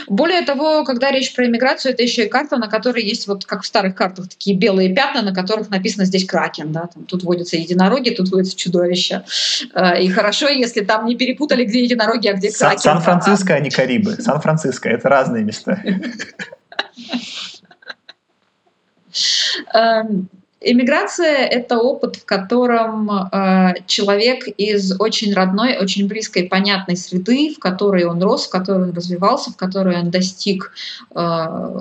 более 0.08 0.42
того, 0.42 0.84
когда 0.84 1.10
речь 1.10 1.34
про 1.34 1.46
иммиграцию, 1.46 1.92
это 1.92 2.02
еще 2.02 2.26
и 2.26 2.28
карта, 2.28 2.56
на 2.56 2.68
которой 2.68 3.02
есть, 3.02 3.26
вот 3.26 3.44
как 3.44 3.62
в 3.62 3.66
старых 3.66 3.94
картах, 3.94 4.28
такие 4.28 4.56
белые 4.56 4.94
пятна, 4.94 5.22
на 5.22 5.34
которых 5.34 5.70
написано 5.70 6.04
здесь 6.04 6.26
кракен. 6.26 6.72
Да? 6.72 6.88
Там, 6.92 7.04
тут 7.04 7.22
водятся 7.22 7.56
единороги, 7.56 8.10
тут 8.10 8.30
водятся 8.30 8.56
чудовища. 8.56 9.24
Э, 9.74 10.00
и 10.00 10.08
хорошо, 10.08 10.48
если 10.48 10.82
там 10.82 11.06
не 11.06 11.16
перепутали, 11.16 11.64
где 11.64 11.82
единороги, 11.82 12.28
а 12.28 12.34
где 12.34 12.50
кракен. 12.52 12.78
Сан-Франциско, 12.78 13.54
а 13.54 13.60
не 13.60 13.70
Карибы. 13.70 14.12
Сан-Франциско— 14.20 14.88
это 14.90 15.08
разные 15.08 15.44
места. 15.44 15.82
Um, 19.74 20.28
Иммиграция— 20.62 21.36
это 21.50 21.78
опыт, 21.78 22.16
в 22.16 22.24
котором 22.24 23.10
э, 23.10 23.74
человек 23.86 24.48
из 24.56 24.98
очень 24.98 25.34
родной, 25.34 25.76
очень 25.76 26.08
близкой, 26.08 26.44
понятной 26.44 26.96
среды, 26.96 27.52
в 27.54 27.58
которой 27.58 28.04
он 28.04 28.22
рос, 28.22 28.46
в 28.46 28.50
которой 28.50 28.84
он 28.84 28.94
развивался, 28.94 29.50
в 29.50 29.56
которой 29.56 30.00
он 30.00 30.10
достиг 30.10 30.72
э, 31.14 31.20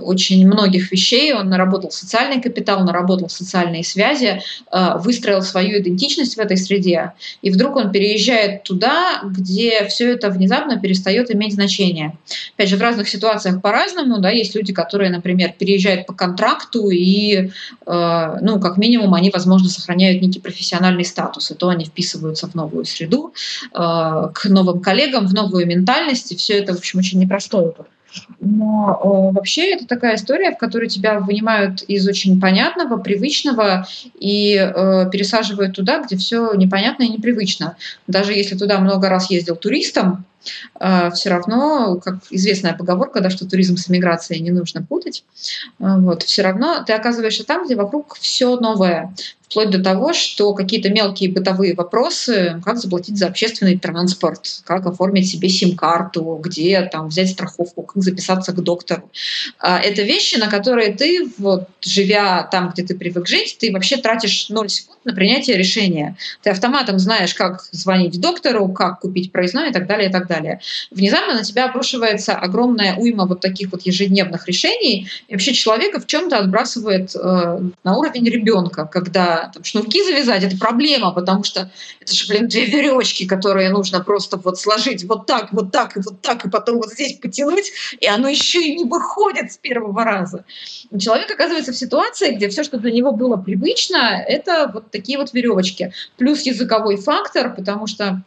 очень 0.03 0.45
многих 0.45 0.91
вещей, 0.91 1.31
он 1.33 1.49
наработал 1.49 1.89
социальный 1.89 2.41
капитал, 2.41 2.83
наработал 2.83 3.29
социальные 3.29 3.85
связи, 3.85 4.41
э, 4.69 4.97
выстроил 4.97 5.41
свою 5.41 5.79
идентичность 5.79 6.35
в 6.35 6.39
этой 6.39 6.57
среде, 6.57 7.13
и 7.41 7.51
вдруг 7.51 7.77
он 7.77 7.93
переезжает 7.93 8.63
туда, 8.63 9.21
где 9.23 9.85
все 9.85 10.11
это 10.11 10.29
внезапно 10.29 10.81
перестает 10.81 11.33
иметь 11.33 11.53
значение. 11.53 12.17
Опять 12.55 12.69
же, 12.69 12.75
в 12.75 12.81
разных 12.81 13.07
ситуациях 13.07 13.61
по-разному, 13.61 14.19
да, 14.19 14.31
есть 14.31 14.53
люди, 14.53 14.73
которые, 14.73 15.11
например, 15.11 15.53
переезжают 15.57 16.05
по 16.05 16.13
контракту 16.13 16.89
и, 16.89 17.51
э, 17.85 18.37
ну, 18.41 18.64
как 18.65 18.77
минимум 18.77 19.13
они, 19.13 19.29
возможно, 19.29 19.69
сохраняют 19.69 20.23
некий 20.23 20.39
профессиональный 20.39 21.05
статус, 21.05 21.51
и 21.51 21.53
то 21.53 21.69
они 21.69 21.85
вписываются 21.85 22.47
в 22.47 22.55
новую 22.55 22.85
среду, 22.85 23.31
э, 23.71 23.77
к 24.33 24.45
новым 24.45 24.81
коллегам, 24.81 25.27
в 25.27 25.33
новую 25.35 25.67
ментальность, 25.67 26.31
и 26.31 26.35
все 26.35 26.53
это, 26.57 26.73
в 26.73 26.79
общем, 26.79 26.97
очень 26.97 27.19
непростой 27.19 27.65
опыт. 27.65 27.85
Но 28.39 28.99
о, 29.03 29.31
вообще 29.31 29.73
это 29.73 29.85
такая 29.85 30.15
история, 30.15 30.51
в 30.51 30.57
которой 30.57 30.89
тебя 30.89 31.19
вынимают 31.19 31.83
из 31.83 32.07
очень 32.07 32.39
понятного, 32.39 32.97
привычного 32.97 33.87
и 34.19 34.55
э, 34.55 35.09
пересаживают 35.11 35.75
туда, 35.75 36.01
где 36.01 36.15
все 36.17 36.53
непонятно 36.53 37.03
и 37.03 37.09
непривычно. 37.09 37.75
Даже 38.07 38.33
если 38.33 38.57
туда 38.57 38.79
много 38.79 39.09
раз 39.09 39.29
ездил 39.29 39.57
туристом, 39.57 40.13
э, 40.13 40.34
все 41.13 41.29
равно, 41.29 41.99
как 42.03 42.15
известная 42.29 42.73
поговорка, 42.73 43.21
да, 43.21 43.29
что 43.29 43.47
туризм 43.47 43.77
с 43.77 43.89
эмиграцией 43.89 44.41
не 44.41 44.51
нужно 44.51 44.81
путать, 44.81 45.23
э, 45.79 45.99
вот, 45.99 46.23
все 46.23 46.41
равно 46.41 46.83
ты 46.85 46.93
оказываешься 46.93 47.45
там, 47.45 47.65
где 47.65 47.75
вокруг 47.75 48.17
все 48.19 48.57
новое 48.57 49.13
вплоть 49.49 49.69
до 49.69 49.81
того, 49.81 50.11
что 50.13 50.53
какие-то 50.53 50.89
мелкие 50.89 51.31
бытовые 51.31 51.75
вопросы, 51.75 52.61
как 52.65 52.77
заплатить 52.77 53.17
за 53.17 53.27
общественный 53.27 53.77
транспорт, 53.77 54.61
как 54.65 54.85
оформить 54.85 55.29
себе 55.29 55.49
сим-карту, 55.49 56.39
где 56.43 56.81
там 56.91 57.09
взять 57.09 57.29
страховку, 57.29 57.83
как 57.83 58.03
записаться 58.03 58.51
к 58.51 58.61
доктору. 58.61 59.09
А, 59.59 59.79
это 59.79 60.01
вещи, 60.01 60.35
на 60.35 60.49
которые 60.49 60.93
ты, 60.93 61.29
вот, 61.37 61.69
живя 61.81 62.43
там, 62.51 62.71
где 62.71 62.83
ты 62.83 62.95
привык 62.95 63.27
жить, 63.27 63.57
ты 63.59 63.71
вообще 63.71 63.97
тратишь 63.97 64.49
0 64.49 64.67
секунд 64.67 64.94
на 65.05 65.13
принятие 65.13 65.57
решения. 65.57 66.17
Ты 66.41 66.49
автоматом 66.49 66.99
знаешь, 66.99 67.33
как 67.33 67.67
звонить 67.71 68.19
доктору, 68.19 68.67
как 68.69 69.01
купить 69.01 69.31
проездной 69.31 69.69
и 69.69 69.73
так 69.73 69.87
далее, 69.87 70.09
и 70.09 70.11
так 70.11 70.27
далее. 70.27 70.59
Внезапно 70.91 71.35
на 71.35 71.43
тебя 71.43 71.65
обрушивается 71.65 72.33
огромная 72.33 72.95
уйма 72.95 73.25
вот 73.25 73.39
таких 73.39 73.71
вот 73.71 73.83
ежедневных 73.83 74.47
решений, 74.47 75.07
и 75.27 75.33
вообще 75.33 75.53
человека 75.53 75.99
в 75.99 76.07
чем-то 76.07 76.37
отбрасывает 76.37 77.15
э, 77.15 77.59
на 77.83 77.97
уровень 77.97 78.27
ребенка, 78.27 78.85
когда 78.85 79.51
там, 79.53 79.63
шнурки 79.63 80.03
завязать, 80.03 80.43
это 80.43 80.57
проблема, 80.57 81.11
потому 81.11 81.43
что 81.43 81.71
это 81.99 82.13
же, 82.13 82.27
блин, 82.27 82.47
две 82.47 82.65
веревочки, 82.65 83.27
которые 83.27 83.69
нужно 83.69 84.03
просто 84.03 84.37
вот 84.37 84.59
сложить 84.59 85.03
вот 85.03 85.27
так, 85.27 85.53
вот 85.53 85.71
так 85.71 85.97
и 85.97 86.01
вот 86.03 86.21
так, 86.21 86.45
и 86.45 86.49
потом 86.49 86.77
вот 86.77 86.91
здесь 86.91 87.13
потянуть, 87.13 87.71
и 87.99 88.07
оно 88.07 88.27
еще 88.27 88.61
и 88.61 88.75
не 88.75 88.85
выходит 88.85 89.51
с 89.51 89.57
первого 89.57 90.03
раза. 90.03 90.45
Человек 90.99 91.29
оказывается 91.29 91.71
в 91.71 91.75
ситуации, 91.75 92.33
где 92.33 92.49
все, 92.49 92.63
что 92.63 92.77
для 92.77 92.91
него 92.91 93.11
было 93.11 93.37
привычно, 93.37 94.23
это 94.27 94.71
вот 94.73 94.91
такие 94.95 95.17
вот 95.17 95.33
веревочки. 95.33 95.93
Плюс 96.17 96.41
языковой 96.43 96.97
фактор, 96.97 97.53
потому 97.53 97.87
что 97.87 98.21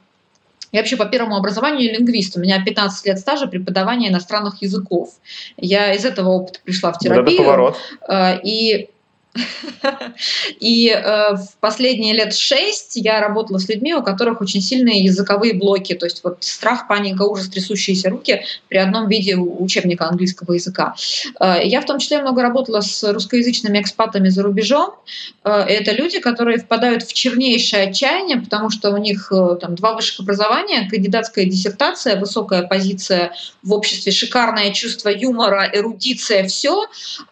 я 0.73 0.81
вообще 0.81 0.97
по 0.97 1.07
первому 1.07 1.37
образованию 1.37 1.93
лингвист. 1.93 2.37
У 2.37 2.41
меня 2.41 2.63
15 2.63 3.07
лет 3.07 3.19
стажа 3.19 3.47
преподавания 3.47 4.09
иностранных 4.09 4.61
языков. 4.61 5.15
Я 5.57 5.95
из 5.95 6.05
этого 6.05 6.29
опыта 6.29 6.61
пришла 6.63 6.93
в 6.93 6.99
терапию. 6.99 7.25
Вот 7.25 7.33
это 7.33 7.43
поворот. 7.43 7.77
Э, 8.09 8.41
и 8.43 8.91
и 10.61 10.89
э, 10.89 11.35
в 11.35 11.49
последние 11.61 12.15
лет 12.15 12.35
шесть 12.35 12.97
я 12.97 13.21
работала 13.21 13.59
с 13.59 13.69
людьми, 13.69 13.95
у 13.95 14.03
которых 14.03 14.41
очень 14.41 14.61
сильные 14.61 15.03
языковые 15.05 15.55
блоки, 15.55 15.95
то 15.95 16.07
есть 16.07 16.23
вот 16.25 16.39
страх, 16.41 16.89
паника, 16.89 17.23
ужас, 17.23 17.49
трясущиеся 17.49 18.11
руки 18.11 18.43
при 18.69 18.79
одном 18.79 19.09
виде 19.09 19.37
учебника 19.37 20.07
английского 20.09 20.55
языка. 20.55 20.95
Э, 21.41 21.61
я 21.63 21.81
в 21.81 21.87
том 21.87 21.99
числе 21.99 22.21
много 22.21 22.43
работала 22.43 22.81
с 22.81 23.13
русскоязычными 23.13 23.81
экспатами 23.81 24.29
за 24.29 24.43
рубежом. 24.43 24.95
Э, 25.45 25.61
это 25.61 25.93
люди, 25.93 26.19
которые 26.19 26.59
впадают 26.59 27.03
в 27.05 27.13
чернейшее 27.13 27.89
отчаяние, 27.89 28.41
потому 28.41 28.71
что 28.71 28.91
у 28.91 28.97
них 28.97 29.33
там 29.61 29.75
два 29.75 29.95
высших 29.95 30.21
образования, 30.21 30.89
кандидатская 30.91 31.45
диссертация, 31.45 32.19
высокая 32.19 32.63
позиция 32.63 33.33
в 33.63 33.73
обществе, 33.73 34.13
шикарное 34.13 34.73
чувство 34.73 35.09
юмора, 35.09 35.71
эрудиция, 35.73 36.47
все. 36.47 36.87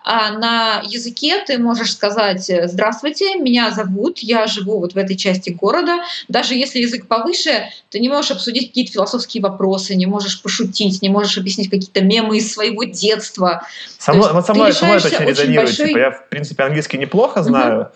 А 0.05 0.33
на 0.33 0.83
языке 0.85 1.43
ты 1.47 1.59
можешь 1.59 1.96
сказать 1.97 2.49
э, 2.51 2.69
«Здравствуйте, 2.69 3.37
меня 3.37 3.71
зовут, 3.71 4.19
я 4.19 4.47
живу 4.47 4.79
вот 4.79 4.93
в 4.93 4.97
этой 4.97 5.17
части 5.17 5.51
города». 5.51 5.99
Даже 6.29 6.55
если 6.55 6.79
язык 6.79 7.09
повыше, 7.09 7.71
ты 7.91 7.99
не 7.99 8.09
можешь 8.09 8.31
обсудить 8.31 8.69
какие-то 8.69 8.93
философские 8.93 9.43
вопросы, 9.43 9.97
не 9.97 10.07
можешь 10.07 10.43
пошутить, 10.43 11.03
не 11.03 11.09
можешь 11.09 11.39
объяснить 11.39 11.71
какие-то 11.71 12.03
мемы 12.05 12.37
из 12.39 12.53
своего 12.53 12.85
детства. 12.85 13.67
Со 13.99 14.13
вот 14.13 14.47
со 14.47 14.55
мной, 14.55 14.73
со 14.73 14.85
мной 14.85 14.99
это 14.99 15.09
очень 15.09 15.27
резонирует. 15.27 15.69
Большой... 15.69 15.89
Типа, 15.89 15.99
я, 15.99 16.11
в 16.11 16.29
принципе, 16.29 16.63
английский 16.63 16.99
неплохо 16.99 17.43
знаю, 17.43 17.91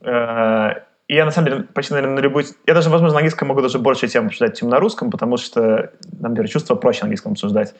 угу. 0.00 0.08
и 1.08 1.14
я, 1.14 1.24
на 1.24 1.30
самом 1.30 1.50
деле, 1.50 1.62
почти, 1.62 1.94
наверное, 1.94 2.16
на 2.16 2.20
любой... 2.20 2.46
Я 2.66 2.74
даже, 2.74 2.90
возможно, 2.90 3.14
на 3.14 3.18
английском 3.18 3.48
могу 3.48 3.62
даже 3.62 3.78
больше 3.78 4.08
тем 4.08 4.26
обсуждать, 4.26 4.58
чем 4.58 4.68
на 4.68 4.78
русском, 4.78 5.10
потому 5.10 5.36
что, 5.36 5.92
например, 6.18 6.50
чувство 6.50 6.74
проще 6.74 7.00
на 7.00 7.04
английском 7.04 7.32
обсуждать. 7.32 7.74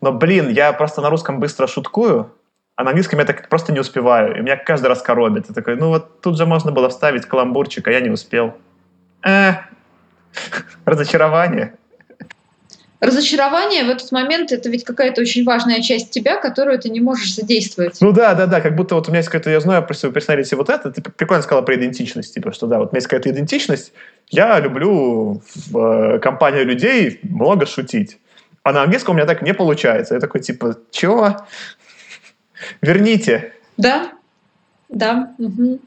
Но, 0.00 0.12
блин, 0.12 0.48
я 0.48 0.72
просто 0.72 1.00
на 1.02 1.10
русском 1.10 1.40
быстро 1.40 1.66
шуткую, 1.66 2.32
а 2.80 2.82
на 2.82 2.90
английском 2.90 3.18
я 3.18 3.26
так 3.26 3.46
просто 3.50 3.72
не 3.72 3.80
успеваю. 3.80 4.38
И 4.38 4.40
меня 4.40 4.56
каждый 4.56 4.86
раз 4.86 5.02
коробит. 5.02 5.44
Я 5.50 5.54
такой, 5.54 5.76
ну 5.76 5.88
вот 5.88 6.22
тут 6.22 6.38
же 6.38 6.46
можно 6.46 6.72
было 6.72 6.88
вставить 6.88 7.26
каламбурчик, 7.26 7.86
а 7.86 7.90
я 7.90 8.00
не 8.00 8.08
успел. 8.08 8.56
Э, 9.22 9.52
разочарование. 10.86 11.74
Разочарование 13.00 13.84
в 13.84 13.90
этот 13.90 14.10
момент 14.12 14.50
это 14.50 14.70
ведь 14.70 14.84
какая-то 14.84 15.20
очень 15.20 15.44
важная 15.44 15.82
часть 15.82 16.10
тебя, 16.10 16.40
которую 16.40 16.78
ты 16.78 16.88
не 16.88 17.00
можешь 17.00 17.34
задействовать. 17.34 17.98
Ну 18.00 18.12
да, 18.12 18.34
да, 18.34 18.46
да, 18.46 18.62
как 18.62 18.76
будто 18.76 18.94
вот 18.94 19.08
у 19.08 19.10
меня 19.10 19.18
есть 19.18 19.28
какая-то, 19.28 19.50
я 19.50 19.60
знаю 19.60 19.86
про 19.86 19.92
свою 19.92 20.14
персоналити 20.14 20.54
вот 20.54 20.70
это, 20.70 20.90
ты 20.90 21.02
прикольно 21.02 21.42
сказала 21.42 21.62
про 21.62 21.74
идентичность, 21.74 22.32
типа, 22.32 22.52
что 22.52 22.66
да, 22.66 22.78
вот 22.78 22.88
у 22.88 22.92
меня 22.92 22.98
есть 22.98 23.08
какая-то 23.08 23.28
идентичность, 23.28 23.92
я 24.30 24.58
люблю 24.58 25.42
в 25.66 25.78
э, 25.78 26.18
компании 26.18 26.62
людей 26.62 27.20
много 27.22 27.66
шутить. 27.66 28.18
А 28.62 28.72
на 28.72 28.82
английском 28.82 29.14
у 29.14 29.16
меня 29.16 29.26
так 29.26 29.42
не 29.42 29.54
получается. 29.54 30.14
Я 30.14 30.20
такой, 30.20 30.42
типа, 30.42 30.76
чего? 30.90 31.36
Верните. 32.80 33.52
Да, 33.76 34.12
да. 34.88 35.34
Угу. 35.38 35.80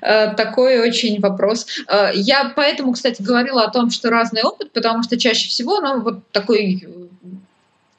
Такой 0.00 0.78
очень 0.78 1.20
вопрос. 1.20 1.66
Э, 1.88 2.10
я 2.14 2.52
поэтому, 2.56 2.92
кстати, 2.92 3.20
говорила 3.20 3.64
о 3.64 3.70
том, 3.70 3.90
что 3.90 4.08
разный 4.08 4.42
опыт, 4.42 4.72
потому 4.72 5.02
что 5.02 5.18
чаще 5.18 5.48
всего, 5.48 5.80
ну, 5.80 6.00
вот 6.00 6.26
такой 6.32 6.88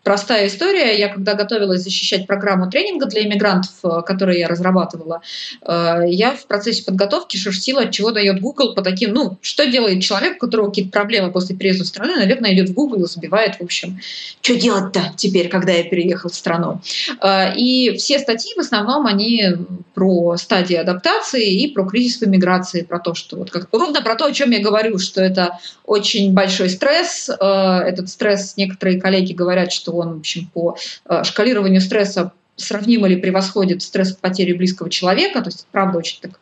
простая 0.10 0.48
история. 0.48 0.98
Я 0.98 1.10
когда 1.10 1.36
готовилась 1.36 1.84
защищать 1.84 2.26
программу 2.26 2.68
тренинга 2.68 3.06
для 3.06 3.28
иммигрантов, 3.28 3.74
э, 3.84 4.02
которую 4.04 4.40
я 4.40 4.48
разрабатывала, 4.48 5.22
э, 5.62 6.00
я 6.08 6.32
в 6.32 6.48
процессе 6.48 6.84
подготовки 6.84 7.38
шерстила, 7.38 7.92
чего 7.92 8.10
дает 8.10 8.42
Google 8.42 8.74
по 8.74 8.82
таким, 8.82 9.14
ну, 9.14 9.38
что 9.44 9.68
делает 9.68 10.02
человек, 10.02 10.38
у 10.38 10.40
которого 10.40 10.70
какие-то 10.70 10.90
проблемы 10.90 11.32
после 11.32 11.56
переезда 11.56 11.84
в 11.84 11.88
страну, 11.88 12.16
наверное, 12.16 12.56
идет 12.56 12.70
в 12.70 12.74
Google 12.74 13.04
и 13.04 13.08
забивает, 13.08 13.58
в 13.58 13.62
общем, 13.62 14.00
что 14.42 14.56
делать-то 14.56 15.14
теперь, 15.16 15.48
когда 15.48 15.74
я 15.74 15.84
переехал 15.84 16.32
в 16.32 16.36
страну. 16.36 16.82
Э, 17.22 17.56
и 17.56 17.96
все 17.98 18.18
статьи 18.18 18.56
в 18.56 18.60
основном, 18.62 19.06
они 19.06 19.46
про 19.94 20.38
стадии 20.38 20.76
адаптации 20.76 21.54
и 21.54 21.72
про 21.72 21.86
кризис 21.86 22.20
в 22.20 22.24
иммиграции, 22.24 22.82
про 22.82 22.98
то, 22.98 23.14
что 23.14 23.38
вот 23.38 23.52
как, 23.52 23.68
ровно 23.72 24.02
про 24.02 24.16
то, 24.16 24.26
о 24.26 24.32
чем 24.32 24.50
я 24.50 24.60
говорю, 24.60 24.98
что 24.98 25.22
это 25.22 25.60
очень 25.86 26.34
большой 26.34 26.72
стресс. 26.72 27.30
Этот 27.30 28.10
стресс 28.10 28.56
некоторые 28.58 29.00
коллеги 29.00 29.34
говорят, 29.34 29.72
что 29.72 29.99
он, 30.00 30.16
в 30.16 30.20
общем, 30.20 30.50
по 30.54 30.78
э, 31.06 31.24
шкалированию 31.24 31.82
стресса 31.82 32.32
сравнимо 32.62 33.08
или 33.08 33.16
превосходит 33.16 33.82
стресс 33.82 34.14
потери 34.14 34.54
близкого 34.54 34.90
человека, 34.90 35.42
то 35.42 35.48
есть, 35.48 35.66
правда, 35.72 35.98
очень 35.98 36.20
так 36.22 36.40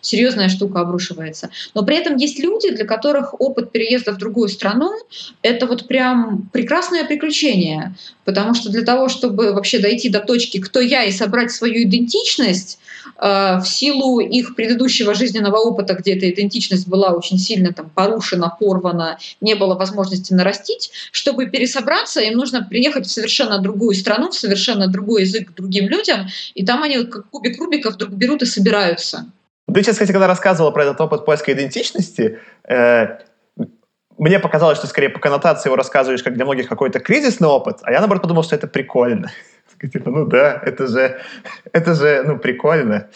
серьезная 0.00 0.48
штука 0.48 0.80
обрушивается. 0.80 1.50
Но 1.74 1.84
при 1.84 1.96
этом 1.96 2.16
есть 2.16 2.38
люди, 2.38 2.70
для 2.70 2.86
которых 2.86 3.38
опыт 3.40 3.70
переезда 3.70 4.12
в 4.12 4.18
другую 4.18 4.48
страну— 4.48 4.92
это 5.42 5.66
вот 5.66 5.86
прям 5.86 6.48
прекрасное 6.52 7.04
приключение, 7.04 7.94
потому 8.24 8.54
что 8.54 8.70
для 8.70 8.82
того, 8.82 9.08
чтобы 9.08 9.52
вообще 9.52 9.78
дойти 9.78 10.08
до 10.08 10.20
точки 10.20 10.58
«кто 10.58 10.80
я» 10.80 11.04
и 11.04 11.12
собрать 11.12 11.50
свою 11.50 11.82
идентичность, 11.82 12.78
в 13.18 13.64
силу 13.64 14.20
их 14.20 14.54
предыдущего 14.54 15.12
жизненного 15.12 15.56
опыта, 15.56 15.94
где 15.94 16.16
эта 16.16 16.30
идентичность 16.30 16.86
была 16.86 17.10
очень 17.10 17.38
сильно 17.38 17.72
там, 17.72 17.90
порушена, 17.90 18.54
порвана, 18.60 19.18
не 19.40 19.54
было 19.54 19.74
возможности 19.74 20.32
нарастить, 20.32 20.90
чтобы 21.10 21.46
пересобраться, 21.46 22.20
им 22.20 22.34
нужно 22.34 22.62
приехать 22.62 23.06
в 23.06 23.10
совершенно 23.10 23.58
другую 23.58 23.96
страну, 23.96 24.30
в 24.30 24.34
совершенно 24.34 24.86
другой 24.86 25.22
язык 25.22 25.48
к 25.48 25.54
другим 25.54 25.88
людям, 25.88 26.28
и 26.54 26.64
там 26.64 26.82
они 26.82 27.04
как 27.06 27.28
кубик 27.30 27.58
Рубика 27.58 27.90
вдруг 27.90 28.10
берут 28.10 28.42
и 28.42 28.46
собираются. 28.46 29.26
Ты 29.72 29.82
сейчас, 29.82 29.96
кстати, 29.96 30.12
когда 30.12 30.26
рассказывала 30.26 30.70
про 30.70 30.84
этот 30.84 31.00
опыт 31.00 31.26
поиска 31.26 31.52
идентичности, 31.52 32.38
э, 32.68 33.18
мне 34.16 34.38
показалось, 34.38 34.78
что 34.78 34.86
скорее 34.86 35.10
по 35.10 35.20
коннотации 35.20 35.68
его 35.68 35.76
рассказываешь 35.76 36.22
как 36.22 36.34
для 36.34 36.44
многих 36.44 36.68
какой-то 36.68 37.00
кризисный 37.00 37.48
опыт, 37.48 37.78
а 37.82 37.92
я, 37.92 37.98
наоборот, 37.98 38.22
подумал, 38.22 38.42
что 38.42 38.56
это 38.56 38.66
прикольно. 38.66 39.30
Типа, 39.80 40.10
ну 40.10 40.26
да, 40.26 40.60
это 40.64 40.86
же, 40.86 41.18
это 41.72 41.94
же 41.94 42.22
ну, 42.26 42.38
прикольно 42.38 43.08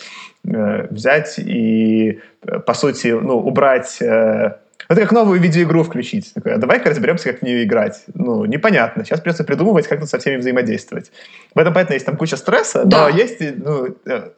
э, 0.44 0.86
взять 0.90 1.38
и, 1.38 2.20
по 2.66 2.74
сути, 2.74 3.08
ну, 3.08 3.38
убрать... 3.38 4.00
Э, 4.00 4.58
это 4.88 5.00
как 5.00 5.12
новую 5.12 5.40
видеоигру 5.40 5.84
включить. 5.84 6.34
Такое, 6.34 6.54
а 6.54 6.58
давай-ка 6.58 6.90
разберемся, 6.90 7.30
как 7.30 7.40
в 7.40 7.42
нее 7.42 7.64
играть. 7.64 8.04
Ну, 8.14 8.44
непонятно. 8.44 9.04
Сейчас 9.04 9.20
придется 9.20 9.44
придумывать, 9.44 9.86
как 9.86 10.00
тут 10.00 10.08
со 10.08 10.18
всеми 10.18 10.36
взаимодействовать. 10.36 11.10
В 11.54 11.58
этом, 11.58 11.72
понятно, 11.72 11.94
есть 11.94 12.04
там 12.06 12.16
куча 12.16 12.36
стресса, 12.36 12.84
да. 12.84 13.08
но 13.08 13.16
есть 13.16 13.38
ну, 13.40 13.96
э, 14.06 14.30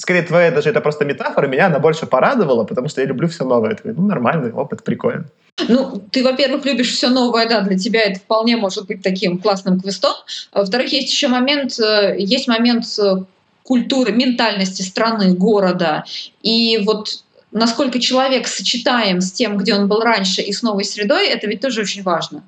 скорее 0.00 0.22
твоя 0.22 0.50
даже 0.50 0.70
это 0.70 0.80
просто 0.80 1.04
метафора, 1.04 1.46
меня 1.46 1.66
она 1.66 1.78
больше 1.78 2.06
порадовала, 2.06 2.64
потому 2.64 2.88
что 2.88 3.00
я 3.00 3.06
люблю 3.06 3.28
все 3.28 3.44
новое. 3.44 3.74
Такой, 3.74 3.92
ну, 3.92 4.06
нормальный 4.06 4.50
опыт, 4.50 4.82
прикольно. 4.82 5.26
Ну, 5.68 6.02
ты, 6.10 6.24
во-первых, 6.24 6.64
любишь 6.64 6.92
все 6.92 7.08
новое, 7.08 7.46
да, 7.48 7.60
для 7.60 7.76
тебя 7.76 8.00
это 8.02 8.18
вполне 8.18 8.56
может 8.56 8.86
быть 8.86 9.02
таким 9.02 9.38
классным 9.38 9.78
квестом. 9.78 10.14
Во-вторых, 10.52 10.92
есть 10.92 11.12
еще 11.12 11.28
момент, 11.28 11.78
э, 11.78 12.16
есть 12.18 12.48
момент 12.48 12.84
э, 12.98 13.24
культуры, 13.62 14.12
ментальности 14.12 14.82
страны, 14.82 15.34
города. 15.34 16.04
И 16.42 16.78
вот 16.78 17.22
насколько 17.52 18.00
человек 18.00 18.48
сочетаем 18.48 19.20
с 19.20 19.32
тем, 19.32 19.58
где 19.58 19.74
он 19.74 19.86
был 19.86 20.00
раньше, 20.00 20.40
и 20.40 20.52
с 20.52 20.62
новой 20.62 20.84
средой, 20.84 21.28
это 21.28 21.46
ведь 21.46 21.60
тоже 21.60 21.82
очень 21.82 22.02
важно. 22.02 22.42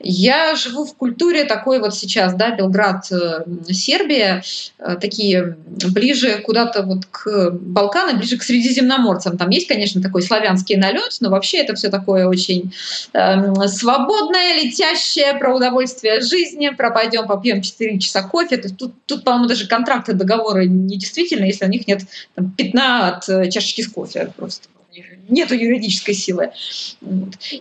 Я 0.00 0.54
живу 0.54 0.84
в 0.84 0.94
культуре 0.94 1.44
такой 1.44 1.80
вот 1.80 1.94
сейчас, 1.94 2.34
да, 2.34 2.52
Белград, 2.54 3.10
э, 3.10 3.44
Сербия, 3.72 4.42
э, 4.78 4.96
такие 5.00 5.56
ближе 5.66 6.38
куда-то 6.44 6.82
вот 6.82 7.06
к 7.10 7.50
Балканам, 7.50 8.18
ближе 8.18 8.38
к 8.38 8.44
средиземноморцам. 8.44 9.36
Там 9.36 9.50
есть, 9.50 9.66
конечно, 9.66 10.00
такой 10.00 10.22
славянский 10.22 10.76
налет, 10.76 11.16
но 11.20 11.30
вообще 11.30 11.58
это 11.58 11.74
все 11.74 11.88
такое 11.88 12.28
очень 12.28 12.72
э, 13.12 13.66
свободное, 13.66 14.62
летящее, 14.62 15.34
про 15.34 15.54
удовольствие 15.54 16.20
жизни, 16.20 16.68
про 16.68 16.90
пойдем 16.90 17.26
попьем 17.26 17.60
4 17.60 17.98
часа 17.98 18.22
кофе. 18.22 18.56
То 18.56 18.68
есть 18.68 18.76
тут, 18.76 18.92
тут 19.06 19.24
по-моему, 19.24 19.48
даже 19.48 19.66
контракты, 19.66 20.12
договоры 20.12 20.66
недействительны, 20.66 21.44
если 21.44 21.64
у 21.64 21.68
них 21.68 21.88
нет 21.88 22.02
там, 22.36 22.52
пятна 22.52 23.08
от 23.08 23.28
э, 23.28 23.50
чашечки 23.50 23.82
с 23.82 23.88
кофе 23.88 24.32
просто 24.36 24.68
нету 25.28 25.54
юридической 25.54 26.14
силы. 26.14 26.50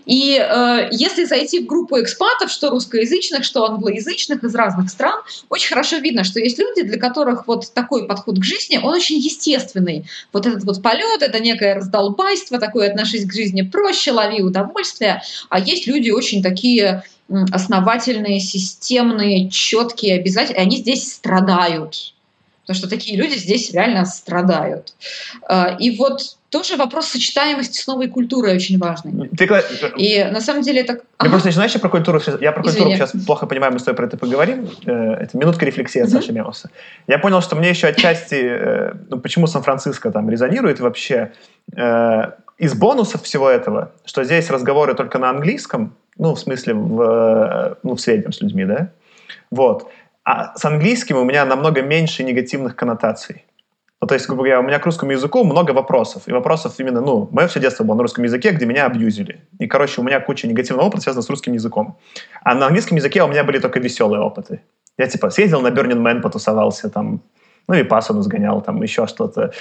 И 0.05 0.37
э, 0.37 0.89
если 0.91 1.25
зайти 1.25 1.59
в 1.59 1.65
группу 1.65 1.99
экспатов, 1.99 2.51
что 2.51 2.69
русскоязычных, 2.69 3.43
что 3.43 3.65
англоязычных 3.65 4.43
из 4.43 4.55
разных 4.55 4.89
стран, 4.89 5.21
очень 5.49 5.69
хорошо 5.69 5.97
видно, 5.97 6.23
что 6.23 6.39
есть 6.39 6.57
люди, 6.57 6.83
для 6.83 6.97
которых 6.99 7.47
вот 7.47 7.71
такой 7.73 8.07
подход 8.07 8.39
к 8.39 8.43
жизни, 8.43 8.77
он 8.77 8.93
очень 8.93 9.17
естественный. 9.17 10.05
Вот 10.33 10.45
этот 10.45 10.63
вот 10.63 10.81
полет, 10.81 11.21
это 11.21 11.39
некое 11.39 11.75
раздолбайство, 11.75 12.59
такое 12.59 12.89
отношись 12.89 13.25
к 13.25 13.33
жизни 13.33 13.61
проще, 13.61 14.11
лови 14.11 14.41
удовольствие. 14.41 15.21
А 15.49 15.59
есть 15.59 15.87
люди 15.87 16.09
очень 16.09 16.41
такие 16.41 17.03
основательные, 17.51 18.39
системные, 18.39 19.49
четкие, 19.49 20.19
обязательно, 20.19 20.57
и 20.57 20.61
они 20.61 20.77
здесь 20.77 21.11
страдают. 21.11 22.13
Потому 22.67 22.79
что 22.79 22.89
такие 22.89 23.17
люди 23.17 23.35
здесь 23.35 23.71
реально 23.71 24.05
страдают. 24.05 24.93
Э, 25.49 25.77
и 25.79 25.95
вот 25.97 26.37
тоже 26.49 26.75
вопрос 26.75 27.07
сочетаемости 27.07 27.79
с 27.79 27.87
новой 27.87 28.09
культурой 28.09 28.55
очень 28.55 28.77
важный. 28.77 29.29
Ты, 29.29 29.49
и 29.97 30.23
на 30.23 30.41
самом 30.41 30.63
деле 30.63 30.81
это... 30.81 30.93
Я 30.93 30.99
ага. 31.17 31.29
просто 31.29 31.47
начинаешь 31.47 31.73
про 31.79 31.89
культуру. 31.89 32.21
Я 32.39 32.51
про 32.51 32.63
культуру 32.63 32.89
Извини. 32.89 32.95
сейчас 32.97 33.13
плохо 33.25 33.47
понимаю, 33.47 33.73
мы 33.73 33.79
с 33.79 33.83
тобой 33.83 33.95
про 33.95 34.05
это 34.07 34.17
поговорим. 34.17 34.69
Э, 34.85 35.13
это 35.13 35.37
минутка 35.37 35.65
рефлексии 35.65 36.01
от 36.01 36.09
Саши 36.09 36.33
Меуса. 36.33 36.69
Я 37.07 37.19
понял, 37.19 37.41
что 37.41 37.55
мне 37.55 37.69
еще 37.69 37.87
отчасти... 37.87 38.35
Э, 38.35 38.93
ну, 39.09 39.19
почему 39.19 39.47
Сан-Франциско 39.47 40.11
там 40.11 40.29
резонирует 40.29 40.79
вообще? 40.79 41.31
Э, 41.75 42.31
из 42.57 42.73
бонусов 42.73 43.23
всего 43.23 43.49
этого, 43.49 43.91
что 44.05 44.23
здесь 44.23 44.49
разговоры 44.49 44.93
только 44.93 45.19
на 45.19 45.29
английском, 45.29 45.95
ну, 46.17 46.33
в 46.33 46.39
смысле, 46.39 46.73
в, 46.73 47.77
ну, 47.83 47.95
в 47.95 48.01
среднем 48.01 48.31
с 48.31 48.41
людьми, 48.41 48.65
да? 48.65 48.89
Вот. 49.51 49.89
А 50.27 50.57
с 50.57 50.65
английским 50.65 51.15
у 51.15 51.23
меня 51.23 51.45
намного 51.45 51.81
меньше 51.81 52.21
негативных 52.21 52.75
коннотаций. 52.75 53.45
Ну, 54.01 54.07
то 54.09 54.13
есть, 54.13 54.27
грубо 54.27 54.43
говоря, 54.43 54.59
у 54.59 54.63
меня 54.63 54.77
к 54.77 54.85
русскому 54.85 55.13
языку 55.13 55.45
много 55.45 55.71
вопросов. 55.71 56.23
И 56.27 56.33
вопросов 56.33 56.73
именно, 56.79 56.99
ну, 56.99 57.29
мое 57.31 57.47
все 57.47 57.61
детство 57.61 57.85
было 57.85 57.95
на 57.95 58.01
русском 58.01 58.25
языке, 58.25 58.51
где 58.51 58.65
меня 58.65 58.87
абьюзили. 58.87 59.47
И, 59.57 59.67
короче, 59.67 60.01
у 60.01 60.03
меня 60.03 60.19
куча 60.19 60.45
негативного 60.45 60.87
опыта 60.87 61.03
связана 61.03 61.21
с 61.21 61.29
русским 61.29 61.53
языком. 61.53 61.97
А 62.43 62.55
на 62.55 62.65
английском 62.65 62.97
языке 62.97 63.23
у 63.23 63.27
меня 63.29 63.45
были 63.45 63.59
только 63.59 63.79
веселые 63.79 64.21
опыты. 64.21 64.59
Я, 64.97 65.07
типа, 65.07 65.29
съездил 65.29 65.61
на 65.61 65.69
Burning 65.69 66.01
Man, 66.01 66.19
потусовался 66.19 66.89
там, 66.89 67.21
ну 67.67 67.75
и 67.75 67.83
пасану 67.83 68.21
сгонял, 68.21 68.61
там 68.61 68.81
еще 68.81 69.07
что-то. 69.07 69.51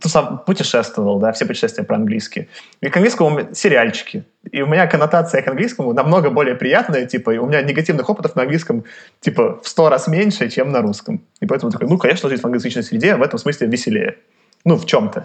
Тусов... 0.00 0.44
Путешествовал, 0.44 1.18
да, 1.18 1.32
все 1.32 1.46
путешествия 1.46 1.84
по-английски. 1.84 2.48
И 2.80 2.88
к 2.88 2.96
английскому 2.96 3.54
сериальчики. 3.54 4.24
И 4.50 4.62
у 4.62 4.66
меня 4.66 4.86
коннотация 4.86 5.42
к 5.42 5.48
английскому 5.48 5.92
намного 5.92 6.30
более 6.30 6.56
приятная, 6.56 7.06
типа, 7.06 7.30
и 7.30 7.38
у 7.38 7.46
меня 7.46 7.62
негативных 7.62 8.08
опытов 8.10 8.34
на 8.34 8.42
английском, 8.42 8.84
типа, 9.20 9.60
в 9.62 9.68
сто 9.68 9.88
раз 9.88 10.08
меньше, 10.08 10.48
чем 10.48 10.72
на 10.72 10.82
русском. 10.82 11.20
И 11.40 11.46
поэтому 11.46 11.70
такой, 11.70 11.88
ну, 11.88 11.98
конечно, 11.98 12.28
жить 12.28 12.40
в 12.40 12.44
англоязычной 12.44 12.82
среде 12.82 13.14
в 13.14 13.22
этом 13.22 13.38
смысле 13.38 13.68
веселее. 13.68 14.16
Ну, 14.64 14.76
в 14.76 14.86
чем-то. 14.86 15.24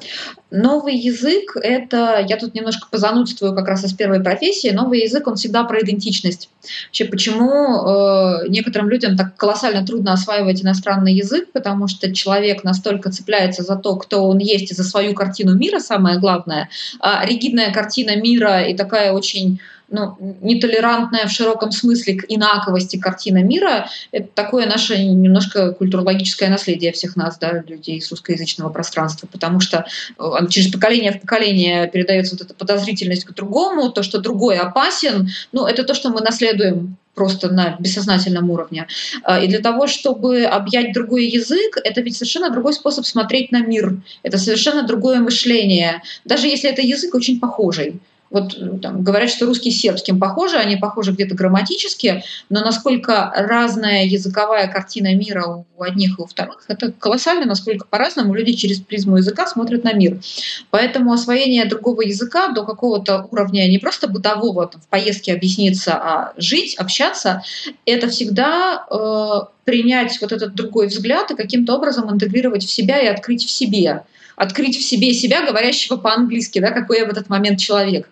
Новый 0.49 0.95
язык— 0.95 1.55
это... 1.61 2.26
Я 2.27 2.38
тут 2.38 2.55
немножко 2.55 2.88
позанудствую 2.89 3.53
как 3.53 3.68
раз 3.68 3.84
из 3.84 3.93
первой 3.93 4.19
профессии. 4.19 4.69
Новый 4.69 5.01
язык, 5.01 5.27
он 5.27 5.35
всегда 5.35 5.64
про 5.64 5.80
идентичность. 5.81 6.49
Вообще, 6.88 7.05
почему 7.05 7.45
э, 7.45 8.47
некоторым 8.47 8.89
людям 8.89 9.15
так 9.15 9.35
колоссально 9.35 9.85
трудно 9.85 10.14
осваивать 10.14 10.64
иностранный 10.64 11.14
язык, 11.14 11.51
потому 11.51 11.88
что 11.88 12.11
человек 12.14 12.64
настолько 12.64 13.11
цепляется 13.11 13.61
за 13.61 13.76
то, 13.76 13.95
кто 13.97 14.27
он 14.27 14.39
есть, 14.39 14.72
и 14.72 14.76
за 14.76 14.84
свою 14.84 15.14
картину 15.14 15.55
мира, 15.55 15.80
самое 15.80 16.18
главное, 16.18 16.69
а 16.99 17.23
ригидная 17.23 17.72
картина 17.72 18.15
мира 18.15 18.64
и 18.64 18.76
такая 18.76 19.11
очень 19.11 19.59
ну, 19.89 20.18
нетолерантная 20.41 21.27
в 21.27 21.31
широком 21.31 21.72
смысле 21.72 22.15
к 22.15 22.26
инаковости 22.27 22.97
картина 22.97 23.43
мира, 23.43 23.89
это 24.11 24.27
такое 24.34 24.65
наше 24.65 24.97
немножко 25.03 25.72
культурологическое 25.73 26.49
наследие 26.49 26.91
всех 26.91 27.15
нас, 27.15 27.38
да, 27.38 27.64
людей 27.65 28.01
с 28.01 28.11
русскоязычного 28.11 28.69
пространства, 28.69 29.27
потому 29.31 29.59
что 29.59 29.85
э, 30.18 30.23
через 30.49 30.72
поколение 30.72 31.14
в 31.14 31.22
поколение 31.22 31.88
передается 31.88 32.35
вот 32.35 32.41
эта 32.41 32.53
подозрительность 32.53 33.26
к 33.26 33.34
другому, 33.34 33.89
то, 33.89 34.03
что 34.03 34.19
другой 34.19 34.57
опасен, 34.57 35.30
ну, 35.51 35.65
это 35.65 35.84
то, 35.84 35.93
что 35.93 36.09
мы 36.09 36.22
наследуем 36.22 36.97
просто 37.18 37.49
на 37.49 37.76
бессознательном 37.80 38.49
уровне. 38.51 38.88
А, 39.23 39.41
и 39.41 39.47
для 39.47 39.59
того, 39.59 39.88
чтобы 39.88 40.43
объять 40.43 40.93
другой 40.93 41.26
язык, 41.26 41.77
это 41.84 42.01
ведь 42.01 42.15
совершенно 42.15 42.51
другой 42.51 42.73
способ 42.73 43.05
смотреть 43.05 43.51
на 43.51 43.61
мир. 43.61 43.97
Это 44.22 44.38
совершенно 44.38 44.84
другое 44.84 45.19
мышление. 45.19 46.03
Даже 46.26 46.47
если 46.47 46.69
это 46.69 46.84
язык 46.84 47.15
очень 47.15 47.39
похожий. 47.39 47.99
Вот 48.30 48.56
э, 48.58 48.80
там, 48.82 49.04
говорят, 49.04 49.30
что 49.30 49.45
русский 49.45 49.72
с 49.72 49.80
сербским 49.80 50.20
похожи, 50.20 50.58
они 50.58 50.76
похожи 50.76 51.12
где-то 51.12 51.36
грамматически, 51.36 52.24
но 52.49 52.62
насколько 52.62 53.32
разная 53.36 54.06
языковая 54.06 54.68
картина 54.68 55.16
мира 55.16 55.66
у 55.78 55.82
одних 55.82 56.20
и 56.20 56.22
у 56.22 56.26
вторых, 56.26 56.66
это 56.68 56.91
колоссально, 56.91 57.45
насколько 57.45 57.86
по-разному 57.86 58.34
люди 58.34 58.54
через 58.54 58.80
призму 58.80 59.18
языка 59.18 59.48
смотрят 59.48 59.84
на 59.84 59.94
мир. 59.94 60.20
Поэтому 60.72 61.14
освоение 61.14 61.66
другого 61.66 62.02
языка 62.02 62.49
до 62.49 62.64
какого-то 62.64 63.28
уровня 63.32 63.68
не 63.70 63.78
просто 63.78 64.08
бытового, 64.08 64.68
там, 64.68 64.82
в 64.82 64.88
поездке 64.88 65.34
объясниться, 65.34 65.94
а 65.94 66.34
жить, 66.38 66.76
общаться, 66.76 67.44
это 67.86 68.10
всегда 68.10 68.86
э, 68.90 69.40
принять 69.64 70.20
вот 70.22 70.32
этот 70.32 70.56
другой 70.56 70.88
взгляд 70.88 71.32
и 71.32 71.36
каким-то 71.36 71.76
образом 71.76 72.12
интегрировать 72.12 72.66
в 72.66 72.72
себя 72.72 72.99
и 72.99 73.08
открыть 73.08 73.45
в 73.45 73.49
себе 73.49 74.04
открыть 74.38 74.77
в 74.77 74.84
себе 74.84 75.14
себя, 75.15 75.45
говорящего 75.45 75.97
по-английски, 75.97 76.59
да, 76.59 76.69
какой 76.69 76.99
я 76.99 77.05
в 77.05 77.09
этот 77.09 77.27
момент 77.27 77.59
человек. 77.59 78.07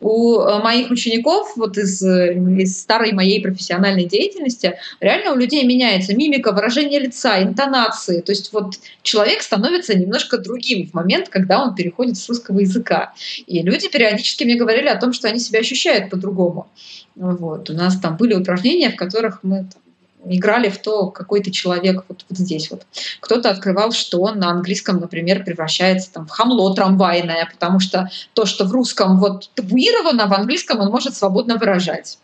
У 0.00 0.38
э, 0.38 0.62
моих 0.62 0.90
учеников 0.90 1.56
вот 1.56 1.78
из, 1.78 2.02
э, 2.02 2.34
из 2.34 2.78
старой 2.78 3.12
моей 3.12 3.40
профессиональной 3.40 4.04
деятельности 4.04 4.74
реально 5.00 5.32
у 5.32 5.36
людей 5.36 5.64
меняется 5.64 6.14
мимика, 6.14 6.52
выражение 6.52 7.00
лица, 7.00 7.42
интонации. 7.42 8.20
То 8.20 8.30
есть 8.30 8.52
вот 8.52 8.74
человек 9.02 9.40
становится 9.40 9.98
немножко 9.98 10.36
другим 10.36 10.86
в 10.86 10.92
момент, 10.92 11.30
когда 11.30 11.64
он 11.64 11.74
переходит 11.74 12.18
с 12.18 12.28
русского 12.28 12.60
языка. 12.60 13.14
И 13.46 13.62
люди 13.62 13.88
периодически 13.88 14.44
мне 14.44 14.56
говорили 14.56 14.88
о 14.88 15.00
том, 15.00 15.14
что 15.14 15.28
они 15.28 15.38
себя 15.38 15.60
ощущают 15.60 16.10
по-другому. 16.10 16.68
Вот. 17.14 17.70
У 17.70 17.72
нас 17.72 17.98
там 17.98 18.18
были 18.18 18.34
упражнения, 18.34 18.90
в 18.90 18.96
которых 18.96 19.40
мы 19.42 19.60
там, 19.60 19.80
играли 20.24 20.68
в 20.68 20.78
то, 20.78 21.10
какой 21.10 21.40
ты 21.40 21.50
человек 21.50 22.04
вот, 22.08 22.24
вот 22.28 22.38
здесь 22.38 22.70
вот. 22.70 22.86
Кто-то 23.20 23.50
открывал, 23.50 23.92
что 23.92 24.20
он 24.20 24.38
на 24.38 24.50
английском, 24.50 25.00
например, 25.00 25.44
превращается 25.44 26.12
там, 26.12 26.26
в 26.26 26.30
хамло 26.30 26.74
трамвайное, 26.74 27.48
потому 27.52 27.80
что 27.80 28.10
то, 28.34 28.46
что 28.46 28.64
в 28.64 28.72
русском 28.72 29.18
вот 29.18 29.50
табуировано, 29.54 30.26
в 30.26 30.32
английском 30.32 30.80
он 30.80 30.90
может 30.90 31.14
свободно 31.14 31.56
выражать. 31.56 32.18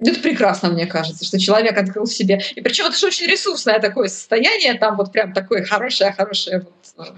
Это 0.00 0.20
прекрасно, 0.20 0.68
мне 0.68 0.86
кажется, 0.86 1.24
что 1.24 1.40
человек 1.40 1.76
открыл 1.76 2.04
в 2.04 2.12
себе. 2.12 2.40
И 2.54 2.60
причем 2.60 2.86
это 2.86 2.96
же 2.96 3.06
очень 3.06 3.26
ресурсное 3.26 3.80
такое 3.80 4.08
состояние, 4.08 4.74
там 4.74 4.96
вот 4.96 5.10
прям 5.10 5.32
такое 5.32 5.64
хорошее-хорошее 5.64 6.64
вот, 6.96 7.06
э, 7.08 7.12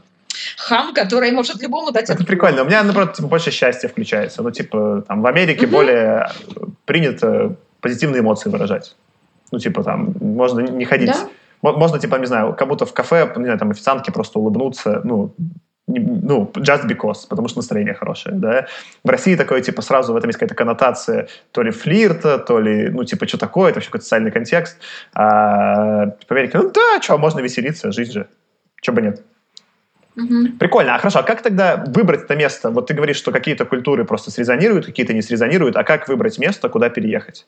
хам, 0.57 0.95
который 0.95 1.31
может 1.31 1.61
любому 1.61 1.91
дать. 1.91 2.09
Это 2.09 2.25
прикольно. 2.25 2.63
У 2.63 2.65
меня, 2.65 2.83
наоборот, 2.83 3.15
типа, 3.15 3.29
больше 3.29 3.51
счастья 3.51 3.89
включается. 3.89 4.43
Ну, 4.43 4.51
типа, 4.51 5.05
там 5.07 5.21
в 5.21 5.27
Америке 5.27 5.67
угу. 5.67 5.73
более 5.73 6.31
принято 6.87 7.57
позитивные 7.83 8.21
эмоции 8.21 8.49
выражать. 8.49 8.95
Ну, 9.51 9.59
типа 9.59 9.83
там, 9.83 10.15
можно 10.21 10.61
не 10.61 10.85
ходить... 10.85 11.11
Да? 11.11 11.29
Можно, 11.63 11.99
типа, 11.99 12.17
не 12.17 12.25
знаю, 12.25 12.55
как 12.55 12.69
будто 12.69 12.87
в 12.87 12.95
кафе, 12.95 13.31
не 13.37 13.45
знаю, 13.45 13.59
там, 13.59 13.71
официантке 13.71 14.13
просто 14.13 14.39
улыбнуться, 14.39 15.03
ну, 15.05 15.35
ну, 15.87 16.51
just 16.57 16.87
because, 16.87 17.27
потому 17.29 17.49
что 17.49 17.59
настроение 17.59 17.95
хорошее, 17.95 18.35
да. 18.35 18.67
В 19.05 19.11
России 19.11 19.37
такое, 19.37 19.61
типа, 19.61 19.83
сразу 19.83 20.13
в 20.13 20.17
этом 20.17 20.29
есть 20.29 20.39
какая-то 20.39 20.55
коннотация 20.55 21.29
то 21.53 21.63
ли 21.63 21.71
флирта, 21.71 22.39
то 22.39 22.61
ли, 22.61 22.89
ну, 22.89 23.05
типа, 23.05 23.27
что 23.27 23.39
такое, 23.39 23.71
это 23.71 23.77
вообще 23.77 23.89
какой-то 23.89 24.05
социальный 24.05 24.31
контекст. 24.31 24.79
А 25.15 26.07
в 26.27 26.31
Америке, 26.31 26.59
ну, 26.59 26.71
да, 26.71 27.03
что, 27.03 27.19
можно 27.19 27.41
веселиться, 27.41 27.93
жизнь 27.93 28.13
же, 28.13 28.29
чего 28.81 28.97
бы 28.97 29.03
нет. 29.03 29.23
Угу. 30.17 30.59
Прикольно. 30.59 30.95
А 30.95 30.99
хорошо, 30.99 31.21
а 31.21 31.23
как 31.23 31.43
тогда 31.43 31.85
выбрать 31.87 32.25
это 32.25 32.37
место? 32.37 32.71
Вот 32.71 32.87
ты 32.87 32.95
говоришь, 32.95 33.17
что 33.17 33.33
какие-то 33.33 33.65
культуры 33.65 34.05
просто 34.05 34.31
срезонируют, 34.31 34.87
какие-то 34.87 35.13
не 35.15 35.23
срезонируют. 35.23 35.77
А 35.77 35.85
как 35.85 36.09
выбрать 36.09 36.39
место, 36.39 36.69
куда 36.69 36.89
переехать? 36.89 37.47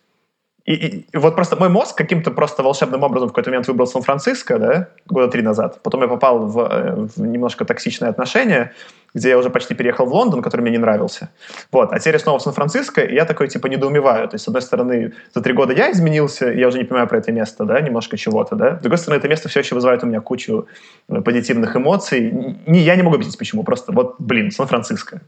И, 0.64 0.74
и, 0.74 1.06
и 1.12 1.16
вот 1.16 1.34
просто 1.34 1.56
мой 1.56 1.68
мозг 1.68 1.96
каким-то 1.96 2.30
просто 2.30 2.62
волшебным 2.62 3.02
образом 3.02 3.28
в 3.28 3.32
какой-то 3.32 3.50
момент 3.50 3.66
выбрал 3.66 3.88
Сан-Франциско, 3.88 4.58
да, 4.58 4.88
года 5.06 5.28
три 5.28 5.42
назад. 5.42 5.80
Потом 5.82 6.02
я 6.02 6.08
попал 6.08 6.46
в, 6.46 6.58
э, 6.60 6.94
в 6.94 7.20
немножко 7.20 7.64
токсичные 7.64 8.10
отношения, 8.10 8.72
где 9.12 9.30
я 9.30 9.38
уже 9.38 9.50
почти 9.50 9.74
переехал 9.74 10.06
в 10.06 10.12
Лондон, 10.12 10.40
который 10.40 10.60
мне 10.60 10.70
не 10.70 10.78
нравился. 10.78 11.30
Вот. 11.72 11.92
А 11.92 11.98
теперь 11.98 12.20
снова 12.20 12.38
в 12.38 12.42
Сан-Франциско, 12.42 13.00
и 13.00 13.14
я 13.14 13.24
такой, 13.24 13.48
типа, 13.48 13.66
недоумеваю. 13.66 14.28
То 14.28 14.36
есть, 14.36 14.44
с 14.44 14.48
одной 14.48 14.62
стороны, 14.62 15.14
за 15.34 15.42
три 15.42 15.52
года 15.52 15.72
я 15.72 15.90
изменился, 15.90 16.46
я 16.52 16.68
уже 16.68 16.78
не 16.78 16.84
понимаю 16.84 17.08
про 17.08 17.18
это 17.18 17.32
место, 17.32 17.64
да, 17.64 17.80
немножко 17.80 18.16
чего-то, 18.16 18.54
да. 18.54 18.78
С 18.78 18.82
другой 18.82 18.98
стороны, 18.98 19.18
это 19.18 19.28
место 19.28 19.48
все 19.48 19.60
еще 19.60 19.74
вызывает 19.74 20.04
у 20.04 20.06
меня 20.06 20.20
кучу 20.20 20.68
э, 21.08 21.20
позитивных 21.22 21.76
эмоций. 21.76 22.30
Не, 22.66 22.78
я 22.80 22.94
не 22.94 23.02
могу 23.02 23.16
объяснить, 23.16 23.38
почему. 23.38 23.64
Просто 23.64 23.90
вот, 23.90 24.14
блин, 24.20 24.52
Сан-Франциско. 24.52 25.22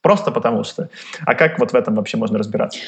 Просто 0.00 0.30
потому 0.30 0.64
что. 0.64 0.88
А 1.26 1.34
как 1.34 1.58
вот 1.58 1.72
в 1.72 1.74
этом 1.74 1.94
вообще 1.94 2.16
можно 2.16 2.38
разбираться? 2.38 2.80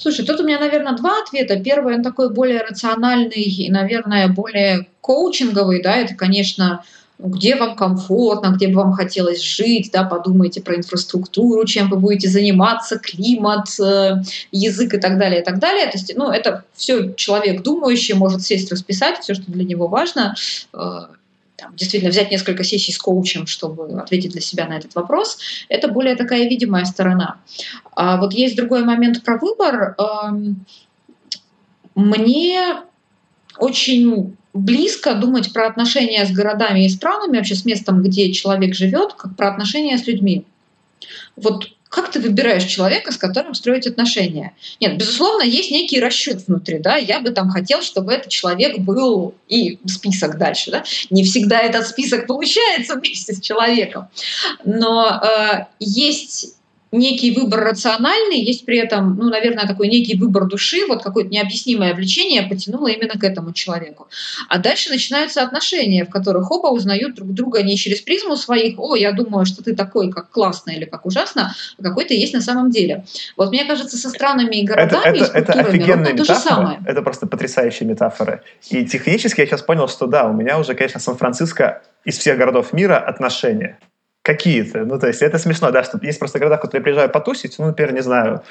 Слушай, 0.00 0.24
тут 0.24 0.40
у 0.40 0.44
меня, 0.44 0.60
наверное, 0.60 0.96
два 0.96 1.20
ответа. 1.22 1.58
Первый, 1.58 1.96
он 1.96 2.02
такой 2.04 2.32
более 2.32 2.62
рациональный 2.62 3.42
и, 3.42 3.68
наверное, 3.68 4.28
более 4.28 4.86
коучинговый, 5.00 5.82
да, 5.82 5.96
это, 5.96 6.14
конечно, 6.14 6.84
где 7.18 7.56
вам 7.56 7.74
комфортно, 7.74 8.54
где 8.54 8.68
бы 8.68 8.74
вам 8.74 8.92
хотелось 8.92 9.42
жить, 9.42 9.90
да, 9.92 10.04
подумайте 10.04 10.60
про 10.60 10.76
инфраструктуру, 10.76 11.64
чем 11.64 11.90
вы 11.90 11.96
будете 11.96 12.28
заниматься, 12.28 12.96
климат, 12.96 13.66
э, 13.80 14.22
язык 14.52 14.94
и 14.94 14.98
так 14.98 15.18
далее, 15.18 15.40
и 15.40 15.44
так 15.44 15.58
далее. 15.58 15.86
То 15.86 15.98
есть, 15.98 16.12
ну, 16.14 16.30
это 16.30 16.62
все 16.74 17.12
человек 17.14 17.64
думающий 17.64 18.14
может 18.14 18.42
сесть, 18.42 18.70
расписать 18.70 19.18
все, 19.18 19.34
что 19.34 19.50
для 19.50 19.64
него 19.64 19.88
важно, 19.88 20.36
э, 20.72 20.78
там, 21.58 21.74
действительно 21.74 22.10
взять 22.10 22.30
несколько 22.30 22.62
сессий 22.62 22.92
с 22.92 22.98
коучем, 22.98 23.48
чтобы 23.48 24.00
ответить 24.00 24.30
для 24.30 24.40
себя 24.40 24.66
на 24.66 24.78
этот 24.78 24.94
вопрос, 24.94 25.38
это 25.68 25.88
более 25.88 26.14
такая 26.14 26.48
видимая 26.48 26.84
сторона. 26.84 27.40
А 27.96 28.16
вот 28.16 28.32
есть 28.32 28.56
другой 28.56 28.84
момент 28.84 29.24
про 29.24 29.38
выбор. 29.38 29.96
Эм, 29.98 30.64
мне 31.96 32.76
очень 33.58 34.36
близко 34.54 35.14
думать 35.14 35.52
про 35.52 35.66
отношения 35.66 36.24
с 36.24 36.30
городами 36.30 36.84
и 36.86 36.88
странами, 36.88 37.38
вообще 37.38 37.56
с 37.56 37.64
местом, 37.64 38.02
где 38.02 38.32
человек 38.32 38.76
живет, 38.76 39.14
как 39.14 39.34
про 39.36 39.48
отношения 39.48 39.98
с 39.98 40.06
людьми. 40.06 40.44
Вот 41.34 41.70
как 41.88 42.10
ты 42.10 42.20
выбираешь 42.20 42.64
человека, 42.64 43.12
с 43.12 43.16
которым 43.16 43.54
строить 43.54 43.86
отношения? 43.86 44.54
Нет, 44.80 44.96
безусловно, 44.98 45.42
есть 45.42 45.70
некий 45.70 46.00
расчет 46.00 46.46
внутри, 46.46 46.78
да, 46.78 46.96
я 46.96 47.20
бы 47.20 47.30
там 47.30 47.50
хотел, 47.50 47.82
чтобы 47.82 48.12
этот 48.12 48.28
человек 48.28 48.78
был 48.78 49.34
и 49.48 49.78
список 49.86 50.38
дальше, 50.38 50.70
да. 50.70 50.84
Не 51.10 51.24
всегда 51.24 51.60
этот 51.60 51.86
список 51.86 52.26
получается 52.26 52.96
вместе 52.96 53.34
с 53.34 53.40
человеком, 53.40 54.08
но 54.64 55.20
э, 55.22 55.64
есть 55.78 56.57
некий 56.92 57.34
выбор 57.34 57.60
рациональный, 57.60 58.40
есть 58.40 58.64
при 58.64 58.78
этом, 58.78 59.16
ну, 59.16 59.28
наверное, 59.28 59.66
такой 59.66 59.88
некий 59.88 60.16
выбор 60.16 60.46
души, 60.46 60.86
вот 60.86 61.02
какое-то 61.02 61.30
необъяснимое 61.30 61.94
влечение 61.94 62.42
потянуло 62.42 62.88
именно 62.88 63.18
к 63.18 63.24
этому 63.24 63.52
человеку. 63.52 64.08
А 64.48 64.58
дальше 64.58 64.90
начинаются 64.90 65.42
отношения, 65.42 66.04
в 66.04 66.10
которых 66.10 66.50
оба 66.50 66.68
узнают 66.68 67.14
друг 67.14 67.32
друга 67.32 67.62
не 67.62 67.76
через 67.76 68.00
призму 68.00 68.36
своих, 68.36 68.78
о, 68.78 68.96
я 68.96 69.12
думаю, 69.12 69.44
что 69.44 69.62
ты 69.62 69.74
такой, 69.74 70.10
как 70.10 70.30
классно 70.30 70.70
или 70.70 70.84
как 70.84 71.04
ужасно, 71.06 71.54
а 71.78 71.82
какой 71.82 72.04
ты 72.04 72.14
есть 72.14 72.32
на 72.32 72.40
самом 72.40 72.70
деле. 72.70 73.04
Вот 73.36 73.50
мне 73.50 73.64
кажется, 73.64 73.96
со 73.96 74.08
странами 74.08 74.56
и 74.56 74.64
городами, 74.64 75.18
это, 75.18 75.38
это, 75.38 75.52
это 75.52 75.60
офигенная 75.60 76.16
то 76.16 76.24
же 76.24 76.34
самое. 76.34 76.80
Это 76.86 77.02
просто 77.02 77.26
потрясающие 77.26 77.88
метафоры. 77.88 78.42
И 78.70 78.84
технически 78.84 79.40
я 79.40 79.46
сейчас 79.46 79.62
понял, 79.62 79.88
что 79.88 80.06
да, 80.06 80.26
у 80.26 80.32
меня 80.32 80.58
уже, 80.58 80.74
конечно, 80.74 81.00
Сан-Франциско 81.00 81.82
из 82.04 82.18
всех 82.18 82.38
городов 82.38 82.72
мира 82.72 82.98
отношения 82.98 83.78
какие-то. 84.28 84.84
Ну, 84.84 84.98
то 84.98 85.06
есть 85.06 85.22
это 85.22 85.38
смешно, 85.38 85.70
да, 85.70 85.82
что 85.82 85.98
есть 86.02 86.18
просто 86.18 86.38
города, 86.38 86.58
в 86.58 86.60
которые 86.60 86.80
я 86.80 86.84
приезжаю 86.84 87.10
потусить, 87.10 87.58
ну, 87.58 87.66
например, 87.66 87.94
не 87.94 88.02
знаю, 88.02 88.42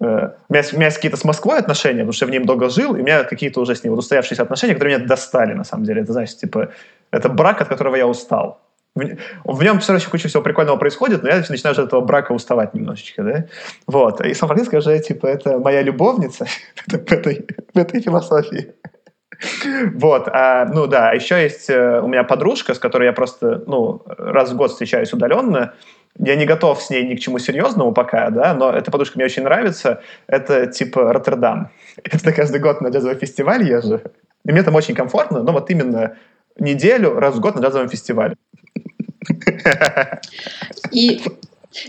э, 0.00 0.28
у 0.48 0.52
меня, 0.52 0.62
у 0.72 0.76
меня 0.76 0.86
есть 0.86 0.96
какие-то 0.96 1.16
с 1.16 1.24
Москвой 1.24 1.58
отношения, 1.58 2.00
потому 2.00 2.12
что 2.12 2.26
я 2.26 2.28
в 2.28 2.32
ней 2.32 2.44
долго 2.44 2.68
жил, 2.68 2.94
и 2.94 3.00
у 3.00 3.02
меня 3.02 3.24
какие-то 3.24 3.60
уже 3.60 3.74
с 3.74 3.82
ней 3.82 3.90
вот 3.90 3.98
устоявшиеся 3.98 4.42
отношения, 4.42 4.74
которые 4.74 4.98
меня 4.98 5.06
достали, 5.06 5.54
на 5.54 5.64
самом 5.64 5.84
деле. 5.84 6.02
Это, 6.02 6.12
значит, 6.12 6.36
типа, 6.36 6.68
это 7.12 7.28
брак, 7.30 7.62
от 7.62 7.68
которого 7.68 7.96
я 7.96 8.06
устал. 8.06 8.60
В, 8.94 9.62
нем 9.62 9.78
все 9.78 9.92
равно 9.92 10.10
куча 10.10 10.28
всего 10.28 10.42
прикольного 10.42 10.76
происходит, 10.76 11.22
но 11.22 11.30
я 11.30 11.36
начинаю 11.36 11.72
от 11.72 11.78
этого 11.78 12.00
брака 12.02 12.32
уставать 12.32 12.74
немножечко, 12.74 13.22
да? 13.22 13.44
Вот. 13.86 14.20
И 14.20 14.34
Сан-Франциско 14.34 14.76
уже, 14.76 14.98
типа, 14.98 15.26
это 15.26 15.58
моя 15.58 15.82
любовница 15.82 16.46
в 16.86 17.78
этой 17.78 18.00
философии. 18.02 18.74
Вот, 19.94 20.28
а, 20.28 20.66
ну 20.66 20.86
да, 20.86 21.12
еще 21.12 21.42
есть 21.42 21.68
э, 21.70 22.00
у 22.00 22.08
меня 22.08 22.24
подружка, 22.24 22.74
с 22.74 22.78
которой 22.78 23.04
я 23.04 23.12
просто, 23.12 23.62
ну, 23.66 24.02
раз 24.06 24.52
в 24.52 24.56
год 24.56 24.70
встречаюсь 24.70 25.12
удаленно, 25.12 25.74
я 26.18 26.36
не 26.36 26.46
готов 26.46 26.80
с 26.80 26.90
ней 26.90 27.04
ни 27.04 27.16
к 27.16 27.20
чему 27.20 27.38
серьезному 27.38 27.92
пока, 27.92 28.30
да, 28.30 28.54
но 28.54 28.70
эта 28.70 28.90
подушка 28.90 29.16
мне 29.16 29.24
очень 29.24 29.42
нравится. 29.42 30.00
Это 30.26 30.66
типа 30.66 31.12
Роттердам. 31.12 31.70
Это 32.04 32.32
каждый 32.32 32.60
год 32.60 32.80
на 32.80 32.88
джазовый 32.88 33.16
фестиваль 33.16 33.68
езжу. 33.68 34.00
И 34.44 34.52
мне 34.52 34.62
там 34.62 34.74
очень 34.74 34.94
комфортно, 34.94 35.42
но 35.42 35.52
вот 35.52 35.70
именно 35.70 36.16
неделю 36.58 37.18
раз 37.18 37.34
в 37.34 37.40
год 37.40 37.56
на 37.56 37.60
джазовом 37.60 37.88
фестивале. 37.88 38.36
И 40.92 41.20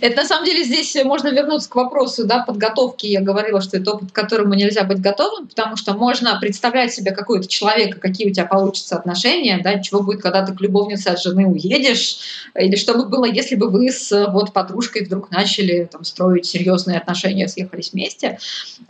это 0.01 0.21
на 0.21 0.25
самом 0.27 0.45
деле 0.45 0.63
здесь 0.63 0.95
можно 1.03 1.29
вернуться 1.29 1.69
к 1.69 1.75
вопросу 1.75 2.25
да, 2.25 2.43
подготовки. 2.43 3.05
Я 3.05 3.21
говорила, 3.21 3.61
что 3.61 3.77
это 3.77 3.91
опыт, 3.91 4.11
к 4.11 4.15
которому 4.15 4.53
нельзя 4.53 4.83
быть 4.83 4.99
готовым, 4.99 5.47
потому 5.47 5.75
что 5.75 5.93
можно 5.93 6.39
представлять 6.39 6.93
себе 6.93 7.11
какого-то 7.11 7.47
человека, 7.47 7.99
какие 7.99 8.29
у 8.29 8.33
тебя 8.33 8.45
получатся 8.45 8.97
отношения, 8.97 9.61
да, 9.63 9.79
чего 9.79 10.01
будет, 10.01 10.21
когда 10.21 10.45
ты 10.45 10.53
к 10.53 10.61
любовнице 10.61 11.09
от 11.09 11.21
жены 11.21 11.45
уедешь, 11.45 12.17
или 12.55 12.75
что 12.75 12.95
бы 12.95 13.05
было, 13.05 13.25
если 13.25 13.55
бы 13.55 13.69
вы 13.69 13.91
с 13.91 14.11
вот, 14.31 14.53
подружкой 14.53 15.05
вдруг 15.05 15.29
начали 15.29 15.87
там, 15.91 16.03
строить 16.03 16.45
серьезные 16.45 16.97
отношения, 16.97 17.47
съехались 17.47 17.93
вместе. 17.93 18.39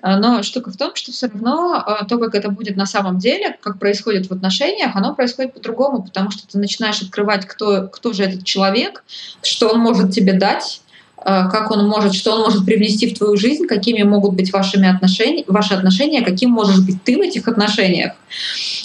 А, 0.01 0.17
но 0.17 0.43
штука 0.43 0.71
в 0.71 0.77
том, 0.77 0.95
что 0.95 1.11
все 1.11 1.27
равно 1.27 1.73
а, 1.75 2.05
то, 2.05 2.17
как 2.17 2.35
это 2.35 2.49
будет 2.49 2.77
на 2.77 2.85
самом 2.85 3.17
деле, 3.17 3.57
как 3.61 3.79
происходит 3.79 4.27
в 4.27 4.31
отношениях, 4.31 4.95
оно 4.95 5.13
происходит 5.13 5.53
по-другому, 5.53 6.03
потому 6.03 6.31
что 6.31 6.47
ты 6.47 6.57
начинаешь 6.57 7.01
открывать, 7.01 7.45
кто, 7.45 7.87
кто 7.87 8.13
же 8.13 8.23
этот 8.23 8.45
человек, 8.45 9.03
что 9.41 9.69
он 9.69 9.79
может 9.79 10.11
тебе 10.11 10.33
дать, 10.33 10.81
Э, 10.84 10.84
как 11.17 11.71
он 11.71 11.87
может, 11.87 12.13
что 12.13 12.33
он 12.33 12.41
может 12.41 12.65
привнести 12.65 13.07
в 13.07 13.17
твою 13.17 13.35
жизнь, 13.35 13.65
какими 13.65 14.03
могут 14.03 14.33
быть 14.33 14.53
вашими 14.53 14.87
отношения, 14.87 15.43
ваши 15.47 15.73
отношения, 15.73 16.21
каким 16.21 16.51
можешь 16.51 16.79
быть 16.79 17.03
ты 17.03 17.17
в 17.17 17.21
этих 17.21 17.47
отношениях. 17.47 18.13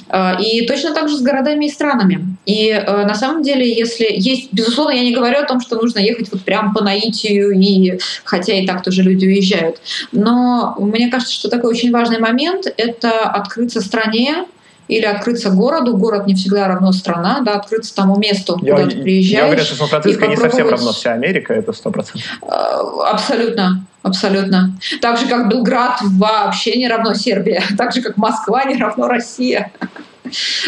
Э, 0.09 0.40
и 0.40 0.66
точно 0.66 0.94
так 0.94 1.09
же 1.09 1.16
с 1.16 1.23
городами 1.23 1.66
и 1.66 1.70
странами. 1.70 2.36
И 2.47 2.69
э, 2.69 3.07
на 3.07 3.15
самом 3.15 3.43
деле, 3.43 3.70
если 3.70 4.07
есть, 4.11 4.52
безусловно, 4.52 4.93
я 4.93 5.02
не 5.02 5.15
говорю 5.15 5.39
о 5.39 5.47
том, 5.47 5.61
что 5.61 5.77
нужно 5.77 5.98
ехать 6.01 6.31
вот 6.32 6.43
прям 6.43 6.74
по 6.74 6.82
наитию, 6.82 7.52
и, 7.52 7.98
хотя 8.24 8.55
и 8.55 8.66
так 8.66 8.82
тоже 8.82 9.02
люди 9.02 9.27
уезжают. 9.27 9.81
Но 10.12 10.77
мне 10.78 11.09
кажется, 11.09 11.35
что 11.35 11.48
такой 11.48 11.70
очень 11.70 11.93
важный 11.93 12.19
момент— 12.19 12.66
это 12.77 13.23
открыться 13.23 13.81
стране, 13.81 14.47
или 14.91 15.05
открыться 15.05 15.51
городу. 15.51 15.97
Город 15.97 16.27
не 16.27 16.35
всегда 16.35 16.69
равно 16.69 16.93
страна, 16.93 17.41
да, 17.41 17.55
открыться 17.55 17.95
тому 17.95 18.17
месту, 18.19 18.59
я, 18.62 18.75
куда 18.75 18.89
ты 18.89 19.01
приезжаешь. 19.03 19.39
Я 19.39 19.47
уверен, 19.47 19.65
что 19.65 19.77
Сан-Франциско 19.77 20.27
не 20.27 20.37
совсем 20.37 20.69
равно 20.69 20.93
вся 20.93 21.12
Америка, 21.12 21.55
это 21.55 21.73
сто 21.73 21.91
процентов. 21.91 22.29
А, 22.43 23.12
абсолютно. 23.12 23.87
Абсолютно. 24.03 24.73
Так 25.01 25.19
же, 25.19 25.27
как 25.29 25.49
Белград 25.49 26.01
вообще 26.03 26.77
не 26.77 26.89
равно 26.89 27.15
Сербия, 27.15 27.62
так 27.79 27.93
же, 27.93 28.03
как 28.03 28.17
Москва 28.17 28.65
не 28.65 28.77
равно 28.77 29.09
Россия. 29.09 29.73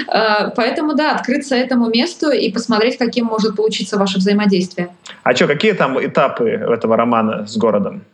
А, 0.09 0.51
поэтому, 0.51 0.94
да, 0.94 1.12
открыться 1.12 1.55
этому 1.57 1.89
месту 1.89 2.31
и 2.31 2.51
посмотреть, 2.53 2.99
каким 2.99 3.27
может 3.27 3.57
получиться 3.57 3.99
ваше 3.99 4.19
взаимодействие. 4.19 4.89
А 5.23 5.35
что, 5.35 5.47
какие 5.47 5.73
там 5.73 6.05
этапы 6.05 6.49
этого 6.49 6.97
романа 6.97 7.47
с 7.47 7.57
городом? 7.57 8.05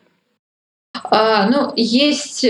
А, 1.10 1.48
ну, 1.48 1.72
есть 1.76 2.46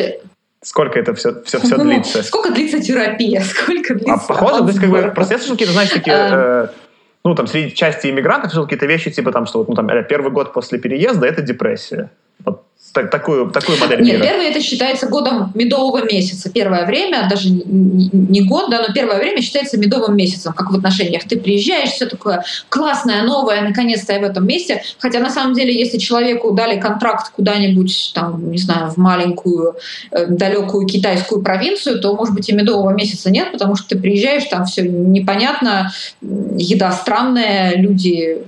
Сколько 0.62 0.98
это 0.98 1.14
все, 1.14 1.42
все, 1.44 1.60
все 1.60 1.78
длится? 1.78 2.22
Сколько 2.22 2.50
длится 2.50 2.80
терапия? 2.80 3.40
Сколько 3.42 3.94
длится? 3.94 4.14
А 4.14 4.18
похоже, 4.18 4.58
то 4.58 4.68
есть 4.68 4.80
как 4.80 4.90
бы, 4.90 5.12
просто 5.14 5.38
слышал 5.38 5.54
какие-то, 5.54 5.72
знаете, 5.72 5.94
такие, 5.94 6.16
э, 6.16 6.68
ну, 7.24 7.34
там, 7.34 7.46
среди 7.46 7.74
части 7.74 8.08
иммигрантов 8.08 8.50
слышал 8.50 8.64
какие-то 8.64 8.86
вещи, 8.86 9.10
типа 9.10 9.30
там, 9.32 9.46
что 9.46 9.58
вот, 9.58 9.68
ну, 9.68 9.74
там, 9.74 9.88
первый 10.08 10.32
год 10.32 10.52
после 10.52 10.78
переезда— 10.78 11.26
это 11.28 11.42
депрессия. 11.42 12.10
Вот 12.44 12.67
так, 12.92 13.10
такую, 13.10 13.50
такую 13.50 13.78
модель 13.78 14.00
Нет, 14.00 14.14
мира. 14.14 14.22
первый 14.24 14.46
это 14.46 14.60
считается 14.60 15.06
годом 15.06 15.52
медового 15.54 16.04
месяца. 16.04 16.50
Первое 16.50 16.86
время, 16.86 17.28
даже 17.28 17.50
не, 17.50 18.08
не 18.12 18.42
год, 18.42 18.70
да, 18.70 18.82
но 18.86 18.92
первое 18.92 19.18
время 19.18 19.42
считается 19.42 19.76
медовым 19.78 20.16
месяцем, 20.16 20.52
как 20.52 20.70
в 20.70 20.74
отношениях. 20.74 21.24
Ты 21.24 21.38
приезжаешь, 21.38 21.90
все 21.90 22.06
такое 22.06 22.44
классное, 22.68 23.22
новое, 23.22 23.60
наконец-то 23.60 24.12
я 24.12 24.20
в 24.20 24.24
этом 24.24 24.46
месте. 24.46 24.82
Хотя 24.98 25.20
на 25.20 25.30
самом 25.30 25.54
деле, 25.54 25.78
если 25.78 25.98
человеку 25.98 26.52
дали 26.52 26.80
контракт 26.80 27.30
куда-нибудь, 27.30 28.12
там, 28.14 28.50
не 28.50 28.58
знаю, 28.58 28.90
в 28.90 28.96
маленькую, 28.96 29.76
э, 30.10 30.26
далекую 30.26 30.86
китайскую 30.86 31.42
провинцию, 31.42 32.00
то, 32.00 32.14
может 32.14 32.34
быть, 32.34 32.48
и 32.48 32.52
медового 32.52 32.90
месяца 32.90 33.30
нет, 33.30 33.52
потому 33.52 33.76
что 33.76 33.88
ты 33.90 33.98
приезжаешь, 33.98 34.44
там 34.44 34.64
все 34.64 34.82
непонятно, 34.82 35.92
еда 36.20 36.92
странная, 36.92 37.76
люди 37.76 38.38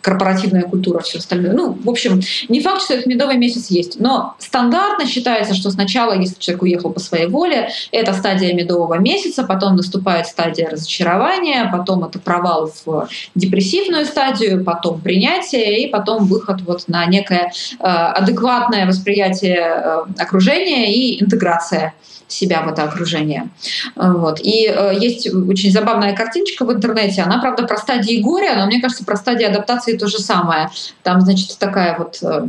корпоративная 0.00 0.62
культура, 0.62 1.00
все 1.00 1.18
остальное. 1.18 1.52
Ну, 1.52 1.72
в 1.72 1.88
общем, 1.88 2.20
не 2.48 2.60
факт, 2.60 2.82
что 2.82 2.94
этот 2.94 3.06
медовый 3.06 3.36
месяц 3.36 3.68
есть. 3.70 4.00
Но 4.00 4.34
стандартно 4.38 5.06
считается, 5.06 5.54
что 5.54 5.70
сначала, 5.70 6.18
если 6.18 6.38
человек 6.38 6.62
уехал 6.62 6.90
по 6.90 7.00
своей 7.00 7.26
воле, 7.26 7.70
это 7.92 8.12
стадия 8.12 8.54
медового 8.54 8.98
месяца, 8.98 9.44
потом 9.44 9.76
наступает 9.76 10.26
стадия 10.26 10.70
разочарования, 10.70 11.68
потом 11.70 12.04
это 12.04 12.18
провал 12.18 12.72
в 12.84 13.08
депрессивную 13.34 14.04
стадию, 14.04 14.64
потом 14.64 15.00
принятие 15.00 15.82
и 15.82 15.88
потом 15.88 16.26
выход 16.26 16.60
вот 16.66 16.88
на 16.88 17.06
некое 17.06 17.52
э, 17.78 17.84
адекватное 17.84 18.86
восприятие 18.86 19.58
э, 19.58 20.04
окружения 20.18 20.92
и 20.92 21.22
интеграция 21.22 21.94
себя 22.28 22.62
в 22.62 22.68
это 22.68 22.84
окружение. 22.84 23.48
Вот. 23.96 24.40
И 24.40 24.66
э, 24.66 24.94
есть 24.98 25.32
очень 25.34 25.72
забавная 25.72 26.14
картиночка 26.14 26.64
в 26.64 26.72
интернете. 26.72 27.22
Она, 27.22 27.38
правда, 27.40 27.66
про 27.66 27.76
стадии 27.78 28.20
горя, 28.20 28.54
но 28.56 28.66
мне 28.66 28.80
кажется, 28.80 29.04
про 29.04 29.16
стадии 29.16 29.44
адаптации 29.44 29.96
то 29.96 30.06
же 30.06 30.18
самое. 30.18 30.70
Там, 31.02 31.20
значит, 31.22 31.56
такая 31.58 31.96
вот 31.98 32.18
э, 32.22 32.46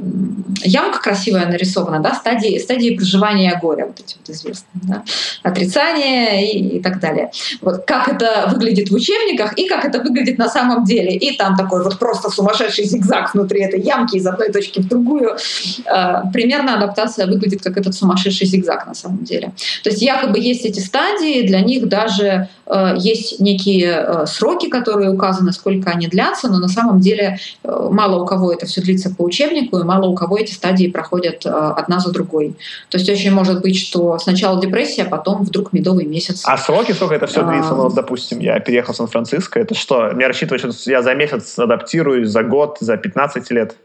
ямка 0.63 0.99
красивая 0.99 1.45
нарисована, 1.47 1.99
да, 1.99 2.13
стадии, 2.13 2.59
стадии 2.59 2.95
проживания 2.95 3.57
горя, 3.61 3.85
вот 3.85 3.99
эти 3.99 4.17
вот 4.19 4.29
известные, 4.29 4.81
да? 4.83 5.03
отрицание 5.43 6.51
и, 6.51 6.77
и 6.77 6.81
так 6.81 6.99
далее. 6.99 7.31
Вот 7.61 7.85
как 7.85 8.09
это 8.09 8.49
выглядит 8.51 8.89
в 8.89 8.93
учебниках 8.93 9.53
и 9.57 9.67
как 9.67 9.85
это 9.85 9.99
выглядит 9.99 10.37
на 10.37 10.49
самом 10.49 10.83
деле. 10.83 11.15
И 11.15 11.37
там 11.37 11.55
такой 11.55 11.83
вот 11.83 11.97
просто 11.99 12.29
сумасшедший 12.29 12.85
зигзаг 12.85 13.33
внутри 13.33 13.61
этой 13.61 13.79
ямки 13.79 14.17
из 14.17 14.27
одной 14.27 14.51
точки 14.51 14.79
в 14.79 14.87
другую. 14.87 15.37
Э, 15.85 16.23
примерно 16.33 16.75
адаптация 16.75 17.27
выглядит 17.27 17.63
как 17.63 17.77
этот 17.77 17.95
сумасшедший 17.95 18.47
зигзаг 18.47 18.85
на 18.85 18.93
самом 18.93 19.23
деле. 19.23 19.53
То 19.83 19.89
есть 19.89 20.01
якобы 20.01 20.39
есть 20.39 20.65
эти 20.65 20.79
стадии, 20.79 21.45
для 21.45 21.61
них 21.61 21.87
даже 21.87 22.49
э, 22.65 22.95
есть 22.97 23.39
некие 23.39 24.05
э, 24.05 24.25
сроки, 24.25 24.69
которые 24.69 25.11
указаны, 25.11 25.51
сколько 25.51 25.89
они 25.89 26.07
длятся, 26.07 26.49
но 26.49 26.59
на 26.59 26.67
самом 26.67 26.99
деле 26.99 27.39
э, 27.63 27.87
мало 27.91 28.21
у 28.21 28.25
кого 28.25 28.51
это 28.53 28.65
все 28.65 28.81
длится 28.81 29.13
по 29.13 29.23
учебнику, 29.23 29.77
и 29.79 29.83
мало 29.83 30.07
у 30.07 30.15
кого 30.15 30.37
эти 30.37 30.51
стадии 30.51 30.87
проходят 30.87 31.45
э, 31.45 31.49
одна 31.49 31.99
за 31.99 32.11
другой. 32.11 32.55
То 32.89 32.97
есть 32.97 33.09
очень 33.09 33.31
может 33.31 33.61
быть, 33.61 33.77
что 33.77 34.19
сначала 34.19 34.59
депрессия, 34.61 35.03
а 35.03 35.09
потом 35.09 35.43
вдруг 35.43 35.73
медовый 35.73 36.05
месяц. 36.05 36.43
А 36.45 36.57
сроки, 36.57 36.91
сколько 36.91 37.15
это 37.15 37.27
все 37.27 37.43
длится? 37.43 37.73
Ну, 37.73 37.89
допустим, 37.89 38.39
я 38.39 38.59
переехал 38.59 38.93
в 38.93 38.97
Сан-Франциско, 38.97 39.59
это 39.59 39.75
что? 39.75 40.11
Мне 40.13 40.27
рассчитывать, 40.27 40.61
что 40.61 40.91
я 40.91 41.01
за 41.01 41.13
месяц 41.15 41.57
адаптируюсь, 41.57 42.29
за 42.29 42.43
год, 42.43 42.77
за 42.79 42.97
15 42.97 43.51
лет? 43.51 43.75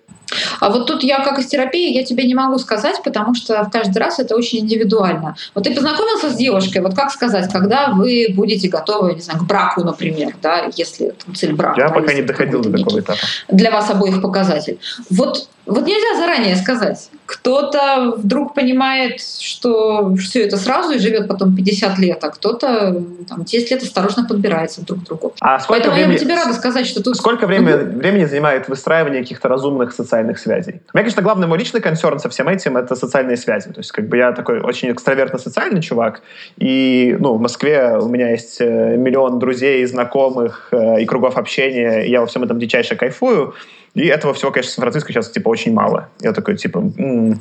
А 0.60 0.70
вот 0.70 0.86
тут 0.86 1.02
я 1.02 1.22
как 1.22 1.38
из 1.38 1.46
терапии, 1.46 1.92
я 1.92 2.04
тебе 2.04 2.24
не 2.24 2.34
могу 2.34 2.58
сказать, 2.58 3.02
потому 3.04 3.34
что 3.34 3.62
в 3.64 3.70
каждый 3.70 3.98
раз 3.98 4.18
это 4.18 4.36
очень 4.36 4.60
индивидуально. 4.60 5.36
Вот 5.54 5.64
ты 5.64 5.74
познакомился 5.74 6.30
с 6.30 6.36
девушкой, 6.36 6.82
вот 6.82 6.94
как 6.94 7.10
сказать, 7.10 7.50
когда 7.52 7.90
вы 7.90 8.28
будете 8.34 8.68
готовы, 8.68 9.14
не 9.14 9.20
знаю, 9.20 9.40
к 9.40 9.44
браку, 9.44 9.82
например, 9.82 10.34
да, 10.42 10.70
если 10.76 11.14
цель 11.34 11.54
брака. 11.54 11.80
Я 11.80 11.88
да, 11.88 11.94
пока 11.94 12.12
не 12.12 12.22
доходил 12.22 12.62
до 12.62 12.70
такого 12.76 13.00
этапа. 13.00 13.18
Для 13.48 13.70
вас 13.70 13.90
обоих 13.90 14.22
показатель. 14.22 14.78
Вот 15.10 15.48
вот 15.66 15.86
нельзя 15.86 16.20
заранее 16.20 16.56
сказать. 16.56 17.08
Кто-то 17.24 18.16
вдруг 18.18 18.54
понимает, 18.54 19.20
что 19.22 20.14
все 20.16 20.42
это 20.42 20.58
сразу 20.58 20.92
и 20.92 20.98
живет 20.98 21.26
потом 21.26 21.56
50 21.56 21.98
лет, 21.98 22.22
а 22.22 22.28
кто-то 22.28 23.02
там, 23.26 23.44
10 23.44 23.70
лет 23.70 23.82
осторожно 23.82 24.26
подбирается 24.26 24.84
друг 24.84 25.00
к 25.00 25.04
другу. 25.04 25.34
А 25.40 25.58
сколько 25.58 25.80
Поэтому 25.80 25.94
времени, 25.94 26.12
я 26.12 26.18
тебе 26.18 26.34
рада 26.34 26.52
сказать, 26.52 26.86
что 26.86 27.02
тут... 27.02 27.16
Сколько 27.16 27.46
времени, 27.46 27.72
времени 27.72 28.26
занимает 28.26 28.68
выстраивание 28.68 29.22
каких-то 29.22 29.48
разумных 29.48 29.94
социальных 29.94 30.13
связей? 30.36 30.82
У 30.92 30.96
меня, 30.96 31.04
конечно, 31.04 31.22
главный 31.22 31.46
мой 31.46 31.58
личный 31.58 31.80
консерн 31.80 32.18
со 32.18 32.28
всем 32.28 32.48
этим— 32.48 32.76
это 32.78 32.94
социальные 32.94 33.36
связи. 33.36 33.70
То 33.70 33.80
есть 33.80 33.92
как 33.92 34.08
бы 34.08 34.16
я 34.16 34.32
такой 34.32 34.60
очень 34.60 34.90
экстравертно-социальный 34.90 35.82
чувак, 35.82 36.22
и 36.56 37.16
ну, 37.18 37.34
в 37.34 37.40
Москве 37.40 37.98
у 38.00 38.08
меня 38.08 38.30
есть 38.30 38.60
э, 38.60 38.96
миллион 38.96 39.38
друзей, 39.38 39.84
знакомых 39.86 40.68
э, 40.72 41.02
и 41.02 41.06
кругов 41.06 41.36
общения, 41.36 42.02
и 42.06 42.10
я 42.10 42.20
во 42.20 42.26
всем 42.26 42.42
этом 42.42 42.58
дичайше 42.58 42.96
кайфую. 42.96 43.54
И 43.94 44.06
этого 44.06 44.34
всего, 44.34 44.50
конечно, 44.50 44.70
в 44.70 44.74
Сан-Франциско 44.74 45.12
сейчас 45.12 45.30
типа 45.30 45.48
очень 45.48 45.72
мало. 45.72 46.08
Я 46.20 46.32
такой, 46.32 46.56
типа, 46.56 46.78
м-м, 46.78 47.40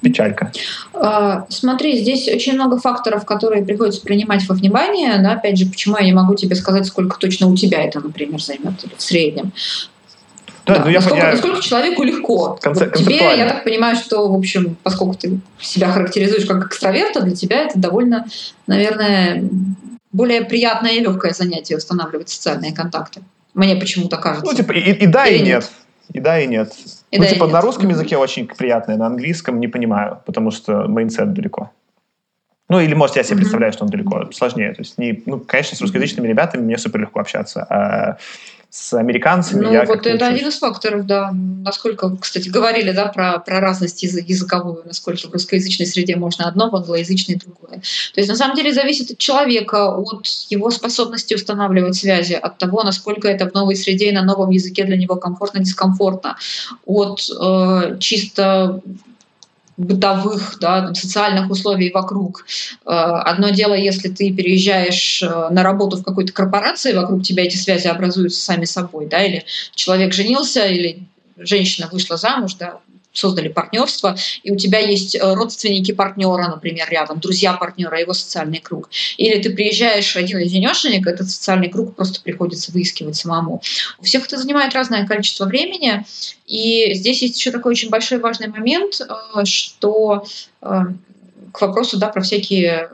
печалька. 0.00 0.50
А, 0.94 1.46
смотри, 1.48 1.98
здесь 1.98 2.28
очень 2.28 2.54
много 2.54 2.78
факторов, 2.78 3.24
которые 3.24 3.64
приходится 3.64 4.00
принимать 4.00 4.48
во 4.48 4.54
внимание. 4.54 5.18
Да, 5.18 5.32
опять 5.32 5.58
же, 5.58 5.66
почему 5.66 5.96
я 5.98 6.04
не 6.04 6.12
могу 6.12 6.34
тебе 6.34 6.56
сказать, 6.56 6.86
сколько 6.86 7.18
точно 7.18 7.48
у 7.48 7.56
тебя 7.56 7.82
это, 7.82 8.00
например, 8.00 8.40
займет 8.40 8.84
или 8.84 8.94
в 8.96 9.02
среднем. 9.02 9.52
Да, 10.68 10.74
да. 10.74 10.84
Ну, 10.84 10.90
я, 10.90 10.98
насколько, 11.00 11.24
я... 11.24 11.30
насколько 11.32 11.62
человеку 11.62 12.02
легко. 12.02 12.58
Конце... 12.60 12.86
Вот 12.86 12.94
тебе, 12.94 13.16
я 13.16 13.48
так 13.48 13.64
понимаю, 13.64 13.96
что, 13.96 14.28
в 14.28 14.34
общем, 14.34 14.76
поскольку 14.82 15.14
ты 15.14 15.40
себя 15.58 15.90
характеризуешь 15.90 16.46
как 16.46 16.66
экстраверта, 16.66 17.22
для 17.22 17.34
тебя 17.34 17.64
это 17.64 17.78
довольно, 17.78 18.26
наверное, 18.66 19.42
более 20.12 20.44
приятное 20.44 20.92
и 20.92 21.00
легкое 21.00 21.32
занятие 21.32 21.76
устанавливать 21.76 22.28
социальные 22.28 22.74
контакты. 22.74 23.22
Мне 23.54 23.76
почему-то 23.76 24.18
кажется. 24.18 24.46
Ну, 24.46 24.54
типа, 24.54 24.72
и, 24.72 24.92
и 24.92 25.06
да, 25.06 25.26
Или 25.26 25.38
и 25.38 25.40
нет. 25.40 25.46
нет. 25.48 25.70
И 26.12 26.20
да, 26.20 26.40
и 26.40 26.46
нет. 26.46 26.72
И 27.10 27.18
ну, 27.18 27.24
да, 27.24 27.30
типа, 27.30 27.46
на 27.46 27.52
нет. 27.52 27.64
русском 27.64 27.88
языке 27.88 28.16
очень 28.16 28.46
приятное, 28.46 28.96
на 28.96 29.06
английском 29.06 29.58
не 29.60 29.68
понимаю, 29.68 30.20
потому 30.26 30.50
что 30.50 30.86
мейнсет 30.86 31.32
далеко. 31.32 31.70
Ну, 32.68 32.80
или, 32.80 32.92
может, 32.92 33.16
я 33.16 33.22
себе 33.22 33.36
mm-hmm. 33.36 33.38
представляю, 33.38 33.72
что 33.72 33.84
он 33.84 33.90
далеко. 33.90 34.28
Сложнее. 34.32 34.74
То 34.74 34.82
есть, 34.82 34.98
не, 34.98 35.22
ну, 35.24 35.40
конечно, 35.40 35.76
с 35.76 35.80
русскоязычными 35.80 36.28
ребятами 36.28 36.62
мне 36.62 36.76
супер 36.76 37.00
легко 37.00 37.20
общаться. 37.20 37.64
А 37.64 38.18
с 38.70 38.92
американцами. 38.92 39.64
Ну, 39.64 39.86
вот 39.86 40.06
это 40.06 40.26
учусь. 40.26 40.28
один 40.28 40.48
из 40.48 40.58
факторов, 40.58 41.06
да. 41.06 41.32
Насколько, 41.32 42.14
кстати, 42.16 42.50
говорили, 42.50 42.92
да, 42.92 43.06
про, 43.06 43.38
про 43.38 43.60
разность 43.60 44.02
языковую, 44.02 44.82
насколько 44.84 45.28
в 45.28 45.32
русскоязычной 45.32 45.86
среде 45.86 46.16
можно 46.16 46.46
одно, 46.46 46.68
в 46.68 46.76
англоязычной 46.76 47.36
другое. 47.36 47.80
То 48.14 48.20
есть, 48.20 48.28
на 48.28 48.36
самом 48.36 48.56
деле, 48.56 48.74
зависит 48.74 49.10
от 49.10 49.18
человека, 49.18 49.88
от 49.88 50.26
его 50.50 50.70
способности 50.70 51.34
устанавливать 51.34 51.96
связи, 51.96 52.34
от 52.34 52.58
того, 52.58 52.82
насколько 52.82 53.26
это 53.26 53.48
в 53.48 53.54
новой 53.54 53.74
среде 53.74 54.10
и 54.10 54.12
на 54.12 54.22
новом 54.22 54.50
языке 54.50 54.84
для 54.84 54.98
него 54.98 55.14
комфортно-дискомфортно, 55.16 56.36
от 56.84 57.20
э, 57.40 57.96
чисто 58.00 58.82
бытовых, 59.78 60.58
да, 60.60 60.82
там, 60.82 60.94
социальных 60.94 61.50
условий 61.50 61.90
вокруг. 61.90 62.44
Э, 62.84 62.90
одно 62.90 63.50
дело, 63.50 63.74
если 63.74 64.08
ты 64.08 64.32
переезжаешь 64.32 65.22
э, 65.22 65.48
на 65.50 65.62
работу 65.62 65.96
в 65.96 66.04
какой-то 66.04 66.32
корпорации, 66.32 66.92
вокруг 66.92 67.22
тебя 67.22 67.44
эти 67.44 67.56
связи 67.56 67.86
образуются 67.86 68.40
сами 68.40 68.64
собой, 68.64 69.06
да, 69.06 69.24
или 69.24 69.44
человек 69.74 70.12
женился, 70.12 70.66
или 70.66 71.04
женщина 71.38 71.88
вышла 71.90 72.16
замуж, 72.16 72.54
да, 72.54 72.80
создали 73.18 73.48
партнерство, 73.48 74.16
и 74.42 74.50
у 74.50 74.56
тебя 74.56 74.78
есть 74.78 75.14
э, 75.14 75.34
родственники 75.34 75.92
партнера, 75.92 76.48
например, 76.48 76.88
рядом, 76.90 77.20
друзья 77.20 77.52
партнера, 77.54 78.00
его 78.00 78.12
социальный 78.12 78.60
круг. 78.60 78.90
Или 79.16 79.40
ты 79.42 79.50
приезжаешь 79.50 80.16
один-одинешенек, 80.16 81.06
этот 81.06 81.30
социальный 81.30 81.68
круг 81.68 81.94
просто 81.94 82.20
приходится 82.20 82.72
выискивать 82.72 83.16
самому. 83.16 83.62
У 83.98 84.04
всех 84.04 84.26
это 84.26 84.38
занимает 84.38 84.74
разное 84.74 85.06
количество 85.06 85.44
времени, 85.44 86.04
и 86.46 86.94
здесь 86.94 87.22
есть 87.22 87.38
еще 87.38 87.50
такой 87.50 87.72
очень 87.72 87.90
большой 87.90 88.18
важный 88.18 88.48
момент, 88.48 89.00
э, 89.00 89.44
что 89.44 90.24
э, 90.62 90.80
к 91.52 91.60
вопросу 91.60 91.98
да, 91.98 92.08
про 92.08 92.22
всякие 92.22 92.90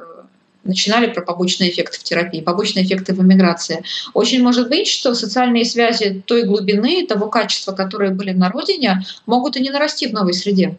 начинали 0.64 1.06
про 1.06 1.22
побочные 1.22 1.70
эффекты 1.70 1.98
в 1.98 2.02
терапии, 2.02 2.40
побочные 2.40 2.84
эффекты 2.84 3.14
в 3.14 3.22
эмиграции. 3.22 3.82
Очень 4.12 4.42
может 4.42 4.68
быть, 4.68 4.88
что 4.88 5.14
социальные 5.14 5.64
связи 5.64 6.22
той 6.26 6.44
глубины, 6.44 7.06
того 7.06 7.28
качества, 7.28 7.72
которые 7.72 8.10
были 8.10 8.32
на 8.32 8.50
родине, 8.50 9.04
могут 9.26 9.56
и 9.56 9.60
не 9.60 9.70
нарасти 9.70 10.06
в 10.06 10.12
новой 10.12 10.34
среде. 10.34 10.76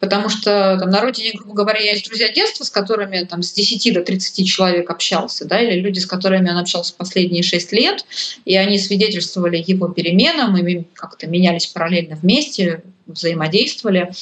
Потому 0.00 0.28
что 0.28 0.76
там, 0.78 0.90
на 0.90 1.00
родине, 1.00 1.32
грубо 1.34 1.54
говоря, 1.54 1.80
есть 1.80 2.06
друзья 2.06 2.32
детства, 2.32 2.64
с 2.64 2.70
которыми 2.70 3.24
там, 3.24 3.42
с 3.42 3.52
10 3.52 3.94
до 3.94 4.02
30 4.02 4.46
человек 4.46 4.90
общался, 4.90 5.44
да, 5.44 5.60
или 5.60 5.80
люди, 5.80 5.98
с 5.98 6.06
которыми 6.06 6.50
он 6.50 6.58
общался 6.58 6.94
последние 6.94 7.42
6 7.42 7.72
лет, 7.72 8.04
и 8.44 8.56
они 8.56 8.78
свидетельствовали 8.78 9.62
его 9.64 9.88
переменам, 9.88 10.56
и 10.56 10.84
как-то 10.94 11.26
менялись 11.26 11.66
параллельно 11.66 12.16
вместе, 12.16 12.82
взаимодействовали. 13.08 14.12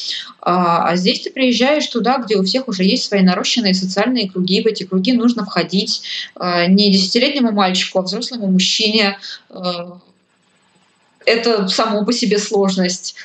А, 0.41 0.89
а 0.89 0.97
здесь 0.97 1.21
ты 1.23 1.31
приезжаешь 1.31 1.87
туда, 1.87 2.19
где 2.19 2.37
у 2.37 2.45
всех 2.45 2.69
уже 2.69 2.85
есть 2.85 3.05
свои 3.05 3.23
нарощенные 3.23 3.75
социальные 3.75 4.31
круги. 4.31 4.63
В 4.63 4.67
эти 4.67 4.85
круги 4.85 5.13
нужно 5.13 5.45
входить 5.45 6.03
а, 6.35 6.67
не 6.67 6.91
десятилетнему 6.93 7.53
мальчику, 7.53 7.99
а 7.99 8.03
взрослому 8.03 8.47
мужчине. 8.47 9.19
А, 9.51 9.99
это 11.25 11.67
само 11.69 12.05
по 12.05 12.13
себе 12.13 12.39
сложность. 12.39 13.17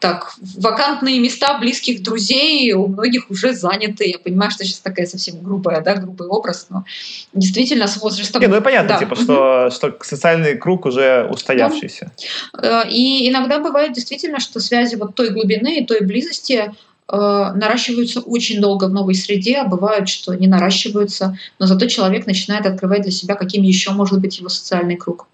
Так, 0.00 0.32
вакантные 0.56 1.20
места 1.20 1.58
близких 1.58 2.02
друзей 2.02 2.72
у 2.72 2.86
многих 2.86 3.28
уже 3.30 3.52
заняты. 3.52 4.08
Я 4.08 4.18
понимаю, 4.18 4.50
что 4.50 4.64
сейчас 4.64 4.78
такая 4.78 5.04
совсем 5.04 5.42
грубая, 5.42 5.82
да, 5.82 5.94
грубый 5.94 6.26
образ, 6.26 6.68
но 6.70 6.86
действительно 7.34 7.86
с 7.86 7.98
возрастом... 7.98 8.40
Не, 8.40 8.48
ну 8.48 8.56
и 8.56 8.60
понятно, 8.62 8.94
да. 8.94 8.98
типа, 8.98 9.14
что, 9.14 9.70
что 9.70 9.94
социальный 10.00 10.56
круг 10.56 10.86
уже 10.86 11.28
устоявшийся. 11.30 12.12
Да. 12.54 12.84
Э, 12.84 12.88
и 12.88 13.28
иногда 13.28 13.58
бывает 13.58 13.92
действительно, 13.92 14.40
что 14.40 14.58
связи 14.58 14.94
вот 14.94 15.14
той 15.14 15.28
глубины 15.28 15.80
и 15.80 15.84
той 15.84 16.00
близости 16.00 16.72
э, 17.08 17.16
наращиваются 17.54 18.20
очень 18.20 18.58
долго 18.58 18.86
в 18.86 18.92
новой 18.94 19.14
среде, 19.14 19.58
а 19.58 19.64
бывает, 19.64 20.08
что 20.08 20.32
не 20.32 20.46
наращиваются, 20.46 21.36
но 21.58 21.66
зато 21.66 21.88
человек 21.88 22.24
начинает 22.24 22.64
открывать 22.64 23.02
для 23.02 23.12
себя, 23.12 23.34
каким 23.34 23.64
еще 23.64 23.90
может 23.90 24.18
быть 24.18 24.38
его 24.38 24.48
социальный 24.48 24.96
круг, 24.96 25.26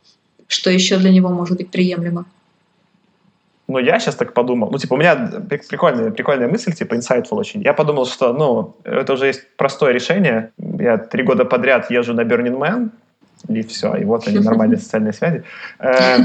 что 0.49 0.71
еще 0.71 0.97
для 0.97 1.11
него 1.11 1.29
может 1.29 1.57
быть 1.57 1.71
приемлемо. 1.71 2.27
Но 3.69 3.81
я 3.81 3.99
сейчас 3.99 4.15
так 4.15 4.33
подумал, 4.33 4.71
ну, 4.71 4.79
типа, 4.79 4.95
у 4.95 4.97
меня 4.97 5.17
прикольная, 5.69 6.11
прикольная 6.11 6.49
мысль, 6.49 6.73
типа, 6.73 6.95
insightful 6.95 7.37
очень. 7.37 7.63
Я 7.63 7.73
подумал, 7.73 8.07
что, 8.07 8.33
ну, 8.33 8.77
это 8.85 9.15
уже 9.15 9.27
есть 9.27 9.57
простое 9.57 9.93
решение. 9.93 10.53
Я 10.59 10.99
три 10.99 11.25
года 11.25 11.45
подряд 11.45 11.91
езжу 11.91 12.15
на 12.15 12.21
Burning 12.21 12.59
Man, 12.59 12.91
и 13.49 13.63
все, 13.63 13.95
и 13.97 14.05
вот 14.05 14.29
они, 14.29 14.39
нормальные 14.39 14.79
социальные 14.83 15.13
связи. 15.13 15.43
Э, 15.81 16.19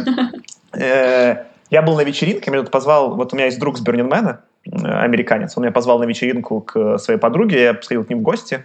э, 0.73 1.45
я 1.69 1.81
был 1.81 1.95
на 1.95 2.03
вечеринке, 2.03 2.51
меня 2.51 2.61
тут 2.61 2.71
позвал, 2.71 3.15
вот 3.15 3.33
у 3.33 3.35
меня 3.35 3.45
есть 3.45 3.59
друг 3.59 3.77
с 3.77 3.83
Burning 3.83 4.09
Man, 4.09 4.37
э, 4.65 4.87
американец, 4.87 5.57
он 5.57 5.63
меня 5.63 5.71
позвал 5.71 5.99
на 5.99 6.03
вечеринку 6.03 6.61
к 6.61 6.99
своей 6.99 7.19
подруге, 7.19 7.63
я 7.63 7.81
сходил 7.81 8.03
к 8.03 8.09
ним 8.09 8.19
в 8.19 8.21
гости, 8.21 8.63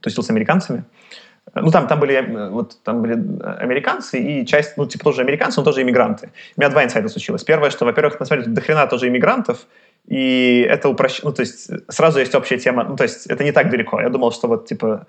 тусил 0.00 0.24
с 0.24 0.30
американцами. 0.30 0.84
Ну, 1.54 1.70
там, 1.70 1.86
там, 1.86 2.00
были, 2.00 2.14
э, 2.14 2.50
вот, 2.50 2.82
там 2.82 3.02
были 3.02 3.14
американцы 3.60 4.18
и 4.18 4.46
часть, 4.46 4.76
ну, 4.76 4.86
типа, 4.86 5.04
тоже 5.04 5.20
американцы, 5.20 5.60
но 5.60 5.64
тоже 5.64 5.82
иммигранты. 5.82 6.30
У 6.56 6.60
меня 6.60 6.70
два 6.70 6.84
инсайта 6.84 7.08
случилось. 7.08 7.44
Первое, 7.44 7.70
что, 7.70 7.84
во-первых, 7.84 8.18
на 8.18 8.26
самом 8.26 8.42
деле, 8.42 8.54
дохрена 8.54 8.86
тоже 8.86 9.08
иммигрантов, 9.08 9.66
и 10.06 10.66
это 10.68 10.88
упрощает, 10.88 11.24
ну, 11.24 11.32
то 11.32 11.40
есть 11.40 11.70
сразу 11.88 12.18
есть 12.18 12.34
общая 12.34 12.58
тема, 12.58 12.84
ну, 12.84 12.96
то 12.96 13.04
есть 13.04 13.26
это 13.26 13.44
не 13.44 13.52
так 13.52 13.70
далеко. 13.70 14.00
Я 14.00 14.08
думал, 14.08 14.32
что 14.32 14.48
вот, 14.48 14.66
типа, 14.66 15.06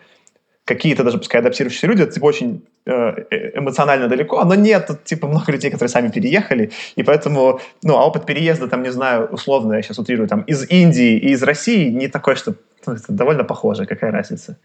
какие-то 0.66 1.04
даже, 1.04 1.20
пускай, 1.20 1.42
адаптирующиеся 1.42 1.88
люди, 1.88 2.02
это, 2.02 2.12
типа, 2.12 2.26
очень 2.26 2.66
э, 2.86 2.92
э, 3.30 3.60
эмоционально 3.60 4.08
далеко, 4.08 4.44
но 4.44 4.56
нет, 4.56 4.88
тут, 4.88 5.04
типа, 5.04 5.28
много 5.28 5.52
людей, 5.52 5.72
которые 5.72 5.90
сами 5.90 6.10
переехали, 6.10 6.72
и 6.96 7.04
поэтому, 7.04 7.60
ну, 7.84 7.96
а 7.96 8.06
опыт 8.06 8.26
переезда, 8.26 8.68
там, 8.68 8.82
не 8.84 8.92
знаю, 8.92 9.28
условно, 9.32 9.74
я 9.74 9.82
сейчас 9.84 10.00
утрирую, 10.00 10.28
там, 10.28 10.42
из 10.42 10.70
Индии 10.70 11.18
и 11.18 11.30
из 11.30 11.44
России 11.44 11.90
не 11.90 12.08
такой, 12.08 12.36
что 12.36 12.56
ну, 12.88 12.94
это 12.94 13.12
довольно 13.14 13.44
похоже, 13.44 13.86
какая 13.86 14.12
разница. 14.12 14.58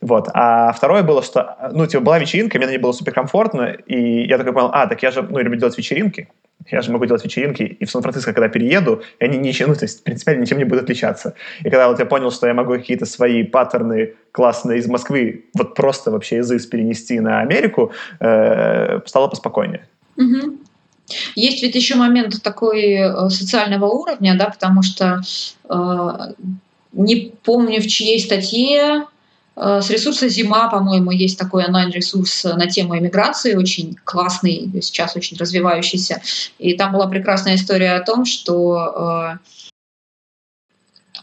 Вот. 0.00 0.28
А 0.34 0.72
второе 0.72 1.02
было, 1.02 1.22
что, 1.22 1.56
ну, 1.72 1.86
типа, 1.86 2.02
была 2.02 2.18
вечеринка, 2.18 2.58
мне 2.58 2.66
на 2.66 2.70
ней 2.70 2.78
было 2.78 2.92
суперкомфортно, 2.92 3.76
и 3.86 4.26
я 4.26 4.38
такой 4.38 4.52
понял, 4.52 4.70
а, 4.72 4.86
так 4.86 5.02
я 5.02 5.10
же, 5.10 5.22
ну, 5.22 5.38
люблю 5.38 5.58
делать 5.58 5.78
вечеринки, 5.78 6.28
я 6.70 6.82
же 6.82 6.92
могу 6.92 7.06
делать 7.06 7.24
вечеринки, 7.24 7.62
и 7.62 7.84
в 7.84 7.90
Сан-Франциско, 7.90 8.32
когда 8.32 8.48
перееду, 8.48 9.02
и 9.18 9.24
они 9.24 9.38
ничем, 9.38 9.68
ну, 9.68 9.74
то 9.74 9.84
есть, 9.84 10.04
принципиально 10.04 10.42
ничем 10.42 10.58
не 10.58 10.64
будут 10.64 10.84
отличаться. 10.84 11.34
И 11.60 11.64
когда 11.64 11.88
вот 11.88 11.98
я 11.98 12.06
понял, 12.06 12.30
что 12.30 12.46
я 12.46 12.54
могу 12.54 12.72
какие-то 12.72 13.06
свои 13.06 13.42
паттерны 13.42 14.14
классные 14.32 14.78
из 14.78 14.86
Москвы 14.86 15.46
вот 15.54 15.74
просто 15.74 16.10
вообще 16.10 16.38
из 16.38 16.50
ИС 16.50 16.66
перенести 16.66 17.20
на 17.20 17.40
Америку, 17.40 17.92
э, 18.20 19.00
стало 19.06 19.28
поспокойнее. 19.28 19.86
Угу. 20.16 20.58
Есть 21.34 21.62
ведь 21.62 21.74
еще 21.74 21.96
момент 21.96 22.42
такой 22.42 22.92
э, 22.92 23.28
социального 23.30 23.86
уровня, 23.86 24.36
да, 24.38 24.46
потому 24.46 24.82
что 24.82 25.20
э, 25.68 26.32
не 26.92 27.32
помню, 27.42 27.80
в 27.80 27.86
чьей 27.86 28.20
статье, 28.20 29.06
с 29.54 29.90
ресурса 29.90 30.28
«Зима», 30.28 30.68
по-моему, 30.68 31.10
есть 31.10 31.38
такой 31.38 31.66
онлайн-ресурс 31.66 32.44
на 32.44 32.66
тему 32.66 32.98
эмиграции, 32.98 33.54
очень 33.54 33.96
классный, 34.04 34.70
сейчас 34.80 35.14
очень 35.14 35.36
развивающийся. 35.36 36.22
И 36.58 36.74
там 36.74 36.92
была 36.92 37.06
прекрасная 37.06 37.56
история 37.56 37.92
о 37.92 38.02
том, 38.02 38.24
что 38.24 39.38
э, 39.38 39.62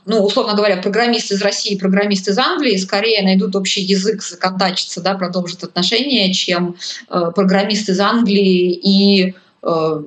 ну, 0.10 0.24
условно 0.24 0.56
говоря, 0.56 0.78
программист 0.78 1.32
из 1.32 1.42
России 1.42 1.74
и 1.74 1.78
программист 1.78 2.28
из 2.28 2.38
Англии 2.38 2.78
скорее 2.78 3.22
найдут 3.22 3.56
общий 3.56 3.82
язык, 3.82 4.24
законтачатся, 4.24 5.02
да, 5.02 5.16
продолжат 5.16 5.64
отношения, 5.64 6.34
чем 6.34 6.76
э, 7.10 7.32
программист 7.36 7.90
из 7.90 8.00
Англии 8.00 8.74
и 8.74 9.36
э, 9.62 10.04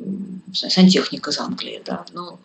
сантехник 0.53 1.29
из 1.29 1.39
Англии. 1.39 1.83
Да. 1.85 2.05
Ну, 2.13 2.39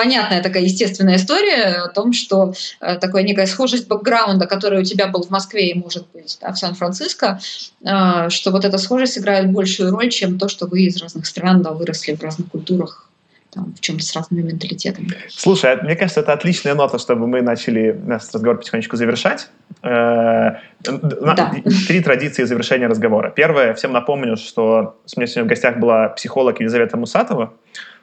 понятная 0.00 0.42
такая 0.42 0.62
естественная 0.62 1.16
история 1.16 1.84
о 1.84 1.88
том, 1.88 2.14
что 2.14 2.54
э, 2.80 2.96
такая 2.96 3.22
некая 3.22 3.46
схожесть 3.46 3.86
бэкграунда, 3.86 4.46
который 4.46 4.80
у 4.80 4.84
тебя 4.84 5.08
был 5.08 5.22
в 5.22 5.30
Москве 5.30 5.70
и 5.70 5.78
может 5.78 6.06
быть 6.14 6.38
да, 6.40 6.52
в 6.52 6.58
Сан-Франциско, 6.58 7.38
э, 7.84 8.30
что 8.30 8.50
вот 8.50 8.64
эта 8.64 8.78
схожесть 8.78 9.18
играет 9.18 9.52
большую 9.52 9.90
роль, 9.90 10.08
чем 10.08 10.38
то, 10.38 10.48
что 10.48 10.66
вы 10.66 10.84
из 10.84 10.96
разных 11.02 11.26
стран 11.26 11.60
да, 11.60 11.72
выросли 11.72 12.14
в 12.14 12.22
разных 12.22 12.48
культурах 12.48 13.10
там, 13.50 13.74
в 13.76 13.80
чем-то 13.80 14.02
с 14.02 14.16
разными 14.16 14.42
менталитетами. 14.42 15.08
Слушай, 15.28 15.74
а 15.74 15.82
мне 15.82 15.96
кажется, 15.96 16.20
это 16.20 16.32
отличная 16.32 16.74
нота, 16.74 16.98
чтобы 16.98 17.26
мы 17.26 17.42
начали 17.42 18.00
наш 18.06 18.22
разговор 18.32 18.58
потихонечку 18.58 18.96
завершать. 18.96 19.48
Э, 19.82 20.52
да. 20.82 21.52
Три 21.88 22.00
традиции 22.00 22.44
завершения 22.44 22.86
разговора. 22.86 23.30
Первое, 23.30 23.74
всем 23.74 23.92
напомню, 23.92 24.36
что 24.38 24.96
у 25.14 25.20
меня 25.20 25.26
сегодня 25.26 25.44
в 25.44 25.48
гостях 25.48 25.78
была 25.78 26.08
психолог 26.08 26.60
Елизавета 26.60 26.96
Мусатова. 26.96 27.52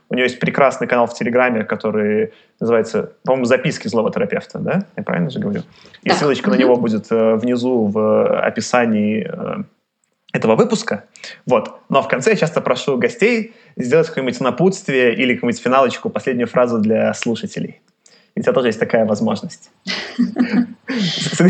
У 0.10 0.16
нее 0.16 0.26
есть 0.26 0.40
прекрасный 0.40 0.88
канал 0.88 1.08
в 1.08 1.14
Телеграме, 1.14 1.64
который 1.64 2.34
называется, 2.60 3.14
по-моему, 3.24 3.46
«Записки 3.46 3.88
злого 3.88 4.12
терапевта», 4.12 4.60
да? 4.60 4.86
Я 4.96 5.04
правильно 5.04 5.30
же 5.30 5.40
говорю? 5.40 5.64
И 6.04 6.10
да. 6.10 6.16
ссылочка 6.16 6.50
mm-hmm. 6.50 6.54
на 6.54 6.58
него 6.58 6.76
будет 6.78 7.12
э, 7.12 7.36
внизу 7.36 7.86
в 7.86 8.40
описании 8.40 9.30
э, 9.30 9.64
этого 10.34 10.56
выпуска. 10.56 11.06
Вот. 11.46 11.82
Но 11.90 12.02
в 12.02 12.08
конце 12.08 12.32
я 12.32 12.36
часто 12.38 12.62
прошу 12.62 12.98
гостей 12.98 13.54
сделать 13.76 14.08
какое-нибудь 14.08 14.40
напутствие 14.40 15.14
или 15.14 15.34
какую-нибудь 15.34 15.62
финалочку, 15.62 16.10
последнюю 16.10 16.48
фразу 16.48 16.80
для 16.80 17.14
слушателей. 17.14 17.82
У 18.38 18.42
тебя 18.42 18.54
тоже 18.54 18.68
есть 18.68 18.80
такая 18.80 19.04
возможность. 19.06 19.72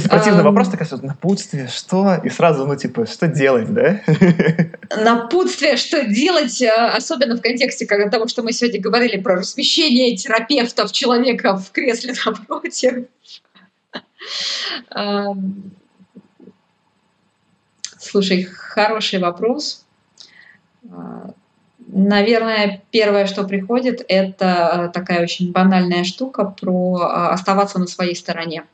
Противный 0.09 0.43
вопрос, 0.43 0.69
такая, 0.69 0.87
напутствие, 1.01 1.67
что? 1.67 2.15
И 2.23 2.29
сразу, 2.29 2.65
ну, 2.65 2.77
типа, 2.77 3.05
что 3.05 3.27
делать, 3.27 3.73
да? 3.73 4.01
Напутствие, 4.97 5.75
что 5.75 6.05
делать, 6.05 6.61
э, 6.61 6.69
особенно 6.69 7.35
в 7.35 7.41
контексте 7.41 7.85
того, 7.85 8.27
что 8.27 8.41
мы 8.41 8.53
сегодня 8.53 8.79
говорили 8.79 9.19
про 9.19 9.35
размещение 9.35 10.15
терапевтов 10.15 10.93
человека 10.93 11.57
в 11.57 11.71
кресле 11.71 12.13
напротив. 12.25 13.07
Слушай, 17.99 18.43
хороший 18.43 19.19
вопрос. 19.19 19.85
Наверное, 21.89 22.83
первое, 22.91 23.27
что 23.27 23.45
приходит, 23.45 24.03
это 24.09 24.91
такая 24.93 25.23
очень 25.23 25.53
банальная 25.53 26.03
штука 26.03 26.43
про 26.59 27.29
оставаться 27.31 27.79
на 27.79 27.87
своей 27.87 28.15
стороне. 28.15 28.65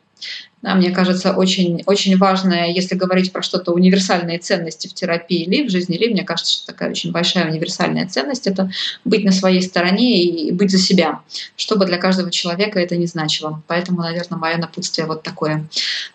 Мне 0.64 0.92
кажется, 0.92 1.34
очень, 1.34 1.84
очень 1.86 2.18
важное, 2.18 2.68
если 2.68 2.96
говорить 2.96 3.34
про 3.34 3.42
что-то 3.42 3.74
универсальные 3.74 4.40
ценности 4.40 4.88
в 4.88 4.94
терапии 4.94 5.44
или 5.44 5.68
в 5.68 5.70
жизни, 5.70 5.98
или 5.98 6.14
мне 6.14 6.24
кажется, 6.24 6.54
что 6.54 6.68
такая 6.68 6.90
очень 6.90 7.12
большая 7.12 7.50
универсальная 7.50 8.08
ценность– 8.08 8.48
это 8.48 8.72
быть 9.04 9.26
на 9.26 9.34
своей 9.34 9.62
стороне 9.62 10.24
и 10.24 10.52
быть 10.54 10.72
за 10.72 10.78
себя, 10.78 11.20
что 11.58 11.76
бы 11.76 11.86
для 11.86 11.98
каждого 11.98 12.32
человека 12.32 12.80
это 12.80 12.96
не 12.96 13.08
значило. 13.08 13.62
Поэтому, 13.68 14.02
наверное, 14.02 14.40
мое 14.40 14.56
напутствие 14.56 15.06
вот 15.06 15.22
такое. 15.22 15.68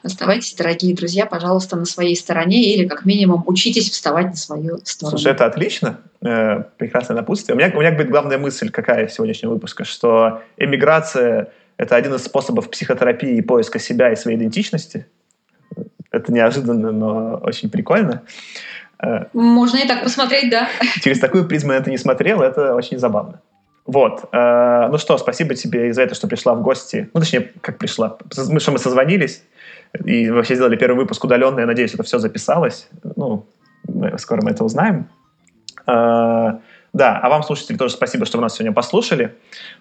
Оставайтесь, 0.02 0.54
дорогие 0.54 0.94
друзья, 0.94 1.26
пожалуйста, 1.26 1.76
на 1.76 1.84
своей 1.84 2.16
стороне 2.16 2.74
или, 2.74 2.88
как 2.88 3.04
минимум, 3.04 3.44
учитесь 3.46 3.90
вставать 3.90 4.28
на 4.28 4.36
свою 4.36 4.78
сторону. 4.82 5.18
Слушай, 5.18 5.32
это 5.32 5.44
отлично. 5.44 6.00
Э, 6.20 6.64
прекрасное 6.78 7.16
напутствие. 7.16 7.54
У 7.54 7.58
меня, 7.58 7.70
у 7.76 7.80
меня 7.80 7.92
будет 7.92 8.10
главная 8.10 8.38
мысль 8.38 8.70
какая 8.70 9.06
сегодняшнего 9.06 9.52
выпуска, 9.52 9.84
что 9.84 10.42
эмиграция 10.56 11.52
это 11.78 11.94
один 11.96 12.14
из 12.14 12.24
способов 12.24 12.70
психотерапии 12.70 13.36
и 13.36 13.40
поиска 13.40 13.78
себя 13.78 14.12
и 14.12 14.16
своей 14.16 14.36
идентичности. 14.36 15.06
Это 16.10 16.32
неожиданно, 16.32 16.90
но 16.90 17.36
очень 17.36 17.70
прикольно. 17.70 18.22
Э, 19.00 19.26
Можно 19.32 19.78
и 19.78 19.86
так 19.86 20.02
посмотреть, 20.02 20.50
да. 20.50 20.68
Через 21.02 21.20
такую 21.20 21.46
призму 21.46 21.72
я 21.72 21.78
это 21.78 21.90
не 21.90 21.98
смотрел, 21.98 22.42
это 22.42 22.74
очень 22.74 22.98
забавно. 22.98 23.40
Вот. 23.86 24.28
Э, 24.32 24.88
ну 24.90 24.98
что, 24.98 25.16
спасибо 25.18 25.54
тебе 25.54 25.92
за 25.92 26.02
это, 26.02 26.16
что 26.16 26.26
пришла 26.26 26.54
в 26.54 26.62
гости. 26.62 27.08
Ну, 27.14 27.20
точнее, 27.20 27.52
как 27.60 27.78
пришла. 27.78 28.18
Мы, 28.48 28.58
что 28.58 28.72
мы 28.72 28.78
созвонились 28.78 29.44
и 30.04 30.28
вообще 30.30 30.56
сделали 30.56 30.76
первый 30.76 30.96
выпуск 30.96 31.22
удаленно. 31.24 31.60
Я 31.60 31.66
надеюсь, 31.66 31.94
это 31.94 32.02
все 32.02 32.18
записалось. 32.18 32.88
Ну, 33.16 33.46
скоро 34.16 34.42
мы 34.42 34.50
это 34.50 34.64
узнаем. 34.64 35.08
Да, 36.98 37.16
а 37.22 37.28
вам, 37.28 37.44
слушатели, 37.44 37.76
тоже 37.76 37.94
спасибо, 37.94 38.26
что 38.26 38.38
вы 38.38 38.42
нас 38.42 38.54
сегодня 38.54 38.72
послушали. 38.72 39.36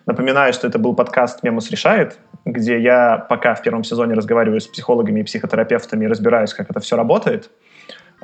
Напоминаю, 0.06 0.54
что 0.54 0.68
это 0.68 0.78
был 0.78 0.94
подкаст 0.94 1.42
«Мемус 1.42 1.72
решает», 1.72 2.20
где 2.46 2.80
я 2.80 3.18
пока 3.18 3.56
в 3.56 3.64
первом 3.64 3.84
сезоне 3.84 4.14
разговариваю 4.14 4.62
с 4.62 4.68
психологами 4.68 5.22
и 5.22 5.24
психотерапевтами 5.24 6.06
и 6.06 6.08
разбираюсь, 6.08 6.54
как 6.54 6.70
это 6.70 6.80
все 6.80 6.96
работает. 6.96 7.50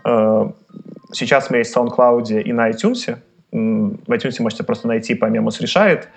Э, 0.06 0.48
сейчас 1.12 1.50
мы 1.50 1.58
есть 1.58 1.74
в 1.74 1.78
SoundCloud 1.78 2.40
и 2.44 2.54
на 2.54 2.70
iTunes. 2.70 3.18
В 3.52 4.12
iTunes 4.12 4.36
можете 4.44 4.64
просто 4.64 4.88
найти 4.88 5.16
по 5.16 5.26
«Мемус 5.26 5.60
решает». 5.60 6.10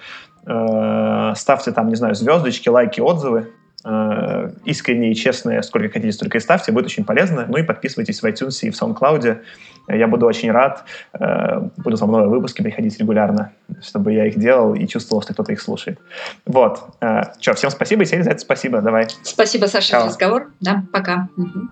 Э, 0.47 1.33
ставьте 1.35 1.73
там, 1.73 1.89
не 1.89 1.95
знаю, 1.95 2.15
звездочки, 2.15 2.69
лайки, 2.69 3.01
отзывы. 3.01 3.55
Э, 3.89 4.51
искренние 4.65 5.13
и 5.13 5.15
честные, 5.15 5.63
сколько 5.63 5.89
хотите, 5.89 6.13
столько 6.13 6.39
и 6.39 6.41
ставьте, 6.41 6.73
будет 6.73 6.87
очень 6.87 7.05
полезно. 7.05 7.47
Ну 7.49 7.57
и 7.57 7.63
подписывайтесь 7.63 8.21
в 8.21 8.27
iTunes 8.27 8.59
и 8.63 8.71
в 8.71 8.75
SoundCloud. 8.75 9.39
Я 9.89 10.07
буду 10.09 10.27
очень 10.27 10.51
рад. 10.51 10.85
Э, 11.19 11.61
буду 11.77 11.97
за 11.97 12.07
мной 12.07 12.29
выпуски 12.29 12.63
приходить 12.63 12.99
регулярно, 12.99 13.53
чтобы 13.83 14.13
я 14.13 14.27
их 14.27 14.39
делал 14.39 14.75
и 14.75 14.87
чувствовал, 14.87 15.23
что 15.23 15.33
кто-то 15.33 15.53
их 15.53 15.61
слушает. 15.61 15.99
Вот. 16.45 16.81
Э, 17.01 17.23
Че, 17.39 17.55
всем 17.55 17.71
спасибо, 17.71 18.03
и 18.03 18.07
за 18.07 18.17
это 18.17 18.39
спасибо. 18.39 18.81
Давай. 18.81 19.07
Спасибо, 19.23 19.67
Саша, 19.67 20.01
за 20.01 20.07
разговор. 20.07 20.51
Да, 20.61 20.83
пока. 20.93 21.29
Угу. 21.37 21.69